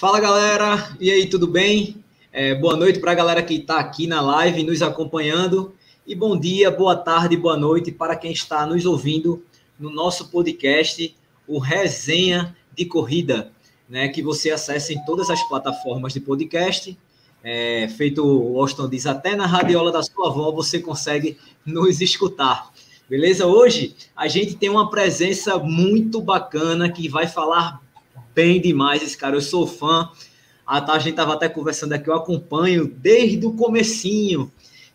Fala 0.00 0.18
galera, 0.18 0.96
e 0.98 1.10
aí, 1.10 1.28
tudo 1.28 1.46
bem? 1.46 2.02
É, 2.32 2.54
boa 2.54 2.74
noite 2.74 2.98
para 2.98 3.12
a 3.12 3.14
galera 3.14 3.42
que 3.42 3.52
está 3.56 3.78
aqui 3.78 4.06
na 4.06 4.22
live 4.22 4.62
nos 4.62 4.80
acompanhando. 4.80 5.74
E 6.06 6.14
bom 6.14 6.40
dia, 6.40 6.70
boa 6.70 6.96
tarde, 6.96 7.36
boa 7.36 7.54
noite 7.54 7.92
para 7.92 8.16
quem 8.16 8.32
está 8.32 8.64
nos 8.64 8.86
ouvindo 8.86 9.44
no 9.78 9.90
nosso 9.90 10.30
podcast, 10.30 11.14
o 11.46 11.58
Resenha 11.58 12.56
de 12.74 12.86
Corrida, 12.86 13.52
né? 13.86 14.08
Que 14.08 14.22
você 14.22 14.50
acessa 14.50 14.90
em 14.94 15.04
todas 15.04 15.28
as 15.28 15.46
plataformas 15.50 16.14
de 16.14 16.20
podcast. 16.20 16.96
É, 17.44 17.86
feito 17.88 18.24
o 18.24 18.58
Austin 18.58 18.88
diz, 18.88 19.04
até 19.04 19.36
na 19.36 19.44
radiola 19.44 19.92
da 19.92 20.02
sua 20.02 20.30
avó 20.30 20.50
você 20.50 20.78
consegue 20.78 21.36
nos 21.62 22.00
escutar. 22.00 22.72
Beleza? 23.06 23.46
Hoje 23.46 23.94
a 24.16 24.26
gente 24.28 24.56
tem 24.56 24.70
uma 24.70 24.88
presença 24.88 25.58
muito 25.58 26.22
bacana 26.22 26.90
que 26.90 27.06
vai 27.06 27.26
falar 27.26 27.82
bem 28.34 28.60
demais 28.60 29.02
esse 29.02 29.16
cara. 29.16 29.36
Eu 29.36 29.40
sou 29.40 29.66
fã. 29.66 30.10
A, 30.66 30.98
gente 30.98 31.10
estava 31.10 31.34
até 31.34 31.48
conversando 31.48 31.92
aqui, 31.94 32.08
eu 32.08 32.14
acompanho 32.14 32.86
desde 32.86 33.44
o 33.44 33.52
comecinho. 33.52 34.50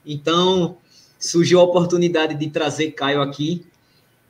Então, 0.06 0.78
surgiu 1.20 1.60
a 1.60 1.64
oportunidade 1.64 2.36
de 2.36 2.50
trazer 2.50 2.92
Caio 2.92 3.22
aqui. 3.22 3.66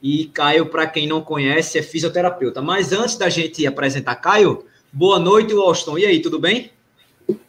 E 0.02 0.26
Caio, 0.26 0.66
para 0.66 0.86
quem 0.86 1.06
não 1.06 1.20
conhece, 1.20 1.78
é 1.78 1.82
fisioterapeuta. 1.82 2.60
Mas 2.60 2.92
antes 2.92 3.16
da 3.16 3.28
gente 3.28 3.66
apresentar 3.66 4.16
Caio, 4.16 4.64
boa 4.92 5.18
noite, 5.18 5.54
Washington. 5.54 5.98
E 5.98 6.06
aí, 6.06 6.20
tudo 6.20 6.38
bem? 6.38 6.72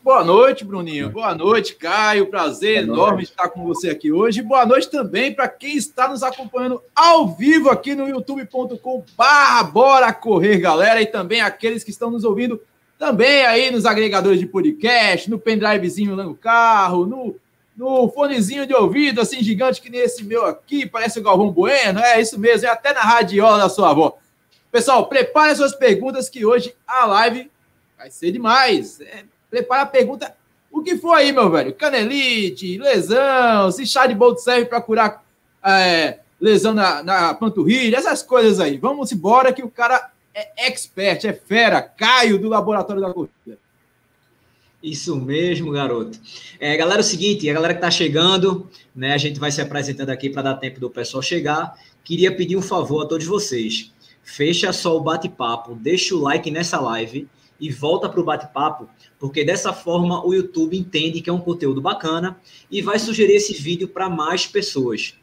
Boa 0.04 0.24
noite, 0.24 0.66
Bruninho. 0.66 1.10
Boa 1.10 1.36
noite, 1.36 1.76
Caio. 1.76 2.28
Prazer 2.28 2.86
Boa 2.86 2.96
enorme 2.96 3.18
noite. 3.18 3.30
estar 3.30 3.50
com 3.50 3.64
você 3.64 3.90
aqui 3.90 4.12
hoje. 4.12 4.42
Boa 4.42 4.66
noite 4.66 4.90
também 4.90 5.34
para 5.34 5.48
quem 5.48 5.76
está 5.76 6.08
nos 6.08 6.24
acompanhando 6.24 6.82
ao 6.96 7.28
vivo 7.28 7.70
aqui 7.70 7.94
no 7.94 8.08
youtube.com. 8.08 9.04
Bora 9.72 10.14
correr, 10.14 10.58
galera. 10.60 11.02
E 11.02 11.06
também 11.06 11.42
aqueles 11.42 11.84
que 11.84 11.92
estão 11.92 12.10
nos 12.10 12.24
ouvindo 12.24 12.60
também 12.98 13.46
aí 13.46 13.70
nos 13.70 13.86
agregadores 13.86 14.40
de 14.40 14.48
podcast, 14.48 15.30
no 15.30 15.38
pendrivezinho 15.38 16.16
lá 16.16 16.24
no 16.24 16.34
carro, 16.34 17.06
no, 17.06 17.36
no 17.76 18.10
fonezinho 18.10 18.66
de 18.66 18.74
ouvido, 18.74 19.22
assim, 19.22 19.44
gigante 19.44 19.80
que 19.80 19.90
nem 19.90 20.02
esse 20.02 20.24
meu 20.24 20.46
aqui, 20.46 20.88
parece 20.88 21.20
o 21.20 21.24
Galvão 21.24 21.52
Bueno. 21.52 22.00
É 22.00 22.20
isso 22.20 22.40
mesmo, 22.40 22.66
é 22.66 22.72
até 22.72 22.94
na 22.94 23.02
radiola 23.02 23.60
da 23.60 23.70
sua 23.70 23.92
avó. 23.92 24.18
Pessoal, 24.72 25.08
prepare 25.08 25.56
suas 25.56 25.76
perguntas 25.76 26.30
que 26.30 26.46
hoje 26.46 26.74
a 26.88 27.06
live 27.06 27.52
vai 27.98 28.10
ser 28.10 28.32
demais. 28.32 29.00
É 29.02 29.24
Prepara 29.50 29.84
a 29.84 29.86
pergunta. 29.86 30.36
O 30.72 30.82
que 30.82 30.98
foi 30.98 31.22
aí, 31.22 31.32
meu 31.32 31.50
velho? 31.50 31.74
Canelite, 31.74 32.78
lesão, 32.78 33.72
se 33.72 33.86
chá 33.86 34.06
de 34.06 34.14
boldo 34.14 34.40
serve 34.40 34.66
para 34.66 34.82
curar 34.82 35.24
é, 35.66 36.20
lesão 36.40 36.74
na, 36.74 37.02
na 37.02 37.34
panturrilha, 37.34 37.98
essas 37.98 38.22
coisas 38.22 38.60
aí. 38.60 38.78
Vamos 38.78 39.12
embora 39.12 39.54
que 39.54 39.64
o 39.64 39.70
cara 39.70 40.12
é 40.34 40.68
expert, 40.68 41.26
é 41.26 41.34
fera. 41.34 41.82
Caio 41.82 42.38
do 42.38 42.48
Laboratório 42.48 43.02
da 43.02 43.14
Corrida. 43.14 43.58
Isso 44.84 45.16
mesmo, 45.16 45.72
garoto. 45.72 46.20
É, 46.60 46.78
galera, 46.78 47.00
é 47.00 47.02
o 47.02 47.04
seguinte, 47.04 47.50
a 47.50 47.54
galera 47.54 47.74
que 47.74 47.80
está 47.80 47.90
chegando, 47.90 48.70
né, 48.96 49.14
a 49.14 49.18
gente 49.18 49.40
vai 49.40 49.52
se 49.52 49.60
apresentando 49.60 50.12
aqui 50.12 50.30
para 50.30 50.44
dar 50.44 50.56
tempo 50.58 50.80
do 50.80 50.90
pessoal 50.90 51.24
chegar. 51.24 51.74
Queria 52.04 52.36
pedir 52.36 52.56
um 52.56 52.62
favor 52.62 53.04
a 53.04 53.08
todos 53.08 53.26
vocês. 53.26 53.92
Fecha 54.22 54.72
só 54.72 54.96
o 54.96 55.02
bate-papo, 55.02 55.74
deixa 55.74 56.14
o 56.14 56.22
like 56.22 56.52
nessa 56.52 56.80
live 56.80 57.28
e 57.60 57.72
volta 57.72 58.08
para 58.08 58.20
o 58.20 58.24
bate-papo, 58.24 58.90
porque 59.20 59.44
dessa 59.44 59.74
forma 59.74 60.26
o 60.26 60.34
YouTube 60.34 60.78
entende 60.78 61.22
que 61.22 61.30
é 61.30 61.34
um 61.34 61.42
conteúdo 61.42 61.82
bacana 61.82 62.40
e 62.70 62.82
vai 62.82 63.00
sugerir 63.00 63.36
esse 63.36 63.54
vídeo 63.54 63.88
para 63.88 64.10
mais 64.10 64.46
pessoas, 64.46 65.16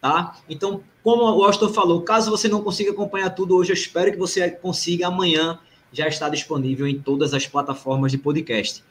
tá? 0.00 0.36
Então, 0.48 0.82
como 1.02 1.22
o 1.22 1.44
Austin 1.44 1.72
falou, 1.72 2.02
caso 2.02 2.30
você 2.30 2.48
não 2.48 2.62
consiga 2.62 2.90
acompanhar 2.92 3.30
tudo 3.30 3.56
hoje, 3.56 3.70
eu 3.70 3.74
espero 3.74 4.12
que 4.12 4.18
você 4.18 4.50
consiga 4.50 5.08
amanhã 5.08 5.58
já 5.92 6.06
está 6.06 6.28
disponível 6.28 6.86
em 6.86 7.00
todas 7.00 7.34
as 7.34 7.46
plataformas 7.46 8.12
de 8.12 8.18
podcast. 8.18 8.84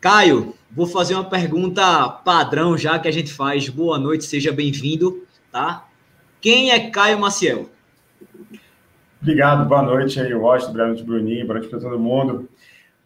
Caio, 0.00 0.54
vou 0.70 0.86
fazer 0.86 1.14
uma 1.14 1.24
pergunta 1.24 2.08
padrão 2.08 2.76
já 2.76 2.98
que 2.98 3.08
a 3.08 3.10
gente 3.10 3.32
faz. 3.32 3.68
Boa 3.70 3.98
noite, 3.98 4.24
seja 4.24 4.52
bem-vindo, 4.52 5.26
tá? 5.50 5.88
Quem 6.42 6.70
é 6.70 6.90
Caio 6.90 7.18
Maciel? 7.18 7.70
Obrigado, 9.24 9.66
boa 9.66 9.80
noite 9.80 10.20
aí, 10.20 10.34
Washington, 10.34 10.74
boa 10.74 10.86
noite, 10.88 11.02
Bruninho, 11.02 11.46
boa 11.46 11.58
noite 11.58 11.70
para 11.70 11.80
todo 11.80 11.98
mundo. 11.98 12.46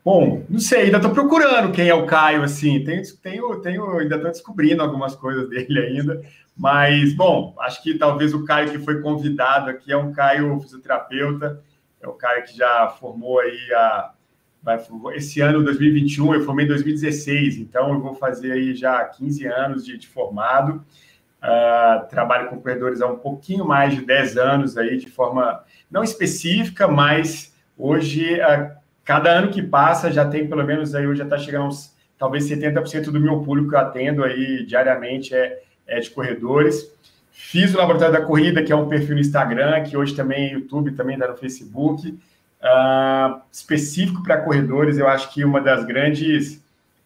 Bom, 0.05 0.45
não 0.51 0.59
sei, 0.59 0.87
ainda 0.87 0.97
estou 0.97 1.13
procurando 1.13 1.71
quem 1.71 1.89
é 1.89 1.95
o 1.95 2.07
Caio, 2.07 2.43
assim, 2.43 2.83
tenho, 2.83 3.01
tenho, 3.23 3.61
tenho 3.61 3.99
ainda 3.99 4.17
estou 4.17 4.33
descobrindo 4.33 4.83
algumas 4.83 5.15
coisas 5.15 5.47
dele 5.49 5.79
ainda, 5.79 6.21
mas, 6.57 7.15
bom, 7.15 7.55
acho 7.61 7.81
que 7.85 7.95
talvez 7.95 8.35
o 8.35 8.45
Caio 8.45 8.69
que 8.69 8.81
foi 8.81 9.01
convidado 9.01 9.71
aqui 9.71 9.93
é 9.93 9.97
um 9.97 10.11
Caio 10.11 10.59
fisioterapeuta, 10.59 11.63
é 12.01 12.09
o 12.09 12.15
Caio 12.15 12.43
que 12.43 12.57
já 12.57 12.89
formou 12.89 13.39
aí 13.39 13.73
a, 13.73 14.11
vai, 14.61 14.85
esse 15.15 15.41
ano, 15.41 15.63
2021, 15.63 16.35
eu 16.35 16.45
formei 16.45 16.65
em 16.65 16.69
2016, 16.69 17.59
então 17.59 17.93
eu 17.93 18.01
vou 18.01 18.17
fazer 18.17 18.51
aí 18.51 18.75
já 18.75 19.05
15 19.05 19.47
anos 19.47 19.87
de, 19.87 19.97
de 19.97 20.09
formado, 20.09 20.85
uh, 21.43 22.09
trabalho 22.09 22.49
com 22.49 22.61
corredores 22.61 23.01
há 23.01 23.07
um 23.07 23.19
pouquinho 23.19 23.65
mais 23.65 23.95
de 23.95 24.05
10 24.05 24.37
anos 24.37 24.77
aí, 24.77 24.97
de 24.97 25.09
forma 25.09 25.63
não 25.91 26.03
específica, 26.03 26.87
mas 26.87 27.55
hoje, 27.77 28.41
a 28.41 28.77
cada 29.05 29.31
ano 29.31 29.51
que 29.51 29.63
passa, 29.63 30.13
já 30.13 30.29
tem 30.29 30.47
pelo 30.47 30.65
menos 30.65 30.95
aí, 30.95 31.07
hoje 31.07 31.19
já 31.19 31.25
está 31.25 31.39
chegando 31.39 31.67
uns, 31.67 31.97
talvez 32.19 32.49
70% 32.49 33.05
do 33.05 33.21
meu 33.21 33.41
público 33.41 33.71
que 33.71 33.75
eu 33.75 33.81
atendo 33.81 34.25
aí 34.25 34.67
diariamente 34.67 35.35
é, 35.35 35.61
é 35.87 36.01
de 36.01 36.11
corredores. 36.11 36.93
Fiz 37.31 37.73
o 37.73 37.79
Laboratório 37.79 38.13
da 38.13 38.21
Corrida, 38.21 38.63
que 38.63 38.73
é 38.73 38.77
um 38.77 38.89
perfil 38.89 39.15
no 39.15 39.21
Instagram, 39.21 39.83
que 39.85 39.97
hoje 39.97 40.15
também 40.15 40.49
é 40.49 40.53
YouTube, 40.55 40.93
também 40.93 41.17
dá 41.17 41.29
no 41.29 41.37
Facebook, 41.37 42.09
uh, 42.09 43.41
específico 43.51 44.23
para 44.23 44.39
corredores. 44.39 44.99
Eu 44.99 45.09
acho 45.09 45.33
que 45.33 45.45
uma 45.45 45.61
das 45.61 45.85
grandes, 45.87 46.63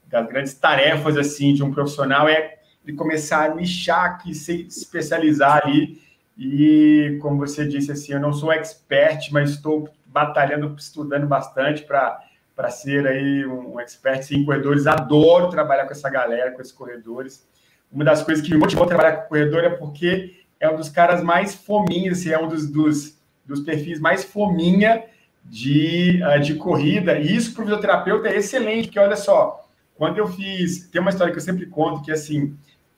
das 0.09 0.26
grandes 0.26 0.54
tarefas 0.54 1.16
assim 1.19 1.53
de 1.53 1.62
um 1.62 1.72
profissional 1.72 2.28
é 2.28 2.56
de 2.84 2.93
começar 2.93 3.50
a 3.50 3.54
nichar, 3.54 4.22
que 4.22 4.34
se 4.34 4.66
especializar 4.66 5.62
ali 5.65 6.00
e, 6.37 7.19
como 7.20 7.38
você 7.38 7.66
disse, 7.66 7.93
assim, 7.93 8.12
eu 8.12 8.20
não 8.20 8.32
sou 8.32 8.53
expert, 8.53 9.31
mas 9.31 9.50
estou 9.50 9.88
batalhando, 10.06 10.75
estudando 10.78 11.26
bastante 11.26 11.82
para 11.84 12.70
ser 12.70 13.06
aí 13.06 13.47
um 13.47 13.78
expert 13.78 14.31
em 14.32 14.44
corredores. 14.44 14.87
Adoro 14.87 15.50
trabalhar 15.50 15.84
com 15.84 15.93
essa 15.93 16.10
galera, 16.10 16.50
com 16.50 16.60
esses 16.60 16.72
corredores. 16.72 17.47
Uma 17.93 18.04
das 18.04 18.22
coisas 18.22 18.44
que 18.44 18.53
me 18.53 18.59
motivou 18.59 18.84
a 18.84 18.88
trabalhar 18.88 19.12
com 19.16 19.28
corredor 19.28 19.64
é 19.64 19.70
porque 19.70 20.43
é 20.59 20.69
um 20.69 20.76
dos 20.76 20.88
caras 20.88 21.22
mais 21.22 21.54
fominhos, 21.54 22.19
assim, 22.19 22.31
é 22.31 22.38
um 22.38 22.49
dos, 22.49 22.69
dos, 22.69 23.19
dos 23.44 23.60
perfis 23.60 24.00
mais 24.00 24.25
fominha 24.25 25.04
de, 25.44 26.20
uh, 26.25 26.41
de 26.41 26.54
corrida. 26.54 27.19
E 27.19 27.37
isso 27.37 27.53
para 27.53 27.62
o 27.62 27.64
fisioterapeuta 27.66 28.28
é 28.28 28.37
excelente, 28.37 28.87
porque 28.87 28.99
olha 28.99 29.16
só, 29.16 29.69
quando 29.94 30.19
eu 30.19 30.26
fiz, 30.26 30.88
tem 30.88 31.00
uma 31.00 31.10
história 31.10 31.32
que 31.32 31.38
eu 31.38 31.43
sempre 31.43 31.66
conto 31.66 32.03
que 32.03 32.10
assim, 32.10 32.56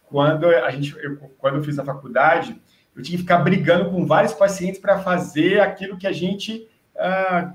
quando 0.09 0.47
a 0.47 0.71
gente, 0.71 0.97
eu, 1.03 1.17
quando 1.39 1.57
eu 1.57 1.65
fiz 1.65 1.79
a 1.79 1.85
faculdade, 1.85 2.61
eu 2.95 3.03
tinha 3.03 3.17
que 3.17 3.23
ficar 3.23 3.39
brigando 3.39 3.91
com 3.91 4.07
vários 4.07 4.33
pacientes 4.33 4.81
para 4.81 5.01
fazer 5.01 5.61
aquilo 5.61 5.97
que 5.97 6.07
a 6.07 6.13
gente 6.13 6.69
ah, 6.97 7.55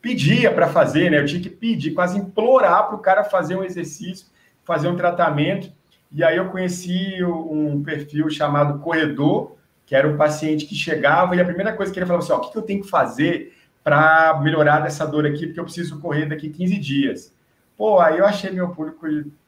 pedia 0.00 0.50
para 0.52 0.68
fazer, 0.68 1.10
né? 1.10 1.18
Eu 1.18 1.26
tinha 1.26 1.42
que 1.42 1.50
pedir, 1.50 1.92
quase 1.92 2.18
implorar 2.18 2.86
para 2.86 2.96
o 2.96 3.00
cara 3.00 3.24
fazer 3.24 3.56
um 3.56 3.62
exercício, 3.62 4.26
fazer 4.64 4.88
um 4.88 4.96
tratamento. 4.96 5.72
E 6.10 6.24
aí 6.24 6.36
eu 6.36 6.48
conheci 6.48 7.22
um 7.24 7.82
perfil 7.82 8.28
chamado 8.30 8.80
corredor, 8.80 9.56
que 9.84 9.94
era 9.94 10.08
um 10.08 10.16
paciente 10.16 10.66
que 10.66 10.74
chegava 10.74 11.36
e 11.36 11.40
a 11.40 11.44
primeira 11.44 11.72
coisa 11.72 11.92
que 11.92 11.98
ele 11.98 12.06
falava 12.06 12.24
assim: 12.24 12.32
ó, 12.32 12.38
o 12.38 12.50
que 12.50 12.56
eu 12.56 12.62
tenho 12.62 12.82
que 12.82 12.88
fazer 12.88 13.54
para 13.82 14.40
melhorar 14.42 14.80
dessa 14.80 15.06
dor 15.06 15.26
aqui, 15.26 15.46
porque 15.46 15.60
eu 15.60 15.64
preciso 15.64 15.98
correr 16.00 16.26
daqui 16.26 16.48
15 16.48 16.78
dias. 16.78 17.34
Pô, 17.76 17.98
aí 17.98 18.18
eu 18.18 18.26
achei 18.26 18.50
meu 18.50 18.68
público 18.70 19.06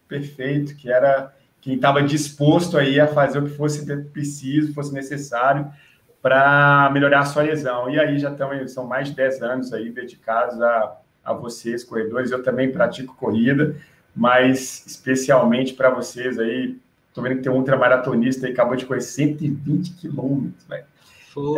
perfeito, 0.09 0.74
que 0.76 0.91
era 0.91 1.34
quem 1.62 1.77
estava 1.77 2.03
disposto 2.03 2.77
aí 2.77 2.99
a 2.99 3.06
fazer 3.06 3.39
o 3.39 3.45
que 3.45 3.56
fosse 3.56 3.87
preciso, 4.12 4.75
fosse 4.75 4.93
necessário 4.93 5.73
para 6.21 6.91
melhorar 6.93 7.21
a 7.21 7.25
sua 7.25 7.45
lesão. 7.45 7.89
E 7.89 7.99
aí 7.99 8.19
já 8.19 8.33
estão, 8.33 8.69
são 8.69 8.84
mais 8.87 9.09
de 9.09 9.15
10 9.15 9.43
anos 9.43 9.72
aí 9.72 9.89
dedicados 9.89 10.61
a, 10.61 10.97
a 11.25 11.33
vocês, 11.33 11.84
corredores. 11.84 12.33
Eu 12.33 12.42
também 12.42 12.72
pratico 12.72 13.15
corrida, 13.15 13.77
mas 14.15 14.84
especialmente 14.86 15.72
para 15.72 15.89
vocês 15.89 16.39
aí. 16.39 16.77
Estou 17.09 17.22
vendo 17.22 17.36
que 17.36 17.42
tem 17.42 17.53
um 17.53 17.57
ultramaratonista 17.57 18.47
aí, 18.47 18.53
acabou 18.53 18.75
de 18.75 18.86
correr 18.86 19.03
120 19.03 19.95
quilômetros, 19.95 20.65
velho. 20.65 20.84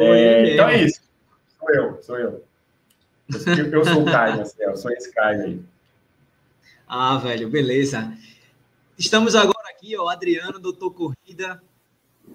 É, 0.00 0.52
então 0.52 0.68
é 0.68 0.82
isso. 0.82 1.00
Sou 1.58 1.70
eu, 1.70 2.02
sou 2.02 2.18
eu. 2.18 2.44
Eu, 3.46 3.66
eu 3.72 3.84
sou 3.84 4.02
o 4.02 4.04
Caio, 4.04 4.36
Marcelo, 4.36 4.76
sou 4.76 4.90
esse 4.90 5.10
Caio 5.14 5.42
aí. 5.44 5.62
Ah, 6.86 7.16
velho, 7.16 7.48
beleza. 7.48 8.12
Estamos 8.98 9.34
agora 9.34 9.53
aqui, 9.84 9.96
ó, 9.98 10.08
Adriano, 10.08 10.58
doutor 10.58 10.90
Corrida, 10.92 11.62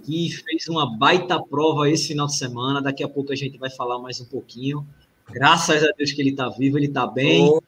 que 0.04 0.30
fez 0.30 0.68
uma 0.68 0.98
baita 0.98 1.42
prova 1.42 1.90
esse 1.90 2.10
final 2.10 2.28
de 2.28 2.38
semana. 2.38 2.80
Daqui 2.82 3.04
a 3.04 3.10
pouco 3.10 3.34
a 3.34 3.36
gente 3.36 3.58
vai 3.58 3.72
falar 3.72 3.98
mais 3.98 4.22
um 4.22 4.26
pouquinho. 4.26 4.86
Graças 5.32 5.84
a 5.84 5.92
Deus 5.98 6.12
que 6.12 6.22
ele 6.22 6.30
está 6.30 6.48
vivo, 6.50 6.78
ele 6.78 6.86
está 6.86 7.08
bem. 7.08 7.50
Oh. 7.50 7.62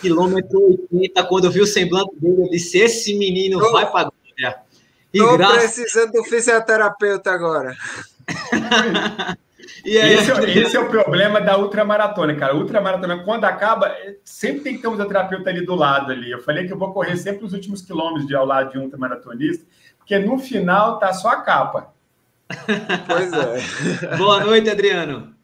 Quilômetro 0.00 0.78
80, 0.92 1.24
quando 1.24 1.46
eu 1.46 1.50
vi 1.50 1.60
o 1.60 1.66
semblante 1.66 2.14
dele, 2.16 2.42
eu 2.42 2.50
disse: 2.50 2.78
esse 2.78 3.18
menino 3.18 3.58
oh. 3.58 3.72
vai 3.72 3.90
para 3.90 4.08
a 4.08 4.12
Estou 5.12 5.36
graças... 5.36 5.74
precisando 5.74 6.12
do 6.12 6.24
fisioterapeuta 6.24 7.32
agora. 7.32 7.76
esse, 9.84 10.30
é 10.30 10.58
esse, 10.58 10.76
é 10.76 10.80
o 10.80 10.88
problema 10.88 11.40
da 11.40 11.58
ultramaratona, 11.58 12.34
cara. 12.34 12.54
Ultramaratona, 12.54 13.22
quando 13.24 13.44
acaba, 13.44 13.94
sempre 14.24 14.60
tem 14.60 14.76
que 14.76 14.82
ter 14.82 14.88
um 14.88 14.96
terapeuta 14.96 15.50
ali 15.50 15.64
do 15.64 15.74
lado 15.74 16.12
ali. 16.12 16.30
Eu 16.30 16.42
falei 16.42 16.66
que 16.66 16.72
eu 16.72 16.78
vou 16.78 16.92
correr 16.92 17.16
sempre 17.16 17.44
os 17.44 17.52
últimos 17.52 17.82
quilômetros 17.82 18.26
de 18.26 18.34
ao 18.34 18.46
lado 18.46 18.72
de 18.72 18.78
um 18.78 18.82
ultramaratonista, 18.82 19.64
porque 19.98 20.18
no 20.18 20.38
final 20.38 20.98
tá 20.98 21.12
só 21.12 21.28
a 21.28 21.42
capa. 21.42 21.92
Pois 23.06 23.32
é. 23.32 24.16
Boa 24.16 24.44
noite, 24.44 24.70
Adriano. 24.70 25.34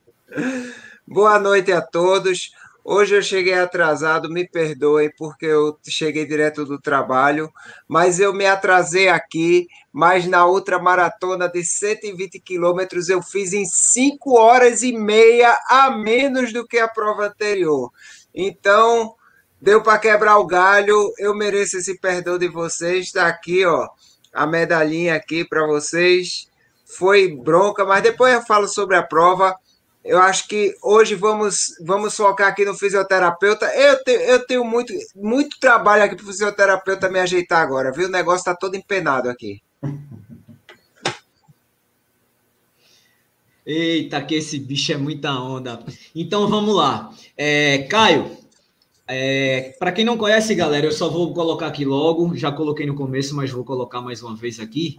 Boa 1.06 1.38
noite 1.38 1.70
a 1.70 1.82
todos. 1.82 2.52
Hoje 2.86 3.16
eu 3.16 3.22
cheguei 3.22 3.54
atrasado, 3.54 4.28
me 4.28 4.46
perdoem 4.46 5.10
porque 5.16 5.46
eu 5.46 5.78
cheguei 5.88 6.26
direto 6.26 6.66
do 6.66 6.78
trabalho, 6.78 7.50
mas 7.88 8.20
eu 8.20 8.34
me 8.34 8.44
atrasei 8.44 9.08
aqui, 9.08 9.66
mas 9.90 10.26
na 10.26 10.44
outra 10.44 10.78
maratona 10.78 11.48
de 11.48 11.64
120 11.64 12.38
quilômetros 12.40 13.08
eu 13.08 13.22
fiz 13.22 13.54
em 13.54 13.64
5 13.64 14.38
horas 14.38 14.82
e 14.82 14.92
meia 14.92 15.58
a 15.66 15.92
menos 15.92 16.52
do 16.52 16.66
que 16.66 16.78
a 16.78 16.86
prova 16.86 17.28
anterior. 17.28 17.90
Então, 18.34 19.14
deu 19.58 19.82
para 19.82 19.98
quebrar 19.98 20.36
o 20.36 20.46
galho, 20.46 21.10
eu 21.18 21.34
mereço 21.34 21.78
esse 21.78 21.98
perdão 21.98 22.36
de 22.36 22.48
vocês. 22.48 23.06
Está 23.06 23.28
aqui, 23.28 23.64
ó, 23.64 23.88
a 24.30 24.46
medalhinha 24.46 25.14
aqui 25.14 25.42
para 25.42 25.66
vocês. 25.66 26.50
Foi 26.84 27.34
bronca, 27.34 27.82
mas 27.86 28.02
depois 28.02 28.34
eu 28.34 28.42
falo 28.42 28.68
sobre 28.68 28.94
a 28.94 29.02
prova. 29.02 29.56
Eu 30.04 30.20
acho 30.20 30.46
que 30.46 30.76
hoje 30.82 31.14
vamos, 31.14 31.76
vamos 31.80 32.14
focar 32.14 32.48
aqui 32.48 32.62
no 32.64 32.74
fisioterapeuta. 32.74 33.64
Eu, 33.74 34.04
te, 34.04 34.10
eu 34.10 34.44
tenho 34.46 34.62
muito, 34.62 34.92
muito 35.16 35.58
trabalho 35.58 36.02
aqui 36.02 36.14
para 36.14 36.24
o 36.24 36.26
fisioterapeuta 36.26 37.08
me 37.08 37.18
ajeitar 37.18 37.62
agora, 37.62 37.90
viu? 37.90 38.08
O 38.08 38.10
negócio 38.10 38.40
está 38.40 38.54
todo 38.54 38.76
empenado 38.76 39.30
aqui. 39.30 39.62
Eita, 43.64 44.20
que 44.20 44.34
esse 44.34 44.58
bicho 44.58 44.92
é 44.92 44.98
muita 44.98 45.32
onda. 45.32 45.82
Então 46.14 46.46
vamos 46.48 46.76
lá. 46.76 47.10
É, 47.34 47.84
Caio, 47.84 48.36
é, 49.08 49.74
para 49.78 49.90
quem 49.90 50.04
não 50.04 50.18
conhece, 50.18 50.54
galera, 50.54 50.84
eu 50.84 50.92
só 50.92 51.08
vou 51.08 51.32
colocar 51.32 51.68
aqui 51.68 51.86
logo. 51.86 52.36
Já 52.36 52.52
coloquei 52.52 52.84
no 52.84 52.94
começo, 52.94 53.34
mas 53.34 53.50
vou 53.50 53.64
colocar 53.64 54.02
mais 54.02 54.22
uma 54.22 54.36
vez 54.36 54.60
aqui 54.60 54.98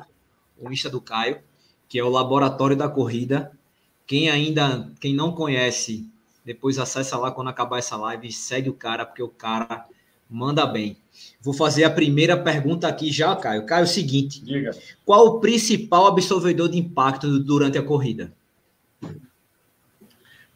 o 0.57 0.72
Insta 0.72 0.90
do 0.90 1.00
Caio, 1.00 1.40
que 1.88 2.00
é 2.00 2.04
o 2.04 2.10
Laboratório 2.10 2.75
da 2.75 2.90
Corrida. 2.90 3.52
Quem 4.07 4.30
ainda, 4.30 4.90
quem 5.00 5.16
não 5.16 5.31
conhece, 5.31 6.07
depois 6.46 6.78
acessa 6.78 7.18
lá 7.18 7.31
quando 7.31 7.50
acabar 7.50 7.80
essa 7.80 7.98
live 7.98 8.28
e 8.28 8.31
segue 8.31 8.69
o 8.69 8.74
cara, 8.74 9.06
porque 9.06 9.24
o 9.24 9.28
cara 9.28 9.86
manda 10.30 10.66
bem. 10.66 10.98
Vou 11.42 11.54
fazer 11.54 11.84
a 11.86 11.90
primeira 11.90 12.38
pergunta 12.38 12.88
aqui 12.88 13.12
já, 13.12 13.36
Caio. 13.36 13.66
Caio, 13.66 13.81
é 13.81 13.84
o 13.84 13.88
seguinte: 13.88 14.44
Diga. 14.44 14.72
qual 15.04 15.25
o 15.25 15.40
principal 15.40 16.07
absorvedor 16.07 16.69
de 16.69 16.78
impacto 16.78 17.40
durante 17.40 17.78
a 17.78 17.84
corrida? 17.84 18.31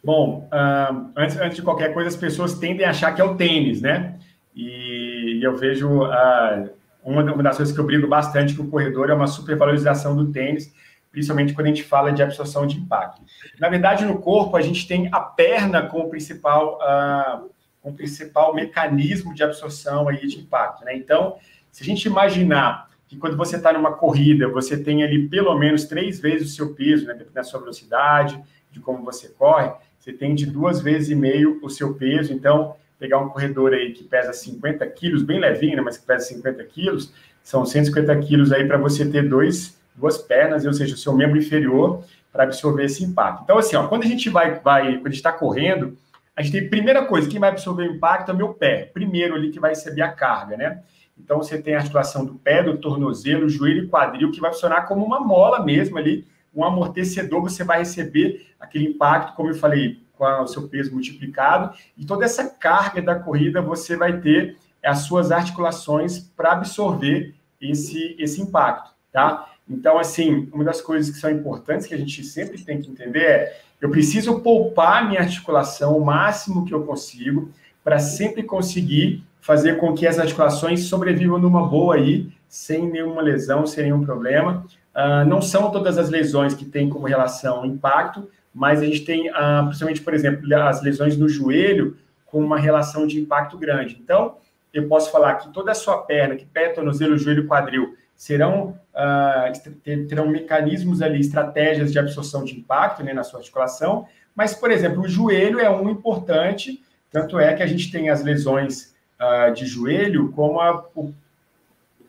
Bom, 0.04 0.48
uh, 0.54 1.12
antes, 1.16 1.38
antes, 1.38 1.58
de 1.58 1.62
qualquer 1.62 1.94
coisa, 1.94 2.08
as 2.08 2.16
pessoas 2.16 2.54
tendem 2.58 2.86
a 2.86 2.92
achar 2.92 3.14
que 3.14 3.22
é 3.22 3.24
o 3.24 3.36
tênis, 3.36 3.82
né? 3.82 4.18
E, 4.56 5.40
e 5.40 5.44
eu 5.44 5.58
vejo 5.58 6.04
uh, 6.04 6.70
uma, 7.04 7.22
uma 7.34 7.44
das 7.44 7.58
coisas 7.58 7.74
que 7.74 7.80
eu 7.80 7.86
brigo 7.86 8.08
bastante 8.08 8.56
com 8.56 8.64
o 8.64 8.70
corredor 8.70 9.10
é 9.10 9.14
uma 9.14 9.28
supervalorização 9.28 10.16
do 10.16 10.32
tênis 10.32 10.72
principalmente 11.12 11.54
quando 11.54 11.68
a 11.68 11.70
gente 11.70 11.84
fala 11.84 12.12
de 12.12 12.22
absorção 12.22 12.68
de 12.68 12.78
impacto. 12.78 13.22
Na 13.60 13.70
verdade, 13.70 14.06
no 14.06 14.20
corpo, 14.20 14.56
a 14.56 14.62
gente 14.62 14.88
tem 14.88 15.10
a 15.12 15.20
perna 15.20 15.84
como 15.84 16.10
principal, 16.10 16.78
uh, 16.78 17.50
como 17.82 17.96
principal 17.96 18.54
mecanismo 18.54 19.34
de 19.34 19.44
absorção 19.44 20.08
aí 20.08 20.28
de 20.28 20.40
impacto. 20.40 20.86
Né? 20.86 20.96
Então, 20.96 21.38
se 21.72 21.84
a 21.84 21.86
gente 21.86 22.06
imaginar 22.06 22.90
que 23.08 23.18
quando 23.18 23.36
você 23.36 23.56
está 23.56 23.74
numa 23.74 23.94
corrida, 23.94 24.48
você 24.48 24.78
tem 24.78 25.04
ali 25.04 25.28
pelo 25.28 25.58
menos 25.58 25.86
três 25.86 26.20
vezes 26.20 26.52
o 26.52 26.56
seu 26.56 26.76
peso, 26.76 27.08
né, 27.08 27.14
dependendo 27.14 27.34
da 27.34 27.44
sua 27.44 27.60
velocidade, 27.60 28.40
de 28.72 28.80
como 28.80 29.04
você 29.04 29.30
corre, 29.30 29.72
você 29.98 30.14
tem 30.14 30.36
de 30.36 30.46
duas 30.46 30.80
vezes 30.80 31.10
e 31.10 31.16
meio 31.16 31.60
o 31.64 31.70
seu 31.72 31.96
peso. 31.96 32.32
Então, 32.32 32.76
pegar 33.00 33.18
um 33.18 33.30
corredor 33.30 33.74
aí 33.74 33.94
que 33.94 34.04
pesa 34.04 34.32
50 34.32 34.86
quilos, 34.88 35.24
bem 35.24 35.40
levinho, 35.40 35.76
né, 35.76 35.82
mas 35.82 35.98
que 35.98 36.06
pesa 36.06 36.26
50 36.26 36.64
quilos, 36.66 37.12
são 37.42 37.66
150 37.66 38.16
quilos 38.20 38.52
aí 38.52 38.68
para 38.68 38.78
você 38.78 39.10
ter 39.10 39.28
dois 39.28 39.79
duas 40.00 40.18
pernas, 40.18 40.66
ou 40.66 40.74
seja, 40.74 40.96
o 40.96 40.98
seu 40.98 41.14
membro 41.14 41.38
inferior, 41.38 42.04
para 42.32 42.44
absorver 42.44 42.86
esse 42.86 43.04
impacto. 43.04 43.44
Então, 43.44 43.58
assim, 43.58 43.76
ó, 43.76 43.88
quando 43.88 44.04
a 44.04 44.08
gente 44.08 44.30
vai, 44.30 44.60
vai 44.60 44.94
quando 44.94 45.08
a 45.08 45.10
gente 45.10 45.18
está 45.18 45.32
correndo, 45.32 45.98
a 46.36 46.42
gente 46.42 46.54
tem, 46.54 46.70
primeira 46.70 47.06
coisa, 47.06 47.30
quem 47.30 47.40
vai 47.40 47.50
absorver 47.50 47.84
o 47.84 47.96
impacto 47.96 48.32
é 48.32 48.34
o 48.34 48.38
meu 48.38 48.54
pé, 48.54 48.90
primeiro 48.94 49.36
ali 49.36 49.52
que 49.52 49.60
vai 49.60 49.72
receber 49.72 50.02
a 50.02 50.12
carga, 50.12 50.56
né? 50.56 50.82
Então, 51.18 51.38
você 51.38 51.62
tem 51.62 51.76
a 51.76 51.80
articulação 51.80 52.24
do 52.24 52.36
pé, 52.36 52.64
do 52.64 52.78
tornozelo, 52.78 53.50
joelho 53.50 53.84
e 53.84 53.88
quadril, 53.88 54.32
que 54.32 54.40
vai 54.40 54.54
funcionar 54.54 54.84
como 54.84 55.06
uma 55.06 55.20
mola 55.20 55.64
mesmo 55.64 55.98
ali, 55.98 56.26
um 56.56 56.64
amortecedor, 56.64 57.42
você 57.42 57.64
vai 57.64 57.80
receber 57.80 58.48
aquele 58.60 58.86
impacto, 58.88 59.36
como 59.36 59.50
eu 59.50 59.56
falei, 59.56 60.02
com 60.14 60.26
o 60.26 60.48
seu 60.48 60.68
peso 60.68 60.92
multiplicado, 60.92 61.76
e 61.98 62.06
toda 62.06 62.26
essa 62.26 62.50
carga 62.50 63.02
da 63.02 63.16
corrida 63.16 63.62
você 63.62 63.96
vai 63.96 64.20
ter 64.20 64.58
as 64.84 65.00
suas 65.00 65.32
articulações 65.32 66.20
para 66.20 66.54
absorver 66.54 67.36
esse, 67.62 68.16
esse 68.18 68.42
impacto, 68.42 68.92
tá? 69.12 69.50
Então, 69.70 70.00
assim, 70.00 70.50
uma 70.52 70.64
das 70.64 70.82
coisas 70.82 71.14
que 71.14 71.20
são 71.20 71.30
importantes 71.30 71.86
que 71.86 71.94
a 71.94 71.98
gente 71.98 72.24
sempre 72.24 72.60
tem 72.62 72.82
que 72.82 72.90
entender 72.90 73.24
é 73.24 73.62
eu 73.82 73.90
preciso 73.90 74.40
poupar 74.42 75.08
minha 75.08 75.22
articulação 75.22 75.98
o 75.98 76.04
máximo 76.04 76.66
que 76.66 76.74
eu 76.74 76.84
consigo 76.84 77.50
para 77.84 78.00
sempre 78.00 78.44
conseguir 78.44 79.24
fazer 79.40 79.78
com 79.78 79.94
que 79.94 80.06
as 80.06 80.20
articulações 80.20 80.84
sobrevivam 80.84 81.40
numa 81.40 81.66
boa 81.66 81.96
aí, 81.96 82.30
sem 82.48 82.90
nenhuma 82.90 83.22
lesão, 83.22 83.66
sem 83.66 83.86
nenhum 83.86 84.04
problema. 84.04 84.66
Uh, 84.94 85.26
não 85.28 85.42
são 85.42 85.72
todas 85.72 85.98
as 85.98 86.10
lesões 86.10 86.54
que 86.54 86.66
têm 86.66 86.90
como 86.90 87.08
relação 87.08 87.66
impacto, 87.66 88.30
mas 88.54 88.82
a 88.82 88.86
gente 88.86 89.06
tem, 89.06 89.30
uh, 89.30 89.66
principalmente, 89.66 90.02
por 90.02 90.14
exemplo, 90.14 90.54
as 90.56 90.82
lesões 90.82 91.18
no 91.18 91.30
joelho 91.30 91.96
com 92.26 92.44
uma 92.44 92.60
relação 92.60 93.08
de 93.08 93.20
impacto 93.20 93.58
grande. 93.58 93.98
Então, 94.04 94.36
eu 94.74 94.88
posso 94.88 95.12
falar 95.12 95.36
que 95.36 95.54
toda 95.54 95.72
a 95.72 95.76
sua 95.76 96.00
perna, 96.00 96.36
que 96.36 96.46
pé, 96.46 96.70
tornozelo, 96.70 97.18
joelho, 97.18 97.48
quadril, 97.48 97.96
serão 98.20 98.78
uh, 98.94 99.80
terão 100.10 100.28
mecanismos 100.28 101.02
ali, 101.02 101.22
estratégias 101.22 101.90
de 101.90 101.98
absorção 101.98 102.44
de 102.44 102.54
impacto 102.54 103.02
né, 103.02 103.14
na 103.14 103.24
sua 103.24 103.40
articulação, 103.40 104.06
mas, 104.36 104.54
por 104.54 104.70
exemplo, 104.70 105.04
o 105.04 105.08
joelho 105.08 105.58
é 105.58 105.70
um 105.70 105.90
importante, 105.90 106.84
tanto 107.10 107.40
é 107.40 107.54
que 107.54 107.64
a 107.64 107.66
gente 107.66 107.90
tem 107.90 108.10
as 108.10 108.22
lesões 108.22 108.94
uh, 109.22 109.54
de 109.54 109.66
joelho 109.66 110.34
como 110.34 110.60
a, 110.60 110.86
o 110.94 111.14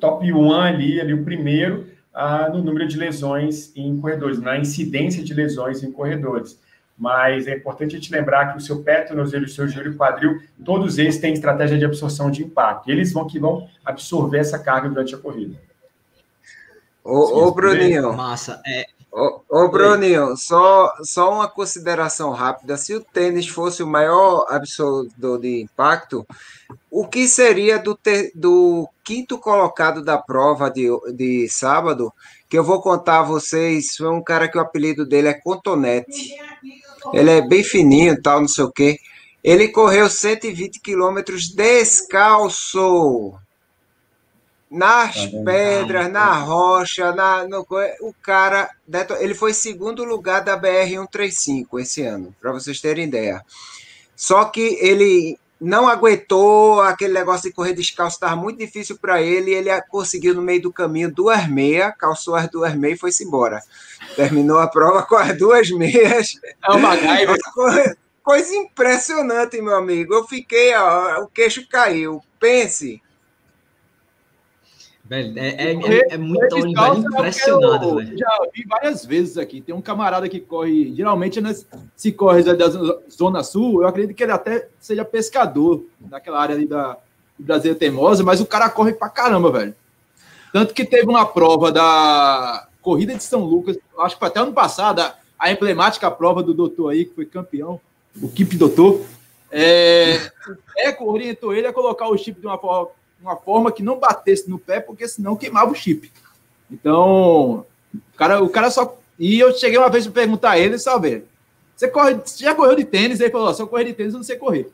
top 0.00 0.32
1 0.32 0.52
ali, 0.52 1.00
ali 1.00 1.14
o 1.14 1.22
primeiro 1.22 1.86
uh, 2.12 2.52
no 2.52 2.60
número 2.60 2.88
de 2.88 2.98
lesões 2.98 3.72
em 3.76 3.96
corredores, 4.00 4.40
na 4.40 4.58
incidência 4.58 5.22
de 5.22 5.32
lesões 5.32 5.84
em 5.84 5.92
corredores. 5.92 6.60
Mas 6.98 7.46
é 7.46 7.56
importante 7.56 7.94
a 7.94 8.00
gente 8.00 8.12
lembrar 8.12 8.50
que 8.50 8.58
o 8.58 8.60
seu 8.60 8.82
pé, 8.82 9.02
tornozelo, 9.02 9.44
o 9.44 9.48
seu 9.48 9.68
joelho 9.68 9.92
e 9.92 9.96
quadril, 9.96 10.42
todos 10.64 10.98
eles 10.98 11.18
têm 11.18 11.34
estratégia 11.34 11.78
de 11.78 11.84
absorção 11.84 12.32
de 12.32 12.42
impacto. 12.42 12.90
Eles 12.90 13.12
vão 13.12 13.28
que 13.28 13.38
vão 13.38 13.68
absorver 13.84 14.38
essa 14.38 14.58
carga 14.58 14.88
durante 14.88 15.14
a 15.14 15.18
corrida. 15.18 15.69
Ô, 17.10 17.46
ô 17.46 17.50
Bruninho. 17.52 18.12
Massa. 18.12 18.62
É... 18.64 18.86
Ô, 19.12 19.40
ô 19.48 19.68
Bruninho, 19.68 20.36
só, 20.36 20.94
só 21.02 21.34
uma 21.34 21.48
consideração 21.48 22.30
rápida. 22.30 22.76
Se 22.76 22.94
o 22.94 23.00
tênis 23.00 23.48
fosse 23.48 23.82
o 23.82 23.86
maior 23.86 24.46
absorvedor 24.48 25.40
de 25.40 25.62
impacto, 25.62 26.24
o 26.88 27.04
que 27.08 27.26
seria 27.26 27.80
do, 27.80 27.96
ter, 27.96 28.30
do 28.36 28.88
quinto 29.02 29.36
colocado 29.36 30.04
da 30.04 30.16
prova 30.16 30.70
de, 30.70 30.86
de 31.12 31.48
sábado? 31.48 32.12
Que 32.48 32.56
eu 32.56 32.62
vou 32.62 32.80
contar 32.80 33.20
a 33.20 33.24
vocês. 33.24 33.96
Foi 33.96 34.08
um 34.08 34.22
cara 34.22 34.46
que 34.46 34.56
o 34.56 34.60
apelido 34.60 35.04
dele 35.04 35.26
é 35.26 35.34
Contonete. 35.34 36.36
Ele 37.12 37.30
é 37.30 37.40
bem 37.40 37.64
fininho, 37.64 38.22
tal, 38.22 38.40
não 38.40 38.48
sei 38.48 38.62
o 38.62 38.70
quê. 38.70 39.00
Ele 39.42 39.66
correu 39.68 40.08
120 40.08 40.80
quilômetros 40.80 41.48
descalço 41.48 43.34
nas 44.70 45.14
tá 45.16 45.38
pedras, 45.44 46.10
na 46.12 46.32
rocha, 46.34 47.12
na, 47.12 47.46
no, 47.48 47.66
o 48.00 48.14
cara, 48.22 48.70
ele 49.18 49.34
foi 49.34 49.52
segundo 49.52 50.04
lugar 50.04 50.42
da 50.42 50.58
BR-135 50.58 51.80
esse 51.80 52.02
ano, 52.02 52.34
para 52.40 52.52
vocês 52.52 52.80
terem 52.80 53.06
ideia. 53.06 53.44
Só 54.14 54.44
que 54.44 54.78
ele 54.80 55.36
não 55.60 55.88
aguentou 55.88 56.80
aquele 56.80 57.12
negócio 57.12 57.50
de 57.50 57.54
correr 57.54 57.74
descalço, 57.74 58.16
estava 58.16 58.36
muito 58.36 58.58
difícil 58.58 58.96
para 58.96 59.20
ele, 59.20 59.52
ele 59.52 59.68
conseguiu 59.82 60.34
no 60.34 60.40
meio 60.40 60.62
do 60.62 60.72
caminho 60.72 61.12
duas 61.12 61.46
meias, 61.48 61.92
calçou 61.98 62.34
as 62.34 62.48
duas 62.48 62.74
meias 62.74 62.96
e 62.96 63.00
foi-se 63.00 63.24
embora. 63.24 63.60
Terminou 64.16 64.58
a 64.58 64.68
prova 64.68 65.02
com 65.02 65.16
as 65.16 65.36
duas 65.36 65.68
meias. 65.70 66.40
É 66.66 66.72
uma 66.72 66.96
gaiva. 66.96 67.34
Coisa 68.22 68.54
impressionante, 68.54 69.60
meu 69.60 69.74
amigo. 69.74 70.14
Eu 70.14 70.26
fiquei, 70.26 70.74
ó, 70.74 71.22
o 71.22 71.26
queixo 71.26 71.66
caiu. 71.68 72.22
Pense, 72.38 73.02
Velho, 75.10 75.36
é, 75.36 75.48
é, 75.48 75.72
é, 75.72 76.14
é 76.14 76.16
muito 76.16 76.54
velho, 76.54 76.68
impressionado, 76.68 77.96
velho. 77.96 78.16
Já 78.16 78.28
vi 78.54 78.64
várias 78.64 79.04
vezes 79.04 79.36
aqui. 79.36 79.60
Tem 79.60 79.74
um 79.74 79.82
camarada 79.82 80.28
que 80.28 80.38
corre, 80.38 80.94
geralmente 80.94 81.40
né, 81.40 81.52
se 81.96 82.12
corre 82.12 82.44
da 82.44 82.68
Zona 83.10 83.42
Sul, 83.42 83.82
eu 83.82 83.88
acredito 83.88 84.16
que 84.16 84.22
ele 84.22 84.30
até 84.30 84.68
seja 84.78 85.04
pescador 85.04 85.84
naquela 86.08 86.40
área 86.40 86.54
ali 86.54 86.64
da 86.64 86.96
Brasília 87.36 87.74
Teimosa, 87.74 88.22
mas 88.22 88.40
o 88.40 88.46
cara 88.46 88.70
corre 88.70 88.92
pra 88.92 89.08
caramba, 89.08 89.50
velho. 89.50 89.74
Tanto 90.52 90.72
que 90.72 90.84
teve 90.84 91.08
uma 91.08 91.26
prova 91.26 91.72
da 91.72 92.68
Corrida 92.80 93.12
de 93.16 93.24
São 93.24 93.44
Lucas, 93.44 93.76
acho 93.98 94.14
que 94.14 94.20
foi 94.20 94.28
até 94.28 94.38
ano 94.38 94.52
passado, 94.52 95.02
a 95.36 95.50
emblemática 95.50 96.08
prova 96.08 96.40
do 96.40 96.54
doutor 96.54 96.90
aí, 96.90 97.04
que 97.04 97.16
foi 97.16 97.26
campeão, 97.26 97.80
o 98.22 98.28
Kip 98.28 98.56
Doutor. 98.56 99.04
É, 99.50 100.30
o 100.48 100.56
Eco 100.78 101.10
orientou 101.10 101.52
ele 101.52 101.66
a 101.66 101.72
colocar 101.72 102.06
o 102.06 102.16
chip 102.16 102.40
de 102.40 102.46
uma 102.46 102.56
forma, 102.56 102.90
uma 103.22 103.36
forma 103.36 103.72
que 103.72 103.82
não 103.82 103.98
batesse 103.98 104.48
no 104.48 104.58
pé, 104.58 104.80
porque 104.80 105.06
senão 105.06 105.36
queimava 105.36 105.70
o 105.70 105.74
chip. 105.74 106.10
Então, 106.70 107.66
o 107.94 108.16
cara, 108.16 108.42
o 108.42 108.48
cara 108.48 108.70
só. 108.70 108.96
E 109.18 109.38
eu 109.38 109.52
cheguei 109.52 109.78
uma 109.78 109.90
vez 109.90 110.04
para 110.04 110.14
perguntar 110.14 110.50
a 110.52 110.58
ele, 110.58 110.78
só 110.78 110.98
ver. 110.98 111.26
Você, 111.76 111.88
corre, 111.88 112.14
você 112.14 112.44
já 112.44 112.54
correu 112.54 112.76
de 112.76 112.84
tênis? 112.84 113.20
Ele 113.20 113.30
falou: 113.30 113.52
se 113.54 113.62
eu 113.62 113.66
correr 113.66 113.84
de 113.84 113.94
tênis, 113.94 114.12
eu 114.12 114.18
não 114.18 114.24
sei 114.24 114.36
correr. 114.36 114.70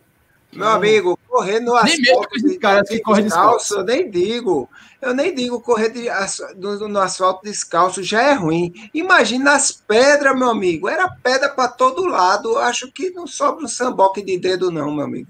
Meu 0.53 0.69
amigo, 0.69 1.19
correr 1.29 1.61
no 1.61 1.75
asfalto. 1.75 1.93
Nem 1.93 2.01
mesmo 2.01 2.29
com 2.29 2.37
esses 2.37 2.59
caras 2.59 2.89
que 2.89 3.01
correm 3.01 3.25
descalço. 3.25 3.75
Eu 3.75 3.85
nem 3.85 4.11
digo. 4.11 4.69
Eu 5.03 5.15
nem 5.15 5.35
digo 5.35 5.61
correr 5.61 5.91
de, 5.91 6.09
no, 6.57 6.89
no, 6.89 6.99
asfalto 6.99 7.45
descalço 7.45 8.03
já 8.03 8.23
é 8.23 8.33
ruim. 8.33 8.73
Imagina 8.95 9.53
as 9.53 9.71
pedras, 9.71 10.37
meu 10.37 10.49
amigo. 10.49 10.89
Era 10.89 11.09
pedra 11.09 11.51
para 11.51 11.69
todo 11.69 12.07
lado. 12.07 12.57
Acho 12.59 12.91
que 12.91 13.11
não 13.11 13.27
sobra 13.27 13.65
um 13.65 13.69
samboque 13.69 14.23
de 14.23 14.39
dedo, 14.39 14.71
não, 14.71 14.95
meu 14.95 15.05
amigo. 15.05 15.29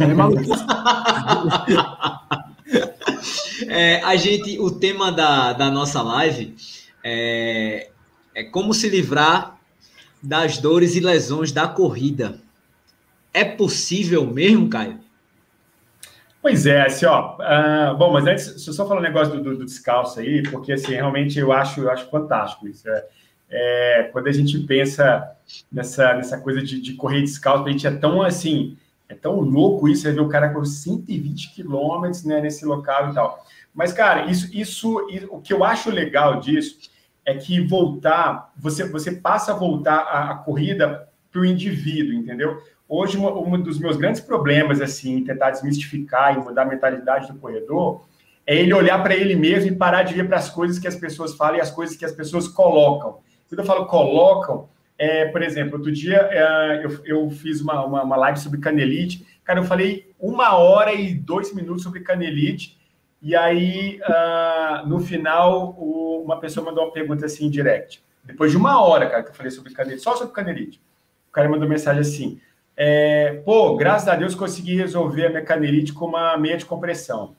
É 0.00 0.06
é, 3.68 4.02
a 4.02 4.16
gente, 4.16 4.58
o 4.58 4.70
tema 4.70 5.10
da, 5.10 5.52
da 5.52 5.70
nossa 5.70 6.02
live 6.02 6.54
é, 7.02 7.90
é 8.34 8.44
como 8.44 8.72
se 8.72 8.88
livrar 8.88 9.58
das 10.22 10.58
dores 10.58 10.94
e 10.94 11.00
lesões 11.00 11.52
da 11.52 11.66
corrida. 11.66 12.38
É 13.34 13.44
possível 13.44 14.26
mesmo, 14.26 14.68
Caio? 14.68 15.00
Pois 16.40 16.66
é, 16.66 16.82
assim, 16.82 17.06
ó. 17.06 17.36
Uh, 17.36 17.96
bom, 17.96 18.12
mas 18.12 18.26
antes, 18.26 18.48
deixa 18.48 18.70
eu 18.70 18.74
só 18.74 18.86
falar 18.86 19.00
um 19.00 19.02
negócio 19.02 19.34
do, 19.34 19.42
do, 19.42 19.58
do, 19.58 19.64
descalço 19.64 20.18
aí, 20.18 20.42
porque 20.42 20.72
assim, 20.72 20.92
realmente 20.92 21.38
eu 21.38 21.52
acho, 21.52 21.80
eu 21.80 21.90
acho 21.90 22.10
fantástico 22.10 22.66
isso. 22.66 22.88
É, 22.88 23.04
é, 23.48 24.02
quando 24.12 24.26
a 24.26 24.32
gente 24.32 24.58
pensa 24.60 25.24
nessa, 25.70 26.14
nessa 26.14 26.40
coisa 26.40 26.60
de, 26.60 26.80
de 26.80 26.94
correr 26.94 27.20
descalço, 27.20 27.64
a 27.64 27.70
gente 27.70 27.86
é 27.86 27.92
tão 27.92 28.22
assim, 28.22 28.76
é 29.12 29.14
tão 29.14 29.40
louco 29.40 29.88
isso, 29.88 30.02
você 30.02 30.12
ver 30.12 30.20
o 30.20 30.28
cara 30.28 30.48
com 30.48 30.64
120 30.64 31.54
quilômetros 31.54 32.24
né, 32.24 32.40
nesse 32.40 32.64
local 32.64 33.10
e 33.10 33.14
tal. 33.14 33.44
Mas, 33.74 33.92
cara, 33.92 34.30
isso, 34.30 34.48
isso, 34.56 35.06
o 35.30 35.40
que 35.40 35.52
eu 35.52 35.62
acho 35.62 35.90
legal 35.90 36.40
disso 36.40 36.90
é 37.24 37.34
que 37.34 37.60
voltar, 37.60 38.50
você, 38.56 38.88
você 38.88 39.12
passa 39.12 39.52
a 39.52 39.56
voltar 39.56 39.98
a, 39.98 40.30
a 40.30 40.34
corrida 40.36 41.08
para 41.30 41.40
o 41.40 41.44
indivíduo, 41.44 42.14
entendeu? 42.14 42.60
Hoje, 42.88 43.16
um 43.16 43.60
dos 43.60 43.78
meus 43.78 43.96
grandes 43.96 44.20
problemas, 44.20 44.80
assim, 44.80 45.24
tentar 45.24 45.50
desmistificar 45.50 46.34
e 46.34 46.38
mudar 46.38 46.62
a 46.62 46.66
mentalidade 46.66 47.32
do 47.32 47.38
corredor, 47.38 48.04
é 48.46 48.56
ele 48.56 48.74
olhar 48.74 49.02
para 49.02 49.14
ele 49.14 49.36
mesmo 49.36 49.70
e 49.70 49.76
parar 49.76 50.02
de 50.02 50.14
ver 50.14 50.26
para 50.26 50.36
as 50.36 50.50
coisas 50.50 50.78
que 50.78 50.88
as 50.88 50.96
pessoas 50.96 51.34
falam 51.34 51.56
e 51.56 51.60
as 51.60 51.70
coisas 51.70 51.96
que 51.96 52.04
as 52.04 52.12
pessoas 52.12 52.48
colocam. 52.48 53.18
Quando 53.48 53.60
eu 53.60 53.64
falo 53.66 53.86
colocam, 53.86 54.68
é, 55.02 55.24
por 55.24 55.42
exemplo, 55.42 55.78
outro 55.78 55.90
dia 55.90 56.28
é, 56.30 56.84
eu, 56.84 57.00
eu 57.04 57.30
fiz 57.30 57.60
uma, 57.60 57.84
uma, 57.84 58.04
uma, 58.04 58.16
live 58.16 58.38
sobre 58.38 58.60
canelite. 58.60 59.26
Cara, 59.42 59.58
eu 59.58 59.64
falei 59.64 60.14
uma 60.16 60.56
hora 60.56 60.94
e 60.94 61.12
dois 61.12 61.52
minutos 61.52 61.82
sobre 61.82 62.02
canelite. 62.02 62.78
E 63.20 63.34
aí, 63.34 64.00
uh, 64.02 64.86
no 64.86 65.00
final, 65.00 65.74
o, 65.76 66.22
uma 66.24 66.38
pessoa 66.38 66.64
mandou 66.64 66.84
uma 66.84 66.92
pergunta 66.92 67.26
assim 67.26 67.46
em 67.46 67.50
direct. 67.50 68.00
Depois 68.22 68.52
de 68.52 68.56
uma 68.56 68.80
hora, 68.80 69.10
cara, 69.10 69.24
que 69.24 69.30
eu 69.30 69.34
falei 69.34 69.50
sobre 69.50 69.72
canelite, 69.74 70.02
só 70.04 70.14
sobre 70.14 70.32
canelite. 70.32 70.80
O 71.28 71.32
cara 71.32 71.48
mandou 71.48 71.68
mensagem 71.68 72.00
assim: 72.00 72.40
é, 72.76 73.42
pô, 73.44 73.74
graças 73.74 74.06
a 74.06 74.14
Deus 74.14 74.36
consegui 74.36 74.76
resolver 74.76 75.26
a 75.26 75.30
minha 75.30 75.44
canelite 75.44 75.92
com 75.92 76.06
uma 76.06 76.36
meia 76.36 76.56
de 76.56 76.64
compressão. 76.64 77.34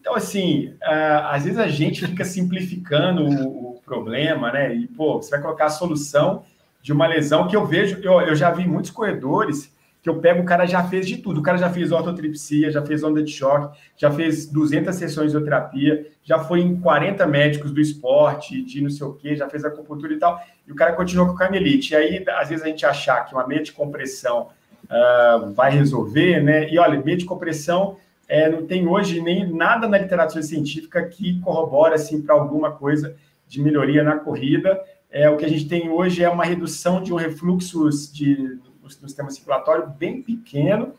Então, 0.00 0.14
assim, 0.14 0.68
uh, 0.80 1.26
às 1.26 1.42
vezes 1.42 1.58
a 1.58 1.66
gente 1.66 2.06
fica 2.06 2.24
simplificando 2.24 3.24
o, 3.24 3.68
problema, 3.84 4.52
né? 4.52 4.74
E, 4.74 4.86
pô, 4.86 5.16
você 5.16 5.30
vai 5.30 5.40
colocar 5.40 5.64
a 5.64 5.70
solução 5.70 6.44
de 6.80 6.92
uma 6.92 7.06
lesão 7.06 7.48
que 7.48 7.56
eu 7.56 7.66
vejo, 7.66 8.00
eu, 8.02 8.20
eu 8.20 8.34
já 8.34 8.50
vi 8.50 8.66
muitos 8.66 8.90
corredores 8.90 9.72
que 10.02 10.08
eu 10.08 10.20
pego, 10.20 10.42
o 10.42 10.44
cara 10.44 10.64
já 10.64 10.82
fez 10.84 11.06
de 11.06 11.16
tudo. 11.18 11.40
O 11.40 11.42
cara 11.42 11.58
já 11.58 11.70
fez 11.70 11.90
ortotripsia, 11.90 12.70
já 12.70 12.84
fez 12.84 13.02
onda 13.02 13.22
de 13.22 13.32
choque, 13.32 13.76
já 13.96 14.10
fez 14.10 14.46
200 14.46 14.94
sessões 14.94 15.32
de 15.32 15.40
terapia, 15.40 16.06
já 16.22 16.38
foi 16.38 16.60
em 16.60 16.78
40 16.80 17.26
médicos 17.26 17.72
do 17.72 17.80
esporte, 17.80 18.62
de 18.62 18.80
não 18.80 18.90
sei 18.90 19.06
o 19.06 19.14
quê, 19.14 19.34
já 19.34 19.48
fez 19.48 19.64
acupuntura 19.64 20.12
e 20.12 20.18
tal, 20.18 20.40
e 20.66 20.72
o 20.72 20.74
cara 20.74 20.92
continua 20.92 21.26
com 21.26 21.34
canelite. 21.34 21.92
E 21.92 21.96
aí, 21.96 22.24
às 22.28 22.48
vezes, 22.48 22.64
a 22.64 22.68
gente 22.68 22.86
achar 22.86 23.24
que 23.24 23.34
uma 23.34 23.46
meia 23.46 23.62
de 23.62 23.72
compressão 23.72 24.48
uh, 24.84 25.52
vai 25.52 25.72
resolver, 25.72 26.40
né? 26.42 26.70
E 26.70 26.78
olha, 26.78 27.02
meia 27.02 27.16
de 27.16 27.24
compressão 27.24 27.96
é, 28.28 28.48
não 28.48 28.66
tem 28.66 28.86
hoje 28.86 29.20
nem 29.20 29.50
nada 29.50 29.88
na 29.88 29.98
literatura 29.98 30.42
científica 30.42 31.02
que 31.06 31.40
corrobora 31.40 31.94
assim 31.94 32.20
para 32.20 32.34
alguma 32.34 32.70
coisa 32.70 33.16
de 33.48 33.60
melhoria 33.60 34.04
na 34.04 34.18
corrida. 34.18 34.78
É, 35.10 35.28
o 35.30 35.36
que 35.36 35.44
a 35.44 35.48
gente 35.48 35.68
tem 35.68 35.88
hoje 35.88 36.22
é 36.22 36.28
uma 36.28 36.44
redução 36.44 37.02
de 37.02 37.12
um 37.12 37.16
refluxo 37.16 37.88
de 38.12 38.58
do 38.96 39.08
sistema 39.08 39.30
circulatório 39.30 39.86
bem 39.86 40.22
pequeno. 40.22 40.94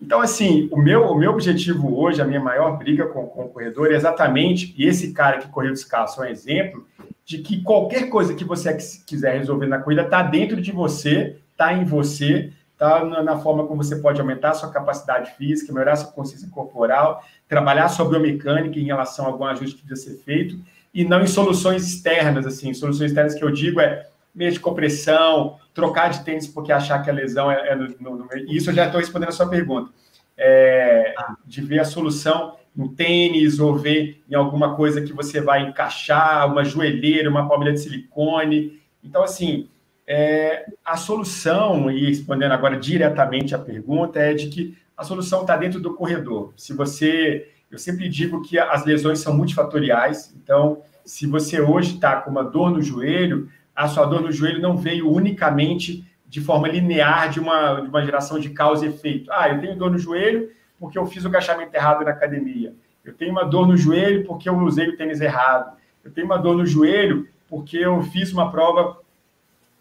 Então, 0.00 0.20
assim, 0.20 0.68
o 0.70 0.76
meu, 0.76 1.06
o 1.06 1.18
meu 1.18 1.32
objetivo 1.32 1.98
hoje, 1.98 2.20
a 2.20 2.24
minha 2.24 2.40
maior 2.40 2.76
briga 2.76 3.06
com, 3.06 3.26
com 3.26 3.46
o 3.46 3.48
corredor 3.48 3.90
é 3.90 3.96
exatamente, 3.96 4.74
e 4.76 4.86
esse 4.86 5.12
cara 5.12 5.38
que 5.38 5.48
correu 5.48 5.72
descalço 5.72 6.22
é 6.22 6.26
um 6.26 6.30
exemplo, 6.30 6.86
de 7.24 7.38
que 7.38 7.62
qualquer 7.62 8.08
coisa 8.08 8.34
que 8.34 8.44
você 8.44 8.76
quiser 9.06 9.38
resolver 9.38 9.66
na 9.66 9.78
corrida 9.78 10.02
está 10.02 10.22
dentro 10.22 10.60
de 10.60 10.70
você, 10.70 11.38
está 11.50 11.72
em 11.72 11.84
você, 11.84 12.52
está 12.72 13.02
na, 13.22 13.38
forma 13.38 13.66
como 13.66 13.82
você 13.82 13.96
pode 13.96 14.20
aumentar 14.20 14.50
a 14.50 14.54
sua 14.54 14.70
capacidade 14.70 15.32
física, 15.32 15.72
melhorar 15.72 15.94
a 15.94 15.96
sua 15.96 16.12
consciência 16.12 16.48
corporal, 16.50 17.24
trabalhar 17.48 17.88
sua 17.88 18.06
biomecânica 18.06 18.78
em 18.78 18.84
relação 18.84 19.24
a 19.24 19.28
algum 19.28 19.44
ajuste 19.44 19.76
que 19.76 19.86
precisa 19.86 20.10
ser 20.10 20.22
feito, 20.22 20.60
e 20.96 21.04
não 21.04 21.20
em 21.20 21.26
soluções 21.26 21.86
externas, 21.86 22.46
assim, 22.46 22.72
soluções 22.72 23.10
externas 23.10 23.34
que 23.34 23.44
eu 23.44 23.50
digo 23.50 23.78
é 23.80 24.08
meio 24.34 24.50
de 24.50 24.58
compressão, 24.58 25.58
trocar 25.74 26.08
de 26.08 26.24
tênis 26.24 26.46
porque 26.46 26.72
achar 26.72 27.02
que 27.02 27.10
a 27.10 27.12
lesão 27.12 27.52
é, 27.52 27.68
é 27.68 27.74
no, 27.74 27.94
no, 28.00 28.16
no, 28.16 28.28
Isso 28.48 28.70
eu 28.70 28.74
já 28.74 28.86
estou 28.86 28.98
respondendo 28.98 29.28
a 29.28 29.32
sua 29.32 29.46
pergunta. 29.46 29.90
É, 30.38 31.14
de 31.44 31.60
ver 31.60 31.80
a 31.80 31.84
solução 31.84 32.56
no 32.74 32.88
tênis 32.88 33.60
ou 33.60 33.76
ver 33.76 34.22
em 34.26 34.34
alguma 34.34 34.74
coisa 34.74 35.02
que 35.02 35.12
você 35.12 35.38
vai 35.38 35.68
encaixar, 35.68 36.50
uma 36.50 36.64
joelheira, 36.64 37.28
uma 37.28 37.46
palmilha 37.46 37.74
de 37.74 37.80
silicone. 37.80 38.80
Então, 39.04 39.22
assim, 39.22 39.68
é, 40.06 40.64
a 40.82 40.96
solução, 40.96 41.90
e 41.90 42.06
respondendo 42.06 42.52
agora 42.52 42.78
diretamente 42.78 43.54
a 43.54 43.58
pergunta, 43.58 44.18
é 44.18 44.32
de 44.32 44.48
que 44.48 44.78
a 44.96 45.04
solução 45.04 45.42
está 45.42 45.58
dentro 45.58 45.78
do 45.78 45.92
corredor. 45.92 46.54
Se 46.56 46.72
você. 46.72 47.50
Eu 47.70 47.78
sempre 47.78 48.08
digo 48.08 48.42
que 48.42 48.58
as 48.58 48.84
lesões 48.84 49.18
são 49.18 49.36
multifatoriais, 49.36 50.34
então, 50.36 50.82
se 51.04 51.26
você 51.26 51.60
hoje 51.60 51.94
está 51.94 52.20
com 52.20 52.30
uma 52.30 52.44
dor 52.44 52.70
no 52.70 52.80
joelho, 52.80 53.48
a 53.74 53.88
sua 53.88 54.06
dor 54.06 54.22
no 54.22 54.32
joelho 54.32 54.60
não 54.60 54.76
veio 54.76 55.10
unicamente 55.10 56.04
de 56.26 56.40
forma 56.40 56.68
linear 56.68 57.30
de 57.30 57.38
uma, 57.38 57.80
de 57.80 57.88
uma 57.88 58.04
geração 58.04 58.38
de 58.38 58.50
causa 58.50 58.84
e 58.84 58.88
efeito. 58.88 59.30
Ah, 59.30 59.48
eu 59.48 59.60
tenho 59.60 59.76
dor 59.76 59.90
no 59.90 59.98
joelho 59.98 60.50
porque 60.78 60.98
eu 60.98 61.06
fiz 61.06 61.24
o 61.24 61.28
agachamento 61.28 61.74
errado 61.74 62.04
na 62.04 62.10
academia. 62.10 62.74
Eu 63.04 63.14
tenho 63.14 63.30
uma 63.30 63.44
dor 63.44 63.66
no 63.66 63.76
joelho 63.76 64.24
porque 64.24 64.48
eu 64.48 64.58
usei 64.58 64.88
o 64.88 64.96
tênis 64.96 65.20
errado. 65.20 65.76
Eu 66.04 66.10
tenho 66.10 66.26
uma 66.26 66.38
dor 66.38 66.56
no 66.56 66.66
joelho 66.66 67.28
porque 67.48 67.78
eu 67.78 68.02
fiz 68.02 68.32
uma 68.32 68.50
prova 68.50 68.98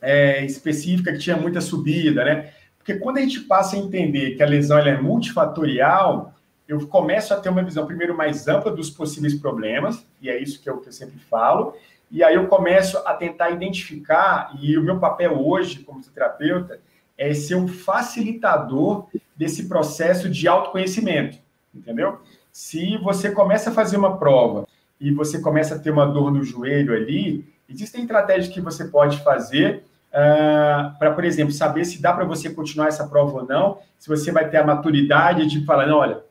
é, 0.02 0.46
específica 0.46 1.12
que 1.12 1.18
tinha 1.18 1.36
muita 1.36 1.60
subida, 1.62 2.24
né? 2.24 2.52
Porque 2.78 2.96
quando 2.96 3.18
a 3.18 3.22
gente 3.22 3.40
passa 3.42 3.76
a 3.76 3.80
entender 3.80 4.36
que 4.36 4.44
a 4.44 4.46
lesão 4.46 4.78
é 4.78 5.02
multifatorial, 5.02 6.35
eu 6.68 6.88
começo 6.88 7.34
a 7.34 7.38
ter 7.38 7.50
uma 7.50 7.64
visão, 7.64 7.86
primeiro, 7.86 8.16
mais 8.16 8.48
ampla 8.48 8.72
dos 8.72 8.90
possíveis 8.90 9.36
problemas, 9.36 10.06
e 10.22 10.30
é 10.30 10.38
isso 10.42 10.62
que 10.62 10.70
eu, 10.70 10.78
que 10.78 10.90
eu 10.90 10.94
sempre 10.94 11.20
falo, 11.20 11.76
e 12.12 12.24
aí 12.24 12.36
eu 12.36 12.48
começo 12.48 12.98
a 13.00 13.14
tentar 13.14 13.52
identificar, 13.52 14.52
e 14.60 14.78
o 14.78 14.84
meu 14.84 15.00
papel 15.00 15.40
hoje, 15.40 15.80
como 15.80 16.02
terapeuta, 16.02 16.80
é 17.18 17.34
ser 17.34 17.56
um 17.56 17.68
facilitador 17.68 19.08
desse 19.36 19.68
processo 19.68 20.30
de 20.30 20.48
autoconhecimento, 20.48 21.38
entendeu? 21.74 22.20
Se 22.52 22.98
você 22.98 23.32
começa 23.32 23.70
a 23.70 23.74
fazer 23.74 23.98
uma 23.98 24.18
prova 24.18 24.68
e 25.00 25.12
você 25.12 25.40
começa 25.40 25.76
a 25.76 25.80
ter 25.80 25.92
uma 25.92 26.06
dor 26.06 26.32
no 26.32 26.44
joelho 26.44 26.94
ali, 26.94 27.46
existem 27.70 28.02
estratégias 28.02 28.54
que 28.54 28.62
você 28.62 28.86
pode 28.86 29.22
fazer 29.24 29.84
uh, 30.12 30.98
para, 30.98 31.12
por 31.12 31.24
exemplo, 31.24 31.54
saber 31.54 31.86
se 31.86 32.02
dá 32.02 32.14
para 32.14 32.24
você 32.24 32.50
continuar 32.50 32.88
essa 32.88 33.08
prova 33.08 33.42
ou 33.42 33.46
não, 33.46 33.80
se 33.98 34.08
você 34.08 34.32
vai 34.32 34.50
ter 34.50 34.58
a 34.58 34.66
maturidade 34.66 35.46
de 35.48 35.66
falar, 35.66 35.86
não, 35.88 35.98
olha, 35.98 36.25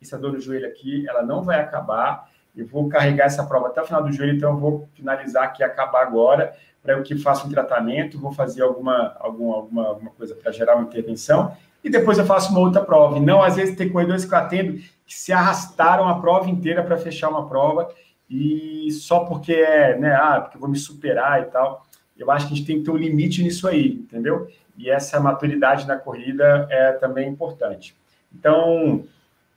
essa 0.00 0.18
dor 0.18 0.32
no 0.32 0.40
joelho 0.40 0.66
aqui, 0.66 1.08
ela 1.08 1.22
não 1.22 1.42
vai 1.42 1.60
acabar, 1.60 2.28
eu 2.56 2.66
vou 2.66 2.88
carregar 2.88 3.26
essa 3.26 3.44
prova 3.44 3.68
até 3.68 3.80
o 3.80 3.86
final 3.86 4.02
do 4.02 4.12
joelho, 4.12 4.36
então 4.36 4.50
eu 4.50 4.56
vou 4.56 4.88
finalizar 4.94 5.44
aqui, 5.44 5.62
acabar 5.62 6.02
agora, 6.02 6.54
para 6.82 6.94
eu 6.94 7.02
que 7.02 7.16
faça 7.16 7.46
um 7.46 7.50
tratamento, 7.50 8.18
vou 8.18 8.32
fazer 8.32 8.62
alguma, 8.62 9.14
alguma, 9.18 9.56
alguma, 9.56 9.86
alguma 9.86 10.10
coisa 10.10 10.34
para 10.34 10.50
gerar 10.50 10.76
uma 10.76 10.84
intervenção, 10.84 11.54
e 11.82 11.90
depois 11.90 12.18
eu 12.18 12.26
faço 12.26 12.50
uma 12.50 12.60
outra 12.60 12.82
prova. 12.82 13.16
E 13.16 13.20
não, 13.20 13.42
às 13.42 13.56
vezes, 13.56 13.76
tem 13.76 13.88
corredores 13.88 14.24
que 14.24 14.34
eu 14.34 14.38
atendo 14.38 14.78
que 15.06 15.14
se 15.14 15.32
arrastaram 15.32 16.08
a 16.08 16.20
prova 16.20 16.48
inteira 16.48 16.82
para 16.82 16.96
fechar 16.96 17.28
uma 17.28 17.48
prova, 17.48 17.88
e 18.28 18.90
só 18.92 19.20
porque 19.20 19.52
é, 19.52 19.98
né, 19.98 20.14
ah, 20.14 20.40
porque 20.40 20.56
eu 20.56 20.60
vou 20.60 20.70
me 20.70 20.78
superar 20.78 21.42
e 21.42 21.46
tal. 21.46 21.84
Eu 22.16 22.30
acho 22.30 22.46
que 22.46 22.52
a 22.52 22.56
gente 22.56 22.66
tem 22.66 22.78
que 22.78 22.84
ter 22.84 22.90
um 22.90 22.96
limite 22.96 23.42
nisso 23.42 23.66
aí, 23.66 23.94
entendeu? 23.94 24.46
E 24.76 24.88
essa 24.88 25.18
maturidade 25.18 25.86
na 25.86 25.96
corrida 25.96 26.66
é 26.70 26.92
também 26.92 27.28
importante. 27.28 27.96
Então, 28.32 29.04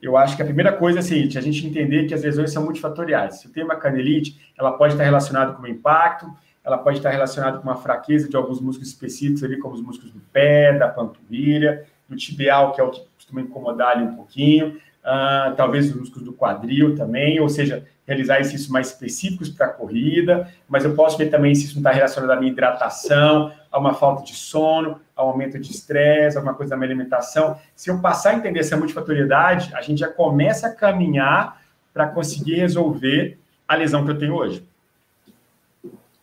eu 0.04 0.18
acho 0.18 0.36
que 0.36 0.42
a 0.42 0.46
primeira 0.46 0.74
coisa 0.74 1.00
é 1.00 1.02
a 1.02 1.04
seguinte, 1.04 1.38
a 1.38 1.42
gente 1.42 1.66
entender 1.66 2.06
que 2.06 2.14
as 2.14 2.24
lesões 2.24 2.52
são 2.52 2.64
multifatoriais. 2.64 3.40
Se 3.40 3.50
tem 3.50 3.64
uma 3.64 3.78
canelite, 3.78 4.38
ela 4.60 4.74
pode 4.74 4.94
estar 4.94 5.06
relacionada 5.06 5.54
com 5.54 5.64
o 5.64 5.68
impacto, 5.68 6.30
ela 6.62 6.78
pode 6.78 6.98
estar 6.98 7.10
relacionada 7.10 7.58
com 7.58 7.64
uma 7.64 7.78
fraqueza 7.78 8.28
de 8.28 8.36
alguns 8.36 8.60
músculos 8.60 8.90
específicos 8.90 9.44
ali, 9.44 9.58
como 9.58 9.76
os 9.76 9.82
músculos 9.82 10.12
do 10.12 10.20
pé, 10.32 10.78
da 10.78 10.90
panturrilha, 10.90 11.86
do 12.08 12.18
tibial, 12.18 12.74
que 12.74 12.82
é 12.82 12.84
o 12.84 12.90
que 12.90 13.02
costuma 13.16 13.42
incomodar 13.42 13.92
ali 13.92 14.04
um 14.04 14.16
pouquinho, 14.16 14.78
uh, 15.04 15.56
talvez 15.56 15.90
os 15.90 15.96
músculos 15.96 16.26
do 16.26 16.34
quadril 16.34 16.96
também, 16.96 17.40
ou 17.40 17.48
seja, 17.48 17.86
realizar 18.06 18.40
exercícios 18.40 18.70
mais 18.70 18.88
específicos 18.88 19.50
para 19.50 19.68
a 19.68 19.70
corrida, 19.70 20.52
mas 20.68 20.84
eu 20.84 20.94
posso 20.94 21.18
ver 21.18 21.30
também 21.30 21.56
se 21.56 21.66
isso 21.66 21.76
não 21.76 21.82
está 21.82 21.92
relacionado 21.92 22.32
à 22.32 22.36
minha 22.36 22.52
hidratação, 22.52 23.52
a 23.72 23.80
uma 23.80 23.94
falta 23.94 24.24
de 24.24 24.34
sono, 24.36 25.00
ao 25.16 25.30
aumento 25.30 25.58
de 25.58 25.72
estresse, 25.72 26.36
alguma 26.38 26.54
coisa 26.54 26.72
da 26.72 26.78
minha 26.78 26.88
alimentação. 26.90 27.58
Se 27.76 27.90
eu 27.90 28.00
passar 28.00 28.32
a 28.32 28.36
entender 28.36 28.60
essa 28.60 28.76
multifatoriedade, 28.76 29.74
a 29.74 29.82
gente 29.82 30.00
já 30.00 30.10
começa 30.10 30.68
a 30.68 30.76
caminhar 30.76 31.62
para 31.94 32.08
conseguir 32.08 32.56
resolver 32.56 33.38
a 33.68 33.76
lesão 33.76 34.04
que 34.04 34.12
eu 34.12 34.20
tenho 34.20 34.36
hoje. 34.36 34.68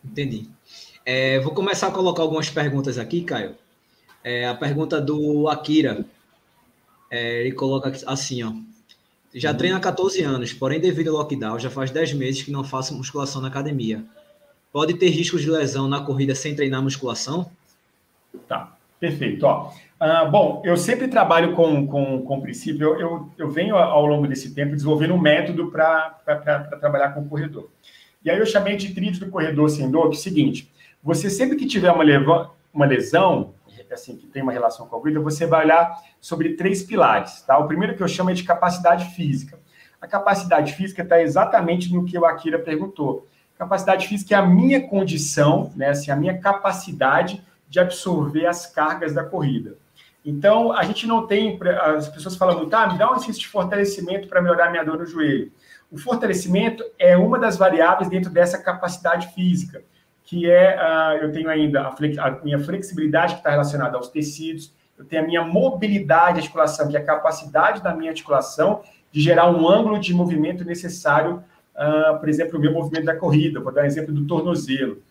Entendi. 0.03 0.49
É, 1.05 1.39
vou 1.39 1.53
começar 1.53 1.87
a 1.87 1.91
colocar 1.91 2.21
algumas 2.21 2.49
perguntas 2.49 2.99
aqui, 2.99 3.23
Caio. 3.23 3.55
É, 4.23 4.47
a 4.47 4.53
pergunta 4.53 5.01
do 5.01 5.47
Akira. 5.47 6.05
É, 7.09 7.41
ele 7.41 7.53
coloca 7.53 7.91
assim, 8.05 8.43
ó. 8.43 8.53
Já 9.33 9.51
uhum. 9.51 9.57
treino 9.57 9.77
há 9.77 9.79
14 9.79 10.21
anos, 10.23 10.53
porém, 10.53 10.79
devido 10.79 11.09
ao 11.09 11.17
lockdown, 11.17 11.57
já 11.59 11.69
faz 11.69 11.91
10 11.91 12.13
meses 12.13 12.43
que 12.43 12.51
não 12.51 12.63
faço 12.63 12.95
musculação 12.95 13.41
na 13.41 13.47
academia. 13.47 14.03
Pode 14.71 14.93
ter 14.95 15.09
riscos 15.09 15.41
de 15.41 15.49
lesão 15.49 15.87
na 15.87 16.01
corrida 16.01 16.33
sem 16.35 16.55
treinar 16.55 16.81
musculação? 16.81 17.49
Tá, 18.47 18.75
perfeito. 18.99 19.45
Ó, 19.45 19.71
ah, 19.99 20.25
bom, 20.25 20.61
eu 20.65 20.75
sempre 20.75 21.07
trabalho 21.07 21.53
com, 21.53 21.85
com, 21.85 22.21
com 22.23 22.41
princípio, 22.41 22.87
eu, 22.87 22.99
eu, 22.99 23.29
eu 23.37 23.51
venho 23.51 23.75
ao 23.75 24.05
longo 24.05 24.27
desse 24.27 24.53
tempo 24.53 24.73
desenvolvendo 24.73 25.13
um 25.13 25.21
método 25.21 25.69
para 25.69 26.17
trabalhar 26.79 27.09
com 27.09 27.21
o 27.21 27.29
corredor. 27.29 27.69
E 28.23 28.29
aí 28.29 28.39
eu 28.39 28.45
chamei 28.45 28.75
de 28.75 28.93
tríade 28.93 29.19
do 29.19 29.29
corredor 29.29 29.69
sem 29.69 29.89
dor, 29.89 30.09
que 30.09 30.15
é 30.15 30.19
o 30.19 30.21
seguinte, 30.21 30.71
você 31.03 31.29
sempre 31.29 31.55
que 31.55 31.65
tiver 31.65 31.91
uma, 31.91 32.03
leva, 32.03 32.51
uma 32.73 32.85
lesão, 32.85 33.53
assim, 33.93 34.15
que 34.15 34.27
tem 34.27 34.41
uma 34.41 34.51
relação 34.51 34.87
com 34.87 34.95
a 34.95 34.99
corrida, 34.99 35.19
você 35.19 35.45
vai 35.45 35.65
olhar 35.65 35.95
sobre 36.19 36.55
três 36.55 36.83
pilares, 36.83 37.41
tá? 37.41 37.57
O 37.57 37.67
primeiro 37.67 37.95
que 37.95 38.03
eu 38.03 38.07
chamo 38.07 38.29
é 38.29 38.33
de 38.33 38.43
capacidade 38.43 39.13
física. 39.15 39.59
A 40.01 40.07
capacidade 40.07 40.73
física 40.73 41.03
está 41.03 41.21
exatamente 41.21 41.93
no 41.93 42.05
que 42.05 42.17
o 42.17 42.25
Akira 42.25 42.57
perguntou. 42.57 43.27
Capacidade 43.57 44.07
física 44.07 44.33
é 44.33 44.37
a 44.37 44.45
minha 44.45 44.87
condição, 44.87 45.71
né, 45.75 45.89
assim, 45.89 46.09
a 46.09 46.15
minha 46.15 46.39
capacidade 46.39 47.43
de 47.69 47.79
absorver 47.79 48.47
as 48.47 48.65
cargas 48.65 49.13
da 49.13 49.23
corrida. 49.23 49.77
Então, 50.25 50.71
a 50.71 50.83
gente 50.83 51.07
não 51.07 51.25
tem. 51.25 51.59
As 51.95 52.07
pessoas 52.09 52.35
falam 52.35 52.57
muito, 52.57 52.73
ah, 52.73 52.91
me 52.91 52.97
dá 52.97 53.09
um 53.09 53.15
exercício 53.15 53.41
de 53.41 53.47
fortalecimento 53.47 54.27
para 54.27 54.41
melhorar 54.41 54.69
minha 54.69 54.83
dor 54.83 54.97
no 54.97 55.05
joelho. 55.05 55.51
O 55.91 55.97
fortalecimento 55.97 56.83
é 56.97 57.17
uma 57.17 57.37
das 57.37 57.57
variáveis 57.57 58.09
dentro 58.09 58.31
dessa 58.31 58.57
capacidade 58.57 59.33
física, 59.33 59.83
que 60.23 60.49
é, 60.49 60.77
uh, 60.77 61.23
eu 61.23 61.31
tenho 61.31 61.49
ainda 61.49 61.87
a, 61.87 61.91
flex, 61.91 62.17
a 62.17 62.31
minha 62.43 62.59
flexibilidade 62.59 63.33
que 63.33 63.39
está 63.39 63.49
relacionada 63.49 63.97
aos 63.97 64.09
tecidos, 64.09 64.73
eu 64.97 65.05
tenho 65.05 65.23
a 65.23 65.25
minha 65.25 65.43
mobilidade 65.43 66.35
de 66.35 66.39
articulação, 66.41 66.87
que 66.87 66.95
é 66.95 66.99
a 66.99 67.03
capacidade 67.03 67.81
da 67.81 67.93
minha 67.93 68.11
articulação 68.11 68.81
de 69.11 69.19
gerar 69.19 69.49
um 69.49 69.67
ângulo 69.67 69.99
de 69.99 70.13
movimento 70.13 70.63
necessário, 70.63 71.43
uh, 71.75 72.19
por 72.19 72.29
exemplo, 72.29 72.57
o 72.57 72.61
meu 72.61 72.71
movimento 72.71 73.05
da 73.05 73.15
corrida. 73.15 73.59
Vou 73.59 73.73
dar 73.73 73.81
um 73.81 73.85
exemplo 73.85 74.13
do 74.13 74.25
tornozelo. 74.25 75.01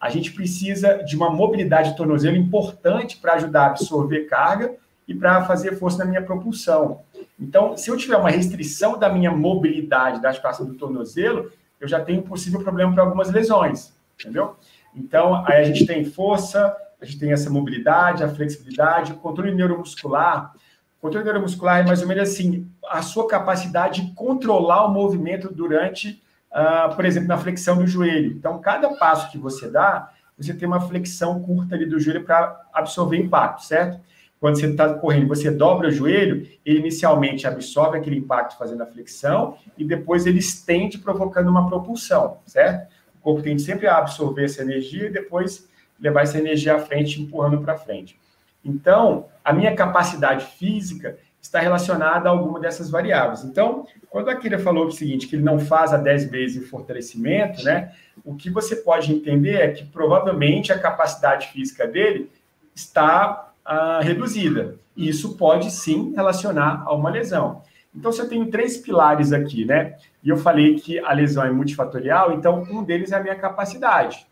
A 0.00 0.10
gente 0.10 0.32
precisa 0.32 1.02
de 1.02 1.16
uma 1.16 1.30
mobilidade 1.30 1.90
de 1.90 1.96
tornozelo 1.96 2.36
importante 2.36 3.16
para 3.16 3.34
ajudar 3.34 3.62
a 3.62 3.66
absorver 3.68 4.26
carga 4.26 4.74
e 5.08 5.14
para 5.14 5.44
fazer 5.44 5.76
força 5.76 5.98
na 5.98 6.04
minha 6.04 6.22
propulsão. 6.22 7.00
Então, 7.40 7.76
se 7.76 7.90
eu 7.90 7.96
tiver 7.96 8.16
uma 8.16 8.30
restrição 8.30 8.98
da 8.98 9.08
minha 9.08 9.30
mobilidade 9.30 10.20
da 10.20 10.28
articulação 10.28 10.66
do 10.66 10.74
tornozelo, 10.74 11.50
eu 11.80 11.88
já 11.88 12.00
tenho 12.00 12.20
um 12.20 12.24
possível 12.24 12.60
problema 12.60 12.92
para 12.92 13.02
algumas 13.02 13.30
lesões, 13.30 13.96
entendeu? 14.18 14.56
Então, 14.94 15.44
aí 15.46 15.62
a 15.62 15.64
gente 15.64 15.86
tem 15.86 16.04
força, 16.04 16.74
a 17.00 17.04
gente 17.04 17.18
tem 17.18 17.32
essa 17.32 17.48
mobilidade, 17.48 18.24
a 18.24 18.28
flexibilidade, 18.28 19.12
o 19.12 19.16
controle 19.16 19.54
neuromuscular. 19.54 20.52
O 20.98 21.02
controle 21.02 21.24
neuromuscular 21.24 21.80
é 21.80 21.84
mais 21.84 22.02
ou 22.02 22.08
menos 22.08 22.28
assim, 22.28 22.68
a 22.88 23.02
sua 23.02 23.28
capacidade 23.28 24.02
de 24.02 24.12
controlar 24.14 24.86
o 24.86 24.92
movimento 24.92 25.52
durante, 25.52 26.20
uh, 26.50 26.94
por 26.94 27.04
exemplo, 27.04 27.28
na 27.28 27.38
flexão 27.38 27.78
do 27.78 27.86
joelho. 27.86 28.32
Então, 28.32 28.60
cada 28.60 28.96
passo 28.96 29.30
que 29.30 29.38
você 29.38 29.70
dá, 29.70 30.10
você 30.36 30.52
tem 30.52 30.66
uma 30.66 30.80
flexão 30.80 31.40
curta 31.40 31.74
ali 31.74 31.86
do 31.86 32.00
joelho 32.00 32.24
para 32.24 32.60
absorver 32.72 33.18
impacto, 33.18 33.64
certo? 33.64 34.00
Quando 34.40 34.58
você 34.58 34.66
está 34.66 34.94
correndo, 34.94 35.26
você 35.26 35.50
dobra 35.50 35.88
o 35.88 35.90
joelho, 35.90 36.46
ele 36.64 36.78
inicialmente 36.78 37.46
absorve 37.46 37.98
aquele 37.98 38.16
impacto 38.16 38.56
fazendo 38.56 38.82
a 38.82 38.86
flexão 38.86 39.56
e 39.76 39.84
depois 39.84 40.26
ele 40.26 40.38
estende 40.38 40.96
provocando 40.96 41.48
uma 41.48 41.66
propulsão, 41.68 42.38
certo? 42.46 42.88
Corpo 43.28 43.42
tende 43.42 43.60
sempre 43.60 43.86
a 43.86 43.98
absorver 43.98 44.44
essa 44.44 44.62
energia 44.62 45.06
e 45.06 45.10
depois 45.10 45.68
levar 46.00 46.22
essa 46.22 46.38
energia 46.38 46.76
à 46.76 46.78
frente, 46.78 47.20
empurrando 47.20 47.60
para 47.60 47.76
frente. 47.76 48.18
Então, 48.64 49.26
a 49.44 49.52
minha 49.52 49.74
capacidade 49.76 50.46
física 50.56 51.18
está 51.38 51.60
relacionada 51.60 52.26
a 52.26 52.32
alguma 52.32 52.58
dessas 52.58 52.88
variáveis. 52.88 53.44
Então, 53.44 53.86
quando 54.08 54.30
a 54.30 54.36
Kira 54.36 54.58
falou 54.58 54.86
o 54.86 54.90
seguinte, 54.90 55.26
que 55.26 55.36
ele 55.36 55.42
não 55.42 55.58
faz 55.58 55.92
a 55.92 55.98
10 55.98 56.30
vezes 56.30 56.64
o 56.64 56.68
fortalecimento, 56.68 57.62
né? 57.62 57.92
O 58.24 58.34
que 58.34 58.48
você 58.48 58.76
pode 58.76 59.12
entender 59.12 59.56
é 59.56 59.68
que 59.72 59.84
provavelmente 59.84 60.72
a 60.72 60.78
capacidade 60.78 61.48
física 61.48 61.86
dele 61.86 62.30
está 62.74 63.52
uh, 63.66 64.02
reduzida. 64.02 64.76
E 64.96 65.06
isso 65.06 65.36
pode 65.36 65.70
sim 65.70 66.14
relacionar 66.16 66.82
a 66.86 66.94
uma 66.94 67.10
lesão. 67.10 67.62
Então, 67.94 68.12
se 68.12 68.20
eu 68.20 68.28
tenho 68.28 68.50
três 68.50 68.76
pilares 68.76 69.32
aqui, 69.32 69.64
né? 69.64 69.96
E 70.22 70.28
eu 70.28 70.36
falei 70.36 70.74
que 70.78 70.98
a 70.98 71.12
lesão 71.12 71.44
é 71.44 71.50
multifatorial, 71.50 72.32
então 72.32 72.62
um 72.70 72.82
deles 72.82 73.12
é 73.12 73.16
a 73.16 73.22
minha 73.22 73.34
capacidade, 73.34 74.26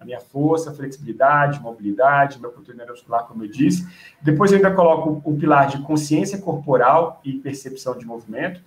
a 0.00 0.04
minha 0.04 0.20
força, 0.20 0.72
flexibilidade, 0.72 1.60
mobilidade, 1.60 2.40
meu 2.40 2.50
controle 2.50 2.78
neuromuscular, 2.78 3.24
como 3.26 3.44
eu 3.44 3.48
disse. 3.48 3.86
Depois 4.20 4.50
eu 4.50 4.56
ainda 4.56 4.72
coloco 4.72 5.20
o 5.24 5.36
pilar 5.36 5.68
de 5.68 5.82
consciência 5.82 6.38
corporal 6.38 7.20
e 7.24 7.34
percepção 7.34 7.96
de 7.96 8.04
movimento. 8.04 8.60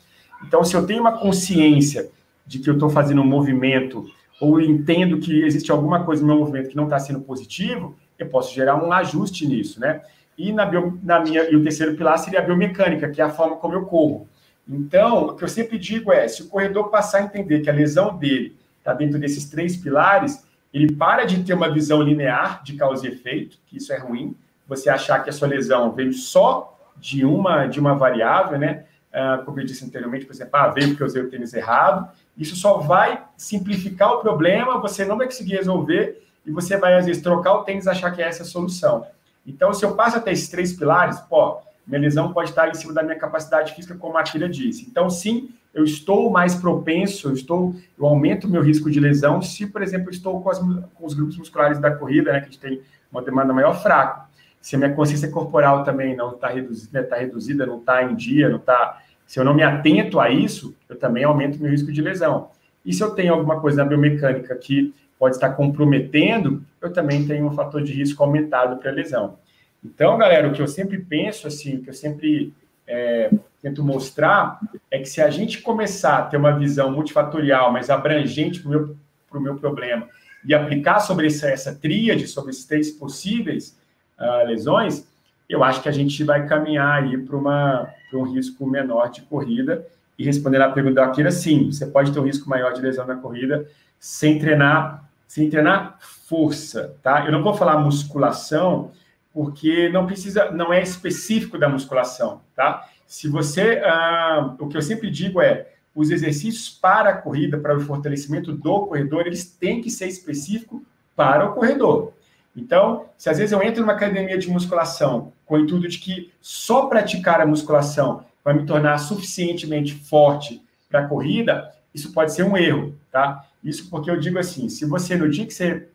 Então, 0.45 0.63
se 0.63 0.75
eu 0.75 0.85
tenho 0.85 1.01
uma 1.01 1.17
consciência 1.17 2.09
de 2.45 2.59
que 2.59 2.69
eu 2.69 2.75
estou 2.75 2.89
fazendo 2.89 3.21
um 3.21 3.25
movimento 3.25 4.05
ou 4.39 4.61
entendo 4.61 5.19
que 5.19 5.43
existe 5.43 5.71
alguma 5.71 6.03
coisa 6.03 6.21
no 6.21 6.27
meu 6.27 6.37
movimento 6.37 6.69
que 6.69 6.75
não 6.75 6.83
está 6.83 6.99
sendo 6.99 7.21
positivo, 7.21 7.95
eu 8.17 8.29
posso 8.29 8.53
gerar 8.53 8.75
um 8.75 8.91
ajuste 8.91 9.47
nisso, 9.47 9.79
né? 9.79 10.01
E 10.37 10.51
na, 10.51 10.65
bio, 10.65 10.99
na 11.01 11.19
minha 11.19 11.49
e 11.49 11.55
o 11.55 11.63
terceiro 11.63 11.95
pilar 11.95 12.17
seria 12.19 12.39
a 12.39 12.43
biomecânica, 12.43 13.09
que 13.09 13.21
é 13.21 13.23
a 13.23 13.29
forma 13.29 13.55
como 13.55 13.73
eu 13.73 13.85
corro. 13.85 14.27
Então, 14.67 15.27
o 15.27 15.35
que 15.35 15.43
eu 15.43 15.47
sempre 15.47 15.77
digo 15.77 16.11
é, 16.11 16.27
se 16.27 16.41
o 16.43 16.47
corredor 16.47 16.89
passar 16.89 17.19
a 17.19 17.23
entender 17.23 17.61
que 17.61 17.69
a 17.69 17.73
lesão 17.73 18.17
dele 18.17 18.57
está 18.79 18.93
dentro 18.93 19.19
desses 19.19 19.49
três 19.49 19.77
pilares, 19.77 20.43
ele 20.73 20.93
para 20.93 21.25
de 21.25 21.43
ter 21.43 21.53
uma 21.53 21.71
visão 21.71 22.01
linear 22.01 22.63
de 22.63 22.73
causa 22.73 23.07
e 23.07 23.11
efeito, 23.11 23.57
que 23.67 23.77
isso 23.77 23.93
é 23.93 23.97
ruim. 23.97 24.35
Você 24.67 24.89
achar 24.89 25.23
que 25.23 25.29
a 25.29 25.33
sua 25.33 25.47
lesão 25.47 25.91
veio 25.91 26.13
só 26.13 26.77
de 26.97 27.23
uma 27.25 27.67
de 27.67 27.79
uma 27.79 27.95
variável, 27.95 28.57
né? 28.57 28.85
Uh, 29.13 29.45
como 29.45 29.59
eu 29.59 29.65
disse 29.65 29.85
anteriormente, 29.85 30.25
por 30.25 30.33
exemplo, 30.33 30.51
ah, 30.53 30.67
veio 30.67 30.89
porque 30.89 31.03
eu 31.03 31.07
usei 31.07 31.21
o 31.21 31.29
tênis 31.29 31.53
errado. 31.53 32.09
Isso 32.37 32.55
só 32.55 32.79
vai 32.79 33.23
simplificar 33.37 34.11
o 34.13 34.19
problema, 34.19 34.77
você 34.79 35.05
não 35.05 35.17
vai 35.17 35.27
conseguir 35.27 35.55
resolver 35.55 36.21
e 36.45 36.51
você 36.51 36.77
vai, 36.77 36.95
às 36.95 37.05
vezes, 37.05 37.23
trocar 37.23 37.53
o 37.53 37.63
tênis 37.63 37.85
e 37.85 37.89
achar 37.89 38.11
que 38.11 38.21
é 38.21 38.27
essa 38.27 38.43
a 38.43 38.45
solução. 38.45 39.07
Então, 39.47 39.73
se 39.73 39.85
eu 39.85 39.95
passo 39.95 40.17
até 40.17 40.31
esses 40.31 40.49
três 40.49 40.73
pilares, 40.73 41.19
pô, 41.21 41.59
minha 41.87 42.01
lesão 42.01 42.33
pode 42.33 42.49
estar 42.49 42.69
em 42.69 42.73
cima 42.73 42.93
da 42.93 43.03
minha 43.03 43.17
capacidade 43.17 43.73
física, 43.73 43.95
como 43.95 44.17
a 44.17 44.21
Akira 44.21 44.49
disse. 44.49 44.87
Então, 44.89 45.09
sim, 45.09 45.49
eu 45.73 45.83
estou 45.83 46.31
mais 46.31 46.55
propenso, 46.55 47.27
eu 47.27 47.33
estou, 47.33 47.75
eu 47.97 48.05
aumento 48.05 48.47
o 48.47 48.49
meu 48.49 48.61
risco 48.61 48.89
de 48.89 48.99
lesão 48.99 49.41
se, 49.41 49.67
por 49.67 49.83
exemplo, 49.83 50.09
estou 50.09 50.41
com, 50.41 50.49
as, 50.49 50.59
com 50.59 51.05
os 51.05 51.13
grupos 51.13 51.37
musculares 51.37 51.79
da 51.79 51.91
corrida, 51.93 52.31
né, 52.31 52.39
que 52.39 52.47
a 52.47 52.49
gente 52.49 52.59
tem 52.59 52.81
uma 53.11 53.21
demanda 53.21 53.53
maior 53.53 53.73
fraco. 53.81 54.25
Se 54.61 54.75
a 54.75 54.79
minha 54.79 54.93
consciência 54.93 55.29
corporal 55.29 55.83
também 55.83 56.15
não 56.15 56.31
está 56.31 56.47
reduzida, 56.47 57.03
tá 57.03 57.17
reduzida, 57.17 57.65
não 57.65 57.79
está 57.79 58.03
em 58.03 58.15
dia, 58.15 58.49
não 58.49 58.57
está. 58.57 59.01
Se 59.27 59.39
eu 59.39 59.43
não 59.43 59.53
me 59.53 59.63
atento 59.63 60.19
a 60.19 60.29
isso, 60.29 60.75
eu 60.89 60.95
também 60.95 61.23
aumento 61.23 61.57
o 61.57 61.61
meu 61.61 61.71
risco 61.71 61.91
de 61.91 62.01
lesão. 62.01 62.49
E 62.83 62.93
se 62.93 63.03
eu 63.03 63.11
tenho 63.11 63.33
alguma 63.33 63.59
coisa 63.59 63.83
na 63.83 63.89
biomecânica 63.89 64.55
que 64.55 64.93
pode 65.19 65.35
estar 65.35 65.49
comprometendo, 65.51 66.63
eu 66.81 66.91
também 66.91 67.27
tenho 67.27 67.47
um 67.47 67.51
fator 67.51 67.83
de 67.83 67.93
risco 67.93 68.23
aumentado 68.23 68.77
para 68.77 68.91
lesão. 68.91 69.37
Então, 69.85 70.17
galera, 70.17 70.47
o 70.47 70.51
que 70.51 70.61
eu 70.61 70.67
sempre 70.67 70.97
penso, 70.97 71.45
assim, 71.45 71.79
que 71.79 71.89
eu 71.91 71.93
sempre 71.93 72.51
é, 72.87 73.29
tento 73.61 73.83
mostrar, 73.83 74.59
é 74.89 74.97
que 74.97 75.05
se 75.05 75.21
a 75.21 75.29
gente 75.29 75.61
começar 75.61 76.17
a 76.17 76.21
ter 76.23 76.37
uma 76.37 76.57
visão 76.57 76.91
multifatorial, 76.91 77.71
mais 77.71 77.91
abrangente 77.91 78.59
para 78.61 78.67
o 78.67 78.71
meu, 78.71 78.97
pro 79.29 79.41
meu 79.41 79.55
problema, 79.55 80.07
e 80.43 80.55
aplicar 80.55 80.99
sobre 80.99 81.27
essa, 81.27 81.47
essa 81.47 81.75
tríade, 81.75 82.27
sobre 82.27 82.49
esses 82.49 82.65
três 82.65 82.91
possíveis 82.91 83.77
uh, 84.19 84.47
lesões, 84.47 85.07
eu 85.47 85.63
acho 85.63 85.83
que 85.83 85.89
a 85.89 85.91
gente 85.91 86.23
vai 86.23 86.47
caminhar 86.47 87.03
aí 87.03 87.17
para 87.17 87.37
um 87.37 88.23
risco 88.23 88.65
menor 88.65 89.11
de 89.11 89.21
corrida. 89.21 89.85
E 90.17 90.23
respondendo 90.23 90.63
à 90.63 90.69
pergunta 90.69 90.95
da 90.95 91.05
Akira, 91.05 91.29
sim, 91.29 91.71
você 91.71 91.85
pode 91.85 92.11
ter 92.11 92.19
um 92.19 92.23
risco 92.23 92.49
maior 92.49 92.73
de 92.73 92.81
lesão 92.81 93.05
na 93.05 93.15
corrida 93.15 93.67
sem 93.99 94.39
treinar 94.39 95.03
sem 95.27 95.49
treinar 95.49 95.97
força, 95.99 96.95
tá? 97.01 97.25
Eu 97.25 97.31
não 97.31 97.43
vou 97.43 97.53
falar 97.53 97.79
musculação, 97.79 98.91
porque 99.35 99.89
não 99.89 100.07
precisa, 100.07 100.49
não 100.51 100.71
é 100.71 100.81
específico 100.81 101.59
da 101.59 101.67
musculação, 101.67 102.39
tá? 102.55 102.87
Se 103.05 103.27
você, 103.27 103.81
ah, 103.83 104.55
o 104.57 104.69
que 104.69 104.77
eu 104.77 104.81
sempre 104.81 105.11
digo 105.11 105.41
é, 105.41 105.73
os 105.93 106.09
exercícios 106.09 106.69
para 106.69 107.09
a 107.09 107.17
corrida, 107.17 107.57
para 107.57 107.75
o 107.75 107.81
fortalecimento 107.81 108.53
do 108.53 108.85
corredor, 108.87 109.27
eles 109.27 109.43
têm 109.43 109.81
que 109.81 109.89
ser 109.89 110.07
específicos 110.07 110.81
para 111.17 111.49
o 111.49 111.53
corredor. 111.53 112.13
Então, 112.55 113.07
se 113.17 113.29
às 113.29 113.37
vezes 113.37 113.51
eu 113.51 113.61
entro 113.61 113.81
numa 113.81 113.91
academia 113.91 114.37
de 114.37 114.49
musculação 114.49 115.33
com 115.45 115.55
o 115.55 115.59
intuito 115.59 115.89
de 115.89 115.99
que 115.99 116.31
só 116.39 116.85
praticar 116.85 117.41
a 117.41 117.45
musculação 117.45 118.23
vai 118.41 118.53
me 118.53 118.65
tornar 118.65 118.97
suficientemente 118.99 119.93
forte 119.95 120.63
para 120.89 121.01
a 121.01 121.07
corrida, 121.09 121.73
isso 121.93 122.13
pode 122.13 122.33
ser 122.33 122.43
um 122.43 122.55
erro, 122.55 122.95
tá? 123.11 123.45
Isso 123.61 123.89
porque 123.89 124.09
eu 124.09 124.17
digo 124.17 124.39
assim, 124.39 124.69
se 124.69 124.85
você, 124.85 125.17
no 125.17 125.29
dia 125.29 125.45
que 125.45 125.53
você, 125.53 125.89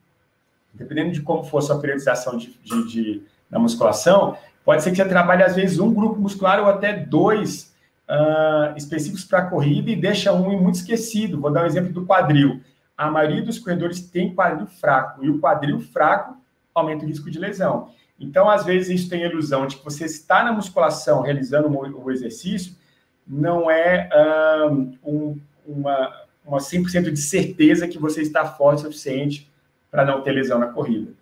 dependendo 0.73 1.13
de 1.13 1.23
como 1.23 1.45
for 1.45 1.63
sua 1.63 1.79
periodização 1.79 2.37
de, 2.37 2.59
de, 2.63 2.89
de 2.89 3.23
na 3.51 3.59
musculação, 3.59 4.37
pode 4.65 4.83
ser 4.83 4.91
que 4.91 4.97
você 4.97 5.05
trabalhe, 5.05 5.43
às 5.43 5.57
vezes, 5.57 5.79
um 5.79 5.93
grupo 5.93 6.21
muscular 6.21 6.61
ou 6.61 6.67
até 6.67 6.93
dois 6.93 7.75
uh, 8.09 8.77
específicos 8.77 9.25
para 9.25 9.41
a 9.41 9.47
corrida 9.47 9.91
e 9.91 9.97
deixa 9.97 10.33
um 10.33 10.61
muito 10.61 10.77
esquecido. 10.77 11.41
Vou 11.41 11.53
dar 11.53 11.65
um 11.65 11.67
exemplo 11.67 11.93
do 11.93 12.07
quadril. 12.07 12.61
A 12.97 13.11
maioria 13.11 13.43
dos 13.43 13.59
corredores 13.59 14.01
tem 14.01 14.35
quadril 14.35 14.67
fraco, 14.67 15.25
e 15.25 15.31
o 15.31 15.41
quadril 15.41 15.81
fraco 15.81 16.37
aumenta 16.75 17.05
o 17.05 17.09
risco 17.09 17.31
de 17.31 17.39
lesão. 17.39 17.89
Então, 18.19 18.49
às 18.51 18.65
vezes, 18.65 19.01
isso 19.01 19.11
tem 19.11 19.25
a 19.25 19.29
ilusão 19.29 19.67
de 19.67 19.77
que 19.77 19.85
você 19.85 20.05
está 20.05 20.45
na 20.45 20.53
musculação 20.53 21.23
realizando 21.23 21.69
o 21.69 22.11
exercício, 22.11 22.75
não 23.27 23.71
é 23.71 24.09
um, 25.03 25.41
uma, 25.67 26.13
uma 26.45 26.59
100% 26.59 27.11
de 27.11 27.21
certeza 27.21 27.89
que 27.89 27.99
você 27.99 28.21
está 28.21 28.45
forte 28.45 28.81
o 28.81 28.83
suficiente 28.83 29.50
para 29.91 30.05
não 30.05 30.23
ter 30.23 30.33
lesão 30.33 30.59
na 30.59 30.69
corrida. 30.69 31.13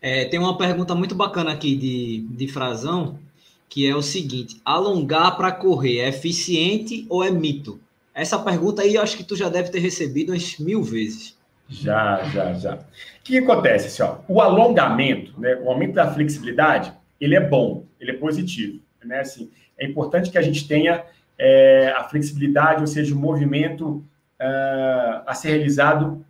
É, 0.00 0.24
tem 0.26 0.38
uma 0.38 0.58
pergunta 0.58 0.94
muito 0.94 1.14
bacana 1.14 1.52
aqui 1.52 1.76
de, 1.76 2.26
de 2.36 2.48
Frazão, 2.48 3.18
que 3.68 3.88
é 3.88 3.94
o 3.94 4.02
seguinte: 4.02 4.60
alongar 4.64 5.36
para 5.36 5.52
correr 5.52 5.98
é 6.00 6.08
eficiente 6.08 7.06
ou 7.08 7.24
é 7.24 7.30
mito? 7.30 7.80
Essa 8.14 8.38
pergunta 8.38 8.82
aí 8.82 8.94
eu 8.94 9.02
acho 9.02 9.16
que 9.16 9.24
tu 9.24 9.36
já 9.36 9.48
deve 9.48 9.70
ter 9.70 9.78
recebido 9.78 10.32
umas 10.32 10.58
mil 10.58 10.82
vezes. 10.82 11.36
Já, 11.68 12.22
já, 12.24 12.52
já. 12.54 12.74
O 12.76 12.80
que 13.24 13.38
acontece? 13.38 13.86
Assim, 13.88 14.02
ó, 14.02 14.18
o 14.28 14.40
alongamento, 14.40 15.38
né, 15.38 15.56
o 15.56 15.68
aumento 15.68 15.94
da 15.94 16.10
flexibilidade, 16.12 16.92
ele 17.20 17.34
é 17.34 17.40
bom, 17.40 17.84
ele 18.00 18.12
é 18.12 18.14
positivo. 18.14 18.80
Né? 19.04 19.20
Assim, 19.20 19.50
é 19.78 19.86
importante 19.86 20.30
que 20.30 20.38
a 20.38 20.42
gente 20.42 20.66
tenha 20.66 21.04
é, 21.38 21.92
a 21.96 22.04
flexibilidade, 22.04 22.80
ou 22.80 22.86
seja, 22.86 23.14
o 23.14 23.18
movimento 23.18 24.04
uh, 24.40 25.22
a 25.26 25.34
ser 25.34 25.50
realizado 25.50 26.24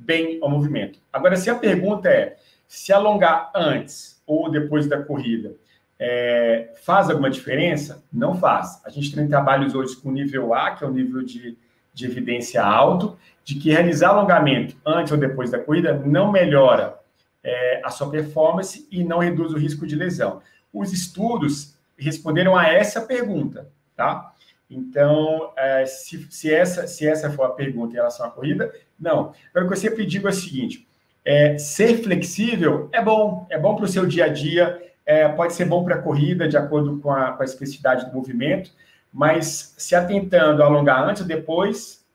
bem 0.00 0.38
ao 0.42 0.50
movimento. 0.50 0.98
Agora, 1.12 1.36
se 1.36 1.50
a 1.50 1.54
pergunta 1.54 2.08
é 2.08 2.36
se 2.66 2.92
alongar 2.92 3.50
antes 3.54 4.22
ou 4.26 4.50
depois 4.50 4.86
da 4.86 5.02
corrida 5.02 5.54
é, 5.98 6.72
faz 6.82 7.10
alguma 7.10 7.28
diferença? 7.28 8.02
Não 8.12 8.34
faz. 8.34 8.80
A 8.84 8.90
gente 8.90 9.14
tem 9.14 9.28
trabalhos 9.28 9.74
hoje 9.74 9.96
com 9.96 10.10
nível 10.10 10.54
A, 10.54 10.70
que 10.70 10.82
é 10.82 10.86
o 10.86 10.92
nível 10.92 11.22
de, 11.22 11.58
de 11.92 12.06
evidência 12.06 12.62
alto, 12.62 13.18
de 13.44 13.56
que 13.56 13.70
realizar 13.70 14.10
alongamento 14.10 14.76
antes 14.84 15.12
ou 15.12 15.18
depois 15.18 15.50
da 15.50 15.58
corrida 15.58 15.92
não 16.04 16.32
melhora 16.32 16.98
é, 17.42 17.82
a 17.84 17.90
sua 17.90 18.10
performance 18.10 18.86
e 18.90 19.04
não 19.04 19.18
reduz 19.18 19.52
o 19.52 19.58
risco 19.58 19.86
de 19.86 19.96
lesão. 19.96 20.40
Os 20.72 20.92
estudos 20.92 21.74
responderam 21.98 22.56
a 22.56 22.66
essa 22.66 23.02
pergunta, 23.02 23.68
tá? 23.94 24.32
Então, 24.70 25.52
é, 25.56 25.84
se, 25.84 26.26
se, 26.30 26.54
essa, 26.54 26.86
se 26.86 27.06
essa 27.06 27.28
for 27.30 27.42
a 27.44 27.50
pergunta 27.50 27.92
em 27.92 27.96
relação 27.96 28.24
à 28.24 28.30
corrida, 28.30 28.72
não. 28.98 29.32
Agora, 29.50 29.64
o 29.64 29.68
que 29.68 29.74
eu 29.74 29.76
sempre 29.76 30.06
digo 30.06 30.28
é 30.28 30.30
o 30.30 30.34
seguinte: 30.34 30.86
é, 31.24 31.58
ser 31.58 32.02
flexível 32.02 32.88
é 32.92 33.02
bom, 33.02 33.46
é 33.50 33.58
bom 33.58 33.74
para 33.74 33.84
o 33.84 33.88
seu 33.88 34.06
dia 34.06 34.26
a 34.26 34.28
dia, 34.28 34.80
é, 35.04 35.28
pode 35.28 35.54
ser 35.54 35.64
bom 35.64 35.82
para 35.84 35.96
a 35.96 36.02
corrida, 36.02 36.48
de 36.48 36.56
acordo 36.56 36.98
com 37.00 37.10
a, 37.10 37.32
com 37.32 37.42
a 37.42 37.44
especificidade 37.44 38.06
do 38.06 38.12
movimento, 38.12 38.70
mas 39.12 39.74
se 39.76 39.96
atentando 39.96 40.62
a 40.62 40.66
alongar 40.66 41.02
antes 41.02 41.22
ou 41.22 41.28
depois, 41.28 42.06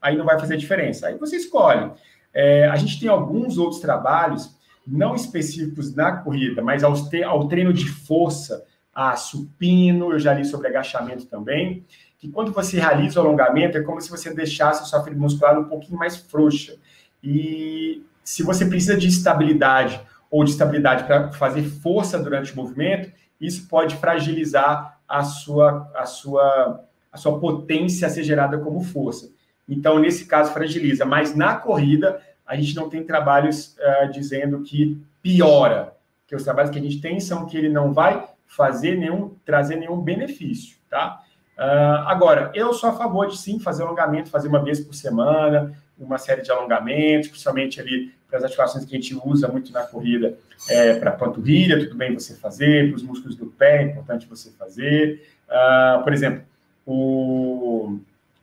aí 0.00 0.16
não 0.16 0.26
vai 0.26 0.38
fazer 0.38 0.58
diferença. 0.58 1.06
Aí 1.06 1.16
você 1.16 1.36
escolhe. 1.36 1.90
É, 2.34 2.68
a 2.68 2.76
gente 2.76 3.00
tem 3.00 3.08
alguns 3.08 3.56
outros 3.56 3.80
trabalhos, 3.80 4.54
não 4.86 5.14
específicos 5.14 5.94
na 5.94 6.18
corrida, 6.18 6.60
mas 6.60 6.84
ao, 6.84 6.94
ao 7.26 7.48
treino 7.48 7.72
de 7.72 7.88
força, 7.88 8.64
a 8.96 9.14
supino, 9.14 10.12
eu 10.12 10.18
já 10.18 10.32
li 10.32 10.42
sobre 10.42 10.68
agachamento 10.68 11.26
também, 11.26 11.84
que 12.18 12.30
quando 12.30 12.50
você 12.50 12.80
realiza 12.80 13.20
o 13.20 13.26
alongamento, 13.26 13.76
é 13.76 13.82
como 13.82 14.00
se 14.00 14.08
você 14.08 14.32
deixasse 14.32 14.82
a 14.82 14.86
sua 14.86 15.04
fibra 15.04 15.18
muscular 15.18 15.58
um 15.58 15.64
pouquinho 15.64 15.98
mais 15.98 16.16
frouxa. 16.16 16.76
E 17.22 18.02
se 18.24 18.42
você 18.42 18.64
precisa 18.64 18.96
de 18.96 19.06
estabilidade 19.06 20.00
ou 20.30 20.42
de 20.42 20.52
estabilidade 20.52 21.04
para 21.04 21.30
fazer 21.32 21.62
força 21.62 22.18
durante 22.18 22.54
o 22.54 22.56
movimento, 22.56 23.12
isso 23.38 23.68
pode 23.68 23.96
fragilizar 23.96 24.98
a 25.06 25.22
sua, 25.22 25.92
a 25.94 26.06
sua, 26.06 26.82
a 27.12 27.18
sua 27.18 27.38
potência 27.38 28.06
a 28.06 28.10
ser 28.10 28.24
gerada 28.24 28.56
como 28.56 28.80
força. 28.80 29.30
Então, 29.68 29.98
nesse 29.98 30.24
caso, 30.24 30.54
fragiliza. 30.54 31.04
Mas 31.04 31.34
na 31.34 31.54
corrida, 31.54 32.18
a 32.46 32.56
gente 32.56 32.74
não 32.74 32.88
tem 32.88 33.04
trabalhos 33.04 33.76
uh, 33.76 34.10
dizendo 34.10 34.62
que 34.62 34.98
piora. 35.20 35.94
Que 36.26 36.34
os 36.34 36.44
trabalhos 36.44 36.70
que 36.70 36.78
a 36.78 36.82
gente 36.82 36.98
tem 36.98 37.20
são 37.20 37.44
que 37.44 37.58
ele 37.58 37.68
não 37.68 37.92
vai 37.92 38.35
fazer 38.46 38.96
nenhum, 38.96 39.34
trazer 39.44 39.76
nenhum 39.76 40.00
benefício, 40.00 40.76
tá? 40.88 41.22
Uh, 41.56 42.06
agora, 42.06 42.52
eu 42.54 42.72
sou 42.74 42.90
a 42.90 42.92
favor 42.92 43.28
de 43.28 43.38
sim 43.38 43.58
fazer 43.58 43.82
alongamento, 43.82 44.28
fazer 44.28 44.48
uma 44.48 44.62
vez 44.62 44.80
por 44.80 44.94
semana, 44.94 45.72
uma 45.98 46.18
série 46.18 46.42
de 46.42 46.50
alongamentos, 46.50 47.28
principalmente 47.28 47.80
ali 47.80 48.12
para 48.28 48.38
as 48.38 48.44
ativações 48.44 48.84
que 48.84 48.94
a 48.94 49.00
gente 49.00 49.18
usa 49.24 49.48
muito 49.48 49.72
na 49.72 49.82
corrida, 49.82 50.36
é, 50.68 50.94
para 50.98 51.12
panturrilha, 51.12 51.78
tudo 51.78 51.94
bem 51.94 52.12
você 52.12 52.34
fazer, 52.34 52.88
para 52.88 52.96
os 52.96 53.02
músculos 53.02 53.36
do 53.36 53.46
pé, 53.46 53.78
é 53.78 53.82
importante 53.84 54.26
você 54.26 54.50
fazer. 54.50 55.26
Uh, 55.48 56.02
por 56.02 56.12
exemplo, 56.12 56.42
o, 56.84 57.98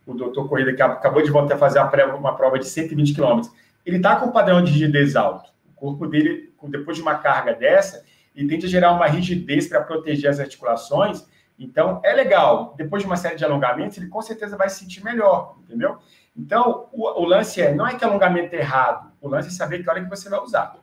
o 0.05 0.13
doutor 0.13 0.49
Corrida, 0.49 0.73
que 0.73 0.81
acabou 0.81 1.21
de 1.21 1.29
voltar 1.29 1.55
a 1.55 1.57
fazer 1.57 1.79
uma 2.15 2.35
prova 2.35 2.57
de 2.57 2.65
120 2.65 3.13
quilômetros, 3.13 3.53
ele 3.85 3.97
está 3.97 4.15
com 4.15 4.27
um 4.27 4.31
padrão 4.31 4.63
de 4.63 4.71
rigidez 4.71 5.15
alto. 5.15 5.51
O 5.71 5.75
corpo 5.75 6.07
dele, 6.07 6.51
depois 6.69 6.97
de 6.97 7.03
uma 7.03 7.15
carga 7.15 7.53
dessa, 7.53 8.03
ele 8.35 8.47
tende 8.47 8.65
a 8.65 8.69
gerar 8.69 8.91
uma 8.93 9.07
rigidez 9.07 9.67
para 9.67 9.81
proteger 9.81 10.29
as 10.29 10.39
articulações. 10.39 11.25
Então, 11.57 12.01
é 12.03 12.13
legal. 12.13 12.73
Depois 12.77 13.03
de 13.03 13.07
uma 13.07 13.15
série 13.15 13.35
de 13.35 13.45
alongamentos, 13.45 13.97
ele 13.97 14.07
com 14.07 14.21
certeza 14.21 14.57
vai 14.57 14.69
se 14.69 14.79
sentir 14.79 15.03
melhor, 15.03 15.57
entendeu? 15.63 15.97
Então, 16.35 16.87
o, 16.91 17.21
o 17.21 17.25
lance 17.25 17.61
é, 17.61 17.73
não 17.73 17.87
é 17.87 17.95
que 17.95 18.03
alongamento 18.03 18.55
é 18.55 18.59
errado, 18.59 19.11
o 19.21 19.27
lance 19.27 19.49
é 19.49 19.51
saber 19.51 19.83
que 19.83 19.89
hora 19.89 20.03
que 20.03 20.09
você 20.09 20.29
vai 20.29 20.39
usar. 20.39 20.75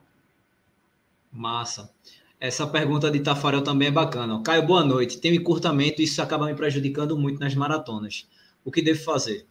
Massa. 1.33 1.91
Essa 2.39 2.67
pergunta 2.67 3.11
de 3.11 3.21
Tafarel 3.21 3.63
também 3.63 3.89
é 3.89 3.91
bacana. 3.91 4.43
Caio, 4.43 4.63
boa 4.63 4.83
noite. 4.83 5.21
Tem 5.21 5.33
um 5.33 5.35
encurtamento 5.35 6.01
e 6.01 6.05
isso 6.05 6.23
acaba 6.23 6.47
me 6.47 6.55
prejudicando 6.55 7.19
muito 7.19 7.39
nas 7.39 7.55
maratonas. 7.55 8.27
O 8.65 8.71
que 8.71 8.81
devo 8.81 9.03
fazer? 9.05 9.47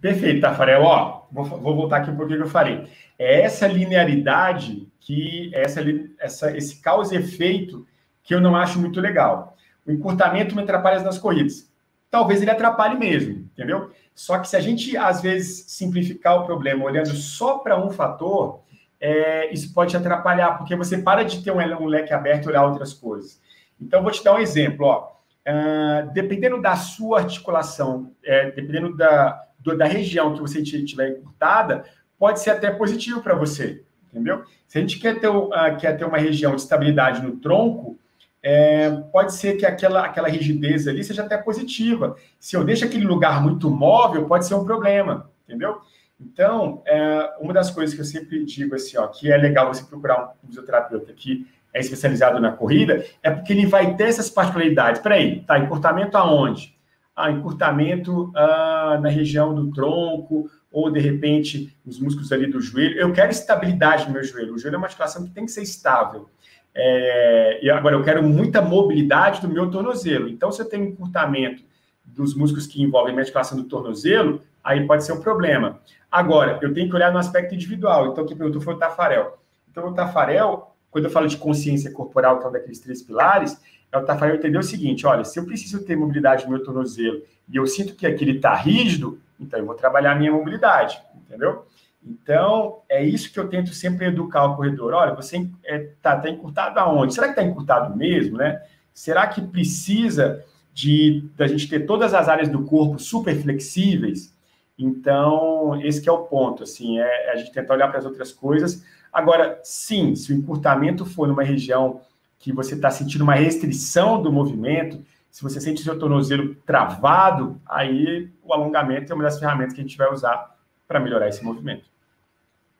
Perfeito, 0.00 0.40
Tafarel. 0.40 0.82
Ó, 0.82 1.22
vou, 1.30 1.44
vou 1.44 1.76
voltar 1.76 1.98
aqui 1.98 2.10
pouquinho 2.12 2.40
que 2.40 2.44
eu 2.44 2.50
falei. 2.50 2.86
É 3.18 3.42
essa 3.42 3.66
linearidade 3.66 4.88
que 5.00 5.50
essa, 5.54 5.80
essa, 6.18 6.56
esse 6.56 6.80
causa 6.80 7.14
e 7.14 7.18
efeito 7.18 7.86
que 8.22 8.34
eu 8.34 8.40
não 8.40 8.54
acho 8.54 8.78
muito 8.78 9.00
legal. 9.00 9.56
O 9.86 9.90
encurtamento 9.90 10.54
me 10.54 10.62
atrapalha 10.62 11.00
nas 11.00 11.18
corridas. 11.18 11.70
Talvez 12.10 12.42
ele 12.42 12.50
atrapalhe 12.50 12.98
mesmo, 12.98 13.48
entendeu? 13.52 13.90
Só 14.14 14.38
que 14.38 14.48
se 14.48 14.56
a 14.56 14.60
gente, 14.60 14.96
às 14.96 15.22
vezes, 15.22 15.64
simplificar 15.70 16.40
o 16.40 16.44
problema 16.44 16.84
olhando 16.84 17.14
só 17.14 17.58
para 17.58 17.82
um 17.82 17.90
fator, 17.90 18.60
é, 19.00 19.52
isso 19.52 19.72
pode 19.72 19.92
te 19.92 19.96
atrapalhar, 19.96 20.58
porque 20.58 20.76
você 20.76 20.98
para 20.98 21.24
de 21.24 21.42
ter 21.42 21.50
um, 21.50 21.58
um 21.58 21.86
leque 21.86 22.12
aberto 22.12 22.46
e 22.46 22.48
olhar 22.48 22.66
outras 22.66 22.92
coisas. 22.92 23.40
Então, 23.80 24.02
vou 24.02 24.10
te 24.10 24.22
dar 24.22 24.34
um 24.34 24.38
exemplo. 24.38 24.86
Ó. 24.86 25.10
Uh, 25.46 26.12
dependendo 26.12 26.60
da 26.60 26.76
sua 26.76 27.20
articulação, 27.20 28.12
é, 28.22 28.50
dependendo 28.50 28.94
da, 28.94 29.42
do, 29.60 29.76
da 29.76 29.86
região 29.86 30.34
que 30.34 30.40
você 30.40 30.62
tiver 30.62 31.10
encurtada, 31.10 31.84
pode 32.18 32.40
ser 32.40 32.50
até 32.50 32.70
positivo 32.70 33.22
para 33.22 33.34
você, 33.34 33.82
entendeu? 34.12 34.44
Se 34.66 34.78
a 34.78 34.80
gente 34.80 34.98
quer 34.98 35.18
ter, 35.18 35.28
uh, 35.28 35.50
quer 35.78 35.96
ter 35.96 36.04
uma 36.04 36.18
região 36.18 36.54
de 36.54 36.60
estabilidade 36.60 37.22
no 37.22 37.36
tronco, 37.36 37.98
é, 38.42 38.90
pode 39.12 39.34
ser 39.34 39.56
que 39.56 39.66
aquela, 39.66 40.06
aquela 40.06 40.28
rigidez 40.28 40.88
ali 40.88 41.04
seja 41.04 41.22
até 41.22 41.36
positiva. 41.36 42.16
Se 42.38 42.56
eu 42.56 42.64
deixo 42.64 42.84
aquele 42.84 43.04
lugar 43.04 43.42
muito 43.42 43.70
móvel, 43.70 44.26
pode 44.26 44.46
ser 44.46 44.54
um 44.54 44.64
problema, 44.64 45.30
entendeu? 45.46 45.80
Então, 46.18 46.82
é, 46.86 47.34
uma 47.40 47.52
das 47.52 47.70
coisas 47.70 47.94
que 47.94 48.00
eu 48.00 48.04
sempre 48.04 48.44
digo 48.44 48.74
assim, 48.74 48.96
ó, 48.98 49.06
que 49.06 49.30
é 49.30 49.36
legal 49.36 49.72
você 49.72 49.84
procurar 49.84 50.34
um 50.42 50.48
fisioterapeuta 50.48 51.12
que 51.12 51.46
é 51.72 51.80
especializado 51.80 52.40
na 52.40 52.52
corrida, 52.52 53.04
é 53.22 53.30
porque 53.30 53.52
ele 53.52 53.66
vai 53.66 53.94
ter 53.94 54.04
essas 54.04 54.28
particularidades. 54.28 55.00
Peraí, 55.00 55.40
tá, 55.42 55.58
encurtamento 55.58 56.16
aonde? 56.16 56.76
Ah, 57.14 57.30
encurtamento 57.30 58.32
ah, 58.34 58.98
na 59.02 59.08
região 59.08 59.54
do 59.54 59.70
tronco, 59.70 60.50
ou 60.72 60.90
de 60.90 61.00
repente 61.00 61.76
nos 61.84 61.98
músculos 61.98 62.30
ali 62.32 62.46
do 62.46 62.60
joelho. 62.60 62.98
Eu 62.98 63.12
quero 63.12 63.30
estabilidade 63.30 64.06
no 64.06 64.12
meu 64.12 64.22
joelho. 64.22 64.54
O 64.54 64.58
joelho 64.58 64.76
é 64.76 64.78
uma 64.78 64.86
articulação 64.86 65.24
que 65.24 65.30
tem 65.30 65.44
que 65.44 65.50
ser 65.50 65.62
estável. 65.62 66.28
É, 66.74 67.58
e 67.62 67.70
agora 67.70 67.96
eu 67.96 68.04
quero 68.04 68.22
muita 68.22 68.62
mobilidade 68.62 69.40
do 69.40 69.48
meu 69.48 69.70
tornozelo. 69.70 70.28
Então, 70.28 70.52
se 70.52 70.62
eu 70.62 70.68
tenho 70.68 70.84
encurtamento 70.84 71.62
dos 72.04 72.34
músculos 72.34 72.66
que 72.66 72.82
envolvem 72.82 73.14
a 73.14 73.18
articulação 73.18 73.58
do 73.58 73.64
tornozelo, 73.64 74.40
aí 74.62 74.86
pode 74.86 75.04
ser 75.04 75.12
um 75.12 75.20
problema. 75.20 75.80
Agora, 76.10 76.58
eu 76.62 76.72
tenho 76.72 76.88
que 76.88 76.94
olhar 76.94 77.12
no 77.12 77.18
aspecto 77.18 77.54
individual. 77.54 78.08
Então, 78.08 78.24
quem 78.24 78.36
perguntou 78.36 78.60
foi 78.60 78.74
o 78.74 78.78
Tafarel. 78.78 79.38
Então, 79.70 79.88
o 79.88 79.94
Tafarel, 79.94 80.74
quando 80.90 81.04
eu 81.04 81.10
falo 81.10 81.26
de 81.26 81.36
consciência 81.36 81.92
corporal, 81.92 82.38
que 82.38 82.44
é 82.44 82.48
um 82.48 82.52
daqueles 82.52 82.80
três 82.80 83.02
pilares, 83.02 83.60
o 83.98 84.04
Tafarel 84.04 84.36
entender 84.36 84.58
o 84.58 84.62
seguinte: 84.62 85.06
olha, 85.06 85.24
se 85.24 85.38
eu 85.38 85.44
preciso 85.44 85.84
ter 85.84 85.96
mobilidade 85.96 86.44
no 86.44 86.50
meu 86.50 86.62
tornozelo 86.62 87.22
e 87.48 87.56
eu 87.56 87.66
sinto 87.66 87.94
que 87.94 88.06
aquele 88.06 88.36
está 88.36 88.54
rígido, 88.54 89.20
então 89.38 89.58
eu 89.58 89.66
vou 89.66 89.74
trabalhar 89.74 90.12
a 90.12 90.14
minha 90.14 90.32
mobilidade, 90.32 91.00
entendeu? 91.14 91.64
Então, 92.02 92.80
é 92.88 93.04
isso 93.04 93.30
que 93.30 93.38
eu 93.38 93.48
tento 93.48 93.74
sempre 93.74 94.06
educar 94.06 94.44
o 94.44 94.56
corredor. 94.56 94.94
Olha, 94.94 95.14
você 95.14 95.36
está 95.36 95.50
é, 95.64 95.90
tá, 96.00 96.16
tá 96.16 96.30
encurtado 96.30 96.78
aonde? 96.78 97.14
Será 97.14 97.26
que 97.26 97.32
está 97.32 97.42
encurtado 97.42 97.94
mesmo, 97.96 98.38
né? 98.38 98.62
Será 98.92 99.26
que 99.26 99.42
precisa 99.42 100.44
de 100.72 101.28
da 101.36 101.46
gente 101.46 101.68
ter 101.68 101.80
todas 101.80 102.14
as 102.14 102.28
áreas 102.28 102.48
do 102.48 102.64
corpo 102.64 102.98
super 102.98 103.36
flexíveis? 103.36 104.34
Então, 104.78 105.78
esse 105.82 106.08
é 106.08 106.12
o 106.12 106.24
ponto, 106.24 106.62
assim, 106.62 106.98
é, 106.98 107.26
é 107.28 107.32
a 107.32 107.36
gente 107.36 107.52
tentar 107.52 107.74
olhar 107.74 107.88
para 107.88 107.98
as 107.98 108.06
outras 108.06 108.32
coisas. 108.32 108.82
Agora, 109.12 109.60
sim, 109.62 110.14
se 110.14 110.32
o 110.32 110.36
encurtamento 110.36 111.04
for 111.04 111.28
numa 111.28 111.42
região 111.42 112.00
que 112.40 112.52
você 112.52 112.74
está 112.74 112.90
sentindo 112.90 113.22
uma 113.22 113.34
restrição 113.34 114.20
do 114.20 114.32
movimento, 114.32 115.04
se 115.30 115.42
você 115.42 115.60
sente 115.60 115.82
o 115.82 115.84
seu 115.84 115.98
tornozelo 115.98 116.54
travado, 116.66 117.60
aí 117.66 118.30
o 118.42 118.52
alongamento 118.52 119.12
é 119.12 119.14
uma 119.14 119.22
das 119.22 119.38
ferramentas 119.38 119.74
que 119.74 119.80
a 119.80 119.84
gente 119.84 119.96
vai 119.96 120.12
usar 120.12 120.56
para 120.88 120.98
melhorar 120.98 121.28
esse 121.28 121.44
movimento. 121.44 121.84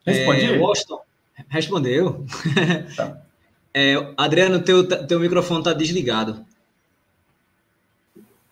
Respondi? 0.05 0.55
É, 0.55 0.59
Washington, 0.59 1.01
respondeu. 1.49 2.27
Tá. 2.97 3.23
É, 3.73 3.95
Adriano, 4.17 4.61
teu, 4.61 4.85
teu 5.07 5.21
microfone 5.21 5.61
está 5.61 5.73
desligado. 5.73 6.45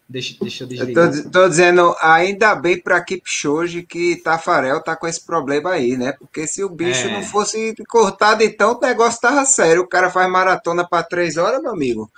Deixa, 0.09 0.37
deixa 0.40 0.64
eu 0.64 0.68
desligar. 0.68 1.07
Eu 1.07 1.25
tô, 1.25 1.31
tô 1.31 1.49
dizendo, 1.49 1.94
ainda 2.01 2.55
bem 2.55 2.81
para 2.81 2.97
a 2.97 3.05
Kipchoge 3.05 3.83
que 3.83 4.16
Tafarel 4.16 4.83
tá 4.83 4.97
com 4.97 5.07
esse 5.07 5.25
problema 5.25 5.73
aí, 5.73 5.99
né? 5.99 6.12
Porque 6.18 6.47
se 6.47 6.64
o 6.64 6.71
bicho 6.71 7.07
é. 7.07 7.12
não 7.12 7.23
fosse 7.23 7.75
cortado, 7.87 8.42
então 8.42 8.73
o 8.73 8.81
negócio 8.81 9.21
tava 9.21 9.44
sério. 9.44 9.83
O 9.83 9.87
cara 9.87 10.11
faz 10.11 10.31
maratona 10.31 10.88
para 10.88 11.03
três 11.03 11.37
horas, 11.37 11.61
meu 11.61 11.73
amigo. 11.73 12.11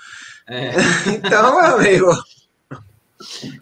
É. 0.49 0.71
então, 1.11 1.61
meu 1.61 1.79
amigo. 1.79 2.07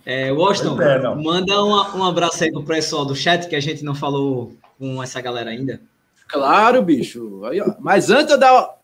É, 0.04 0.30
Washington, 0.30 0.80
é, 0.82 1.14
manda 1.14 1.64
um, 1.64 1.98
um 1.98 2.04
abraço 2.04 2.44
aí 2.44 2.52
pro 2.52 2.62
pessoal 2.62 3.06
do 3.06 3.16
chat, 3.16 3.48
que 3.48 3.56
a 3.56 3.60
gente 3.60 3.82
não 3.82 3.94
falou 3.94 4.52
com 4.78 5.02
essa 5.02 5.22
galera 5.22 5.50
ainda. 5.50 5.80
Claro, 6.28 6.82
bicho. 6.82 7.44
Aí, 7.46 7.60
Mas 7.80 8.10
antes 8.10 8.34
de 8.34 8.36
dar 8.36 8.77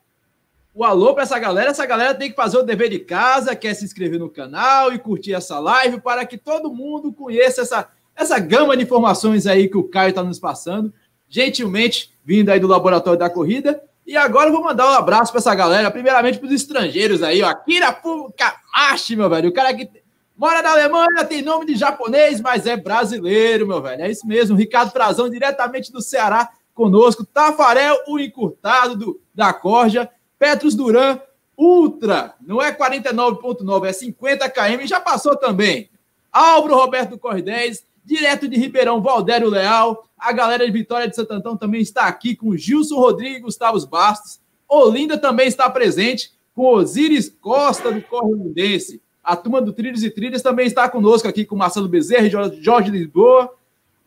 o 0.74 0.82
alô 0.82 1.14
para 1.14 1.22
essa 1.22 1.38
galera. 1.38 1.70
Essa 1.70 1.87
galera 1.87 2.14
tem 2.14 2.28
que 2.28 2.37
fazer 2.37 2.58
o 2.58 2.62
dever 2.62 2.90
de 2.90 2.98
casa, 2.98 3.54
quer 3.54 3.72
se 3.74 3.84
inscrever 3.84 4.18
no 4.18 4.28
canal 4.28 4.92
e 4.92 4.98
curtir 4.98 5.32
essa 5.32 5.58
live 5.60 6.00
para 6.00 6.26
que 6.26 6.37
todo 6.37 6.74
mundo 6.74 7.12
conheça 7.12 7.62
essa, 7.62 7.88
essa 8.16 8.38
gama 8.40 8.76
de 8.76 8.82
informações 8.82 9.46
aí 9.46 9.68
que 9.68 9.78
o 9.78 9.84
Caio 9.84 10.10
está 10.10 10.24
nos 10.24 10.40
passando, 10.40 10.92
gentilmente 11.28 12.12
vindo 12.24 12.50
aí 12.50 12.58
do 12.58 12.66
Laboratório 12.66 13.18
da 13.18 13.30
Corrida. 13.30 13.80
E 14.04 14.16
agora 14.16 14.48
eu 14.48 14.52
vou 14.52 14.62
mandar 14.62 14.90
um 14.90 14.94
abraço 14.94 15.32
para 15.32 15.38
essa 15.38 15.54
galera, 15.54 15.90
primeiramente 15.90 16.38
para 16.38 16.48
os 16.48 16.52
estrangeiros 16.52 17.22
aí, 17.22 17.40
ó. 17.42 17.54
Kirapu 17.54 18.34
Kamashi, 18.37 19.16
meu 19.16 19.30
velho, 19.30 19.48
o 19.48 19.52
cara 19.52 19.72
que 19.72 19.88
mora 20.37 20.60
na 20.60 20.72
Alemanha, 20.72 21.24
tem 21.24 21.40
nome 21.40 21.66
de 21.66 21.76
japonês, 21.76 22.40
mas 22.40 22.66
é 22.66 22.76
brasileiro, 22.76 23.66
meu 23.66 23.80
velho. 23.80 24.02
É 24.02 24.10
isso 24.10 24.26
mesmo, 24.26 24.56
Ricardo 24.56 24.90
Frazão, 24.90 25.30
diretamente 25.30 25.92
do 25.92 26.02
Ceará, 26.02 26.50
conosco. 26.74 27.24
Tafarel, 27.24 27.96
o 28.08 28.18
encurtado 28.18 28.96
do, 28.96 29.20
da 29.32 29.54
Corja. 29.54 30.10
Petros 30.44 30.74
Duran 30.74 31.18
Ultra, 31.57 32.35
não 32.46 32.61
é 32.61 32.70
49,9, 32.70 33.88
é 33.88 33.92
50 33.94 34.50
km, 34.50 34.85
já 34.85 35.00
passou 35.00 35.35
também. 35.35 35.88
Álvaro 36.30 36.74
Roberto 36.74 37.16
Corre 37.16 37.40
10, 37.40 37.83
direto 38.04 38.46
de 38.46 38.59
Ribeirão, 38.59 39.00
Valdério 39.00 39.48
Leal. 39.48 40.07
A 40.18 40.33
galera 40.33 40.66
de 40.66 40.70
Vitória 40.70 41.09
de 41.09 41.16
Santo 41.16 41.33
Antão 41.33 41.57
também 41.57 41.80
está 41.80 42.02
aqui 42.09 42.37
com 42.37 42.54
Gilson 42.54 42.96
Rodrigues 42.96 43.38
e 43.38 43.40
Gustavo 43.40 43.87
Bastos. 43.87 44.38
Olinda 44.68 45.16
também 45.16 45.48
está 45.48 45.70
presente 45.70 46.30
com 46.54 46.74
Osiris 46.74 47.35
Costa 47.40 47.90
do 47.90 48.02
Corre 48.02 48.35
Mundense. 48.35 49.00
A 49.22 49.35
turma 49.37 49.62
do 49.62 49.72
Trilhos 49.72 50.02
e 50.02 50.11
Trilhas 50.11 50.42
também 50.42 50.66
está 50.66 50.87
conosco 50.90 51.26
aqui 51.26 51.46
com 51.46 51.57
Marcelo 51.57 51.88
Bezerra 51.88 52.26
e 52.26 52.61
Jorge 52.61 52.90
Lisboa. 52.90 53.50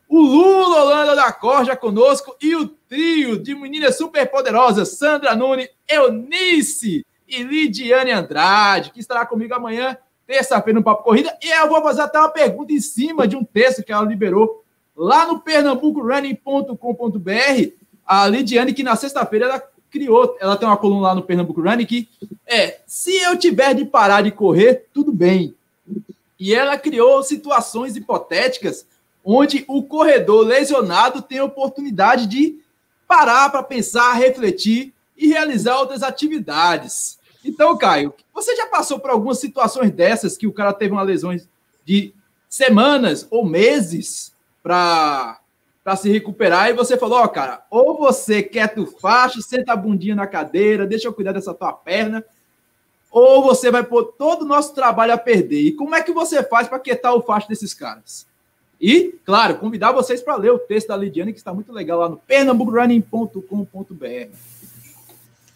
O 0.08 0.22
Lula 0.22 0.82
Holanda 0.82 1.14
da 1.14 1.30
Corja 1.30 1.76
conosco 1.76 2.34
e 2.40 2.56
o 2.56 2.66
trio 2.66 3.38
de 3.38 3.54
meninas 3.54 3.98
superpoderosas, 3.98 4.96
Sandra 4.96 5.36
Nunes, 5.36 5.68
Eunice 5.86 7.04
e 7.28 7.42
Lidiane 7.42 8.10
Andrade, 8.10 8.90
que 8.90 9.00
estará 9.00 9.26
comigo 9.26 9.52
amanhã, 9.52 9.98
terça-feira, 10.26 10.78
no 10.78 10.84
Papo 10.84 11.04
Corrida. 11.04 11.36
E 11.42 11.50
eu 11.50 11.68
vou 11.68 11.82
fazer 11.82 12.00
até 12.00 12.18
uma 12.18 12.30
pergunta 12.30 12.72
em 12.72 12.80
cima 12.80 13.28
de 13.28 13.36
um 13.36 13.44
texto 13.44 13.82
que 13.82 13.92
ela 13.92 14.06
liberou 14.06 14.64
lá 14.96 15.26
no 15.26 15.40
pernambucorunning.com.br. 15.40 17.72
A 18.06 18.26
Lidiane, 18.26 18.72
que 18.72 18.82
na 18.82 18.96
sexta-feira 18.96 19.44
ela 19.44 19.62
criou, 19.90 20.38
ela 20.40 20.56
tem 20.56 20.66
uma 20.66 20.78
coluna 20.78 21.08
lá 21.08 21.14
no 21.14 21.22
Pernambuco 21.22 21.60
Running 21.60 21.86
que 21.86 22.08
é, 22.46 22.78
se 22.86 23.14
eu 23.22 23.38
tiver 23.38 23.74
de 23.74 23.84
parar 23.84 24.22
de 24.22 24.30
correr, 24.30 24.86
tudo 24.92 25.12
bem. 25.12 25.54
E 26.40 26.54
ela 26.54 26.78
criou 26.78 27.22
situações 27.22 27.96
hipotéticas 27.96 28.86
onde 29.30 29.62
o 29.68 29.82
corredor 29.82 30.46
lesionado 30.46 31.20
tem 31.20 31.38
a 31.38 31.44
oportunidade 31.44 32.26
de 32.26 32.62
parar 33.06 33.50
para 33.50 33.62
pensar, 33.62 34.14
refletir 34.14 34.94
e 35.14 35.28
realizar 35.28 35.78
outras 35.78 36.02
atividades. 36.02 37.18
Então, 37.44 37.76
Caio, 37.76 38.14
você 38.32 38.56
já 38.56 38.66
passou 38.68 38.98
por 38.98 39.10
algumas 39.10 39.38
situações 39.38 39.90
dessas 39.90 40.38
que 40.38 40.46
o 40.46 40.52
cara 40.52 40.72
teve 40.72 40.92
uma 40.92 41.02
lesão 41.02 41.38
de 41.84 42.14
semanas 42.48 43.26
ou 43.30 43.44
meses 43.44 44.32
para 44.62 45.38
para 45.84 45.96
se 45.96 46.10
recuperar 46.10 46.68
e 46.68 46.74
você 46.74 46.98
falou, 46.98 47.18
ó, 47.18 47.24
oh, 47.24 47.28
cara, 47.30 47.64
ou 47.70 47.96
você 47.96 48.42
quer 48.42 48.78
o 48.78 48.86
facho, 48.86 49.40
senta 49.40 49.72
a 49.72 49.76
bundinha 49.76 50.14
na 50.14 50.26
cadeira, 50.26 50.86
deixa 50.86 51.08
eu 51.08 51.14
cuidar 51.14 51.32
dessa 51.32 51.54
tua 51.54 51.72
perna, 51.72 52.22
ou 53.10 53.42
você 53.42 53.70
vai 53.70 53.82
pôr 53.82 54.04
todo 54.04 54.42
o 54.42 54.46
nosso 54.46 54.74
trabalho 54.74 55.14
a 55.14 55.18
perder. 55.18 55.62
E 55.62 55.72
como 55.72 55.94
é 55.94 56.02
que 56.02 56.12
você 56.12 56.42
faz 56.42 56.68
para 56.68 56.78
quietar 56.78 57.14
o 57.14 57.22
facho 57.22 57.48
desses 57.48 57.72
caras? 57.72 58.27
E, 58.80 59.18
claro, 59.24 59.56
convidar 59.56 59.92
vocês 59.92 60.22
para 60.22 60.36
ler 60.36 60.52
o 60.52 60.58
texto 60.58 60.88
da 60.88 60.96
Lidiane, 60.96 61.32
que 61.32 61.38
está 61.38 61.52
muito 61.52 61.72
legal 61.72 61.98
lá 61.98 62.08
no 62.08 62.16
pernambucorunning.com.br. 62.16 64.36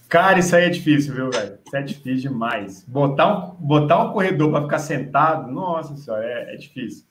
Cara, 0.08 0.40
isso 0.40 0.54
aí 0.54 0.64
é 0.64 0.68
difícil, 0.68 1.14
viu, 1.14 1.30
velho? 1.30 1.58
Isso 1.64 1.76
é 1.76 1.82
difícil 1.82 2.30
demais. 2.30 2.84
Botar 2.86 3.28
um, 3.28 3.54
botar 3.54 4.02
um 4.02 4.12
corredor 4.12 4.50
para 4.50 4.62
ficar 4.62 4.78
sentado, 4.78 5.50
nossa 5.50 5.96
senhora, 5.96 6.24
é, 6.24 6.54
é 6.54 6.56
difícil. 6.56 7.04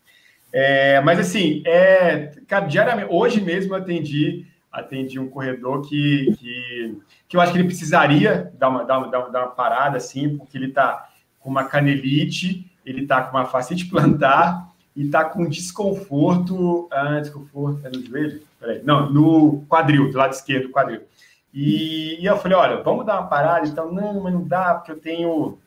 É, 0.53 1.01
mas 1.01 1.17
assim, 1.17 1.63
é, 1.65 2.33
cara, 2.47 2.67
diariamente, 2.67 3.07
hoje 3.09 3.41
mesmo 3.41 3.73
eu 3.73 3.77
atendi, 3.77 4.45
atendi 4.71 5.17
um 5.17 5.29
corredor 5.29 5.81
que, 5.81 6.35
que, 6.37 6.97
que 7.27 7.37
eu 7.37 7.41
acho 7.41 7.53
que 7.53 7.57
ele 7.57 7.67
precisaria 7.67 8.51
dar 8.59 8.69
uma, 8.69 8.83
dar 8.83 8.99
uma, 8.99 9.07
dar 9.07 9.45
uma 9.45 9.51
parada, 9.51 9.97
assim, 9.97 10.37
porque 10.37 10.57
ele 10.57 10.67
está 10.67 11.09
com 11.39 11.49
uma 11.49 11.63
canelite, 11.63 12.69
ele 12.85 13.03
está 13.03 13.23
com 13.23 13.35
uma 13.35 13.45
facite 13.45 13.85
plantar 13.85 14.70
e 14.95 15.07
tá 15.07 15.23
com 15.25 15.47
desconforto. 15.47 16.87
Ah, 16.91 17.19
desconforto 17.19 17.85
é 17.85 17.89
no 17.89 18.05
joelho? 18.05 18.41
Peraí, 18.59 18.81
não, 18.83 19.11
no 19.11 19.63
quadril, 19.67 20.11
do 20.11 20.17
lado 20.17 20.33
esquerdo 20.33 20.67
do 20.67 20.71
quadril. 20.71 21.01
E, 21.53 22.21
e, 22.21 22.25
eu 22.25 22.37
falei: 22.37 22.57
olha, 22.57 22.83
vamos 22.83 23.05
dar 23.05 23.19
uma 23.19 23.27
parada 23.27 23.67
então. 23.67 23.91
Não, 23.91 24.21
mas 24.21 24.33
não 24.33 24.43
dá, 24.43 24.75
porque 24.75 24.91
eu 24.91 24.99
tenho. 24.99 25.57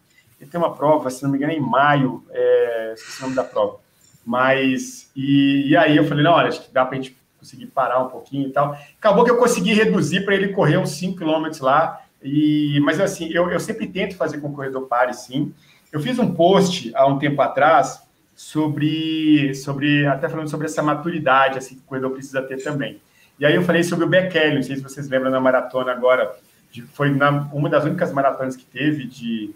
Eu 0.40 0.48
tenho 0.48 0.64
uma 0.64 0.74
prova, 0.74 1.10
se 1.10 1.22
não 1.22 1.30
me 1.30 1.38
engano, 1.38 1.52
é 1.52 1.56
em 1.56 1.60
maio, 1.60 2.24
é, 2.30 2.92
esqueci 2.94 3.20
o 3.20 3.22
nome 3.22 3.36
da 3.36 3.44
prova. 3.44 3.78
Mas, 4.26 5.10
e, 5.14 5.68
e 5.68 5.76
aí 5.76 5.96
eu 5.96 6.04
falei: 6.04 6.24
não, 6.24 6.32
olha, 6.32 6.48
acho 6.48 6.62
que 6.62 6.72
dá 6.72 6.84
para 6.84 6.98
a 6.98 7.00
gente 7.00 7.16
conseguir 7.38 7.66
parar 7.66 8.02
um 8.02 8.08
pouquinho 8.08 8.48
e 8.48 8.52
tal. 8.52 8.76
Acabou 8.98 9.24
que 9.24 9.30
eu 9.30 9.36
consegui 9.36 9.74
reduzir 9.74 10.24
para 10.24 10.34
ele 10.34 10.48
correr 10.48 10.78
uns 10.78 10.90
5 10.90 11.18
km 11.18 11.50
lá. 11.60 12.00
E, 12.22 12.80
mas 12.80 12.98
assim, 13.00 13.28
eu, 13.30 13.50
eu 13.50 13.60
sempre 13.60 13.86
tento 13.86 14.16
fazer 14.16 14.38
com 14.38 14.48
que 14.48 14.54
o 14.54 14.56
corredor 14.56 14.86
pare, 14.86 15.12
sim. 15.12 15.52
Eu 15.92 16.00
fiz 16.00 16.18
um 16.18 16.34
post 16.34 16.90
há 16.94 17.06
um 17.06 17.18
tempo 17.18 17.40
atrás 17.42 18.03
sobre, 18.34 19.54
sobre 19.54 20.06
até 20.06 20.28
falando 20.28 20.48
sobre 20.48 20.66
essa 20.66 20.82
maturidade 20.82 21.58
assim, 21.58 21.76
que 21.76 21.80
o 21.82 21.84
corredor 21.84 22.10
precisa 22.12 22.42
ter 22.42 22.62
também. 22.62 23.00
E 23.38 23.44
aí 23.44 23.54
eu 23.54 23.62
falei 23.62 23.82
sobre 23.82 24.04
o 24.04 24.08
Bekele, 24.08 24.56
não 24.56 24.62
sei 24.62 24.76
se 24.76 24.82
vocês 24.82 25.08
lembram 25.08 25.30
na 25.30 25.40
maratona 25.40 25.92
agora, 25.92 26.34
de, 26.70 26.82
foi 26.82 27.10
na, 27.10 27.30
uma 27.52 27.68
das 27.68 27.84
únicas 27.84 28.12
maratonas 28.12 28.56
que 28.56 28.64
teve 28.64 29.04
de, 29.06 29.50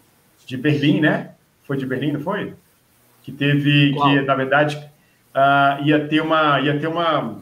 de 0.46 0.56
Berlim, 0.56 1.00
né? 1.00 1.32
Foi 1.64 1.76
de 1.76 1.86
Berlim, 1.86 2.12
não 2.12 2.20
foi? 2.20 2.54
Que 3.22 3.32
teve, 3.32 3.94
Uau. 3.94 4.08
que 4.08 4.20
na 4.22 4.34
verdade 4.34 4.76
uh, 5.34 5.84
ia 5.84 6.08
ter 6.08 6.20
uma, 6.20 6.60
ia 6.60 6.78
ter 6.78 6.86
uma 6.86 7.38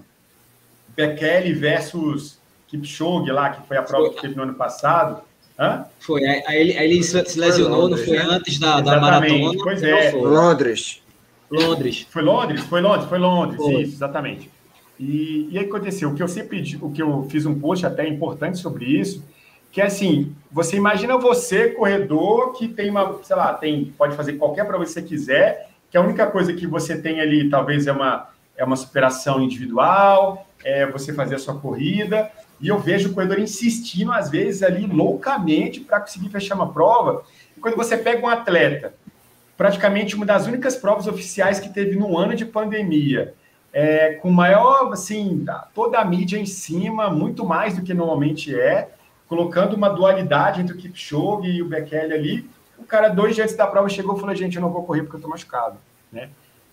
Bekele 0.94 1.52
versus 1.52 2.38
Kipchoge 2.68 3.30
lá, 3.30 3.50
que 3.50 3.66
foi 3.66 3.76
a 3.76 3.82
prova 3.82 4.10
que 4.10 4.20
teve 4.20 4.34
no 4.34 4.42
ano 4.42 4.54
passado. 4.54 5.22
Hã? 5.58 5.86
Foi, 6.00 6.22
aí 6.24 6.60
ele, 6.60 6.78
aí 6.78 6.90
ele 6.90 7.02
se 7.02 7.38
lesionou, 7.38 7.82
Londres, 7.82 8.00
não 8.00 8.06
foi 8.06 8.18
né? 8.18 8.34
antes 8.34 8.58
da, 8.58 8.80
da 8.80 9.00
maratona. 9.00 9.52
Pois 9.62 9.82
é. 9.82 10.12
Londres. 10.12 11.02
Londres. 11.50 12.06
Foi 12.10 12.22
Londres? 12.22 12.60
Foi 12.62 12.80
Londres, 12.80 13.08
foi 13.08 13.18
Londres, 13.18 13.56
foi. 13.56 13.82
isso, 13.82 13.94
exatamente. 13.94 14.50
E, 14.98 15.48
e 15.50 15.58
aí 15.58 15.66
aconteceu, 15.66 16.10
o 16.10 16.14
que 16.14 16.22
eu 16.22 16.28
sempre, 16.28 16.78
o 16.80 16.90
que 16.90 17.02
eu 17.02 17.26
fiz 17.30 17.46
um 17.46 17.58
post 17.58 17.84
até 17.84 18.08
importante 18.08 18.58
sobre 18.58 18.86
isso, 18.86 19.24
que 19.70 19.80
é 19.80 19.84
assim, 19.84 20.34
você 20.50 20.76
imagina 20.76 21.18
você, 21.18 21.68
corredor, 21.68 22.52
que 22.52 22.66
tem 22.66 22.90
uma, 22.90 23.22
sei 23.22 23.36
lá, 23.36 23.52
tem, 23.52 23.92
pode 23.96 24.16
fazer 24.16 24.34
qualquer 24.34 24.66
prova 24.66 24.84
que 24.84 24.90
você 24.90 25.02
quiser, 25.02 25.68
que 25.90 25.98
a 25.98 26.00
única 26.00 26.26
coisa 26.26 26.52
que 26.52 26.66
você 26.66 26.98
tem 26.98 27.20
ali 27.20 27.50
talvez 27.50 27.86
é 27.86 27.92
uma, 27.92 28.28
é 28.56 28.64
uma 28.64 28.76
superação 28.76 29.40
individual, 29.40 30.46
é 30.64 30.86
você 30.86 31.12
fazer 31.12 31.34
a 31.34 31.38
sua 31.38 31.58
corrida, 31.58 32.30
e 32.58 32.68
eu 32.68 32.78
vejo 32.78 33.10
o 33.10 33.12
corredor 33.12 33.38
insistindo, 33.38 34.12
às 34.12 34.30
vezes, 34.30 34.62
ali 34.62 34.86
loucamente 34.86 35.80
para 35.80 36.00
conseguir 36.00 36.30
fechar 36.30 36.54
uma 36.54 36.72
prova. 36.72 37.22
E 37.54 37.60
quando 37.60 37.76
você 37.76 37.98
pega 37.98 38.24
um 38.24 38.28
atleta 38.28 38.94
praticamente 39.56 40.14
uma 40.14 40.26
das 40.26 40.46
únicas 40.46 40.76
provas 40.76 41.06
oficiais 41.06 41.58
que 41.58 41.68
teve 41.68 41.96
no 41.96 42.18
ano 42.18 42.34
de 42.34 42.44
pandemia. 42.44 43.34
é, 43.76 44.14
com 44.14 44.30
maior, 44.30 44.90
assim, 44.90 45.44
toda 45.74 45.98
a 45.98 46.04
mídia 46.04 46.38
em 46.38 46.46
cima, 46.46 47.10
muito 47.10 47.44
mais 47.44 47.76
do 47.76 47.82
que 47.82 47.92
normalmente 47.92 48.58
é, 48.58 48.88
colocando 49.28 49.74
uma 49.74 49.90
dualidade 49.90 50.62
entre 50.62 50.74
o 50.74 50.78
Kipchoge 50.78 51.50
e 51.50 51.60
o 51.62 51.68
Bekele 51.68 52.14
ali. 52.14 52.50
O 52.78 52.84
cara, 52.84 53.10
dois 53.10 53.34
dias 53.34 53.44
antes 53.44 53.56
da 53.56 53.66
prova, 53.66 53.86
chegou 53.90 54.16
e 54.16 54.20
falou, 54.20 54.34
gente, 54.34 54.56
eu 54.56 54.62
não 54.62 54.70
vou 54.70 54.82
correr 54.84 55.02
porque 55.02 55.16
eu 55.16 55.20
tô 55.20 55.28
machucado, 55.28 55.76
né? 56.10 56.30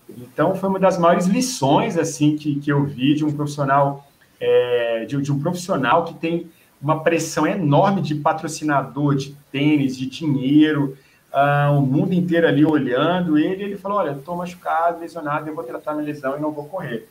Então, 0.08 0.54
foi 0.54 0.70
uma 0.70 0.78
das 0.78 0.96
maiores 0.96 1.26
lições, 1.26 1.98
assim, 1.98 2.36
que, 2.36 2.58
que 2.58 2.72
eu 2.72 2.84
vi 2.84 3.14
de 3.14 3.22
um 3.22 3.30
profissional, 3.30 4.08
é, 4.40 5.04
de, 5.04 5.20
de 5.20 5.30
um 5.30 5.38
profissional 5.38 6.06
que 6.06 6.14
tem 6.14 6.50
uma 6.80 7.02
pressão 7.02 7.46
enorme 7.46 8.00
de 8.00 8.14
patrocinador, 8.14 9.14
de 9.14 9.36
tênis, 9.52 9.94
de 9.94 10.06
dinheiro, 10.06 10.96
uh, 11.34 11.76
o 11.76 11.82
mundo 11.82 12.14
inteiro 12.14 12.46
ali 12.46 12.64
olhando 12.64 13.36
ele, 13.36 13.64
ele 13.64 13.76
falou, 13.76 13.98
olha, 13.98 14.12
estou 14.12 14.36
machucado, 14.36 15.00
lesionado, 15.00 15.48
eu 15.48 15.54
vou 15.54 15.64
tratar 15.64 15.92
minha 15.94 16.06
lesão 16.06 16.36
e 16.36 16.40
não 16.40 16.52
vou 16.52 16.66
correr. 16.66 17.08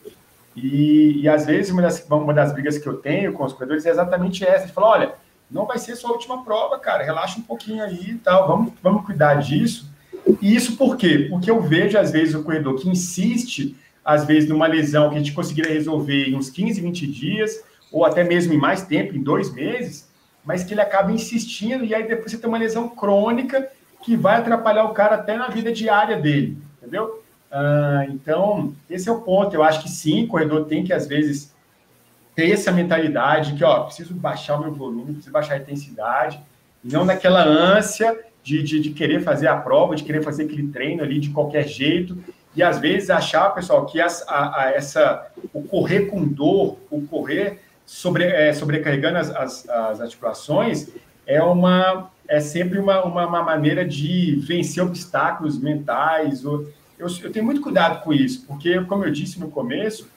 E, 0.56 1.22
e 1.22 1.28
às 1.28 1.46
vezes 1.46 1.72
uma 1.72 1.82
das, 1.82 2.06
uma 2.10 2.34
das 2.34 2.54
brigas 2.54 2.78
que 2.78 2.88
eu 2.88 2.98
tenho 2.98 3.34
com 3.34 3.44
os 3.44 3.54
corredores 3.54 3.86
é 3.86 3.90
exatamente 3.90 4.46
essa, 4.46 4.66
ele 4.66 4.72
falou, 4.72 4.92
olha, 4.92 5.14
não 5.52 5.66
vai 5.66 5.78
ser 5.78 5.96
sua 5.96 6.12
última 6.12 6.44
prova, 6.44 6.80
cara, 6.80 7.04
relaxa 7.04 7.40
um 7.40 7.44
pouquinho 7.44 7.84
aí 7.84 8.12
e 8.12 8.18
tal, 8.18 8.48
vamos, 8.48 8.74
vamos 8.82 9.06
cuidar 9.06 9.36
disso. 9.36 9.92
E 10.42 10.56
isso 10.56 10.78
por 10.78 10.96
quê? 10.96 11.28
Porque 11.30 11.52
eu 11.52 11.62
vejo, 11.62 11.98
às 11.98 12.12
vezes, 12.12 12.34
o 12.34 12.44
corredor 12.44 12.76
que 12.76 12.90
insiste, 12.90 13.76
às 14.04 14.26
vezes, 14.26 14.50
numa 14.50 14.68
lesão 14.68 15.10
que 15.10 15.16
a 15.16 15.18
gente 15.20 15.34
conseguiria 15.34 15.74
resolver 15.74 16.30
em 16.30 16.36
uns 16.36 16.50
15, 16.50 16.80
20 16.80 17.08
dias, 17.08 17.64
ou 17.92 18.06
até 18.06 18.24
mesmo 18.24 18.54
em 18.54 18.58
mais 18.58 18.84
tempo, 18.84 19.16
em 19.16 19.22
dois 19.22 19.54
meses, 19.54 20.10
mas 20.46 20.64
que 20.64 20.74
ele 20.74 20.82
acaba 20.82 21.12
insistindo 21.12 21.86
e 21.86 21.94
aí 21.94 22.08
depois 22.08 22.32
você 22.32 22.38
tem 22.38 22.50
uma 22.50 22.58
lesão 22.58 22.90
crônica 22.90 23.70
que 24.04 24.16
vai 24.16 24.38
atrapalhar 24.38 24.84
o 24.84 24.94
cara 24.94 25.16
até 25.16 25.38
na 25.38 25.48
vida 25.48 25.72
diária 25.72 26.18
dele, 26.18 26.58
entendeu? 26.78 27.24
Ah, 27.50 28.06
então, 28.10 28.74
esse 28.90 29.08
é 29.08 29.12
o 29.12 29.22
ponto. 29.22 29.56
Eu 29.56 29.64
acho 29.64 29.82
que 29.82 29.90
sim, 29.90 30.26
o 30.26 30.28
corredor 30.28 30.66
tem 30.66 30.84
que, 30.84 30.92
às 30.92 31.08
vezes, 31.08 31.54
ter 32.36 32.52
essa 32.52 32.72
mentalidade 32.72 33.54
que, 33.54 33.64
ó, 33.64 33.84
preciso 33.84 34.14
baixar 34.14 34.58
o 34.58 34.62
meu 34.62 34.74
volume, 34.74 35.14
preciso 35.14 35.32
baixar 35.32 35.54
a 35.54 35.58
intensidade, 35.58 36.40
e 36.84 36.92
não 36.92 37.06
naquela 37.06 37.44
ânsia 37.44 38.20
de, 38.44 38.62
de, 38.62 38.80
de, 38.80 38.90
querer 38.90 39.22
fazer 39.22 39.48
a 39.48 39.56
prova, 39.56 39.96
de 39.96 40.04
querer 40.04 40.24
fazer 40.24 40.44
aquele 40.44 40.68
treino 40.68 41.04
ali 41.04 41.20
de 41.20 41.30
qualquer 41.30 41.68
jeito, 41.68 42.18
e 42.56 42.62
às 42.62 42.80
vezes 42.80 43.10
achar, 43.10 43.50
pessoal, 43.52 43.86
que 43.86 44.02
as, 44.02 44.28
a, 44.28 44.64
a, 44.64 44.72
essa, 44.72 45.28
o 45.54 45.62
correr 45.62 46.08
com 46.08 46.28
dor, 46.28 46.78
o 46.90 47.02
correr 47.04 47.62
sobre, 47.86 48.26
é, 48.26 48.52
sobrecarregando 48.52 49.18
as, 49.20 49.30
as, 49.30 49.70
as 49.70 50.02
articulações, 50.02 50.90
é 51.26 51.42
uma 51.42 52.10
é 52.28 52.40
sempre 52.40 52.80
uma, 52.80 53.04
uma, 53.04 53.28
uma, 53.28 53.44
maneira 53.44 53.86
de 53.86 54.38
vencer 54.48 54.84
obstáculos 54.84 55.60
mentais. 55.60 56.46
Ou, 56.46 56.68
eu, 56.98 57.08
eu, 57.22 57.32
tenho 57.32 57.46
muito 57.46 57.62
cuidado 57.62 58.02
com 58.02 58.14
isso, 58.14 58.46
porque, 58.48 58.80
como 58.86 59.04
eu 59.04 59.12
disse 59.12 59.40
no 59.40 59.52
começo, 59.52 60.10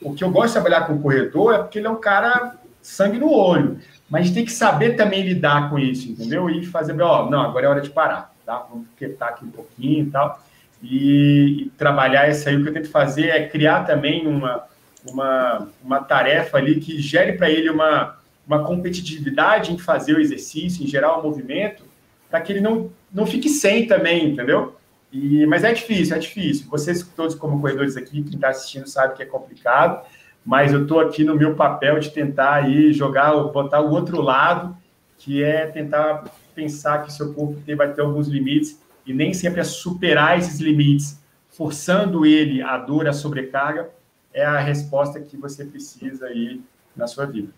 o 0.00 0.14
que 0.14 0.22
eu 0.22 0.30
gosto 0.30 0.48
de 0.48 0.52
trabalhar 0.54 0.86
com 0.86 0.94
o 0.94 1.00
corredor 1.00 1.54
é 1.54 1.58
porque 1.58 1.78
ele 1.78 1.86
é 1.86 1.90
um 1.90 2.00
cara 2.00 2.56
sangue 2.82 3.18
no 3.18 3.32
olho. 3.32 3.78
Mas 4.08 4.30
tem 4.30 4.44
que 4.44 4.52
saber 4.52 4.94
também 4.94 5.26
lidar 5.26 5.70
com 5.70 5.78
isso, 5.78 6.10
entendeu? 6.10 6.50
E 6.50 6.64
fazer, 6.66 7.00
ó, 7.00 7.28
não, 7.30 7.40
agora 7.40 7.66
é 7.66 7.68
hora 7.68 7.80
de 7.80 7.90
parar, 7.90 8.32
tá? 8.44 8.66
Vamos 8.70 8.86
quietar 8.96 9.30
aqui 9.30 9.44
um 9.44 9.50
pouquinho 9.50 10.06
e 10.06 10.10
tal. 10.10 10.42
E, 10.82 11.62
e 11.62 11.70
trabalhar 11.78 12.28
isso 12.28 12.46
aí, 12.46 12.56
o 12.56 12.62
que 12.62 12.68
eu 12.68 12.74
tento 12.74 12.90
fazer 12.90 13.28
é 13.28 13.48
criar 13.48 13.84
também 13.84 14.26
uma, 14.26 14.64
uma, 15.08 15.68
uma 15.82 16.00
tarefa 16.00 16.58
ali 16.58 16.78
que 16.78 17.00
gere 17.00 17.32
para 17.32 17.50
ele 17.50 17.70
uma 17.70 18.18
uma 18.46 18.64
competitividade 18.64 19.72
em 19.72 19.78
fazer 19.78 20.14
o 20.14 20.20
exercício, 20.20 20.84
em 20.84 20.86
gerar 20.86 21.18
o 21.18 21.22
movimento, 21.22 21.84
para 22.30 22.40
que 22.40 22.52
ele 22.52 22.60
não, 22.60 22.90
não 23.12 23.26
fique 23.26 23.48
sem 23.48 23.86
também, 23.86 24.30
entendeu? 24.30 24.76
E, 25.12 25.46
mas 25.46 25.62
é 25.62 25.72
difícil, 25.72 26.16
é 26.16 26.18
difícil. 26.18 26.66
Vocês 26.68 27.02
todos 27.16 27.34
como 27.34 27.60
corredores 27.60 27.96
aqui, 27.96 28.22
quem 28.22 28.34
está 28.34 28.48
assistindo 28.48 28.88
sabe 28.88 29.14
que 29.14 29.22
é 29.22 29.26
complicado, 29.26 30.04
mas 30.44 30.72
eu 30.72 30.82
estou 30.82 31.00
aqui 31.00 31.24
no 31.24 31.34
meu 31.34 31.54
papel 31.54 31.98
de 32.00 32.10
tentar 32.10 32.54
aí 32.54 32.92
jogar, 32.92 33.32
botar 33.44 33.80
o 33.80 33.90
outro 33.90 34.20
lado, 34.20 34.76
que 35.16 35.42
é 35.42 35.66
tentar 35.66 36.24
pensar 36.54 37.02
que 37.04 37.12
seu 37.12 37.32
corpo 37.32 37.60
vai 37.76 37.92
ter 37.92 38.00
alguns 38.02 38.28
limites 38.28 38.80
e 39.06 39.12
nem 39.12 39.32
sempre 39.32 39.60
é 39.60 39.64
superar 39.64 40.38
esses 40.38 40.60
limites, 40.60 41.20
forçando 41.48 42.26
ele 42.26 42.60
a 42.62 42.76
dor, 42.76 43.06
a 43.06 43.12
sobrecarga, 43.12 43.90
é 44.32 44.44
a 44.44 44.58
resposta 44.58 45.20
que 45.20 45.36
você 45.36 45.64
precisa 45.64 46.26
aí 46.26 46.60
na 46.96 47.06
sua 47.06 47.26
vida. 47.26 47.48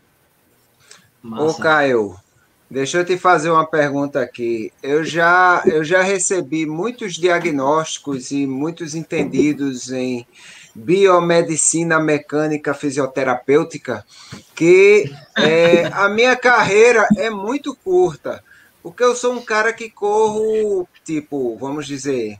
Massa. 1.26 1.42
Ô, 1.42 1.54
Caio, 1.54 2.16
deixa 2.70 2.98
eu 2.98 3.04
te 3.04 3.18
fazer 3.18 3.50
uma 3.50 3.66
pergunta 3.66 4.20
aqui. 4.20 4.72
Eu 4.80 5.04
já, 5.04 5.62
eu 5.66 5.82
já 5.82 6.02
recebi 6.02 6.64
muitos 6.66 7.14
diagnósticos 7.14 8.30
e 8.30 8.46
muitos 8.46 8.94
entendidos 8.94 9.90
em 9.90 10.24
biomedicina 10.72 11.98
mecânica 11.98 12.74
fisioterapêutica 12.74 14.04
que 14.54 15.10
é, 15.36 15.86
a 15.86 16.08
minha 16.08 16.36
carreira 16.36 17.08
é 17.16 17.30
muito 17.30 17.74
curta, 17.74 18.44
porque 18.82 19.02
eu 19.02 19.16
sou 19.16 19.32
um 19.32 19.42
cara 19.42 19.72
que 19.72 19.90
corro, 19.90 20.86
tipo, 21.02 21.56
vamos 21.56 21.86
dizer, 21.86 22.38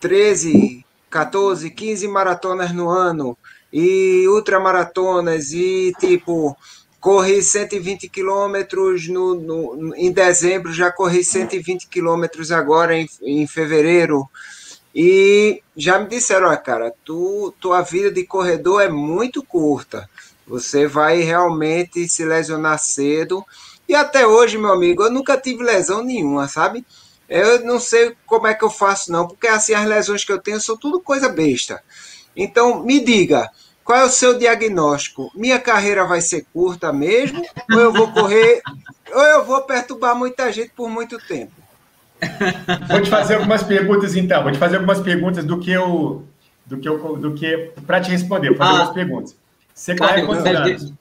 13, 0.00 0.84
14, 1.08 1.70
15 1.70 2.08
maratonas 2.08 2.72
no 2.72 2.90
ano 2.90 3.38
e 3.72 4.26
ultramaratonas 4.28 5.52
e, 5.52 5.92
tipo, 5.98 6.56
corri 7.00 7.42
120 7.42 8.08
quilômetros 8.08 9.08
no, 9.08 9.34
no, 9.34 9.94
em 9.94 10.10
dezembro, 10.10 10.72
já 10.72 10.90
corri 10.90 11.24
120 11.24 11.88
quilômetros 11.88 12.50
agora 12.50 12.96
em, 12.96 13.08
em 13.22 13.46
fevereiro. 13.46 14.28
E 14.94 15.62
já 15.76 15.98
me 15.98 16.08
disseram, 16.08 16.48
ah, 16.50 16.56
cara, 16.56 16.92
tu, 17.04 17.54
tua 17.60 17.82
vida 17.82 18.10
de 18.10 18.24
corredor 18.24 18.82
é 18.82 18.88
muito 18.88 19.42
curta. 19.42 20.08
Você 20.46 20.86
vai 20.86 21.20
realmente 21.20 22.08
se 22.08 22.24
lesionar 22.24 22.78
cedo. 22.78 23.44
E 23.88 23.94
até 23.94 24.26
hoje, 24.26 24.58
meu 24.58 24.72
amigo, 24.72 25.02
eu 25.02 25.10
nunca 25.10 25.36
tive 25.36 25.62
lesão 25.62 26.02
nenhuma, 26.02 26.48
sabe? 26.48 26.84
Eu 27.28 27.64
não 27.64 27.78
sei 27.78 28.16
como 28.26 28.46
é 28.46 28.54
que 28.54 28.64
eu 28.64 28.70
faço, 28.70 29.12
não, 29.12 29.28
porque 29.28 29.46
assim, 29.46 29.74
as 29.74 29.86
lesões 29.86 30.24
que 30.24 30.32
eu 30.32 30.40
tenho 30.40 30.60
são 30.60 30.76
tudo 30.76 31.00
coisa 31.00 31.28
besta. 31.28 31.82
Então, 32.34 32.82
me 32.82 33.00
diga, 33.00 33.50
qual 33.88 34.00
é 34.00 34.04
o 34.04 34.10
seu 34.10 34.38
diagnóstico? 34.38 35.32
Minha 35.34 35.58
carreira 35.58 36.04
vai 36.04 36.20
ser 36.20 36.44
curta 36.52 36.92
mesmo? 36.92 37.42
Ou 37.72 37.80
eu 37.80 37.90
vou 37.90 38.12
correr? 38.12 38.60
ou 39.14 39.22
eu 39.22 39.46
vou 39.46 39.62
perturbar 39.62 40.14
muita 40.14 40.52
gente 40.52 40.72
por 40.76 40.90
muito 40.90 41.16
tempo? 41.18 41.52
Vou 42.86 43.00
te 43.00 43.08
fazer 43.08 43.36
algumas 43.36 43.62
perguntas, 43.62 44.14
então. 44.14 44.42
Vou 44.42 44.52
te 44.52 44.58
fazer 44.58 44.76
algumas 44.76 45.00
perguntas 45.00 45.42
do 45.42 45.58
que 45.58 45.70
eu. 45.70 46.22
Do 46.66 46.76
que 46.76 46.86
eu. 46.86 47.16
Do 47.16 47.32
que. 47.32 47.70
Para 47.86 48.02
te 48.02 48.10
responder, 48.10 48.48
vou 48.48 48.58
fazer 48.58 48.68
ah, 48.68 48.72
algumas 48.72 48.94
perguntas. 48.94 49.36
Você 49.72 49.96
corre 49.96 50.26
quantos 50.26 50.44
anos? 50.44 50.92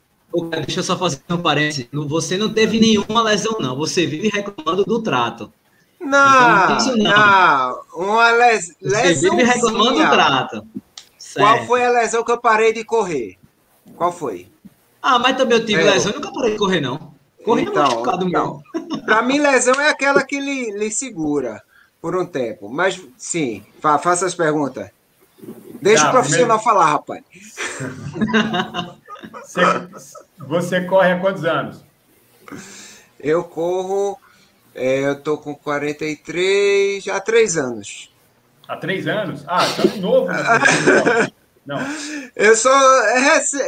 Deixa 0.66 0.80
eu 0.80 0.84
só 0.84 0.98
fazer 0.98 1.20
um 1.30 1.42
parênteses. 1.42 1.90
Você 1.92 2.38
não 2.38 2.54
teve 2.54 2.80
nenhuma 2.80 3.22
lesão, 3.22 3.58
não. 3.60 3.76
Você 3.76 4.06
vive 4.06 4.30
reclamando 4.30 4.86
do 4.86 5.02
trato. 5.02 5.52
Não, 6.00 6.64
então, 6.64 6.96
não, 6.96 7.04
não. 7.04 7.82
Uma 7.98 8.32
les... 8.32 8.74
Você 8.82 9.14
vive 9.14 9.44
reclamando 9.44 9.92
do 9.92 10.10
trato. 10.10 10.66
Qual 11.38 11.66
foi 11.66 11.86
a 11.86 11.90
lesão 11.90 12.24
que 12.24 12.32
eu 12.32 12.40
parei 12.40 12.74
de 12.74 12.84
correr? 12.84 13.38
Qual 13.96 14.12
foi? 14.12 14.48
Ah, 15.02 15.20
mas 15.20 15.38
também 15.38 15.58
eu 15.58 15.66
tive 15.66 15.82
é. 15.82 15.92
lesão, 15.92 16.12
eu 16.12 16.20
nunca 16.20 16.34
parei 16.34 16.52
de 16.52 16.58
correr, 16.58 16.82
não. 16.82 17.16
Corri 17.44 17.64
então, 17.64 17.84
machucado 17.84 18.28
então, 18.28 18.62
Para 19.06 19.22
mim, 19.22 19.40
lesão 19.40 19.80
é 19.80 19.90
aquela 19.90 20.24
que 20.24 20.40
lhe, 20.40 20.72
lhe 20.72 20.92
segura 20.92 21.64
por 22.02 22.16
um 22.16 22.26
tempo. 22.26 22.68
Mas, 22.70 23.02
sim, 23.18 23.66
fa 23.80 23.98
faça 23.98 24.26
as 24.26 24.36
perguntas. 24.36 24.90
Deixa 25.82 26.04
tá, 26.04 26.10
o 26.10 26.12
profissional 26.12 26.60
falar, 26.60 26.92
rapaz. 26.92 27.24
Você, 29.44 29.62
você, 30.38 30.82
corre 30.82 31.12
há 31.12 31.20
quantos 31.20 31.44
anos? 31.44 31.84
Eu 33.20 33.44
corro, 33.44 34.18
é, 34.76 35.00
eu 35.08 35.20
tô 35.20 35.38
com 35.38 35.56
43, 35.56 37.08
há 37.08 37.20
três 37.20 37.58
anos. 37.58 38.12
Há 38.68 38.76
três 38.76 39.08
anos? 39.08 39.44
Ah, 39.48 39.66
então 39.68 39.92
é 39.94 39.98
novo. 39.98 40.28
Né? 40.28 41.32
Não. 41.66 41.80
Eu 42.36 42.56
sou 42.56 42.72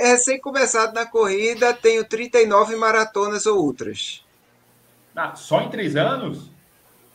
recém-começado 0.02 0.94
na 0.94 1.06
corrida, 1.06 1.74
tenho 1.74 2.04
39 2.06 2.76
maratonas 2.76 3.46
ou 3.46 3.64
ultras. 3.64 4.24
Ah, 5.16 5.36
só 5.36 5.62
em 5.62 5.70
três 5.70 5.98
anos? 5.98 6.50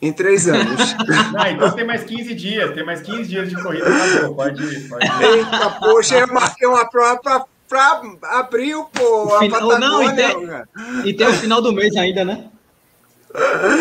Em 0.01 0.13
três 0.13 0.47
anos. 0.47 0.95
Ah, 1.37 1.51
então 1.51 1.71
tem 1.73 1.87
mais 1.87 2.05
15 2.05 2.35
dias, 2.35 2.75
tem 2.75 2.85
mais 2.85 3.01
15 3.03 3.29
dias 3.29 3.49
de 3.49 3.61
corrida. 3.61 3.87
Acabou, 3.87 4.37
pode 4.37 4.63
ir, 4.63 4.89
pode 4.89 5.07
ir. 5.07 5.23
Eita, 5.23 5.71
poxa, 5.81 6.19
eu 6.19 6.27
marquei 6.29 6.69
uma 6.69 6.89
prova 6.89 7.47
para 7.69 8.03
abril, 8.39 8.85
pô, 8.93 9.35
a 9.35 9.41
final, 9.41 9.79
não, 9.79 10.03
e 10.03 10.15
tem, 10.15 10.37
e 11.07 11.15
tem 11.15 11.27
o 11.27 11.33
final 11.33 11.61
do 11.61 11.73
mês 11.73 11.97
ainda, 11.97 12.25
né? 12.25 12.51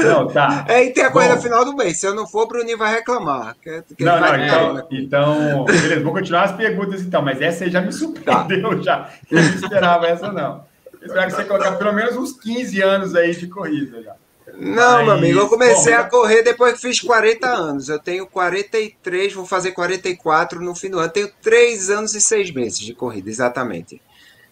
Não, 0.04 0.28
tá. 0.28 0.66
É, 0.68 0.84
e 0.84 0.92
tem 0.92 1.04
a 1.04 1.10
no 1.12 1.42
final 1.42 1.64
do 1.64 1.76
mês. 1.76 2.00
Se 2.00 2.08
eu 2.08 2.16
não 2.16 2.26
for, 2.26 2.44
o 2.44 2.48
Bruninho 2.48 2.78
vai 2.78 2.92
reclamar. 2.96 3.56
Que, 3.62 3.84
que 3.96 4.04
não, 4.04 4.20
não, 4.20 4.36
então, 4.36 4.88
então, 4.92 5.66
beleza, 5.66 6.04
vou 6.04 6.12
continuar 6.12 6.44
as 6.44 6.52
perguntas 6.54 7.02
então, 7.02 7.22
mas 7.22 7.40
essa 7.40 7.64
aí 7.64 7.70
já 7.70 7.80
me 7.80 7.92
surpreendeu, 7.94 8.78
tá. 8.78 8.82
já. 8.82 9.10
Eu 9.30 9.44
não 9.44 9.54
esperava 9.54 10.08
essa, 10.08 10.32
não. 10.32 10.66
Eu 11.00 11.08
esperava 11.08 11.28
que 11.28 11.36
você 11.36 11.44
colocar 11.46 11.74
pelo 11.74 11.94
menos 11.94 12.18
uns 12.18 12.34
15 12.34 12.82
anos 12.82 13.16
aí 13.16 13.36
de 13.36 13.48
corrida 13.48 14.02
já. 14.02 14.16
Não, 14.56 14.98
Mas, 14.98 15.06
meu 15.06 15.14
amigo, 15.14 15.40
eu 15.40 15.50
comecei 15.50 15.94
bom, 15.94 16.00
a 16.00 16.04
correr 16.04 16.44
depois 16.44 16.74
que 16.74 16.82
fiz 16.82 17.00
40 17.00 17.48
anos. 17.48 17.90
Eu 17.90 18.00
tenho 18.00 18.28
43, 18.28 19.34
vou 19.34 19.46
fazer 19.46 19.72
44 19.72 20.62
no 20.62 20.76
fim 20.76 20.90
do 20.90 21.00
ano. 21.00 21.10
Tenho 21.10 21.32
3 21.42 21.90
anos 21.90 22.14
e 22.14 22.22
6 22.22 22.52
meses 22.52 22.80
de 22.80 22.94
corrida, 22.94 23.30
exatamente. 23.30 24.02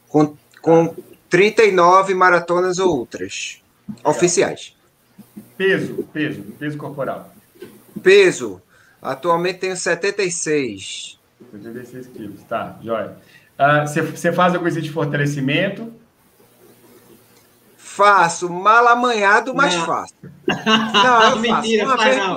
Com, 0.07 0.35
com 0.61 0.95
39 1.29 2.15
maratonas 2.15 2.79
ou 2.79 2.97
ultras 2.97 3.61
oficiais. 4.03 4.75
Peso, 5.57 6.07
peso, 6.11 6.41
peso 6.57 6.77
corporal. 6.77 7.31
Peso. 8.01 8.61
Atualmente 9.01 9.59
tenho 9.59 9.75
76. 9.75 11.19
76 11.51 12.07
quilos, 12.07 12.43
tá, 12.43 12.77
joia. 12.83 13.17
Você 13.85 14.29
uh, 14.29 14.33
faz 14.33 14.53
alguma 14.53 14.61
coisa 14.61 14.81
de 14.81 14.91
fortalecimento? 14.91 15.91
Faço, 17.77 18.49
mal 18.49 18.87
amanhado, 18.87 19.53
mas 19.53 19.75
não. 19.75 19.85
faço. 19.85 20.13
Não, 20.47 21.23
eu 21.31 21.35
Mentira, 21.41 21.85
faço. 21.85 22.01
Uma, 22.01 22.05
vez 22.05 22.17
não. 22.17 22.35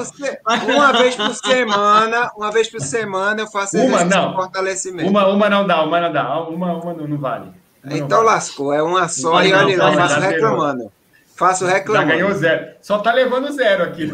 Por, 0.59 0.75
uma 0.75 0.93
vez 0.93 1.17
por 1.17 1.35
semana, 1.35 2.33
uma 2.37 2.51
vez 2.51 2.71
por 2.71 2.81
semana 2.81 3.41
eu 3.43 3.47
faço 3.47 3.79
uma, 3.79 4.05
não. 4.05 4.35
fortalecimento. 4.35 5.09
Uma, 5.09 5.29
uma 5.29 5.49
não 5.49 5.67
dá, 5.67 5.85
uma 5.85 6.01
não 6.01 6.13
dá, 6.13 6.41
uma, 6.41 6.73
uma 6.73 6.93
não, 6.93 7.07
não 7.07 7.19
vale. 7.19 7.51
Uma 7.85 7.97
então 7.97 8.19
vale. 8.19 8.31
lascou, 8.31 8.73
é 8.73 8.83
uma 8.83 9.07
só 9.09 9.43
e 9.45 9.53
olha 9.53 9.79
lá, 9.79 9.93
faço 9.93 10.21
reclamando. 10.21 10.91
Faço 11.35 11.67
reclamando. 11.67 12.09
Já 12.09 12.15
ganhou 12.15 12.33
zero. 12.33 12.77
Só 12.81 12.99
tá 12.99 13.13
levando 13.13 13.51
zero 13.53 13.83
aqui. 13.83 14.13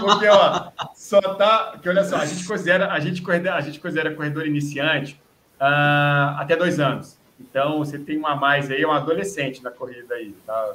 Porque, 0.00 0.28
ó, 0.28 0.70
só 0.94 1.20
tá. 1.20 1.76
Que 1.82 1.88
olha 1.88 2.04
só, 2.04 2.16
a 2.16 2.26
gente 2.26 2.44
considera, 2.44 2.92
a 2.92 3.00
gente 3.00 3.20
considera, 3.20 3.56
a 3.56 3.60
gente 3.60 3.80
considera 3.80 4.14
corredor 4.14 4.46
iniciante 4.46 5.20
uh, 5.60 6.38
até 6.38 6.54
dois 6.54 6.78
anos. 6.78 7.18
Então, 7.40 7.78
você 7.78 7.98
tem 7.98 8.16
uma 8.16 8.32
a 8.32 8.36
mais 8.36 8.70
aí, 8.70 8.82
é 8.82 8.86
um 8.86 8.92
adolescente 8.92 9.62
na 9.62 9.70
corrida 9.70 10.14
aí, 10.14 10.34
tá? 10.46 10.72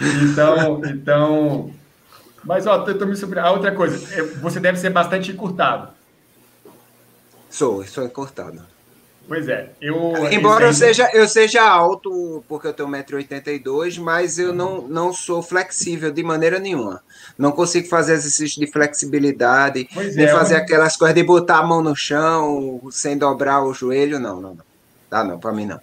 então, 0.00 0.84
então. 0.84 1.74
Mas, 2.42 2.66
ó, 2.66 2.80
tô, 2.80 2.92
tô 2.94 3.06
me 3.06 3.14
sobre. 3.14 3.38
A 3.38 3.52
outra 3.52 3.70
coisa, 3.70 4.14
é, 4.18 4.22
você 4.22 4.58
deve 4.58 4.78
ser 4.78 4.90
bastante 4.90 5.30
encurtado. 5.30 5.92
Sou, 7.48 7.84
sou 7.86 8.04
encurtado. 8.04 8.66
Pois 9.28 9.46
é. 9.46 9.68
Eu, 9.78 10.14
Embora 10.32 10.64
eu, 10.64 10.72
seja, 10.72 11.10
eu 11.12 11.28
seja 11.28 11.62
alto, 11.62 12.42
porque 12.48 12.66
eu 12.66 12.72
tenho 12.72 12.88
1,82m, 12.88 14.00
mas 14.00 14.38
eu 14.38 14.54
não, 14.54 14.88
não 14.88 15.12
sou 15.12 15.42
flexível 15.42 16.10
de 16.10 16.22
maneira 16.22 16.58
nenhuma. 16.58 17.02
Não 17.36 17.52
consigo 17.52 17.86
fazer 17.88 18.14
exercício 18.14 18.58
de 18.58 18.72
flexibilidade, 18.72 19.86
pois 19.92 20.16
nem 20.16 20.24
é, 20.24 20.28
fazer 20.32 20.54
eu... 20.54 20.58
aquelas 20.60 20.96
coisas 20.96 21.14
de 21.14 21.22
botar 21.22 21.58
a 21.58 21.62
mão 21.62 21.82
no 21.82 21.94
chão 21.94 22.80
sem 22.90 23.18
dobrar 23.18 23.62
o 23.62 23.74
joelho. 23.74 24.18
Não, 24.18 24.40
não, 24.40 24.54
não. 24.54 24.64
Dá 25.10 25.22
não, 25.22 25.38
para 25.38 25.52
mim 25.52 25.66
não. 25.66 25.78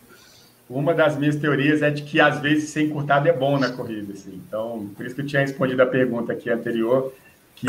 Uma 0.68 0.96
das 0.96 1.16
minhas 1.16 1.36
teorias 1.36 1.84
é 1.84 1.92
de 1.92 2.02
que 2.02 2.20
às 2.20 2.40
vezes 2.40 2.72
ser 2.72 2.82
encurtado 2.82 3.30
é 3.30 3.34
bom 3.34 3.60
na 3.60 3.70
corrida. 3.70 4.12
Assim. 4.12 4.42
Então, 4.48 4.90
por 4.98 5.06
isso 5.06 5.14
que 5.14 5.22
eu 5.22 5.26
tinha 5.28 5.44
respondido 5.44 5.84
a 5.84 5.86
pergunta 5.86 6.34
aqui 6.34 6.50
anterior 6.50 7.14
que, 7.56 7.68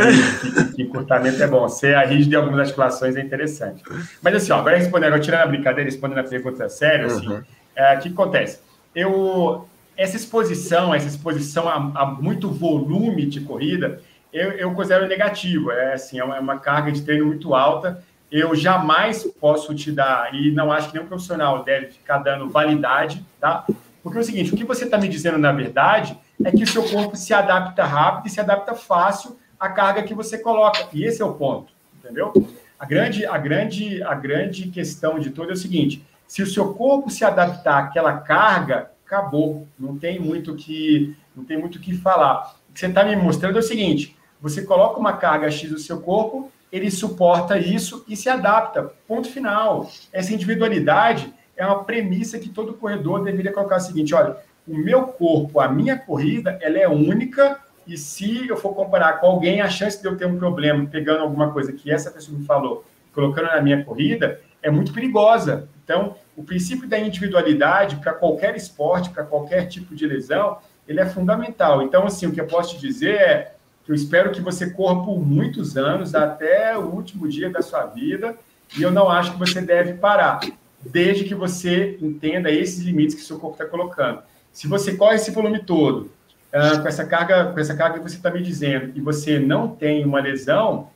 que, 0.75 1.43
é 1.43 1.47
bom. 1.47 1.69
Ser 1.69 1.95
a 1.95 2.05
rígido 2.05 2.35
em 2.35 2.37
algumas 2.37 2.61
articulações 2.61 3.17
é 3.17 3.21
interessante. 3.21 3.83
Mas 4.21 4.35
assim, 4.35 4.53
ó, 4.53 4.59
agora 4.59 4.77
respondendo, 4.77 5.09
agora 5.09 5.23
tirando 5.23 5.43
a 5.43 5.47
brincadeira, 5.47 5.89
respondendo 5.89 6.19
a 6.19 6.25
pergunta 6.25 6.69
séria, 6.69 7.07
assim, 7.07 7.29
uhum. 7.29 7.43
é, 7.75 7.97
o 7.97 8.01
que 8.01 8.09
acontece? 8.09 8.61
Eu, 8.95 9.69
essa 9.97 10.17
exposição, 10.17 10.95
essa 10.95 11.07
exposição 11.07 11.69
a, 11.69 12.03
a 12.03 12.07
muito 12.07 12.51
volume 12.51 13.27
de 13.27 13.41
corrida, 13.41 14.01
eu, 14.33 14.53
eu, 14.53 14.73
considero 14.73 15.07
negativo. 15.07 15.71
É 15.71 15.95
assim, 15.95 16.19
é 16.19 16.25
uma, 16.25 16.37
é 16.37 16.41
uma, 16.41 16.59
carga 16.59 16.91
de 16.91 17.03
treino 17.03 17.27
muito 17.27 17.55
alta. 17.55 18.03
Eu 18.31 18.55
jamais 18.55 19.25
posso 19.41 19.75
te 19.75 19.93
dar, 19.93 20.35
e 20.35 20.51
não 20.51 20.73
acho 20.73 20.89
que 20.89 20.95
nenhum 20.95 21.07
profissional 21.07 21.63
deve 21.63 21.87
ficar 21.87 22.19
dando 22.19 22.51
validade, 22.51 23.25
tá? 23.41 23.65
Porque 24.03 24.19
é 24.19 24.21
o 24.21 24.25
seguinte, 24.25 24.53
o 24.53 24.57
que 24.57 24.65
você 24.65 24.85
está 24.85 24.99
me 24.99 25.09
dizendo, 25.09 25.39
na 25.39 25.53
verdade, 25.53 26.19
é 26.45 26.51
que 26.51 26.63
o 26.63 26.67
seu 26.67 26.83
corpo 26.83 27.17
se 27.17 27.33
adapta 27.33 27.85
rápido 27.85 28.27
e 28.27 28.31
se 28.31 28.41
adapta 28.41 28.75
fácil 28.75 29.37
a 29.59 29.69
carga 29.69 30.03
que 30.03 30.15
você 30.15 30.39
coloca. 30.39 30.89
E 30.93 31.05
esse 31.05 31.23
é 31.23 31.25
o 31.25 31.35
ponto, 31.35 31.73
entendeu? 31.99 32.33
A 32.79 32.85
grande, 32.85 33.25
a 33.25 33.39
grande, 33.39 34.03
a 34.03 34.15
grande 34.15 34.69
questão 34.69 35.19
de 35.19 35.31
tudo 35.31 35.51
é 35.51 35.53
o 35.55 35.57
seguinte: 35.57 36.05
se 36.27 36.43
o 36.43 36.47
seu 36.47 36.75
corpo 36.75 37.11
se 37.11 37.25
adaptar 37.25 37.85
àquela 37.85 38.19
carga, 38.19 38.91
acabou. 39.05 39.67
Não 39.79 39.97
tem 39.97 40.21
muito 40.21 40.55
que, 40.55 41.17
não 41.35 41.45
tem 41.45 41.57
muito 41.57 41.81
que 41.81 41.95
falar. 41.97 42.57
O 42.69 42.73
que 42.73 42.81
você 42.81 42.87
está 42.87 43.05
me 43.05 43.17
mostrando 43.17 43.57
é 43.57 43.61
o 43.61 43.63
seguinte: 43.63 44.17
você 44.41 44.63
coloca 44.63 45.01
uma 45.01 45.15
carga 45.15 45.51
X 45.51 45.71
no 45.71 45.79
seu 45.79 46.01
corpo, 46.01 46.53
ele 46.71 46.91
suporta 46.91 47.59
isso 47.59 48.05
e 48.09 48.17
se 48.17 48.29
adapta. 48.29 48.93
Ponto 49.07 49.29
final. 49.29 49.91
Essa 50.13 50.35
individualidade 50.35 51.33
é 51.57 51.65
uma 51.65 51.85
premissa 51.85 52.39
que 52.39 52.51
todo 52.51 52.75
corredor 52.75 53.25
deveria 53.25 53.53
colocar 53.53 53.77
o 53.77 53.81
seguinte: 53.81 54.15
olha, 54.15 54.37
o 54.69 54.77
meu 54.77 55.05
corpo, 55.05 55.61
a 55.61 55.69
minha 55.69 55.97
corrida, 55.97 56.59
ela 56.61 56.79
é 56.79 56.89
única 56.89 57.59
e 57.87 57.97
se 57.97 58.49
eu 58.49 58.57
for 58.57 58.75
comparar 58.75 59.21
com 59.21 59.27
alguém, 59.27 59.61
a 59.61 59.69
chance 59.69 60.01
de 60.01 60.07
eu 60.07 60.17
ter 60.17 60.27
um 60.27 60.39
problema 60.39 60.87
pegando 60.87 61.21
alguma 61.21 61.53
coisa 61.53 61.73
que 61.73 61.91
essa 61.91 62.11
pessoa 62.11 62.37
me 62.37 62.45
falou, 62.45 62.85
colocando 63.13 63.47
na 63.47 63.61
minha 63.61 63.85
corrida, 63.85 64.41
é 64.63 64.71
muito 64.71 64.93
perigosa. 64.93 65.69
Então, 65.85 66.17
o 66.37 66.43
princípio 66.43 66.89
da 66.89 66.99
individualidade 66.99 67.97
para 67.97 68.13
qualquer 68.13 68.57
esporte, 68.57 69.11
para 69.11 69.23
qualquer 69.23 69.67
tipo 69.67 69.95
de 69.95 70.07
lesão, 70.07 70.59
ele 70.89 71.01
é 71.01 71.07
fundamental. 71.07 71.83
Então, 71.83 72.05
assim, 72.05 72.27
o 72.27 72.33
que 72.33 72.41
eu 72.41 72.47
posso 72.47 72.75
te 72.75 72.81
dizer 72.81 73.15
é 73.15 73.53
que 73.85 73.93
eu 73.93 73.95
espero 73.95 74.33
que 74.33 74.41
você 74.41 74.71
corra 74.71 75.05
por 75.05 75.19
muitos 75.25 75.77
anos, 75.77 76.15
até 76.15 76.77
o 76.77 76.87
último 76.87 77.29
dia 77.29 77.49
da 77.49 77.63
sua 77.63 77.87
vida, 77.87 78.37
e 78.77 78.83
eu 78.83 78.91
não 78.91 79.09
acho 79.09 79.33
que 79.33 79.39
você 79.39 79.61
deve 79.61 79.95
parar, 79.95 80.41
desde 80.85 81.25
que 81.25 81.35
você 81.35 81.97
entenda 82.03 82.51
esses 82.51 82.81
limites 82.81 83.15
que 83.15 83.23
seu 83.23 83.39
corpo 83.39 83.55
está 83.55 83.65
colocando. 83.65 84.23
Se 84.53 84.67
você 84.67 84.97
corre 84.97 85.17
esse 85.17 85.31
volume 85.31 85.61
todo, 85.61 86.11
uh, 86.53 86.83
com 86.83 86.89
essa 86.89 87.05
carga, 87.05 87.53
com 87.53 87.61
essa 87.61 87.75
carga 87.75 87.99
que 87.99 88.09
você 88.09 88.17
está 88.17 88.31
me 88.31 88.43
dizendo, 88.43 88.93
e 88.95 89.01
você 89.01 89.39
não 89.39 89.69
tem 89.69 90.05
uma 90.05 90.21
lesão, 90.21 90.91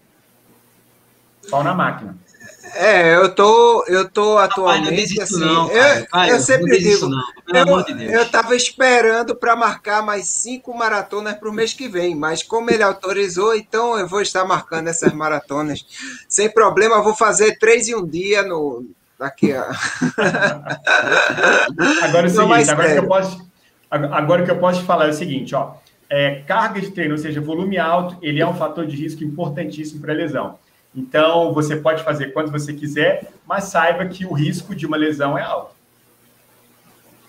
pau 1.51 1.63
na 1.63 1.75
máquina. 1.75 2.17
É, 2.75 3.17
eu 3.17 3.35
tô, 3.35 3.85
eu 3.89 4.09
tô 4.09 4.39
atualmente 4.39 5.21
assim. 5.21 5.41
Não, 5.41 5.71
eu, 5.71 6.07
Caio, 6.07 6.33
eu 6.35 6.41
sempre 6.41 6.79
digo, 6.79 7.09
não, 7.09 7.25
eu, 7.49 7.85
de 7.85 8.05
eu 8.05 8.29
tava 8.29 8.55
esperando 8.55 9.35
para 9.35 9.57
marcar 9.57 10.03
mais 10.03 10.29
cinco 10.29 10.77
maratonas 10.77 11.35
para 11.35 11.49
o 11.49 11.53
mês 11.53 11.73
que 11.73 11.89
vem, 11.89 12.15
mas 12.15 12.43
como 12.43 12.71
ele 12.71 12.83
autorizou, 12.83 13.55
então 13.55 13.99
eu 13.99 14.07
vou 14.07 14.21
estar 14.21 14.45
marcando 14.45 14.89
essas 14.89 15.13
maratonas 15.13 15.85
sem 16.29 16.49
problema. 16.51 16.97
Eu 16.97 17.03
vou 17.03 17.15
fazer 17.15 17.59
três 17.59 17.89
em 17.89 17.95
um 17.95 18.07
dia 18.07 18.43
no 18.43 18.85
daqui 19.19 19.53
a. 19.53 19.71
agora 22.03 22.27
é 22.27 22.31
o 22.31 22.31
seguinte, 22.31 22.71
agora 22.71 22.93
que 22.93 22.99
eu 22.99 23.07
posso 23.07 23.50
Agora, 23.91 24.43
o 24.43 24.45
que 24.45 24.51
eu 24.51 24.59
posso 24.59 24.81
te 24.81 24.87
falar 24.87 25.07
é 25.07 25.11
o 25.11 25.15
seguinte, 25.15 25.55
ó, 25.55 25.75
é, 26.09 26.43
carga 26.47 26.81
de 26.81 26.91
treino, 26.91 27.13
ou 27.13 27.19
seja, 27.19 27.41
volume 27.41 27.79
alto, 27.79 28.17
ele 28.23 28.41
é 28.41 28.47
um 28.47 28.55
fator 28.55 28.87
de 28.87 28.97
risco 28.97 29.25
importantíssimo 29.25 30.01
para 30.01 30.13
lesão. 30.13 30.59
Então, 30.95 31.53
você 31.53 31.77
pode 31.77 32.03
fazer 32.03 32.33
quando 32.33 32.51
você 32.51 32.73
quiser, 32.73 33.33
mas 33.47 33.65
saiba 33.65 34.05
que 34.07 34.27
o 34.27 34.33
risco 34.33 34.75
de 34.75 34.87
uma 34.87 34.97
lesão 34.97 35.39
é 35.39 35.43
alto. 35.43 35.75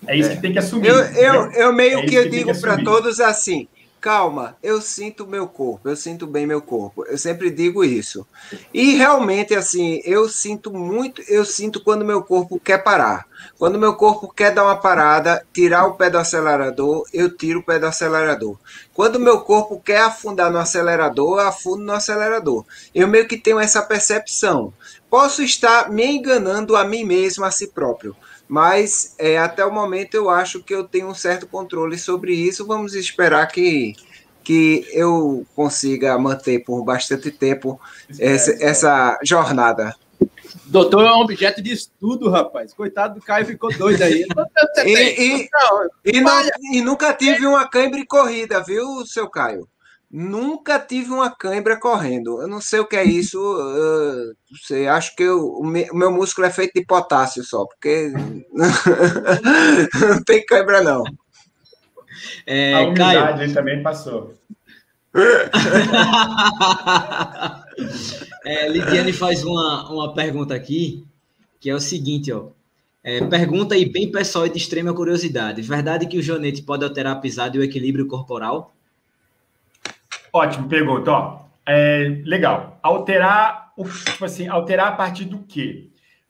É 0.07 0.16
isso 0.18 0.32
é. 0.32 0.36
que 0.36 0.41
tem 0.41 0.51
que 0.51 0.59
assumir. 0.59 0.88
Eu, 0.88 0.97
eu, 0.97 1.51
eu 1.51 1.74
meio 1.74 1.99
é 1.99 2.01
que, 2.01 2.07
que 2.09 2.16
eu 2.16 2.30
digo 2.30 2.59
para 2.59 2.84
todos 2.84 3.20
assim: 3.20 3.68
calma, 4.02 4.58
eu 4.64 4.82
sinto 4.82 5.28
meu 5.28 5.47
corpo, 5.47 5.88
eu 5.88 5.95
sinto 5.95 6.26
bem 6.26 6.47
meu 6.47 6.60
corpo. 6.60 7.06
Eu 7.06 7.18
sempre 7.20 7.52
digo 7.52 7.84
isso. 7.84 8.26
E 8.74 8.95
realmente, 8.95 9.54
assim, 9.54 10.02
eu 10.04 10.28
sinto 10.28 10.74
muito, 10.74 11.22
eu 11.28 11.45
sinto 11.45 11.84
quando 11.84 12.04
meu 12.04 12.24
corpo 12.24 12.60
quer 12.60 12.80
parar. 12.80 13.28
Quando 13.60 13.78
meu 13.78 13.93
corpo 13.93 14.28
quer 14.28 14.52
dar 14.52 14.64
uma 14.64 14.76
parada, 14.76 15.45
tirar 15.54 15.86
o 15.86 15.93
pé 15.93 16.10
do 16.10 16.18
acelerador, 16.18 17.06
eu 17.14 17.30
tiro 17.30 17.60
o 17.60 17.64
pé 17.64 17.78
do 17.78 17.86
acelerador. 17.86 18.58
Quando 18.91 19.20
meu 19.20 19.41
corpo 19.41 19.80
quer 19.80 20.02
afundar 20.02 20.52
no 20.52 20.58
acelerador, 20.58 21.39
eu 21.39 21.47
afundo 21.47 21.84
no 21.84 21.93
acelerador. 21.93 22.66
Eu 22.93 23.08
meio 23.08 23.28
que 23.28 23.38
tenho 23.38 23.60
essa 23.60 23.84
percepção. 23.84 24.74
Posso 25.10 25.43
estar 25.43 25.91
me 25.91 26.06
enganando 26.06 26.76
a 26.76 26.84
mim 26.84 27.04
mesmo, 27.04 27.45
a 27.45 27.52
si 27.52 27.68
próprio 27.68 28.16
mas 28.52 29.16
é, 29.18 29.38
até 29.38 29.64
o 29.64 29.72
momento 29.72 30.14
eu 30.16 30.30
acho 30.30 30.62
que 30.62 30.76
eu 30.76 30.84
tenho 30.84 31.08
um 31.08 31.14
certo 31.14 31.47
controle 31.47 31.97
sobre 31.97 32.34
isso. 32.34 32.68
Vamos 32.68 32.95
esperar 32.95 33.47
que, 33.47 33.95
que 34.43 34.86
eu 34.91 35.45
consiga 35.56 36.18
manter 36.18 36.60
por 36.60 36.84
bastante 36.84 37.32
tempo 37.32 37.80
essa, 38.20 38.52
essa 38.62 39.18
jornada. 39.24 39.95
Doutor 40.66 41.06
é 41.06 41.14
um 41.14 41.22
objeto 41.22 41.62
de 41.62 41.72
estudo, 41.72 42.30
rapaz. 42.30 42.74
Coitado 42.74 43.16
do 43.16 43.22
Caio, 43.22 43.45
ficou 43.45 43.74
doido 43.74 44.02
aí. 44.02 44.26
e, 44.86 44.97
e, 44.97 45.49
e, 46.04 46.20
não, 46.20 46.43
e, 46.74 46.82
nunca 46.82 47.14
tive 47.14 47.47
uma 47.47 47.66
cãibra 47.70 48.06
corrida, 48.06 48.62
viu, 48.62 49.06
seu 49.06 49.30
Caio? 49.30 49.66
Nunca 50.12 50.78
tive 50.78 51.09
uma 51.09 51.34
cãibra 51.34 51.80
correndo. 51.80 52.41
Eu 52.41 52.47
não 52.47 52.59
sei 52.59 52.82
o 52.82 52.86
que 52.86 52.97
é 52.97 53.05
isso. 53.05 53.39
Uh, 53.39 54.36
sei, 54.62 54.86
acho 54.88 55.16
que 55.16 55.24
eu, 55.24 55.53
o 55.53 55.66
meu 55.66 56.12
músculo 56.12 56.47
é 56.47 56.49
feito 56.49 56.74
de 56.74 56.86
potássio 56.86 57.45
só, 57.45 57.66
porque 57.66 58.12
não 59.99 60.22
tem 60.26 60.45
cãibra, 60.45 60.82
não. 60.82 61.05
É, 62.45 62.74
a 62.74 62.82
humildade 62.82 63.38
Caio... 63.38 63.53
também 63.53 63.82
passou. 63.82 64.36
é, 68.45 68.68
Lidiane 68.68 69.14
faz 69.14 69.45
uma, 69.45 69.89
uma 69.89 70.14
pergunta 70.14 70.53
aqui, 70.53 71.05
que 71.59 71.70
é 71.70 71.76
o 71.76 71.80
seguinte, 71.80 72.34
ó. 72.34 72.47
É, 73.03 73.26
pergunta 73.26 73.74
aí 73.76 73.89
bem 73.89 74.12
pessoal 74.12 74.45
e 74.45 74.49
de 74.49 74.57
extrema 74.57 74.93
curiosidade. 74.93 75.62
Verdade 75.62 76.05
que 76.05 76.18
o 76.18 76.22
Jonete 76.22 76.62
pode 76.62 76.84
alterar 76.84 77.14
a 77.14 77.20
pisada 77.20 77.55
e 77.55 77.59
o 77.59 77.64
equilíbrio 77.64 78.07
corporal? 78.07 78.74
Ótimo, 80.34 80.67
pergunta. 80.67 81.11
Ó, 81.11 81.45
é, 81.65 82.21
legal. 82.25 82.79
Alterar, 82.82 83.73
tipo 84.05 84.25
assim, 84.25 84.47
alterar 84.47 84.88
a 84.88 84.91
partir 84.93 85.25
do 85.25 85.39
quê? 85.39 85.89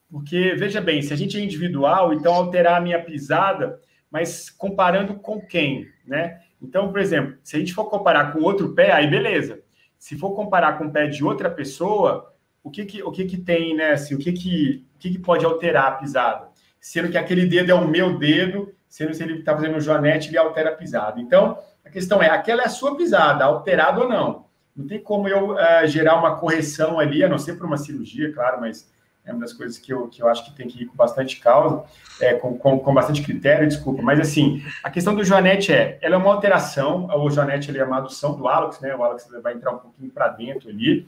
Porque, 0.09 0.55
veja 0.55 0.81
bem, 0.81 1.01
se 1.01 1.13
a 1.13 1.15
gente 1.15 1.37
é 1.37 1.41
individual, 1.41 2.13
então 2.13 2.33
alterar 2.33 2.75
a 2.75 2.81
minha 2.81 3.01
pisada, 3.01 3.79
mas 4.11 4.49
comparando 4.49 5.15
com 5.15 5.39
quem, 5.39 5.87
né? 6.05 6.39
Então, 6.61 6.91
por 6.91 6.99
exemplo, 6.99 7.37
se 7.41 7.55
a 7.55 7.59
gente 7.59 7.73
for 7.73 7.85
comparar 7.85 8.33
com 8.33 8.41
outro 8.41 8.73
pé, 8.73 8.91
aí 8.91 9.07
beleza. 9.07 9.61
Se 9.97 10.17
for 10.17 10.35
comparar 10.35 10.77
com 10.77 10.85
o 10.85 10.91
pé 10.91 11.07
de 11.07 11.23
outra 11.23 11.49
pessoa, 11.49 12.33
o 12.63 12.69
que 12.69 12.85
que, 12.85 13.01
o 13.01 13.11
que, 13.11 13.25
que 13.25 13.37
tem, 13.37 13.75
né? 13.75 13.91
Assim, 13.91 14.13
o 14.15 14.17
que 14.17 14.33
que, 14.33 14.85
o 14.95 14.99
que 14.99 15.11
que 15.11 15.19
pode 15.19 15.45
alterar 15.45 15.87
a 15.87 15.91
pisada? 15.91 16.49
Sendo 16.79 17.09
que 17.09 17.17
aquele 17.17 17.45
dedo 17.45 17.71
é 17.71 17.75
o 17.75 17.87
meu 17.87 18.17
dedo, 18.17 18.73
sendo 18.89 19.13
se 19.13 19.23
ele 19.23 19.39
está 19.39 19.55
fazendo 19.55 19.77
o 19.77 19.81
joanete, 19.81 20.29
ele 20.29 20.37
altera 20.37 20.71
a 20.71 20.75
pisada. 20.75 21.21
Então, 21.21 21.57
a 21.85 21.89
questão 21.89 22.21
é, 22.21 22.29
aquela 22.29 22.63
é 22.63 22.65
a 22.65 22.69
sua 22.69 22.95
pisada, 22.95 23.45
alterada 23.45 24.01
ou 24.01 24.09
não. 24.09 24.45
Não 24.75 24.87
tem 24.87 24.99
como 24.99 25.27
eu 25.27 25.51
uh, 25.51 25.87
gerar 25.87 26.17
uma 26.17 26.37
correção 26.37 26.99
ali, 26.99 27.23
a 27.23 27.29
não 27.29 27.37
ser 27.37 27.57
por 27.57 27.65
uma 27.65 27.77
cirurgia, 27.77 28.31
claro, 28.31 28.61
mas 28.61 28.89
é 29.25 29.31
uma 29.31 29.41
das 29.41 29.53
coisas 29.53 29.77
que 29.77 29.93
eu, 29.93 30.07
que 30.07 30.21
eu 30.21 30.27
acho 30.27 30.45
que 30.45 30.55
tem 30.55 30.67
que 30.67 30.83
ir 30.83 30.85
com 30.87 30.95
bastante 30.95 31.39
causa, 31.39 31.83
é, 32.19 32.33
com, 32.33 32.57
com, 32.57 32.79
com, 32.79 32.93
bastante 32.93 33.21
critério, 33.21 33.67
desculpa. 33.67 34.01
Mas, 34.01 34.19
assim, 34.19 34.63
a 34.83 34.89
questão 34.89 35.13
do 35.13 35.23
Joanete 35.23 35.71
é, 35.71 35.99
ela 36.01 36.15
é 36.15 36.17
uma 36.17 36.33
alteração, 36.33 37.07
o 37.07 37.29
Joanete 37.29 37.69
ele 37.69 37.79
é 37.79 37.83
uma 37.83 37.97
adução 37.97 38.35
do 38.35 38.47
Alex, 38.47 38.79
né? 38.79 38.95
O 38.95 39.03
Alex 39.03 39.27
vai 39.43 39.53
entrar 39.53 39.71
um 39.71 39.77
pouquinho 39.77 40.09
para 40.09 40.29
dentro 40.29 40.69
ali. 40.69 41.05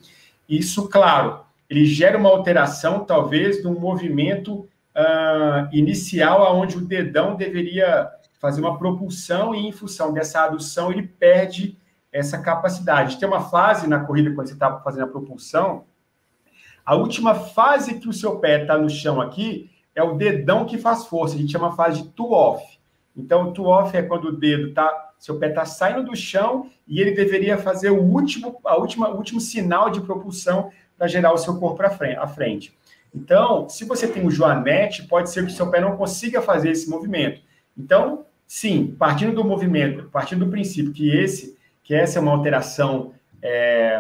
Isso, 0.48 0.88
claro, 0.90 1.40
ele 1.70 1.86
gera 1.86 2.18
uma 2.18 2.30
alteração, 2.30 3.04
talvez, 3.04 3.62
de 3.62 3.68
um 3.68 3.80
movimento 3.80 4.68
uh, 4.96 5.68
inicial, 5.72 6.46
aonde 6.46 6.78
o 6.78 6.82
dedão 6.82 7.36
deveria 7.36 8.10
fazer 8.44 8.60
uma 8.60 8.78
propulsão 8.78 9.56
e, 9.56 9.66
em 9.66 9.72
função 9.72 10.12
dessa 10.12 10.42
adução, 10.42 10.92
ele 10.92 11.08
perde 11.08 11.78
essa 12.12 12.38
capacidade. 12.38 13.18
Tem 13.18 13.26
uma 13.26 13.40
fase 13.40 13.88
na 13.88 14.02
corrida, 14.02 14.36
quando 14.36 14.48
você 14.48 14.54
está 14.54 14.80
fazendo 14.80 15.06
a 15.06 15.08
propulsão, 15.08 15.86
a 16.86 16.94
última 16.94 17.36
fase 17.36 18.02
que 18.02 18.10
o 18.10 18.12
seu 18.12 18.40
pé 18.40 18.64
está 18.64 18.78
no 18.78 18.90
chão 18.90 19.22
aqui 19.22 19.72
é 19.96 20.04
o 20.04 20.16
dedão 20.16 20.66
que 20.66 20.78
faz 20.78 21.06
força. 21.06 21.36
A 21.36 21.38
gente 21.38 21.54
chama 21.54 21.70
a 21.70 21.72
fase 21.72 22.02
de 22.02 22.10
two-off. 22.10 22.62
Então, 23.16 23.54
two-off 23.54 23.96
é 23.96 24.02
quando 24.02 24.26
o 24.26 24.36
dedo 24.38 24.74
tá, 24.74 25.14
seu 25.18 25.40
pé 25.40 25.48
está 25.48 25.64
saindo 25.64 26.04
do 26.04 26.14
chão 26.14 26.70
e 26.86 27.00
ele 27.00 27.12
deveria 27.12 27.58
fazer 27.58 27.92
o 27.92 28.04
último, 28.04 28.60
a 28.66 28.76
última, 28.76 29.08
o 29.08 29.16
último 29.16 29.40
sinal 29.40 29.90
de 29.90 30.02
propulsão 30.02 30.70
para 30.98 31.08
gerar 31.08 31.32
o 31.32 31.38
seu 31.38 31.58
corpo 31.58 31.82
à 31.82 32.28
frente. 32.28 32.78
Então, 33.16 33.70
se 33.70 33.86
você 33.86 34.06
tem 34.06 34.28
o 34.28 34.30
joanete, 34.30 35.04
pode 35.04 35.30
ser 35.30 35.46
que 35.46 35.54
o 35.54 35.56
seu 35.56 35.72
pé 35.72 35.80
não 35.80 35.96
consiga 35.96 36.42
fazer 36.42 36.72
esse 36.72 36.90
movimento. 36.90 37.42
Então, 37.78 38.26
sim, 38.54 38.96
partindo 39.00 39.34
do 39.34 39.44
movimento, 39.44 40.04
partindo 40.12 40.46
do 40.46 40.52
princípio 40.52 40.94
que 40.94 41.10
esse, 41.10 41.58
que 41.82 41.96
essa 41.96 42.20
é 42.20 42.22
uma 42.22 42.32
alteração 42.32 43.12
é, 43.42 44.00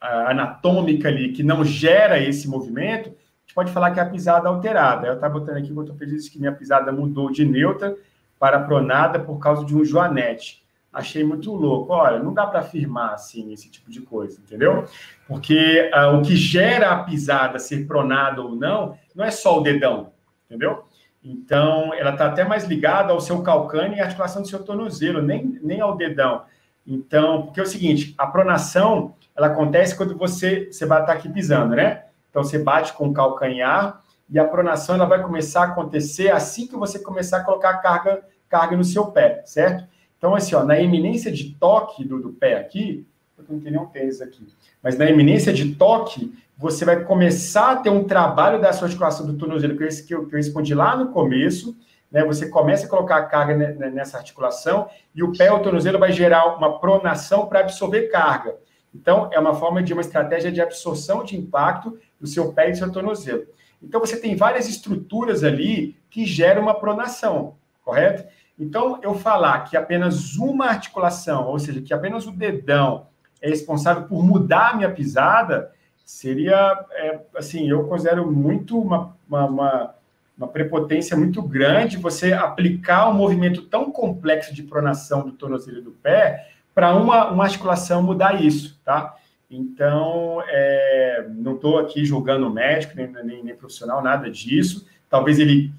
anatômica 0.00 1.08
ali 1.08 1.30
que 1.32 1.42
não 1.42 1.62
gera 1.62 2.18
esse 2.18 2.48
movimento, 2.48 3.10
a 3.10 3.42
gente 3.42 3.54
pode 3.54 3.70
falar 3.70 3.90
que 3.90 4.00
é 4.00 4.02
a 4.02 4.08
pisada 4.08 4.48
alterada. 4.48 5.06
Eu 5.06 5.14
estava 5.16 5.38
botando 5.38 5.58
aqui 5.58 5.70
o 5.70 5.78
ortopedista 5.78 6.32
que 6.32 6.38
minha 6.38 6.52
pisada 6.52 6.90
mudou 6.90 7.30
de 7.30 7.44
neutra 7.44 7.94
para 8.38 8.60
pronada 8.60 9.20
por 9.20 9.38
causa 9.38 9.62
de 9.62 9.76
um 9.76 9.84
joanete. 9.84 10.64
Achei 10.90 11.22
muito 11.22 11.52
louco. 11.52 11.92
Olha, 11.92 12.18
não 12.18 12.32
dá 12.32 12.46
para 12.46 12.60
afirmar 12.60 13.12
assim 13.12 13.52
esse 13.52 13.70
tipo 13.70 13.90
de 13.90 14.00
coisa, 14.00 14.40
entendeu? 14.40 14.86
Porque 15.28 15.90
uh, 15.94 16.16
o 16.16 16.22
que 16.22 16.34
gera 16.34 16.92
a 16.92 17.04
pisada 17.04 17.58
ser 17.58 17.86
pronada 17.86 18.40
ou 18.40 18.56
não, 18.56 18.96
não 19.14 19.22
é 19.22 19.30
só 19.30 19.58
o 19.58 19.62
dedão, 19.62 20.12
entendeu? 20.46 20.82
Então, 21.24 21.94
ela 21.94 22.10
está 22.10 22.26
até 22.26 22.44
mais 22.44 22.64
ligada 22.64 23.12
ao 23.12 23.20
seu 23.20 23.42
calcânio 23.42 23.96
e 23.96 24.00
articulação 24.00 24.42
do 24.42 24.48
seu 24.48 24.62
tornozelo, 24.64 25.22
nem, 25.22 25.58
nem 25.62 25.80
ao 25.80 25.96
dedão. 25.96 26.42
Então, 26.86 27.42
porque 27.42 27.60
é 27.60 27.62
o 27.62 27.66
seguinte, 27.66 28.14
a 28.18 28.26
pronação, 28.26 29.14
ela 29.36 29.46
acontece 29.46 29.96
quando 29.96 30.16
você, 30.16 30.66
você 30.66 30.84
estar 30.84 31.12
aqui 31.12 31.28
pisando, 31.28 31.76
né? 31.76 32.04
Então, 32.28 32.42
você 32.42 32.58
bate 32.58 32.92
com 32.94 33.08
o 33.08 33.12
calcanhar 33.12 34.02
e 34.28 34.38
a 34.38 34.44
pronação 34.44 34.96
ela 34.96 35.04
vai 35.04 35.22
começar 35.22 35.62
a 35.62 35.66
acontecer 35.66 36.30
assim 36.30 36.66
que 36.66 36.74
você 36.74 36.98
começar 36.98 37.38
a 37.38 37.44
colocar 37.44 37.74
carga, 37.78 38.22
carga 38.48 38.76
no 38.76 38.82
seu 38.82 39.06
pé, 39.06 39.42
certo? 39.44 39.86
Então, 40.18 40.34
assim, 40.34 40.54
ó, 40.54 40.64
na 40.64 40.80
eminência 40.80 41.30
de 41.30 41.50
toque 41.54 42.04
do, 42.04 42.20
do 42.20 42.32
pé 42.32 42.58
aqui, 42.58 43.06
eu 43.36 43.44
não 43.48 43.60
tenho 43.60 43.76
nenhum 43.76 43.86
tênis 43.86 44.20
aqui, 44.20 44.46
mas 44.82 44.96
na 44.96 45.08
eminência 45.08 45.52
de 45.52 45.74
toque, 45.74 46.32
você 46.62 46.84
vai 46.84 47.04
começar 47.04 47.72
a 47.72 47.76
ter 47.76 47.90
um 47.90 48.04
trabalho 48.04 48.60
da 48.60 48.72
sua 48.72 48.86
articulação 48.86 49.26
do 49.26 49.36
tornozelo, 49.36 49.76
que 49.76 49.82
eu, 49.82 49.88
que 50.06 50.14
eu, 50.14 50.38
respondi 50.38 50.72
lá 50.76 50.96
no 50.96 51.08
começo, 51.08 51.76
né? 52.08 52.24
Você 52.24 52.48
começa 52.48 52.86
a 52.86 52.88
colocar 52.88 53.16
a 53.16 53.24
carga 53.24 53.56
nessa 53.90 54.16
articulação 54.18 54.88
e 55.12 55.24
o 55.24 55.32
pé 55.32 55.50
o 55.50 55.58
tornozelo 55.58 55.98
vai 55.98 56.12
gerar 56.12 56.56
uma 56.56 56.78
pronação 56.78 57.46
para 57.46 57.60
absorver 57.60 58.02
carga. 58.02 58.54
Então, 58.94 59.28
é 59.32 59.40
uma 59.40 59.54
forma 59.54 59.82
de 59.82 59.92
uma 59.92 60.02
estratégia 60.02 60.52
de 60.52 60.60
absorção 60.60 61.24
de 61.24 61.36
impacto 61.36 61.98
do 62.20 62.28
seu 62.28 62.52
pé 62.52 62.68
e 62.68 62.72
do 62.72 62.78
seu 62.78 62.92
tornozelo. 62.92 63.44
Então, 63.82 63.98
você 63.98 64.16
tem 64.16 64.36
várias 64.36 64.68
estruturas 64.68 65.42
ali 65.42 65.96
que 66.08 66.24
geram 66.24 66.62
uma 66.62 66.74
pronação, 66.74 67.56
correto? 67.84 68.24
Então, 68.56 69.00
eu 69.02 69.14
falar 69.14 69.64
que 69.64 69.76
apenas 69.76 70.36
uma 70.36 70.66
articulação, 70.66 71.48
ou 71.48 71.58
seja, 71.58 71.82
que 71.82 71.92
apenas 71.92 72.24
o 72.24 72.30
dedão 72.30 73.08
é 73.40 73.48
responsável 73.48 74.04
por 74.04 74.22
mudar 74.22 74.70
a 74.70 74.76
minha 74.76 74.90
pisada, 74.90 75.72
seria, 76.04 76.84
é, 76.92 77.20
assim, 77.36 77.68
eu 77.68 77.84
considero 77.84 78.30
muito 78.30 78.78
uma, 78.78 79.16
uma, 79.28 79.44
uma, 79.46 79.94
uma 80.36 80.48
prepotência 80.48 81.16
muito 81.16 81.42
grande 81.42 81.96
você 81.96 82.32
aplicar 82.32 83.08
um 83.08 83.14
movimento 83.14 83.62
tão 83.62 83.90
complexo 83.90 84.54
de 84.54 84.62
pronação 84.62 85.22
do 85.22 85.32
tornozelo 85.32 85.82
do 85.82 85.90
pé 85.90 86.48
para 86.74 86.94
uma, 86.94 87.30
uma 87.30 87.44
articulação 87.44 88.02
mudar 88.02 88.42
isso, 88.42 88.80
tá? 88.84 89.16
Então, 89.50 90.42
é, 90.48 91.26
não 91.28 91.56
estou 91.56 91.78
aqui 91.78 92.04
julgando 92.06 92.48
médico, 92.48 92.94
nem, 92.96 93.06
nem, 93.06 93.44
nem, 93.44 93.54
profissional, 93.54 94.02
nada 94.02 94.30
disso. 94.30 94.86
Talvez 95.10 95.38
ele. 95.38 95.70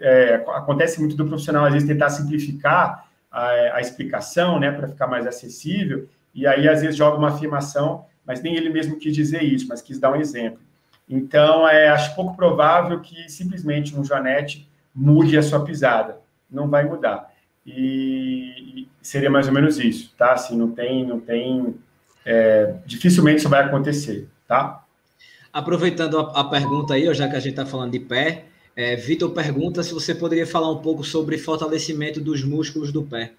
É, 0.00 0.44
acontece 0.48 0.98
muito 0.98 1.14
do 1.14 1.24
profissional, 1.24 1.64
às 1.64 1.72
vezes, 1.72 1.86
tentar 1.86 2.10
simplificar 2.10 3.06
a, 3.30 3.76
a 3.76 3.80
explicação, 3.80 4.58
né, 4.58 4.72
para 4.72 4.88
ficar 4.88 5.06
mais 5.06 5.24
acessível, 5.24 6.08
e 6.34 6.44
aí, 6.44 6.68
às 6.68 6.80
vezes, 6.80 6.96
joga 6.96 7.16
uma 7.16 7.28
afirmação, 7.28 8.04
mas 8.26 8.42
nem 8.42 8.56
ele 8.56 8.68
mesmo 8.68 8.98
quis 8.98 9.14
dizer 9.14 9.42
isso, 9.42 9.66
mas 9.68 9.82
quis 9.82 9.98
dar 9.98 10.12
um 10.12 10.16
exemplo. 10.16 10.60
Então, 11.08 11.68
é, 11.68 11.88
acho 11.88 12.14
pouco 12.14 12.36
provável 12.36 13.00
que 13.00 13.28
simplesmente 13.30 13.94
um 13.94 14.04
Joanete 14.04 14.68
mude 14.94 15.36
a 15.36 15.42
sua 15.42 15.64
pisada. 15.64 16.18
Não 16.50 16.68
vai 16.68 16.84
mudar. 16.84 17.32
E, 17.66 18.88
seria 19.00 19.30
mais 19.30 19.46
ou 19.46 19.52
menos 19.52 19.78
isso, 19.78 20.14
tá? 20.16 20.32
Assim, 20.32 20.56
não 20.56 20.70
tem, 20.70 21.06
não 21.06 21.20
tem, 21.20 21.74
é, 22.24 22.76
dificilmente 22.86 23.40
isso 23.40 23.48
vai 23.48 23.64
acontecer, 23.64 24.28
tá? 24.46 24.84
Aproveitando 25.52 26.18
a, 26.18 26.40
a 26.40 26.44
pergunta 26.44 26.94
aí, 26.94 27.12
já 27.14 27.28
que 27.28 27.36
a 27.36 27.40
gente 27.40 27.52
está 27.52 27.66
falando 27.66 27.92
de 27.92 28.00
pé, 28.00 28.46
é, 28.74 28.96
Vitor 28.96 29.30
pergunta 29.30 29.82
se 29.82 29.92
você 29.92 30.14
poderia 30.14 30.46
falar 30.46 30.70
um 30.70 30.78
pouco 30.78 31.04
sobre 31.04 31.36
fortalecimento 31.36 32.20
dos 32.20 32.42
músculos 32.42 32.90
do 32.90 33.02
pé. 33.02 33.32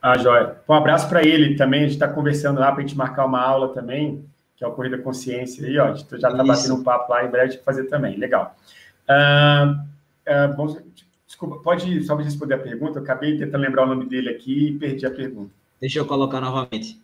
Ah, 0.00 0.16
joia. 0.18 0.56
Um 0.68 0.74
abraço 0.74 1.08
para 1.08 1.24
ele 1.24 1.56
também, 1.56 1.80
a 1.80 1.84
gente 1.84 1.94
está 1.94 2.08
conversando 2.08 2.60
lá 2.60 2.70
para 2.70 2.82
a 2.82 2.86
gente 2.86 2.96
marcar 2.96 3.24
uma 3.24 3.40
aula 3.40 3.72
também, 3.72 4.24
que 4.56 4.64
é 4.64 4.66
o 4.66 4.72
Corrida 4.72 4.98
Consciência 4.98 5.66
aí, 5.66 5.78
ó, 5.78 5.86
a 5.86 5.94
gente 5.94 6.08
já 6.20 6.30
está 6.30 6.44
batendo 6.44 6.74
um 6.74 6.82
papo 6.82 7.12
lá, 7.12 7.24
em 7.24 7.30
breve 7.30 7.48
a 7.48 7.50
gente 7.50 7.64
vai 7.64 7.74
fazer 7.74 7.88
também, 7.88 8.16
legal. 8.16 8.56
Uh, 9.08 10.54
bom, 10.56 10.76
Desculpa, 11.26 11.56
pode 11.56 12.02
só 12.04 12.16
me 12.16 12.22
responder 12.22 12.54
a 12.54 12.58
pergunta? 12.58 12.98
Eu 12.98 13.02
acabei 13.02 13.36
tentando 13.36 13.60
lembrar 13.60 13.82
o 13.82 13.86
nome 13.86 14.06
dele 14.06 14.30
aqui 14.30 14.68
e 14.68 14.78
perdi 14.78 15.04
a 15.04 15.10
pergunta. 15.10 15.50
Deixa 15.80 15.98
eu 15.98 16.06
colocar 16.06 16.40
novamente. 16.40 16.98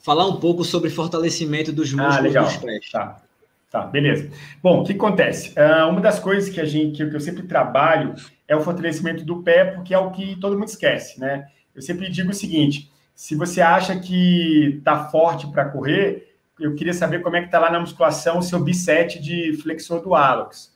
Falar 0.00 0.26
um 0.26 0.36
pouco 0.36 0.64
sobre 0.64 0.88
fortalecimento 0.88 1.72
dos 1.72 1.92
ah, 1.92 1.96
músculos 1.96 2.16
ah, 2.16 2.20
legal. 2.20 2.44
dos 2.44 2.56
pés. 2.56 2.90
Tá. 2.90 3.20
Tá, 3.70 3.86
beleza. 3.86 4.30
Bom, 4.62 4.80
o 4.80 4.84
que 4.84 4.92
acontece? 4.92 5.54
Uh, 5.58 5.88
uma 5.88 6.00
das 6.00 6.18
coisas 6.18 6.48
que 6.48 6.60
a 6.60 6.64
gente, 6.64 7.04
que 7.06 7.16
eu 7.16 7.20
sempre 7.20 7.42
trabalho 7.44 8.14
é 8.46 8.54
o 8.54 8.60
fortalecimento 8.60 9.24
do 9.24 9.42
pé, 9.42 9.64
porque 9.64 9.94
é 9.94 9.98
o 9.98 10.10
que 10.10 10.36
todo 10.38 10.58
mundo 10.58 10.68
esquece, 10.68 11.18
né? 11.18 11.48
Eu 11.74 11.82
sempre 11.82 12.10
digo 12.10 12.30
o 12.30 12.34
seguinte: 12.34 12.90
se 13.14 13.34
você 13.34 13.60
acha 13.60 13.98
que 13.98 14.80
tá 14.84 15.08
forte 15.08 15.46
para 15.46 15.68
correr, 15.68 16.36
eu 16.60 16.74
queria 16.74 16.94
saber 16.94 17.22
como 17.22 17.36
é 17.36 17.42
que 17.42 17.50
tá 17.50 17.58
lá 17.58 17.70
na 17.70 17.80
musculação 17.80 18.38
o 18.38 18.42
seu 18.42 18.60
bisete 18.60 19.20
de 19.20 19.56
flexor 19.62 20.00
do 20.00 20.14
hálux 20.14 20.72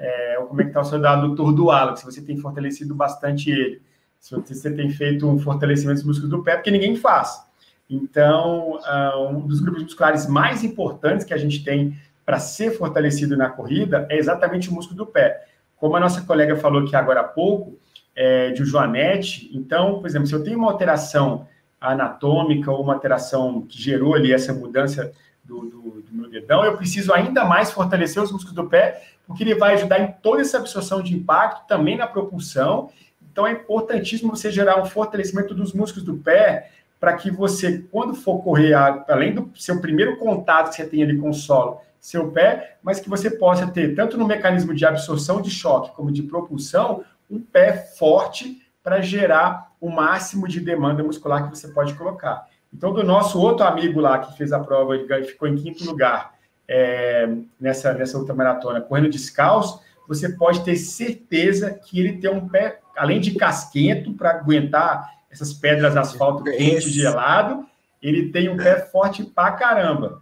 é, 0.00 0.36
como 0.48 0.62
é 0.62 0.64
que 0.64 0.70
está 0.70 0.80
o 0.80 0.84
seu 0.84 1.06
adutor 1.06 1.52
do 1.52 1.70
halo, 1.70 1.94
se 1.94 2.04
você 2.04 2.22
tem 2.22 2.38
fortalecido 2.38 2.94
bastante 2.94 3.50
ele, 3.50 3.82
se 4.18 4.34
você 4.34 4.70
tem 4.70 4.88
feito 4.88 5.28
um 5.28 5.38
fortalecimento 5.38 5.98
dos 5.98 6.06
músculos 6.06 6.30
do 6.30 6.42
pé, 6.42 6.56
porque 6.56 6.70
ninguém 6.70 6.96
faz. 6.96 7.44
Então, 7.88 8.78
uh, 8.78 9.28
um 9.28 9.46
dos 9.46 9.60
grupos 9.60 9.82
musculares 9.82 10.26
mais 10.26 10.64
importantes 10.64 11.26
que 11.26 11.34
a 11.34 11.36
gente 11.36 11.62
tem 11.62 11.98
para 12.24 12.38
ser 12.38 12.70
fortalecido 12.70 13.36
na 13.36 13.50
corrida 13.50 14.06
é 14.08 14.16
exatamente 14.16 14.70
o 14.70 14.72
músculo 14.72 14.96
do 14.96 15.06
pé. 15.06 15.46
Como 15.76 15.96
a 15.96 16.00
nossa 16.00 16.22
colega 16.22 16.56
falou 16.56 16.82
aqui 16.82 16.96
agora 16.96 17.20
há 17.20 17.24
pouco, 17.24 17.78
é, 18.14 18.50
de 18.50 18.64
Joanete, 18.64 19.50
então, 19.52 20.00
por 20.00 20.06
exemplo, 20.06 20.26
se 20.26 20.34
eu 20.34 20.42
tenho 20.42 20.58
uma 20.58 20.70
alteração 20.70 21.46
anatômica 21.80 22.70
ou 22.70 22.82
uma 22.82 22.94
alteração 22.94 23.62
que 23.62 23.80
gerou 23.80 24.14
ali 24.14 24.32
essa 24.32 24.52
mudança 24.52 25.12
do, 25.42 25.60
do, 25.60 25.80
do, 26.02 26.12
meu 26.12 26.28
dedão, 26.28 26.64
eu 26.64 26.76
preciso 26.76 27.12
ainda 27.12 27.44
mais 27.44 27.70
fortalecer 27.70 28.22
os 28.22 28.30
músculos 28.30 28.54
do 28.54 28.68
pé, 28.68 29.02
porque 29.26 29.42
ele 29.42 29.54
vai 29.54 29.74
ajudar 29.74 30.00
em 30.00 30.12
toda 30.20 30.42
essa 30.42 30.58
absorção 30.58 31.02
de 31.02 31.14
impacto, 31.14 31.66
também 31.66 31.96
na 31.96 32.06
propulsão. 32.06 32.90
Então 33.32 33.46
é 33.46 33.52
importantíssimo 33.52 34.36
você 34.36 34.50
gerar 34.50 34.80
um 34.80 34.84
fortalecimento 34.84 35.54
dos 35.54 35.72
músculos 35.72 36.04
do 36.04 36.16
pé, 36.18 36.70
para 36.98 37.14
que 37.14 37.30
você, 37.30 37.82
quando 37.90 38.14
for 38.14 38.42
correr, 38.42 38.74
além 39.08 39.32
do 39.32 39.50
seu 39.54 39.80
primeiro 39.80 40.18
contato 40.18 40.68
que 40.68 40.76
você 40.76 40.86
tem 40.86 41.02
ali 41.02 41.16
com 41.16 41.30
o 41.30 41.34
solo, 41.34 41.80
seu 41.98 42.30
pé, 42.30 42.76
mas 42.82 43.00
que 43.00 43.08
você 43.08 43.30
possa 43.30 43.66
ter, 43.66 43.94
tanto 43.94 44.18
no 44.18 44.26
mecanismo 44.26 44.74
de 44.74 44.84
absorção 44.84 45.40
de 45.40 45.50
choque 45.50 45.94
como 45.96 46.12
de 46.12 46.22
propulsão, 46.22 47.02
um 47.30 47.40
pé 47.40 47.76
forte 47.98 48.60
para 48.82 49.00
gerar 49.00 49.72
o 49.80 49.88
máximo 49.88 50.48
de 50.48 50.60
demanda 50.60 51.02
muscular 51.02 51.48
que 51.48 51.56
você 51.56 51.68
pode 51.68 51.94
colocar. 51.94 52.46
Então, 52.72 52.92
do 52.92 53.02
nosso 53.02 53.40
outro 53.40 53.64
amigo 53.64 54.00
lá 54.00 54.18
que 54.18 54.36
fez 54.36 54.52
a 54.52 54.60
prova 54.60 54.96
e 54.96 55.24
ficou 55.24 55.48
em 55.48 55.56
quinto 55.56 55.84
lugar 55.84 56.34
é, 56.68 57.28
nessa, 57.60 57.92
nessa 57.94 58.18
ultramaratona, 58.18 58.80
correndo 58.80 59.10
descalço, 59.10 59.80
você 60.06 60.28
pode 60.28 60.64
ter 60.64 60.76
certeza 60.76 61.70
que 61.72 62.00
ele 62.00 62.18
tem 62.18 62.30
um 62.30 62.48
pé, 62.48 62.80
além 62.96 63.20
de 63.20 63.32
casquento, 63.32 64.12
para 64.12 64.30
aguentar 64.30 65.08
essas 65.30 65.52
pedras 65.52 65.96
asfalto 65.96 66.44
quente, 66.44 66.90
gelado, 66.90 67.66
ele 68.02 68.30
tem 68.30 68.48
um 68.48 68.56
pé 68.56 68.80
forte 68.80 69.22
pra 69.24 69.52
caramba. 69.52 70.20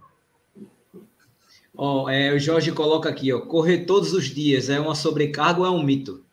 Oh, 1.73 2.09
é, 2.09 2.33
o 2.33 2.39
Jorge 2.39 2.71
coloca 2.71 3.09
aqui, 3.09 3.31
ó, 3.31 3.39
correr 3.41 3.85
todos 3.85 4.13
os 4.13 4.25
dias 4.25 4.69
é 4.69 4.79
uma 4.79 4.95
sobrecarga 4.95 5.61
ou 5.61 5.65
é 5.65 5.71
um 5.71 5.81
mito? 5.81 6.23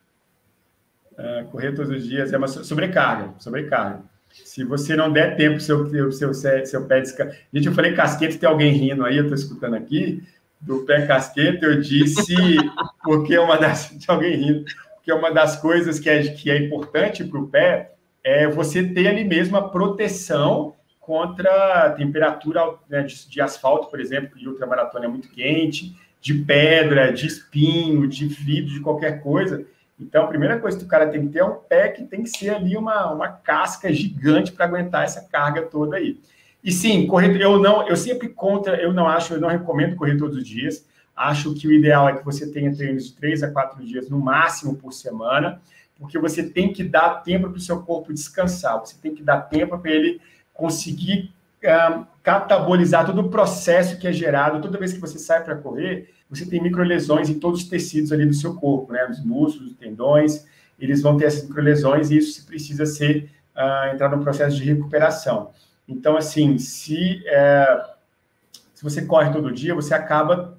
É, 1.19 1.45
correr 1.51 1.73
todos 1.73 1.91
os 1.91 2.07
dias 2.07 2.33
é 2.33 2.39
uma 2.39 2.49
sobrecarga, 2.49 3.35
sobrecarga. 3.39 4.01
Se 4.31 4.65
você 4.65 4.95
não 4.95 5.11
der 5.11 5.37
tempo 5.37 5.59
seu 5.61 6.13
seu 6.13 6.35
seu, 6.35 6.67
seu 6.67 6.87
pé 6.87 7.01
descansar. 7.01 7.35
Gente, 7.53 7.67
eu 7.67 7.73
falei 7.73 7.95
casquete, 7.95 8.39
tem 8.39 8.49
alguém 8.49 8.73
rindo 8.73 9.05
aí, 9.05 9.17
eu 9.17 9.23
estou 9.23 9.37
escutando 9.37 9.75
aqui 9.75 10.23
do 10.61 10.81
pé 10.81 11.07
casquete, 11.07 11.65
eu 11.65 11.81
disse 11.81 12.35
porque 13.03 13.35
é 13.35 13.41
uma 13.41 13.57
das 13.57 13.89
tem 13.89 13.99
alguém 14.09 14.37
rindo, 14.37 14.65
porque 14.97 15.13
uma 15.13 15.31
das 15.31 15.57
coisas 15.57 15.99
que 15.99 16.11
é 16.11 16.23
que 16.23 16.51
é 16.51 16.59
importante 16.59 17.25
para 17.25 17.41
o 17.41 17.49
pé 17.49 17.93
é 18.23 18.47
você 18.49 18.83
ter 18.83 19.07
ali 19.07 19.25
mesmo 19.25 19.57
a 19.57 19.69
proteção 19.69 20.75
contra 21.01 21.85
a 21.85 21.91
temperatura 21.91 22.75
né, 22.91 23.05
de, 23.05 23.29
de, 23.29 23.41
asfalto, 23.41 23.89
por 23.89 24.01
exemplo, 24.01 24.37
que 24.37 24.49
ultramaratona 24.49 25.05
é 25.05 25.09
muito 25.09 25.31
quente, 25.31 25.97
de 26.21 26.35
pedra, 26.35 27.13
de 27.13 27.29
espinho, 27.29 28.09
de 28.09 28.27
vidro, 28.27 28.75
de 28.75 28.81
qualquer 28.81 29.23
coisa. 29.23 29.65
Então, 29.99 30.25
a 30.25 30.29
primeira 30.29 30.59
coisa 30.59 30.79
que 30.79 30.85
o 30.85 30.89
cara 30.89 31.09
tem 31.09 31.27
que 31.27 31.33
ter 31.33 31.39
é 31.39 31.45
um 31.45 31.55
pé 31.55 31.89
que 31.89 32.05
tem 32.05 32.23
que 32.23 32.31
ser 32.31 32.51
ali 32.51 32.77
uma, 32.77 33.11
uma 33.13 33.29
casca 33.29 33.93
gigante 33.93 34.53
para 34.53 34.67
aguentar 34.67 35.05
essa 35.05 35.23
carga 35.23 35.63
toda 35.63 35.97
aí. 35.97 36.21
E 36.63 36.71
sim, 36.71 37.07
correr, 37.07 37.41
eu 37.41 37.59
não, 37.59 37.87
eu 37.89 37.97
sempre 37.97 38.29
contra, 38.29 38.77
eu 38.77 38.93
não 38.93 39.09
acho, 39.09 39.35
eu 39.35 39.41
não 39.41 39.49
recomendo 39.49 39.97
correr 39.97 40.17
todos 40.17 40.37
os 40.37 40.47
dias. 40.47 40.85
Acho 41.15 41.55
que 41.55 41.67
o 41.67 41.73
ideal 41.73 42.09
é 42.09 42.17
que 42.17 42.25
você 42.25 42.51
tenha 42.51 42.75
treinos 42.75 43.07
de 43.07 43.15
três 43.15 43.43
a 43.43 43.51
quatro 43.51 43.83
dias 43.85 44.11
no 44.11 44.19
máximo 44.19 44.77
por 44.77 44.93
semana 44.93 45.61
porque 45.99 46.19
você 46.19 46.43
tem 46.43 46.73
que 46.73 46.85
dar 46.85 47.23
tempo 47.23 47.49
para 47.49 47.57
o 47.57 47.61
seu 47.61 47.83
corpo 47.83 48.13
descansar, 48.13 48.79
você 48.79 48.97
tem 49.01 49.15
que 49.15 49.23
dar 49.23 49.43
tempo 49.43 49.79
para 49.79 49.91
ele 49.91 50.21
conseguir 50.53 51.33
um, 51.65 52.05
catabolizar 52.23 53.07
todo 53.07 53.21
o 53.21 53.31
processo 53.31 53.99
que 53.99 54.07
é 54.07 54.13
gerado. 54.13 54.61
Toda 54.61 54.79
vez 54.79 54.93
que 54.93 55.01
você 55.01 55.19
sai 55.19 55.43
para 55.43 55.57
correr, 55.57 56.13
você 56.29 56.45
tem 56.45 56.63
microlesões 56.63 57.29
em 57.29 57.39
todos 57.39 57.63
os 57.63 57.69
tecidos 57.69 58.13
ali 58.13 58.27
do 58.27 58.35
seu 58.35 58.55
corpo, 58.55 58.93
né? 58.93 59.07
Os 59.09 59.25
músculos, 59.25 59.73
os 59.73 59.77
tendões, 59.77 60.45
eles 60.79 61.01
vão 61.01 61.17
ter 61.17 61.27
essas 61.27 61.47
microlesões 61.49 62.11
e 62.11 62.19
isso 62.19 62.45
precisa 62.47 62.85
ser 62.85 63.31
uh, 63.55 63.95
entrar 63.95 64.09
no 64.15 64.23
processo 64.23 64.57
de 64.57 64.65
recuperação. 64.65 65.51
Então, 65.89 66.17
assim, 66.17 66.59
se, 66.59 67.23
é, 67.27 67.85
se 68.75 68.83
você 68.83 69.03
corre 69.03 69.33
todo 69.33 69.53
dia, 69.53 69.75
você 69.75 69.95
acaba 69.95 70.59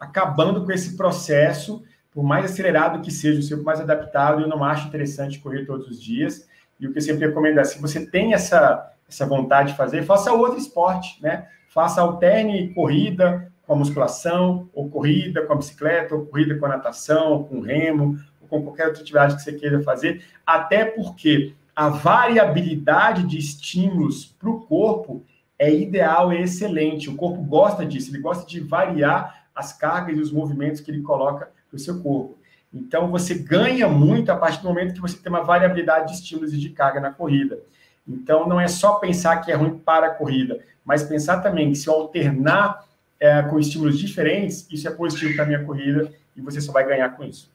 acabando 0.00 0.64
com 0.64 0.72
esse 0.72 0.96
processo 0.96 1.82
por 2.10 2.22
mais 2.22 2.44
acelerado 2.44 3.02
que 3.02 3.10
seja 3.10 3.40
o 3.40 3.42
seu, 3.42 3.62
mais 3.62 3.80
adaptado, 3.80 4.42
eu 4.42 4.48
não 4.48 4.62
acho 4.62 4.86
interessante 4.86 5.40
correr 5.40 5.66
todos 5.66 5.88
os 5.88 6.00
dias. 6.00 6.48
E 6.78 6.86
o 6.86 6.92
que 6.92 6.98
eu 6.98 7.02
sempre 7.02 7.26
recomendo 7.26 7.58
é, 7.58 7.64
se 7.64 7.80
você 7.80 8.06
tem 8.06 8.32
essa, 8.32 8.92
essa 9.08 9.26
vontade 9.26 9.72
de 9.72 9.76
fazer, 9.76 10.04
faça 10.04 10.32
outro 10.32 10.58
esporte, 10.58 11.20
né? 11.20 11.48
Faça 11.68 12.00
alterne 12.00 12.72
corrida 12.72 13.52
com 13.66 13.72
a 13.72 13.76
musculação, 13.76 14.68
ou 14.72 14.88
corrida 14.88 15.42
com 15.42 15.52
a 15.52 15.56
bicicleta, 15.56 16.14
ou 16.14 16.26
corrida 16.26 16.56
com 16.58 16.66
a 16.66 16.70
natação, 16.70 17.32
ou 17.32 17.44
com 17.44 17.60
remo, 17.60 18.18
ou 18.40 18.48
com 18.48 18.62
qualquer 18.62 18.86
outra 18.86 19.02
atividade 19.02 19.36
que 19.36 19.42
você 19.42 19.52
queira 19.52 19.82
fazer, 19.82 20.24
até 20.46 20.84
porque 20.84 21.54
a 21.74 21.88
variabilidade 21.88 23.24
de 23.24 23.38
estímulos 23.38 24.26
para 24.26 24.50
o 24.50 24.60
corpo 24.60 25.24
é 25.58 25.72
ideal 25.72 26.32
e 26.32 26.42
excelente. 26.42 27.08
O 27.08 27.16
corpo 27.16 27.42
gosta 27.42 27.84
disso, 27.84 28.10
ele 28.10 28.20
gosta 28.20 28.46
de 28.46 28.60
variar 28.60 29.46
as 29.54 29.72
cargas 29.72 30.16
e 30.16 30.20
os 30.20 30.32
movimentos 30.32 30.80
que 30.80 30.90
ele 30.90 31.02
coloca 31.02 31.50
para 31.68 31.76
o 31.76 31.78
seu 31.78 32.00
corpo. 32.00 32.38
Então, 32.72 33.10
você 33.10 33.34
ganha 33.34 33.86
muito 33.86 34.30
a 34.30 34.36
partir 34.36 34.60
do 34.60 34.68
momento 34.68 34.94
que 34.94 35.00
você 35.00 35.16
tem 35.16 35.30
uma 35.30 35.44
variabilidade 35.44 36.08
de 36.08 36.14
estímulos 36.14 36.52
e 36.52 36.58
de 36.58 36.70
carga 36.70 37.00
na 37.00 37.12
corrida. 37.12 37.60
Então, 38.06 38.48
não 38.48 38.60
é 38.60 38.66
só 38.66 38.94
pensar 38.96 39.36
que 39.38 39.50
é 39.50 39.54
ruim 39.54 39.78
para 39.78 40.08
a 40.08 40.14
corrida, 40.14 40.60
mas 40.84 41.04
pensar 41.04 41.40
também 41.40 41.70
que 41.70 41.78
se 41.78 41.88
eu 41.88 41.94
alternar 41.94 42.84
é, 43.20 43.42
com 43.42 43.58
estímulos 43.58 43.98
diferentes, 43.98 44.66
isso 44.70 44.86
é 44.88 44.90
positivo 44.90 45.34
para 45.34 45.44
a 45.44 45.46
minha 45.46 45.64
corrida 45.64 46.12
e 46.36 46.40
você 46.40 46.60
só 46.60 46.72
vai 46.72 46.86
ganhar 46.86 47.10
com 47.10 47.24
isso. 47.24 47.50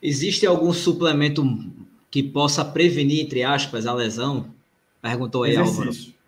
Existe 0.00 0.46
algum 0.46 0.72
suplemento 0.72 1.44
que 2.10 2.22
possa 2.22 2.64
prevenir, 2.64 3.20
entre 3.20 3.42
aspas, 3.42 3.86
a 3.86 3.94
lesão? 3.94 4.46
Perguntou 5.00 5.44
aí, 5.44 5.52
exercício. 5.52 5.80
Álvaro. 5.80 6.22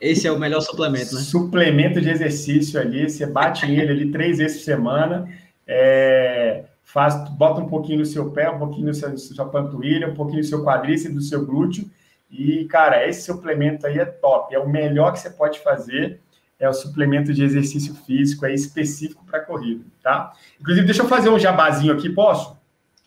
Esse 0.00 0.26
é 0.26 0.32
o 0.32 0.38
melhor 0.38 0.60
suplemento, 0.60 1.14
né? 1.14 1.20
Suplemento 1.20 2.00
de 2.00 2.10
exercício 2.10 2.80
ali, 2.80 3.08
você 3.08 3.24
bate 3.24 3.70
ele 3.70 3.92
ali 3.92 4.10
três 4.10 4.38
vezes 4.38 4.58
por 4.58 4.64
semana 4.64 5.28
é, 5.66 6.64
faz, 6.82 7.28
bota 7.30 7.60
um 7.60 7.68
pouquinho 7.68 8.00
no 8.00 8.06
seu 8.06 8.30
pé, 8.30 8.50
um 8.50 8.58
pouquinho 8.58 8.88
no 8.88 8.94
seu, 8.94 9.08
na 9.08 9.16
sua 9.16 9.48
panturrilha, 9.48 10.08
um 10.08 10.14
pouquinho 10.14 10.38
no 10.38 10.44
seu 10.44 10.64
quadríceps, 10.64 11.14
do 11.14 11.22
seu 11.22 11.44
glúteo. 11.44 11.90
E, 12.30 12.64
cara, 12.64 13.06
esse 13.08 13.22
suplemento 13.22 13.86
aí 13.86 13.98
é 13.98 14.04
top. 14.04 14.54
É 14.54 14.58
o 14.58 14.68
melhor 14.68 15.12
que 15.12 15.20
você 15.20 15.30
pode 15.30 15.60
fazer. 15.60 16.20
É 16.62 16.68
o 16.68 16.72
suplemento 16.72 17.34
de 17.34 17.42
exercício 17.42 17.92
físico 17.92 18.46
é 18.46 18.54
específico 18.54 19.24
para 19.28 19.40
corrida, 19.40 19.84
tá? 20.00 20.32
Inclusive, 20.60 20.86
deixa 20.86 21.02
eu 21.02 21.08
fazer 21.08 21.28
um 21.28 21.36
jabazinho 21.36 21.92
aqui, 21.92 22.08
posso? 22.08 22.56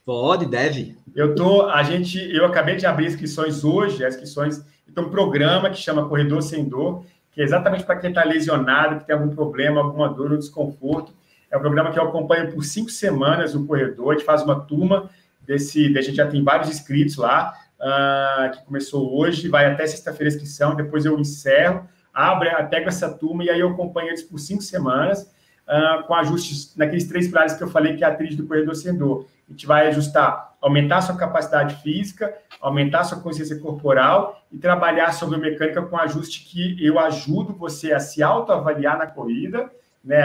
Pode, 0.06 0.46
deve. 0.46 0.98
Eu 1.16 1.36
tô, 1.36 1.70
a 1.70 1.82
gente, 1.82 2.20
eu 2.36 2.46
acabei 2.46 2.76
de 2.76 2.86
abrir 2.86 3.08
inscrições 3.08 3.64
hoje, 3.64 4.04
as 4.04 4.16
inscrições, 4.16 4.62
então 4.86 5.06
um 5.06 5.10
programa 5.10 5.70
que 5.70 5.78
chama 5.78 6.06
Corredor 6.06 6.42
Sem 6.42 6.68
Dor, 6.68 7.06
que 7.32 7.40
é 7.40 7.46
exatamente 7.46 7.86
para 7.86 7.96
quem 7.96 8.10
está 8.10 8.26
lesionado, 8.26 9.00
que 9.00 9.06
tem 9.06 9.16
algum 9.16 9.34
problema, 9.34 9.80
alguma 9.80 10.10
dor 10.10 10.34
ou 10.34 10.38
desconforto. 10.38 11.14
É 11.50 11.56
um 11.56 11.62
programa 11.62 11.94
que 11.94 11.98
eu 11.98 12.04
acompanho 12.04 12.52
por 12.52 12.62
cinco 12.66 12.90
semanas 12.90 13.54
no 13.54 13.66
corredor. 13.66 14.10
A 14.10 14.18
gente 14.18 14.26
faz 14.26 14.44
uma 14.44 14.60
turma 14.60 15.10
desse. 15.48 15.98
A 15.98 16.02
gente 16.02 16.18
já 16.18 16.28
tem 16.28 16.44
vários 16.44 16.70
inscritos 16.70 17.16
lá, 17.16 17.54
uh, 17.80 18.52
que 18.52 18.66
começou 18.66 19.18
hoje, 19.18 19.48
vai 19.48 19.66
até 19.66 19.88
sexta-feira 19.88 20.30
a 20.30 20.34
inscrição. 20.36 20.76
Depois 20.76 21.06
eu 21.06 21.18
encerro, 21.18 21.88
abro, 22.16 22.50
pego 22.70 22.88
essa 22.88 23.10
turma 23.10 23.44
e 23.44 23.50
aí 23.50 23.60
eu 23.60 23.70
acompanho 23.70 24.08
eles 24.08 24.24
por 24.24 24.40
cinco 24.40 24.62
semanas, 24.64 25.30
uh, 25.68 26.08
com 26.08 26.16
ajustes 26.16 26.76
naqueles 26.76 27.08
três 27.08 27.28
pilares 27.28 27.54
que 27.54 27.64
eu 27.64 27.70
falei 27.70 27.96
que 27.96 28.04
é 28.04 28.08
a 28.08 28.12
atriz 28.12 28.36
do 28.36 28.48
corredor 28.48 28.74
sem 28.74 28.96
dor. 28.96 29.28
A 29.48 29.52
gente 29.52 29.68
vai 29.68 29.88
ajustar, 29.90 30.56
aumentar 30.62 30.98
a 30.98 31.02
sua 31.02 31.18
capacidade 31.18 31.76
física, 31.84 32.34
aumentar 32.60 33.02
a 33.02 33.04
sua 33.04 33.20
consciência 33.20 33.60
corporal 33.60 34.42
e 34.52 34.58
trabalhar 34.58 35.12
sobre 35.12 35.38
mecânica 35.38 35.82
com 35.82 35.98
ajuste 35.98 36.46
que 36.46 36.84
eu 36.84 36.98
ajudo 36.98 37.54
você 37.54 37.92
a 37.92 38.00
se 38.00 38.24
autoavaliar 38.24 38.98
na 38.98 39.06
corrida 39.06 39.70
né, 40.06 40.22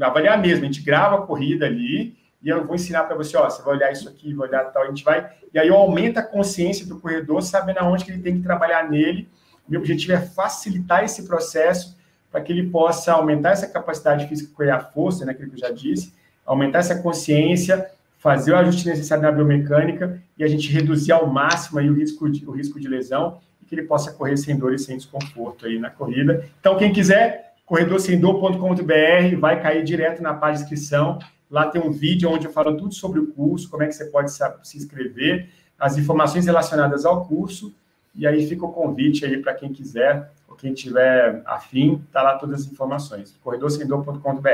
avaliar 0.00 0.40
mesmo, 0.40 0.62
a 0.62 0.66
gente 0.66 0.80
grava 0.80 1.16
a 1.16 1.26
corrida 1.26 1.66
ali 1.66 2.16
e 2.40 2.48
eu 2.48 2.64
vou 2.64 2.76
ensinar 2.76 3.04
para 3.04 3.16
você, 3.16 3.36
ó, 3.36 3.50
você 3.50 3.62
vai 3.62 3.74
olhar 3.74 3.90
isso 3.90 4.08
aqui, 4.08 4.32
vai 4.32 4.48
olhar 4.48 4.64
tal, 4.66 4.84
a 4.84 4.86
gente 4.86 5.02
vai, 5.02 5.28
e 5.52 5.58
aí 5.58 5.66
eu 5.66 5.74
aumento 5.74 6.18
a 6.18 6.22
consciência 6.22 6.86
do 6.86 7.00
corredor, 7.00 7.42
sabendo 7.42 7.78
aonde 7.78 8.04
que 8.04 8.12
ele 8.12 8.22
tem 8.22 8.36
que 8.36 8.42
trabalhar 8.42 8.88
nele. 8.88 9.28
Meu 9.68 9.80
objetivo 9.80 10.12
é 10.12 10.20
facilitar 10.20 11.04
esse 11.04 11.24
processo 11.24 11.96
para 12.30 12.40
que 12.40 12.52
ele 12.52 12.68
possa 12.68 13.12
aumentar 13.12 13.50
essa 13.50 13.66
capacidade 13.66 14.26
física, 14.26 14.52
que 14.56 14.62
é 14.64 14.70
a 14.70 14.80
força, 14.80 15.24
né, 15.24 15.32
aquilo 15.32 15.50
que 15.50 15.54
eu 15.54 15.60
já 15.60 15.70
disse, 15.70 16.12
aumentar 16.44 16.80
essa 16.80 17.00
consciência, 17.00 17.88
fazer 18.18 18.52
o 18.52 18.56
ajuste 18.56 18.88
necessário 18.88 19.22
na 19.22 19.30
biomecânica 19.30 20.20
e 20.36 20.42
a 20.42 20.48
gente 20.48 20.72
reduzir 20.72 21.12
ao 21.12 21.26
máximo 21.26 21.78
aí 21.78 21.88
o 21.88 21.94
risco 21.94 22.28
de, 22.28 22.44
o 22.46 22.50
risco 22.50 22.80
de 22.80 22.88
lesão 22.88 23.38
e 23.62 23.66
que 23.66 23.74
ele 23.74 23.82
possa 23.82 24.12
correr 24.12 24.36
sem 24.36 24.56
dor 24.56 24.74
e 24.74 24.78
sem 24.78 24.96
desconforto 24.96 25.66
aí 25.66 25.78
na 25.78 25.90
corrida. 25.90 26.44
Então, 26.58 26.76
quem 26.76 26.92
quiser, 26.92 27.54
corredorsendor.com.br, 27.66 29.36
vai 29.38 29.62
cair 29.62 29.84
direto 29.84 30.22
na 30.22 30.34
página 30.34 30.58
de 30.58 30.72
inscrição. 30.72 31.18
Lá 31.50 31.66
tem 31.66 31.80
um 31.80 31.92
vídeo 31.92 32.30
onde 32.30 32.46
eu 32.46 32.52
falo 32.52 32.76
tudo 32.76 32.94
sobre 32.94 33.20
o 33.20 33.26
curso, 33.28 33.70
como 33.70 33.82
é 33.82 33.86
que 33.86 33.92
você 33.92 34.06
pode 34.06 34.32
se 34.32 34.76
inscrever, 34.76 35.48
as 35.78 35.98
informações 35.98 36.46
relacionadas 36.46 37.04
ao 37.04 37.26
curso, 37.26 37.74
e 38.14 38.26
aí 38.26 38.46
fica 38.46 38.64
o 38.64 38.72
convite 38.72 39.24
aí 39.24 39.38
para 39.38 39.54
quem 39.54 39.72
quiser, 39.72 40.30
ou 40.48 40.54
quem 40.56 40.72
tiver 40.72 41.42
afim, 41.44 42.02
tá 42.12 42.22
lá 42.22 42.38
todas 42.38 42.60
as 42.60 42.72
informações, 42.72 43.36
corredorsendor.com.br. 43.42 44.48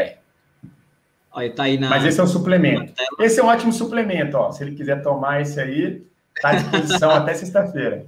Aí 1.32 1.50
tá 1.50 1.64
aí 1.64 1.78
na... 1.78 1.88
Mas 1.88 2.04
esse 2.04 2.18
é 2.18 2.22
o 2.22 2.26
suplemento. 2.26 2.92
Esse 3.18 3.38
é 3.38 3.44
um 3.44 3.46
ótimo 3.46 3.72
suplemento, 3.72 4.36
ó. 4.36 4.50
Se 4.50 4.64
ele 4.64 4.74
quiser 4.74 5.02
tomar 5.02 5.40
esse 5.40 5.60
aí, 5.60 6.04
tá 6.40 6.50
à 6.50 6.54
disposição 6.54 7.10
até 7.12 7.34
sexta-feira. 7.34 8.06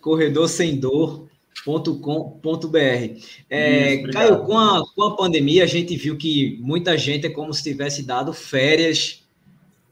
Corredor 0.00 0.48
sem 0.48 0.78
dor 0.78 1.28
.com.br. 1.64 2.78
É, 3.50 4.02
Caio, 4.12 4.44
com 4.44 4.56
a, 4.56 4.82
com 4.94 5.02
a 5.02 5.16
pandemia, 5.16 5.64
a 5.64 5.66
gente 5.66 5.96
viu 5.96 6.16
que 6.16 6.58
muita 6.62 6.96
gente 6.96 7.26
é 7.26 7.30
como 7.30 7.52
se 7.52 7.62
tivesse 7.62 8.06
dado 8.06 8.32
férias 8.32 9.26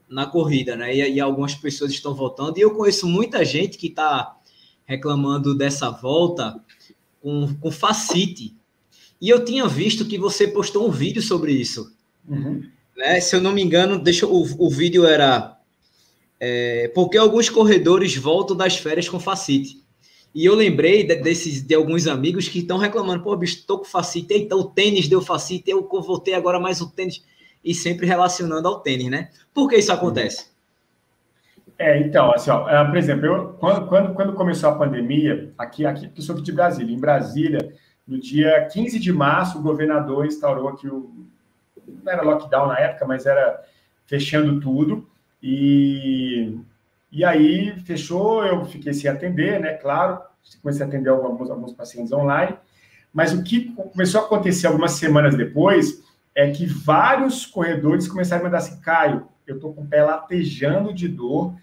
na 0.09 0.25
corrida, 0.25 0.75
né? 0.75 0.95
E, 0.95 1.15
e 1.15 1.19
algumas 1.19 1.53
pessoas 1.53 1.91
estão 1.91 2.13
voltando. 2.13 2.57
E 2.57 2.61
eu 2.61 2.73
conheço 2.73 3.05
muita 3.05 3.43
gente 3.43 3.77
que 3.77 3.87
está 3.87 4.36
reclamando 4.87 5.53
dessa 5.53 5.91
volta 5.91 6.59
com, 7.21 7.53
com 7.59 7.69
facite. 7.69 8.55
E 9.21 9.29
eu 9.29 9.43
tinha 9.43 9.67
visto 9.67 10.05
que 10.05 10.17
você 10.17 10.47
postou 10.47 10.87
um 10.87 10.91
vídeo 10.91 11.21
sobre 11.21 11.51
isso. 11.51 11.93
Uhum. 12.27 12.63
Né? 12.95 13.19
Se 13.19 13.35
eu 13.35 13.41
não 13.41 13.51
me 13.51 13.61
engano, 13.61 13.99
deixa 13.99 14.25
o, 14.25 14.41
o 14.57 14.69
vídeo 14.69 15.05
era 15.05 15.57
é, 16.39 16.87
porque 16.93 17.17
alguns 17.17 17.49
corredores 17.49 18.15
voltam 18.15 18.55
das 18.55 18.77
férias 18.77 19.09
com 19.09 19.19
facite. 19.19 19.83
E 20.33 20.45
eu 20.45 20.55
lembrei 20.55 21.03
de, 21.03 21.15
desses, 21.15 21.61
de 21.61 21.73
alguns 21.73 22.07
amigos 22.07 22.47
que 22.47 22.59
estão 22.59 22.77
reclamando, 22.77 23.23
pô, 23.23 23.35
bicho, 23.35 23.65
tô 23.65 23.79
com 23.79 23.85
facite, 23.85 24.35
então 24.35 24.59
o 24.59 24.65
tênis 24.65 25.07
deu 25.07 25.21
facite, 25.21 25.69
eu 25.71 25.87
voltei 25.89 26.33
agora 26.35 26.59
mais 26.59 26.79
o 26.79 26.89
tênis, 26.89 27.23
e 27.63 27.73
sempre 27.73 28.05
relacionando 28.05 28.67
ao 28.67 28.79
tênis, 28.79 29.09
né? 29.09 29.29
Por 29.53 29.67
que 29.67 29.77
isso 29.77 29.91
acontece? 29.91 30.45
É, 31.79 31.99
então, 31.99 32.31
assim, 32.33 32.49
ó, 32.49 32.67
é, 32.67 32.83
por 32.85 32.97
exemplo, 32.97 33.25
eu, 33.25 33.53
quando, 33.53 33.87
quando, 33.87 34.13
quando 34.13 34.33
começou 34.33 34.69
a 34.69 34.75
pandemia, 34.75 35.53
aqui, 35.57 35.85
aqui, 35.85 36.11
eu 36.15 36.21
sou 36.23 36.41
de 36.41 36.51
Brasília, 36.51 36.95
em 36.95 36.99
Brasília, 36.99 37.73
no 38.07 38.19
dia 38.19 38.65
15 38.71 38.99
de 38.99 39.13
março, 39.13 39.59
o 39.59 39.61
governador 39.61 40.25
instaurou 40.25 40.69
aqui 40.69 40.87
o. 40.87 41.27
Não 42.03 42.11
era 42.11 42.23
lockdown 42.23 42.67
na 42.67 42.79
época, 42.79 43.05
mas 43.05 43.25
era 43.25 43.63
fechando 44.05 44.59
tudo. 44.59 45.07
E, 45.41 46.57
e 47.11 47.23
aí 47.23 47.77
fechou, 47.81 48.43
eu 48.43 48.65
fiquei 48.65 48.93
sem 48.93 49.09
atender, 49.09 49.59
né? 49.59 49.73
Claro, 49.73 50.19
comecei 50.61 50.83
a 50.83 50.87
atender 50.87 51.09
alguns, 51.09 51.49
alguns 51.49 51.73
pacientes 51.73 52.11
online. 52.11 52.57
Mas 53.13 53.33
o 53.33 53.43
que 53.43 53.73
começou 53.73 54.21
a 54.21 54.25
acontecer 54.25 54.67
algumas 54.67 54.93
semanas 54.93 55.35
depois 55.35 56.03
é 56.33 56.49
que 56.49 56.65
vários 56.65 57.45
corredores 57.45 58.07
começaram 58.07 58.41
a 58.41 58.45
mandar 58.45 58.57
assim: 58.59 58.79
Caio, 58.81 59.27
eu 59.45 59.55
estou 59.55 59.73
com 59.73 59.81
o 59.81 59.87
pé 59.87 60.03
latejando 60.03 60.93
de 60.93 61.07
dor 61.07 61.55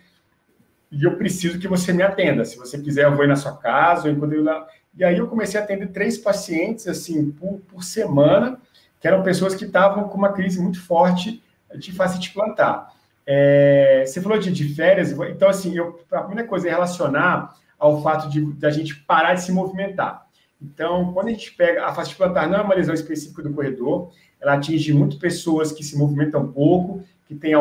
e 0.96 1.02
eu 1.02 1.16
preciso 1.16 1.58
que 1.58 1.66
você 1.66 1.92
me 1.92 2.02
atenda. 2.02 2.44
Se 2.44 2.56
você 2.56 2.78
quiser, 2.78 3.04
eu 3.04 3.16
vou 3.16 3.24
ir 3.24 3.28
na 3.28 3.36
sua 3.36 3.56
casa, 3.56 4.08
eu 4.08 4.42
lá. 4.42 4.66
E 4.96 5.02
aí 5.02 5.18
eu 5.18 5.26
comecei 5.26 5.58
a 5.58 5.64
atender 5.64 5.88
três 5.88 6.16
pacientes 6.16 6.86
assim 6.86 7.32
por, 7.32 7.60
por 7.68 7.82
semana, 7.82 8.60
que 9.00 9.08
eram 9.08 9.22
pessoas 9.22 9.56
que 9.56 9.64
estavam 9.64 10.08
com 10.08 10.16
uma 10.16 10.32
crise 10.32 10.60
muito 10.60 10.80
forte 10.80 11.42
de 11.76 11.90
facite 11.90 12.32
plantar. 12.32 12.94
É, 13.26 14.04
você 14.06 14.20
falou 14.20 14.38
de, 14.38 14.52
de, 14.52 14.72
férias, 14.74 15.10
então, 15.10 15.48
assim, 15.48 15.76
eu, 15.76 15.98
a 16.12 16.20
primeira 16.22 16.48
coisa 16.48 16.68
é 16.68 16.70
relacionar 16.70 17.54
ao 17.78 18.00
fato 18.02 18.28
de, 18.28 18.44
de, 18.52 18.66
a 18.66 18.70
gente 18.70 18.94
parar 18.94 19.34
de 19.34 19.42
se 19.42 19.50
movimentar. 19.50 20.26
Então, 20.62 21.12
quando 21.12 21.28
a 21.28 21.30
gente 21.30 21.52
pega 21.54 21.86
a 21.86 21.92
face 21.92 22.14
plantar, 22.14 22.48
não 22.48 22.58
é 22.58 22.62
uma 22.62 22.74
lesão 22.74 22.94
específica 22.94 23.42
do 23.42 23.52
corredor, 23.52 24.12
ela 24.40 24.54
atinge 24.54 24.92
muito 24.92 25.18
pessoas 25.18 25.72
que 25.72 25.82
se 25.82 25.96
movimentam 25.98 26.52
pouco, 26.52 27.02
que 27.26 27.34
têm 27.34 27.54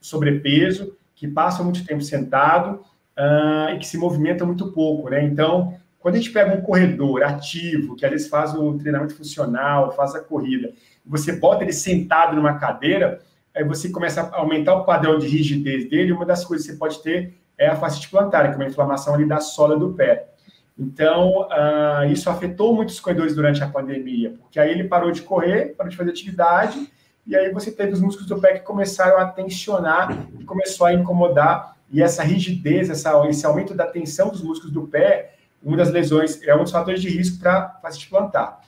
sobrepeso, 0.00 0.96
que 1.22 1.28
passam 1.28 1.64
muito 1.64 1.86
tempo 1.86 2.02
sentado 2.02 2.80
uh, 3.16 3.72
e 3.72 3.78
que 3.78 3.86
se 3.86 3.96
movimentam 3.96 4.44
muito 4.44 4.72
pouco, 4.72 5.08
né? 5.08 5.22
Então, 5.22 5.72
quando 6.00 6.16
a 6.16 6.18
gente 6.18 6.32
pega 6.32 6.52
um 6.52 6.60
corredor 6.60 7.22
ativo, 7.22 7.94
que 7.94 8.04
às 8.04 8.10
vezes 8.10 8.28
faz 8.28 8.52
o 8.54 8.76
treinamento 8.76 9.14
funcional, 9.14 9.92
faz 9.92 10.16
a 10.16 10.20
corrida, 10.20 10.72
você 11.06 11.30
bota 11.30 11.62
ele 11.62 11.72
sentado 11.72 12.34
numa 12.34 12.58
cadeira, 12.58 13.20
aí 13.54 13.62
você 13.62 13.88
começa 13.88 14.22
a 14.22 14.38
aumentar 14.38 14.74
o 14.74 14.84
padrão 14.84 15.16
de 15.16 15.28
rigidez 15.28 15.88
dele, 15.88 16.10
uma 16.10 16.26
das 16.26 16.44
coisas 16.44 16.66
que 16.66 16.72
você 16.72 16.78
pode 16.78 17.00
ter 17.04 17.38
é 17.56 17.68
a 17.68 17.76
fascite 17.76 18.10
plantar, 18.10 18.48
que 18.48 18.54
é 18.54 18.56
uma 18.56 18.66
inflamação 18.66 19.14
ali 19.14 19.24
da 19.24 19.38
sola 19.38 19.78
do 19.78 19.92
pé. 19.92 20.26
Então, 20.76 21.42
uh, 21.42 22.04
isso 22.10 22.28
afetou 22.28 22.74
muitos 22.74 22.98
corredores 22.98 23.36
durante 23.36 23.62
a 23.62 23.68
pandemia, 23.68 24.34
porque 24.40 24.58
aí 24.58 24.72
ele 24.72 24.88
parou 24.88 25.12
de 25.12 25.22
correr, 25.22 25.76
parou 25.76 25.88
de 25.88 25.96
fazer 25.96 26.10
atividade, 26.10 26.90
e 27.26 27.36
aí 27.36 27.52
você 27.52 27.70
teve 27.70 27.92
os 27.92 28.00
músculos 28.00 28.28
do 28.28 28.40
pé 28.40 28.54
que 28.54 28.64
começaram 28.64 29.18
a 29.18 29.26
tensionar 29.26 30.26
começou 30.44 30.86
a 30.86 30.92
incomodar, 30.92 31.76
e 31.90 32.02
essa 32.02 32.22
rigidez, 32.22 32.90
essa, 32.90 33.26
esse 33.28 33.44
aumento 33.46 33.74
da 33.74 33.86
tensão 33.86 34.30
dos 34.30 34.42
músculos 34.42 34.72
do 34.72 34.86
pé, 34.88 35.34
uma 35.62 35.76
das 35.76 35.90
lesões, 35.90 36.42
é 36.42 36.54
um 36.54 36.62
dos 36.62 36.72
fatores 36.72 37.00
de 37.00 37.08
risco 37.08 37.38
para 37.38 37.78
fascite 37.80 38.08
plantar. 38.08 38.60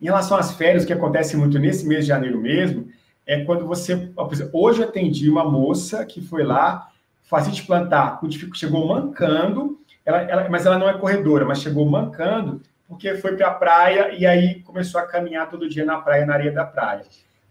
Em 0.00 0.06
relação 0.06 0.36
às 0.36 0.52
férias, 0.52 0.84
o 0.84 0.86
que 0.86 0.92
acontece 0.92 1.36
muito 1.36 1.58
nesse 1.58 1.86
mês 1.86 2.04
de 2.04 2.08
janeiro 2.08 2.40
mesmo, 2.40 2.88
é 3.26 3.44
quando 3.44 3.66
você. 3.66 4.10
Hoje 4.52 4.82
eu 4.82 4.88
atendi 4.88 5.30
uma 5.30 5.44
moça 5.44 6.04
que 6.04 6.20
foi 6.20 6.42
lá, 6.42 6.88
facite 7.22 7.64
plantar, 7.64 8.20
chegou 8.54 8.86
mancando, 8.86 9.78
ela, 10.04 10.22
ela, 10.22 10.48
mas 10.48 10.66
ela 10.66 10.78
não 10.78 10.88
é 10.88 10.98
corredora, 10.98 11.44
mas 11.44 11.60
chegou 11.60 11.88
mancando, 11.88 12.60
porque 12.88 13.14
foi 13.14 13.36
para 13.36 13.48
a 13.48 13.54
praia 13.54 14.12
e 14.12 14.26
aí 14.26 14.60
começou 14.62 15.00
a 15.00 15.06
caminhar 15.06 15.48
todo 15.48 15.68
dia 15.68 15.84
na 15.84 15.98
praia, 15.98 16.26
na 16.26 16.34
areia 16.34 16.52
da 16.52 16.64
praia. 16.64 17.04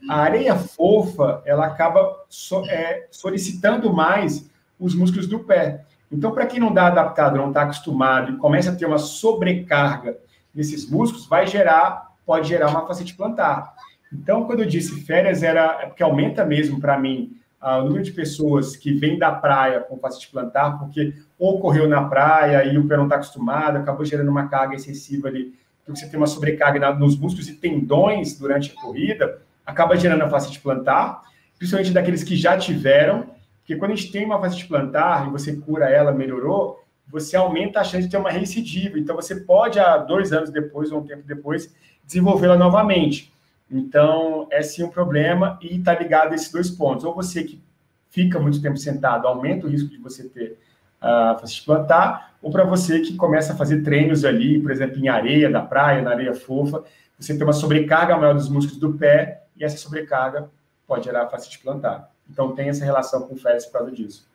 A 0.09 0.21
areia 0.21 0.55
fofa, 0.55 1.41
ela 1.45 1.65
acaba 1.65 2.23
so, 2.27 2.63
é, 2.65 3.07
solicitando 3.11 3.93
mais 3.93 4.49
os 4.79 4.95
músculos 4.95 5.27
do 5.27 5.39
pé. 5.39 5.85
Então, 6.11 6.31
para 6.31 6.45
quem 6.45 6.59
não 6.59 6.73
dá 6.73 6.87
adaptado, 6.87 7.37
não 7.37 7.49
está 7.49 7.61
acostumado 7.61 8.31
e 8.31 8.37
começa 8.37 8.71
a 8.71 8.75
ter 8.75 8.85
uma 8.85 8.97
sobrecarga 8.97 10.17
desses 10.53 10.89
músculos, 10.89 11.27
vai 11.27 11.47
gerar, 11.47 12.11
pode 12.25 12.49
gerar 12.49 12.69
uma 12.69 12.85
facete 12.85 13.15
plantar. 13.15 13.73
Então, 14.11 14.43
quando 14.43 14.61
eu 14.61 14.65
disse 14.65 15.01
férias, 15.01 15.41
era 15.41 15.79
é 15.81 15.85
porque 15.85 16.03
aumenta 16.03 16.43
mesmo 16.43 16.81
para 16.81 16.99
mim 16.99 17.37
uh, 17.61 17.79
o 17.79 17.83
número 17.83 18.03
de 18.03 18.11
pessoas 18.11 18.75
que 18.75 18.91
vêm 18.93 19.17
da 19.17 19.31
praia 19.31 19.79
com 19.79 19.97
facete 19.97 20.29
plantar, 20.29 20.77
porque 20.77 21.13
ou 21.39 21.59
correu 21.59 21.87
na 21.87 22.03
praia 22.03 22.65
e 22.65 22.77
o 22.77 22.87
pé 22.87 22.97
não 22.97 23.05
está 23.05 23.15
acostumado, 23.15 23.77
acabou 23.77 24.03
gerando 24.03 24.29
uma 24.29 24.49
carga 24.49 24.75
excessiva 24.75 25.29
ali, 25.29 25.53
porque 25.77 25.97
você 25.97 26.09
tem 26.09 26.19
uma 26.19 26.27
sobrecarga 26.27 26.93
nos 26.93 27.17
músculos 27.17 27.47
e 27.47 27.55
tendões 27.55 28.37
durante 28.37 28.71
a 28.71 28.81
corrida, 28.81 29.41
acaba 29.71 29.95
gerando 29.95 30.23
a 30.23 30.29
facete 30.29 30.59
plantar, 30.59 31.21
principalmente 31.57 31.93
daqueles 31.93 32.23
que 32.23 32.35
já 32.35 32.57
tiveram, 32.57 33.29
porque 33.59 33.75
quando 33.75 33.91
a 33.91 33.95
gente 33.95 34.11
tem 34.11 34.25
uma 34.25 34.39
facete 34.39 34.67
plantar 34.67 35.27
e 35.27 35.31
você 35.31 35.55
cura 35.55 35.89
ela, 35.89 36.11
melhorou, 36.11 36.83
você 37.07 37.35
aumenta 37.35 37.79
a 37.79 37.83
chance 37.83 38.05
de 38.05 38.11
ter 38.11 38.17
uma 38.17 38.29
recidiva. 38.29 38.97
Então, 38.97 39.15
você 39.15 39.35
pode, 39.35 39.79
há 39.79 39.97
dois 39.97 40.31
anos 40.31 40.49
depois 40.49 40.91
ou 40.91 40.99
um 40.99 41.05
tempo 41.05 41.23
depois, 41.25 41.73
desenvolvê-la 42.05 42.57
novamente. 42.57 43.31
Então, 43.69 44.47
é 44.51 44.61
sim 44.61 44.83
um 44.83 44.89
problema 44.89 45.57
e 45.61 45.77
está 45.77 45.93
ligado 45.93 46.31
a 46.31 46.35
esses 46.35 46.51
dois 46.51 46.69
pontos. 46.69 47.03
Ou 47.05 47.13
você 47.13 47.43
que 47.43 47.61
fica 48.09 48.39
muito 48.39 48.61
tempo 48.61 48.77
sentado, 48.77 49.27
aumenta 49.27 49.67
o 49.67 49.69
risco 49.69 49.89
de 49.89 49.97
você 49.97 50.27
ter 50.27 50.57
uh, 51.01 51.39
facite 51.39 51.65
plantar, 51.65 52.33
ou 52.41 52.51
para 52.51 52.63
você 52.63 52.99
que 52.99 53.15
começa 53.15 53.53
a 53.53 53.55
fazer 53.55 53.81
treinos 53.83 54.25
ali, 54.25 54.59
por 54.59 54.71
exemplo, 54.71 54.97
em 54.99 55.07
areia 55.07 55.49
da 55.49 55.61
praia, 55.61 56.01
na 56.01 56.11
areia 56.11 56.33
fofa, 56.33 56.83
você 57.17 57.35
tem 57.35 57.43
uma 57.43 57.53
sobrecarga 57.53 58.17
maior 58.17 58.33
dos 58.33 58.49
músculos 58.49 58.79
do 58.79 58.93
pé 58.93 59.40
e 59.61 59.65
essa 59.65 59.77
sobrecarga 59.77 60.49
pode 60.87 61.05
gerar 61.05 61.29
facite 61.29 61.59
plantar. 61.59 62.11
Então, 62.29 62.53
tem 62.53 62.69
essa 62.69 62.83
relação 62.83 63.27
com 63.27 63.37
férias 63.37 63.65
por 63.65 63.73
causa 63.73 63.91
disso. 63.91 64.27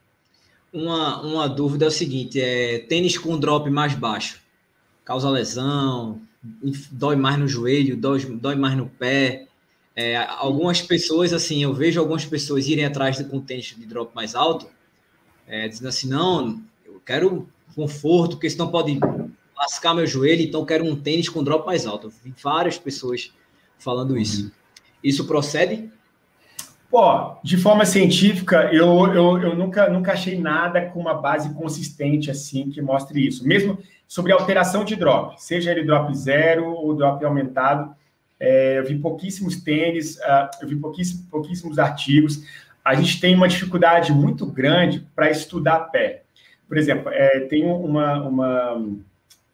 Uma, 0.73 1.21
uma 1.21 1.49
dúvida 1.49 1.85
é 1.85 1.89
o 1.89 1.93
seguinte: 1.93 2.41
é, 2.41 2.79
tênis 2.81 3.19
com 3.19 3.39
drop 3.39 3.69
mais 3.69 3.95
baixo 3.95 4.47
causa 5.07 5.31
lesão, 5.31 6.21
dói 6.91 7.15
mais 7.15 7.39
no 7.39 7.47
joelho, 7.47 7.97
dói, 7.97 8.25
dói 8.25 8.57
mais 8.57 8.77
no 8.77 8.89
pé. 8.89 9.47
É, 9.95 10.17
algumas 10.17 10.83
pessoas, 10.83 11.33
assim, 11.33 11.63
eu 11.63 11.73
vejo 11.73 12.01
algumas 12.01 12.27
pessoas 12.27 12.67
irem 12.67 12.85
atrás 12.85 13.17
de, 13.17 13.25
com 13.25 13.41
tênis 13.41 13.75
de 13.79 13.87
drop 13.87 14.15
mais 14.15 14.35
alto, 14.35 14.67
é, 15.47 15.69
dizendo 15.69 15.89
assim: 15.89 16.09
não, 16.09 16.61
eu 16.85 17.01
quero 17.07 17.49
conforto, 17.75 18.33
porque 18.33 18.51
senão 18.51 18.69
pode 18.69 18.99
lascar 19.57 19.95
meu 19.95 20.07
joelho, 20.07 20.43
então 20.43 20.67
quero 20.67 20.85
um 20.85 20.97
tênis 20.97 21.29
com 21.29 21.43
drop 21.43 21.65
mais 21.65 21.87
alto. 21.87 22.09
Eu 22.09 22.13
vi 22.25 22.35
várias 22.43 22.77
pessoas 22.77 23.33
falando 23.79 24.19
isso. 24.19 24.51
Isso 25.07 25.25
procede? 25.25 25.89
Pô, 26.91 27.37
de 27.45 27.57
forma 27.57 27.85
científica, 27.85 28.71
eu, 28.73 29.07
eu, 29.15 29.39
eu 29.39 29.57
nunca, 29.57 29.89
nunca 29.89 30.13
achei 30.13 30.37
nada 30.37 30.81
com 30.87 30.99
uma 30.99 31.15
base 31.15 31.55
consistente 31.55 32.29
assim 32.29 32.71
que 32.71 32.83
mostre 32.83 33.25
isso. 33.25 33.47
Mesmo 33.47 33.79
sobre 34.09 34.33
alteração 34.33 34.85
de 34.85 34.97
drop, 34.97 35.41
seja 35.41 35.71
ele 35.71 35.85
drop 35.85 36.13
zero 36.17 36.67
ou 36.67 36.93
drop 36.97 37.25
aumentado, 37.25 37.95
é, 38.41 38.79
eu 38.81 38.85
vi 38.85 38.99
pouquíssimos 38.99 39.63
tênis, 39.63 40.17
uh, 40.17 40.51
eu 40.61 40.69
vi 40.69 40.75
pouquíssimos, 40.75 41.25
pouquíssimos 41.27 41.79
artigos. 41.79 42.43
A 42.85 42.95
gente 42.97 43.21
tem 43.21 43.35
uma 43.35 43.47
dificuldade 43.47 44.13
muito 44.13 44.45
grande 44.45 45.07
para 45.15 45.31
estudar 45.31 45.91
pé. 45.91 46.25
Por 46.69 46.77
exemplo, 46.77 47.13
é, 47.13 47.41
tem 47.41 47.65
uma, 47.65 48.23
uma 48.25 48.87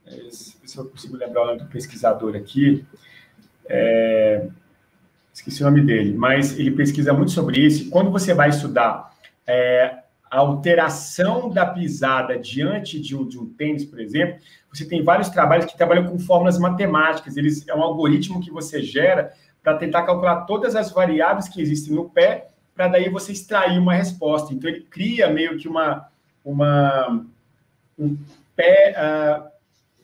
é, 0.07 0.31
se 0.31 0.79
eu 0.79 0.87
consigo 0.87 1.15
lembrar 1.17 1.43
o 1.43 1.47
nome 1.47 1.59
do 1.59 1.67
pesquisador 1.67 2.35
aqui, 2.37 2.85
é, 3.69 4.49
esqueci 5.33 5.63
o 5.63 5.67
nome 5.67 5.81
dele, 5.83 6.15
mas 6.15 6.59
ele 6.59 6.71
pesquisa 6.71 7.13
muito 7.13 7.33
sobre 7.33 7.61
isso. 7.61 7.89
Quando 7.91 8.11
você 8.11 8.35
vai 8.35 8.51
estudar 8.51 9.13
é, 9.47 9.99
a 10.31 10.39
alteração 10.39 11.51
da 11.51 11.67
pisada 11.67 12.39
diante 12.39 13.01
de 13.01 13.17
um, 13.17 13.27
de 13.27 13.39
um 13.39 13.47
tênis, 13.47 13.85
por 13.85 14.01
exemplo, 14.01 14.41
você 14.73 14.85
tem 14.85 15.03
vários 15.03 15.29
trabalhos 15.29 15.67
que 15.67 15.77
trabalham 15.77 16.07
com 16.07 16.19
fórmulas 16.19 16.59
matemáticas. 16.59 17.37
Eles 17.37 17.67
é 17.69 17.75
um 17.75 17.83
algoritmo 17.83 18.41
que 18.41 18.51
você 18.51 18.83
gera 18.83 19.33
para 19.63 19.77
tentar 19.77 20.03
calcular 20.03 20.43
todas 20.43 20.75
as 20.75 20.91
variáveis 20.91 21.49
que 21.49 21.61
existem 21.61 21.95
no 21.95 22.09
pé, 22.09 22.49
para 22.75 22.89
daí 22.89 23.09
você 23.09 23.33
extrair 23.33 23.79
uma 23.79 23.95
resposta. 23.95 24.53
Então 24.53 24.69
ele 24.69 24.81
cria 24.81 25.31
meio 25.31 25.59
que 25.59 25.69
uma, 25.69 26.09
uma 26.45 27.25
um 27.99 28.17
pé 28.57 28.95
uh, 28.97 29.53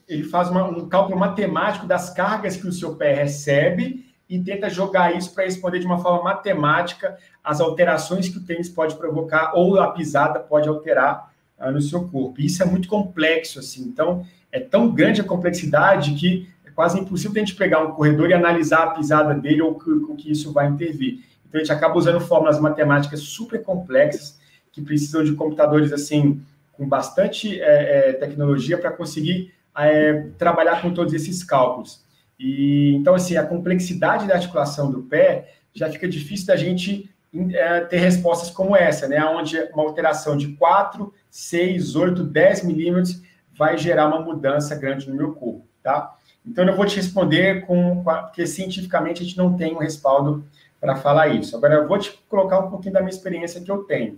ele 0.07 0.23
faz 0.23 0.49
uma, 0.49 0.63
um 0.63 0.89
cálculo 0.89 1.19
matemático 1.19 1.85
das 1.85 2.09
cargas 2.09 2.55
que 2.55 2.67
o 2.67 2.71
seu 2.71 2.95
pé 2.95 3.13
recebe 3.13 4.08
e 4.29 4.39
tenta 4.39 4.69
jogar 4.69 5.15
isso 5.17 5.33
para 5.33 5.45
responder 5.45 5.79
de 5.79 5.87
uma 5.87 5.97
forma 5.97 6.23
matemática 6.23 7.17
as 7.43 7.59
alterações 7.59 8.29
que 8.29 8.37
o 8.37 8.43
tênis 8.43 8.69
pode 8.69 8.95
provocar 8.95 9.53
ou 9.55 9.79
a 9.79 9.91
pisada 9.91 10.39
pode 10.39 10.69
alterar 10.69 11.33
uh, 11.57 11.71
no 11.71 11.81
seu 11.81 12.07
corpo. 12.07 12.39
E 12.39 12.45
isso 12.45 12.61
é 12.61 12.65
muito 12.65 12.87
complexo, 12.87 13.57
assim. 13.57 13.81
Então, 13.81 14.23
é 14.51 14.59
tão 14.59 14.91
grande 14.91 15.19
a 15.19 15.23
complexidade 15.23 16.13
que 16.13 16.47
é 16.63 16.69
quase 16.69 16.99
impossível 16.99 17.41
a 17.41 17.45
gente 17.45 17.55
pegar 17.55 17.79
um 17.79 17.91
corredor 17.91 18.29
e 18.29 18.33
analisar 18.33 18.83
a 18.83 18.91
pisada 18.91 19.33
dele 19.33 19.63
ou 19.63 19.71
o 19.71 20.15
que 20.15 20.31
isso 20.31 20.53
vai 20.53 20.67
intervir. 20.67 21.23
Então, 21.47 21.59
a 21.59 21.63
gente 21.63 21.73
acaba 21.73 21.97
usando 21.97 22.21
fórmulas 22.21 22.59
matemáticas 22.59 23.21
super 23.21 23.63
complexas 23.63 24.39
que 24.71 24.81
precisam 24.81 25.23
de 25.23 25.33
computadores, 25.33 25.91
assim, 25.91 26.39
com 26.73 26.87
bastante 26.87 27.59
é, 27.59 28.09
é, 28.09 28.13
tecnologia 28.13 28.77
para 28.77 28.91
conseguir 28.91 29.51
é, 29.75 30.27
trabalhar 30.37 30.81
com 30.83 30.93
todos 30.93 31.13
esses 31.13 31.43
cálculos. 31.43 32.07
E 32.39 32.95
então, 32.95 33.15
assim, 33.15 33.35
a 33.35 33.45
complexidade 33.45 34.25
da 34.25 34.35
articulação 34.35 34.89
do 34.89 35.03
pé 35.03 35.53
já 35.73 35.89
fica 35.91 36.07
difícil 36.07 36.47
da 36.47 36.55
gente 36.55 37.09
é, 37.51 37.81
ter 37.81 37.97
respostas 37.97 38.49
como 38.49 38.75
essa, 38.75 39.07
né? 39.07 39.23
Onde 39.25 39.57
uma 39.73 39.83
alteração 39.83 40.37
de 40.37 40.53
4, 40.53 41.13
6, 41.29 41.95
8, 41.95 42.23
10 42.23 42.63
milímetros 42.63 43.21
vai 43.55 43.77
gerar 43.77 44.07
uma 44.07 44.21
mudança 44.21 44.75
grande 44.75 45.09
no 45.09 45.15
meu 45.15 45.33
corpo, 45.33 45.65
tá? 45.83 46.15
Então, 46.45 46.65
eu 46.65 46.75
vou 46.75 46.85
te 46.85 46.95
responder 46.95 47.65
com, 47.65 48.01
porque 48.03 48.47
cientificamente 48.47 49.21
a 49.21 49.25
gente 49.25 49.37
não 49.37 49.55
tem 49.55 49.75
um 49.75 49.79
respaldo 49.79 50.43
para 50.79 50.95
falar 50.95 51.27
isso. 51.27 51.55
Agora, 51.57 51.75
eu 51.75 51.87
vou 51.87 51.99
te 51.99 52.17
colocar 52.29 52.59
um 52.59 52.69
pouquinho 52.69 52.93
da 52.93 53.01
minha 53.01 53.11
experiência 53.11 53.61
que 53.61 53.69
eu 53.69 53.79
tenho. 53.79 54.17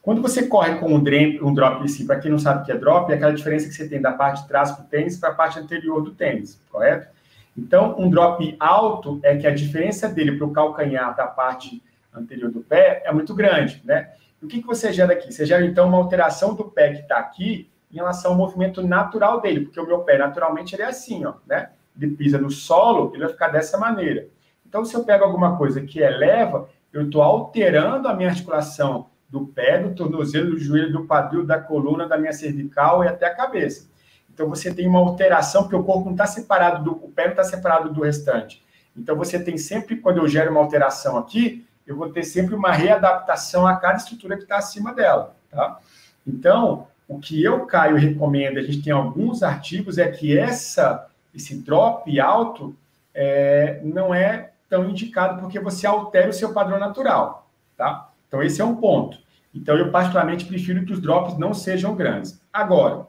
Quando 0.00 0.22
você 0.22 0.46
corre 0.46 0.76
com 0.76 0.94
um, 0.94 1.02
drop, 1.02 1.42
um 1.42 1.52
drop 1.52 1.84
em 1.84 2.06
para 2.06 2.20
quem 2.20 2.30
não 2.30 2.38
sabe 2.38 2.62
o 2.62 2.64
que 2.64 2.70
é 2.70 2.78
drop, 2.78 3.10
é 3.10 3.16
aquela 3.16 3.34
diferença 3.34 3.66
que 3.66 3.74
você 3.74 3.88
tem 3.88 4.00
da 4.00 4.12
parte 4.12 4.42
de 4.42 4.48
trás 4.48 4.76
do 4.76 4.84
tênis 4.84 5.18
para 5.18 5.30
a 5.30 5.34
parte 5.34 5.58
anterior 5.58 6.00
do 6.00 6.12
tênis, 6.12 6.60
correto? 6.70 7.08
Então, 7.56 7.94
um 7.98 8.10
drop 8.10 8.56
alto 8.60 9.18
é 9.22 9.36
que 9.36 9.46
a 9.46 9.54
diferença 9.54 10.08
dele 10.08 10.36
para 10.36 10.46
o 10.46 10.52
calcanhar 10.52 11.16
da 11.16 11.26
parte 11.26 11.82
anterior 12.14 12.50
do 12.50 12.60
pé 12.60 13.02
é 13.04 13.12
muito 13.12 13.34
grande, 13.34 13.80
né? 13.84 14.10
o 14.42 14.46
que, 14.46 14.60
que 14.60 14.66
você 14.66 14.92
gera 14.92 15.12
aqui? 15.12 15.32
Você 15.32 15.44
gera, 15.44 15.64
então, 15.64 15.88
uma 15.88 15.98
alteração 15.98 16.54
do 16.54 16.64
pé 16.64 16.92
que 16.92 17.00
está 17.00 17.18
aqui 17.18 17.68
em 17.90 17.96
relação 17.96 18.32
ao 18.32 18.36
movimento 18.36 18.82
natural 18.82 19.40
dele, 19.40 19.60
porque 19.60 19.80
o 19.80 19.86
meu 19.86 20.00
pé, 20.00 20.18
naturalmente, 20.18 20.74
ele 20.74 20.82
é 20.82 20.86
assim, 20.86 21.24
ó, 21.24 21.34
né? 21.46 21.70
Ele 22.00 22.14
pisa 22.14 22.38
no 22.38 22.50
solo, 22.50 23.10
ele 23.14 23.24
vai 23.24 23.32
ficar 23.32 23.48
dessa 23.48 23.78
maneira. 23.78 24.28
Então, 24.68 24.84
se 24.84 24.94
eu 24.94 25.04
pego 25.04 25.24
alguma 25.24 25.56
coisa 25.56 25.80
que 25.80 25.98
eleva, 25.98 26.68
eu 26.92 27.06
estou 27.06 27.22
alterando 27.22 28.06
a 28.08 28.14
minha 28.14 28.28
articulação 28.28 29.08
do 29.28 29.46
pé, 29.46 29.78
do 29.78 29.94
tornozelo, 29.94 30.50
do 30.50 30.58
joelho, 30.58 30.92
do 30.92 31.06
quadril, 31.06 31.44
da 31.44 31.58
coluna, 31.58 32.06
da 32.06 32.18
minha 32.18 32.32
cervical 32.32 33.02
e 33.02 33.08
até 33.08 33.26
a 33.26 33.34
cabeça. 33.34 33.88
Então 34.36 34.50
você 34.50 34.72
tem 34.72 34.86
uma 34.86 34.98
alteração, 34.98 35.62
porque 35.62 35.76
o 35.76 35.82
corpo 35.82 36.04
não 36.04 36.12
está 36.12 36.26
separado 36.26 36.84
do. 36.84 36.92
O 36.92 37.10
pé 37.10 37.24
não 37.24 37.30
está 37.30 37.42
separado 37.42 37.90
do 37.90 38.02
restante. 38.02 38.62
Então 38.94 39.16
você 39.16 39.42
tem 39.42 39.56
sempre, 39.56 39.96
quando 39.96 40.18
eu 40.18 40.28
gero 40.28 40.50
uma 40.50 40.60
alteração 40.60 41.16
aqui, 41.16 41.66
eu 41.86 41.96
vou 41.96 42.10
ter 42.10 42.22
sempre 42.22 42.54
uma 42.54 42.70
readaptação 42.70 43.66
a 43.66 43.76
cada 43.76 43.96
estrutura 43.96 44.36
que 44.36 44.42
está 44.42 44.58
acima 44.58 44.92
dela. 44.92 45.34
Tá? 45.50 45.78
Então, 46.26 46.86
o 47.08 47.18
que 47.18 47.42
eu, 47.42 47.64
Caio, 47.64 47.96
recomendo, 47.96 48.58
a 48.58 48.62
gente 48.62 48.82
tem 48.82 48.92
alguns 48.92 49.42
artigos, 49.42 49.96
é 49.96 50.06
que 50.06 50.36
essa, 50.36 51.06
esse 51.34 51.56
drop 51.62 52.20
alto 52.20 52.76
é, 53.14 53.80
não 53.82 54.14
é 54.14 54.50
tão 54.68 54.90
indicado 54.90 55.40
porque 55.40 55.58
você 55.58 55.86
altera 55.86 56.28
o 56.28 56.34
seu 56.34 56.52
padrão 56.52 56.78
natural. 56.78 57.48
Tá? 57.74 58.10
Então, 58.28 58.42
esse 58.42 58.60
é 58.60 58.64
um 58.64 58.76
ponto. 58.76 59.18
Então, 59.54 59.78
eu 59.78 59.90
particularmente 59.90 60.44
prefiro 60.44 60.84
que 60.84 60.92
os 60.92 61.00
drops 61.00 61.38
não 61.38 61.54
sejam 61.54 61.96
grandes. 61.96 62.38
Agora, 62.52 63.06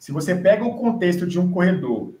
se 0.00 0.12
você 0.12 0.34
pega 0.34 0.64
o 0.64 0.76
contexto 0.76 1.26
de 1.26 1.38
um 1.38 1.50
corredor 1.50 2.14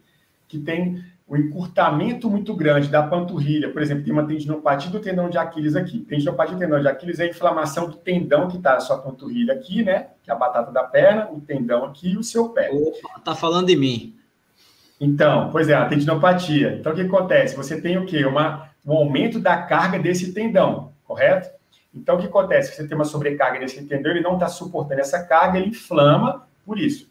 que 0.46 0.58
tem 0.58 1.02
o 1.26 1.34
um 1.34 1.38
encurtamento 1.38 2.28
muito 2.28 2.54
grande 2.54 2.88
da 2.88 3.02
panturrilha, 3.02 3.72
por 3.72 3.80
exemplo, 3.80 4.04
tem 4.04 4.12
uma 4.12 4.26
tendinopatia 4.26 4.90
do 4.90 5.00
tendão 5.00 5.30
de 5.30 5.38
Aquiles 5.38 5.74
aqui. 5.74 6.00
Tendinopatia 6.00 6.56
do 6.56 6.58
tendão 6.58 6.78
de 6.78 6.88
Aquiles 6.88 7.20
é 7.20 7.24
a 7.24 7.28
inflamação 7.28 7.88
do 7.88 7.96
tendão 7.96 8.48
que 8.48 8.58
está 8.58 8.74
na 8.74 8.80
sua 8.80 8.98
panturrilha 8.98 9.54
aqui, 9.54 9.82
né? 9.82 10.08
Que 10.22 10.30
é 10.30 10.34
a 10.34 10.36
batata 10.36 10.70
da 10.70 10.84
perna, 10.84 11.30
o 11.30 11.40
tendão 11.40 11.86
aqui 11.86 12.10
e 12.10 12.16
o 12.18 12.22
seu 12.22 12.50
pé. 12.50 12.70
Opa, 12.70 13.18
tá 13.24 13.34
falando 13.34 13.68
de 13.68 13.76
mim. 13.76 14.14
Então, 15.00 15.48
pois 15.50 15.70
é, 15.70 15.74
a 15.74 15.86
tendinopatia. 15.86 16.76
Então, 16.78 16.92
o 16.92 16.94
que 16.94 17.00
acontece? 17.00 17.56
Você 17.56 17.80
tem 17.80 17.96
o 17.96 18.04
quê? 18.04 18.26
Uma, 18.26 18.68
um 18.84 18.92
aumento 18.92 19.40
da 19.40 19.56
carga 19.56 19.98
desse 19.98 20.34
tendão, 20.34 20.92
correto? 21.04 21.48
Então, 21.94 22.16
o 22.16 22.18
que 22.18 22.26
acontece? 22.26 22.76
Você 22.76 22.86
tem 22.86 22.94
uma 22.94 23.06
sobrecarga 23.06 23.58
nesse 23.58 23.82
tendão, 23.86 24.10
ele 24.10 24.20
não 24.20 24.34
está 24.34 24.48
suportando 24.48 25.00
essa 25.00 25.24
carga, 25.24 25.58
ele 25.58 25.70
inflama 25.70 26.46
por 26.66 26.78
isso. 26.78 27.09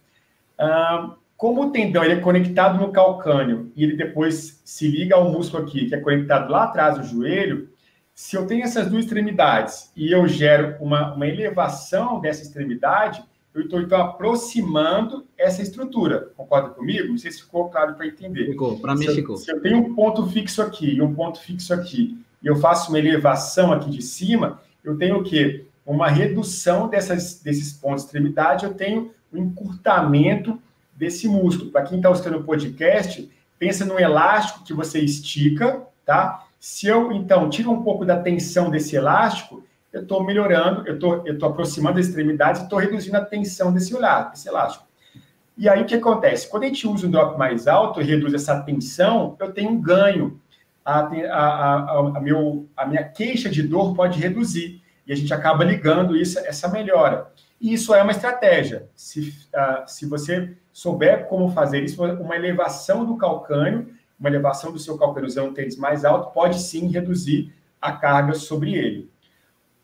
Ah, 0.60 1.16
como 1.38 1.64
o 1.64 1.72
tendão 1.72 2.03
ele 2.03 2.16
é 2.16 2.20
conectado 2.20 2.78
no 2.78 2.91
calcânio 2.91 3.72
e 3.74 3.84
ele 3.84 3.95
depois 3.95 4.62
se 4.66 4.89
liga 4.89 5.16
ao 5.16 5.32
músculo 5.32 5.64
aqui, 5.64 5.86
que 5.86 5.95
é 5.95 5.99
conectado 5.99 6.51
lá 6.51 6.66
atrás 6.66 6.97
do 6.97 7.03
joelho, 7.05 7.70
se 8.14 8.36
eu 8.36 8.45
tenho 8.45 8.66
essas 8.66 8.89
duas 8.89 9.05
extremidades 9.05 9.89
e 9.95 10.12
eu 10.12 10.28
gero 10.28 10.76
uma, 10.82 11.14
uma 11.14 11.26
elevação 11.26 12.20
dessa 12.20 12.41
extremidade, 12.41 13.24
eu 13.55 13.62
estou 13.62 13.80
então 13.80 14.01
aproximando 14.01 15.26
essa 15.38 15.62
estrutura. 15.62 16.30
Concorda 16.36 16.72
comigo? 16.72 17.07
Não 17.07 17.18
sei 17.18 17.32
se 17.32 17.43
ficou 17.43 17.70
claro 17.70 17.95
para 17.95 18.05
entender. 18.05 18.47
Ficou, 18.47 18.78
para 18.78 18.93
mim 18.93 19.07
se 19.07 19.16
ficou. 19.16 19.38
se 19.38 19.49
eu 19.49 19.62
tenho 19.62 19.78
um 19.78 19.95
ponto 19.95 20.28
fixo 20.28 20.62
aqui 20.62 20.95
e 20.95 21.01
um 21.01 21.16
ponto 21.16 21.39
fixo 21.39 21.74
aqui, 21.74 22.18
e 22.43 22.47
eu 22.47 22.57
faço 22.57 22.89
uma 22.89 22.99
elevação 22.99 23.72
aqui 23.72 23.89
de 23.89 24.01
cima, 24.01 24.60
eu 24.84 24.97
tenho 24.97 25.20
o 25.20 25.24
quê? 25.24 25.66
Uma 25.86 26.10
redução 26.10 26.89
dessas, 26.89 27.41
desses 27.41 27.72
pontos 27.72 28.01
de 28.01 28.07
extremidade, 28.07 28.66
eu 28.66 28.74
tenho 28.74 29.12
o 29.32 29.38
encurtamento 29.38 30.59
desse 30.95 31.27
músculo. 31.27 31.71
Para 31.71 31.84
quem 31.84 31.97
está 31.97 32.11
escutando 32.11 32.39
o 32.39 32.43
podcast, 32.43 33.30
pensa 33.57 33.86
no 33.86 33.99
elástico 33.99 34.63
que 34.63 34.73
você 34.73 34.99
estica, 34.99 35.84
tá? 36.05 36.45
Se 36.59 36.88
eu, 36.88 37.11
então, 37.11 37.49
tiro 37.49 37.71
um 37.71 37.84
pouco 37.84 38.03
da 38.03 38.21
tensão 38.21 38.69
desse 38.69 38.95
elástico, 38.95 39.63
eu 39.91 40.01
estou 40.01 40.23
melhorando, 40.23 40.88
eu 40.88 40.95
estou 40.95 41.23
tô 41.38 41.45
aproximando 41.45 41.97
a 41.97 42.01
extremidade 42.01 42.59
e 42.59 42.63
estou 42.63 42.80
reduzindo 42.80 43.17
a 43.17 43.25
tensão 43.25 43.73
desse, 43.73 43.93
desse 44.32 44.47
elástico. 44.47 44.86
E 45.57 45.67
aí, 45.67 45.82
o 45.82 45.86
que 45.86 45.95
acontece? 45.95 46.49
Quando 46.49 46.63
a 46.63 46.67
gente 46.67 46.88
usa 46.88 47.07
um 47.07 47.11
drop 47.11 47.38
mais 47.38 47.67
alto 47.67 47.99
reduz 47.99 48.34
essa 48.34 48.61
tensão, 48.61 49.36
eu 49.39 49.51
tenho 49.51 49.71
um 49.71 49.82
ganho. 49.82 50.39
A, 50.86 50.99
a, 50.99 51.75
a, 51.75 51.99
a, 52.17 52.21
meu, 52.21 52.67
a 52.75 52.86
minha 52.86 53.03
queixa 53.03 53.49
de 53.49 53.61
dor 53.61 53.93
pode 53.93 54.19
reduzir. 54.19 54.82
E 55.05 55.11
a 55.11 55.15
gente 55.15 55.34
acaba 55.34 55.63
ligando 55.63 56.15
isso, 56.15 56.39
essa 56.39 56.67
melhora. 56.69 57.27
E 57.60 57.74
isso 57.74 57.93
é 57.93 58.01
uma 58.01 58.12
estratégia. 58.12 58.89
Se, 58.95 59.30
uh, 59.53 59.88
se 59.88 60.05
você 60.05 60.55
souber 60.72 61.28
como 61.28 61.51
fazer 61.51 61.84
isso, 61.84 62.03
uma 62.03 62.36
elevação 62.36 63.05
do 63.05 63.18
calcânio, 63.18 63.89
uma 64.20 64.30
elevação 64.30 64.72
do 64.72 64.80
seu 64.80 64.97
calcânio 64.97 65.30
um 65.43 65.53
tênis 65.53 65.78
mais 65.78 66.05
alto, 66.05 66.34
pode 66.34 66.60
sim 66.60 66.88
reduzir 66.88 67.53
a 67.82 67.93
carga 67.93 68.34
sobre 68.34 68.74
ele. 68.74 69.10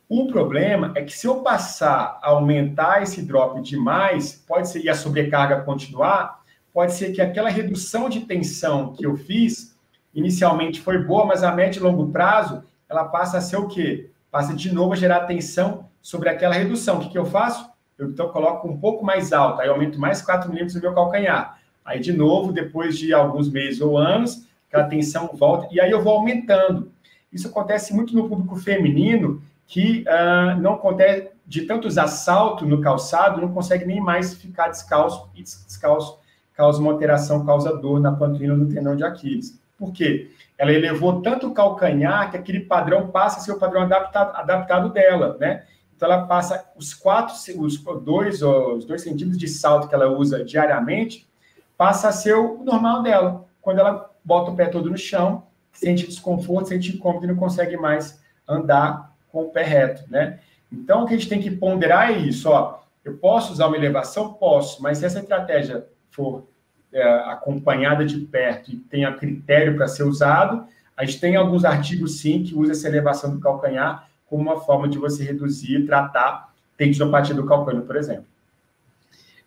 O 0.07 0.27
problema 0.27 0.93
é 0.95 1.01
que 1.01 1.17
se 1.17 1.25
eu 1.25 1.41
passar 1.41 2.19
a 2.21 2.29
aumentar 2.29 3.01
esse 3.01 3.23
drop 3.23 3.59
demais, 3.61 4.43
pode 4.47 4.69
ser, 4.69 4.83
e 4.83 4.89
a 4.89 4.93
sobrecarga 4.93 5.61
continuar, 5.61 6.43
pode 6.73 6.93
ser 6.93 7.11
que 7.11 7.21
aquela 7.21 7.49
redução 7.49 8.07
de 8.07 8.21
tensão 8.21 8.93
que 8.93 9.05
eu 9.05 9.17
fiz, 9.17 9.75
inicialmente 10.13 10.79
foi 10.79 10.99
boa, 10.99 11.25
mas 11.25 11.43
a 11.43 11.51
médio 11.51 11.79
e 11.79 11.83
longo 11.83 12.11
prazo, 12.11 12.63
ela 12.87 13.05
passa 13.05 13.37
a 13.37 13.41
ser 13.41 13.57
o 13.57 13.67
quê? 13.67 14.11
Passa 14.29 14.53
de 14.53 14.71
novo 14.71 14.93
a 14.93 14.95
gerar 14.95 15.21
tensão 15.21 15.89
sobre 16.05 16.29
aquela 16.29 16.53
redução. 16.53 16.97
O 16.97 16.99
que, 16.99 17.09
que 17.09 17.17
eu 17.17 17.25
faço? 17.25 17.67
Eu 17.97 18.09
então 18.09 18.29
coloco 18.29 18.67
um 18.67 18.77
pouco 18.77 19.03
mais 19.03 19.33
alto, 19.33 19.59
aí 19.59 19.67
aumento 19.67 19.99
mais 19.99 20.21
4 20.21 20.47
milímetros 20.47 20.75
no 20.75 20.81
meu 20.81 20.93
calcanhar. 20.93 21.59
Aí, 21.83 21.99
de 21.99 22.13
novo, 22.13 22.51
depois 22.51 22.95
de 22.95 23.11
alguns 23.11 23.49
meses 23.49 23.81
ou 23.81 23.97
anos, 23.97 24.45
aquela 24.67 24.83
tensão 24.83 25.31
volta, 25.33 25.67
e 25.71 25.81
aí 25.81 25.89
eu 25.89 26.03
vou 26.03 26.13
aumentando. 26.13 26.91
Isso 27.33 27.47
acontece 27.47 27.91
muito 27.91 28.13
no 28.15 28.29
público 28.29 28.55
feminino, 28.55 29.41
que 29.65 30.05
uh, 30.07 30.61
não 30.61 30.75
acontece, 30.75 31.29
de 31.43 31.63
tantos 31.63 31.97
assaltos 31.97 32.67
no 32.67 32.79
calçado, 32.81 33.41
não 33.41 33.51
consegue 33.51 33.85
nem 33.85 33.99
mais 33.99 34.35
ficar 34.35 34.67
descalço, 34.67 35.27
e 35.33 35.41
descalço 35.41 36.19
causa 36.53 36.79
uma 36.79 36.91
alteração, 36.91 37.43
causa 37.43 37.75
dor 37.75 37.99
na 37.99 38.11
panturrilha 38.11 38.55
no 38.55 38.71
tendão 38.71 38.95
de 38.95 39.03
Aquiles. 39.03 39.59
Por 39.75 39.91
quê? 39.91 40.29
Ela 40.55 40.71
elevou 40.71 41.23
tanto 41.23 41.47
o 41.47 41.53
calcanhar 41.53 42.29
que 42.29 42.37
aquele 42.37 42.59
padrão 42.59 43.07
passa 43.07 43.39
a 43.39 43.41
ser 43.41 43.53
o 43.53 43.59
padrão 43.59 43.81
adaptado, 43.81 44.35
adaptado 44.35 44.89
dela, 44.89 45.35
né? 45.39 45.63
Então, 46.05 46.13
ela 46.13 46.27
passa 46.27 46.69
os 46.75 46.93
quatro, 46.93 47.35
os 47.57 47.77
dois, 48.03 48.43
os 48.43 48.85
dois 48.85 49.01
centímetros 49.01 49.39
de 49.39 49.47
salto 49.47 49.87
que 49.87 49.95
ela 49.95 50.07
usa 50.07 50.43
diariamente, 50.43 51.27
passa 51.75 52.09
a 52.09 52.11
ser 52.11 52.35
o 52.35 52.63
normal 52.63 53.01
dela. 53.01 53.45
Quando 53.59 53.79
ela 53.79 54.11
bota 54.23 54.51
o 54.51 54.55
pé 54.55 54.67
todo 54.67 54.89
no 54.89 54.97
chão, 54.97 55.43
sente 55.73 56.05
desconforto, 56.05 56.69
sente 56.69 56.95
incômodo 56.95 57.25
e 57.25 57.27
não 57.27 57.35
consegue 57.35 57.75
mais 57.75 58.21
andar 58.47 59.11
com 59.31 59.43
o 59.43 59.49
pé 59.49 59.63
reto, 59.63 60.03
né? 60.09 60.39
Então, 60.71 61.03
o 61.03 61.07
que 61.07 61.15
a 61.15 61.17
gente 61.17 61.29
tem 61.29 61.41
que 61.41 61.49
ponderar 61.49 62.11
é 62.11 62.17
isso, 62.17 62.49
ó. 62.49 62.79
Eu 63.03 63.17
posso 63.17 63.51
usar 63.51 63.67
uma 63.67 63.77
elevação? 63.77 64.33
Posso, 64.33 64.81
mas 64.81 64.99
se 64.99 65.05
essa 65.05 65.19
estratégia 65.19 65.87
for 66.11 66.47
é, 66.93 67.03
acompanhada 67.03 68.05
de 68.05 68.17
perto 68.19 68.71
e 68.71 68.77
tenha 68.77 69.11
critério 69.13 69.75
para 69.75 69.87
ser 69.87 70.03
usado, 70.03 70.65
a 70.95 71.03
gente 71.03 71.19
tem 71.19 71.35
alguns 71.35 71.65
artigos, 71.65 72.19
sim, 72.19 72.43
que 72.43 72.55
usa 72.55 72.73
essa 72.73 72.87
elevação 72.87 73.31
do 73.31 73.39
calcanhar 73.39 74.07
como 74.29 74.41
uma 74.41 74.59
forma 74.59 74.87
de 74.87 74.97
você 74.97 75.23
reduzir 75.23 75.79
e 75.79 75.85
tratar 75.85 76.53
tendinopatia 76.77 77.33
do 77.35 77.45
calcânio, 77.45 77.83
por 77.83 77.95
exemplo. 77.95 78.25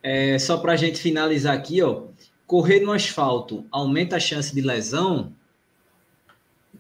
É, 0.03 0.39
só 0.39 0.59
para 0.59 0.73
a 0.73 0.77
gente 0.77 1.01
finalizar 1.01 1.55
aqui, 1.55 1.83
ó, 1.83 2.05
correr 2.47 2.81
no 2.81 2.93
asfalto 2.93 3.67
aumenta 3.71 4.17
a 4.17 4.21
chance 4.21 4.55
de 4.55 4.61
lesão? 4.61 5.33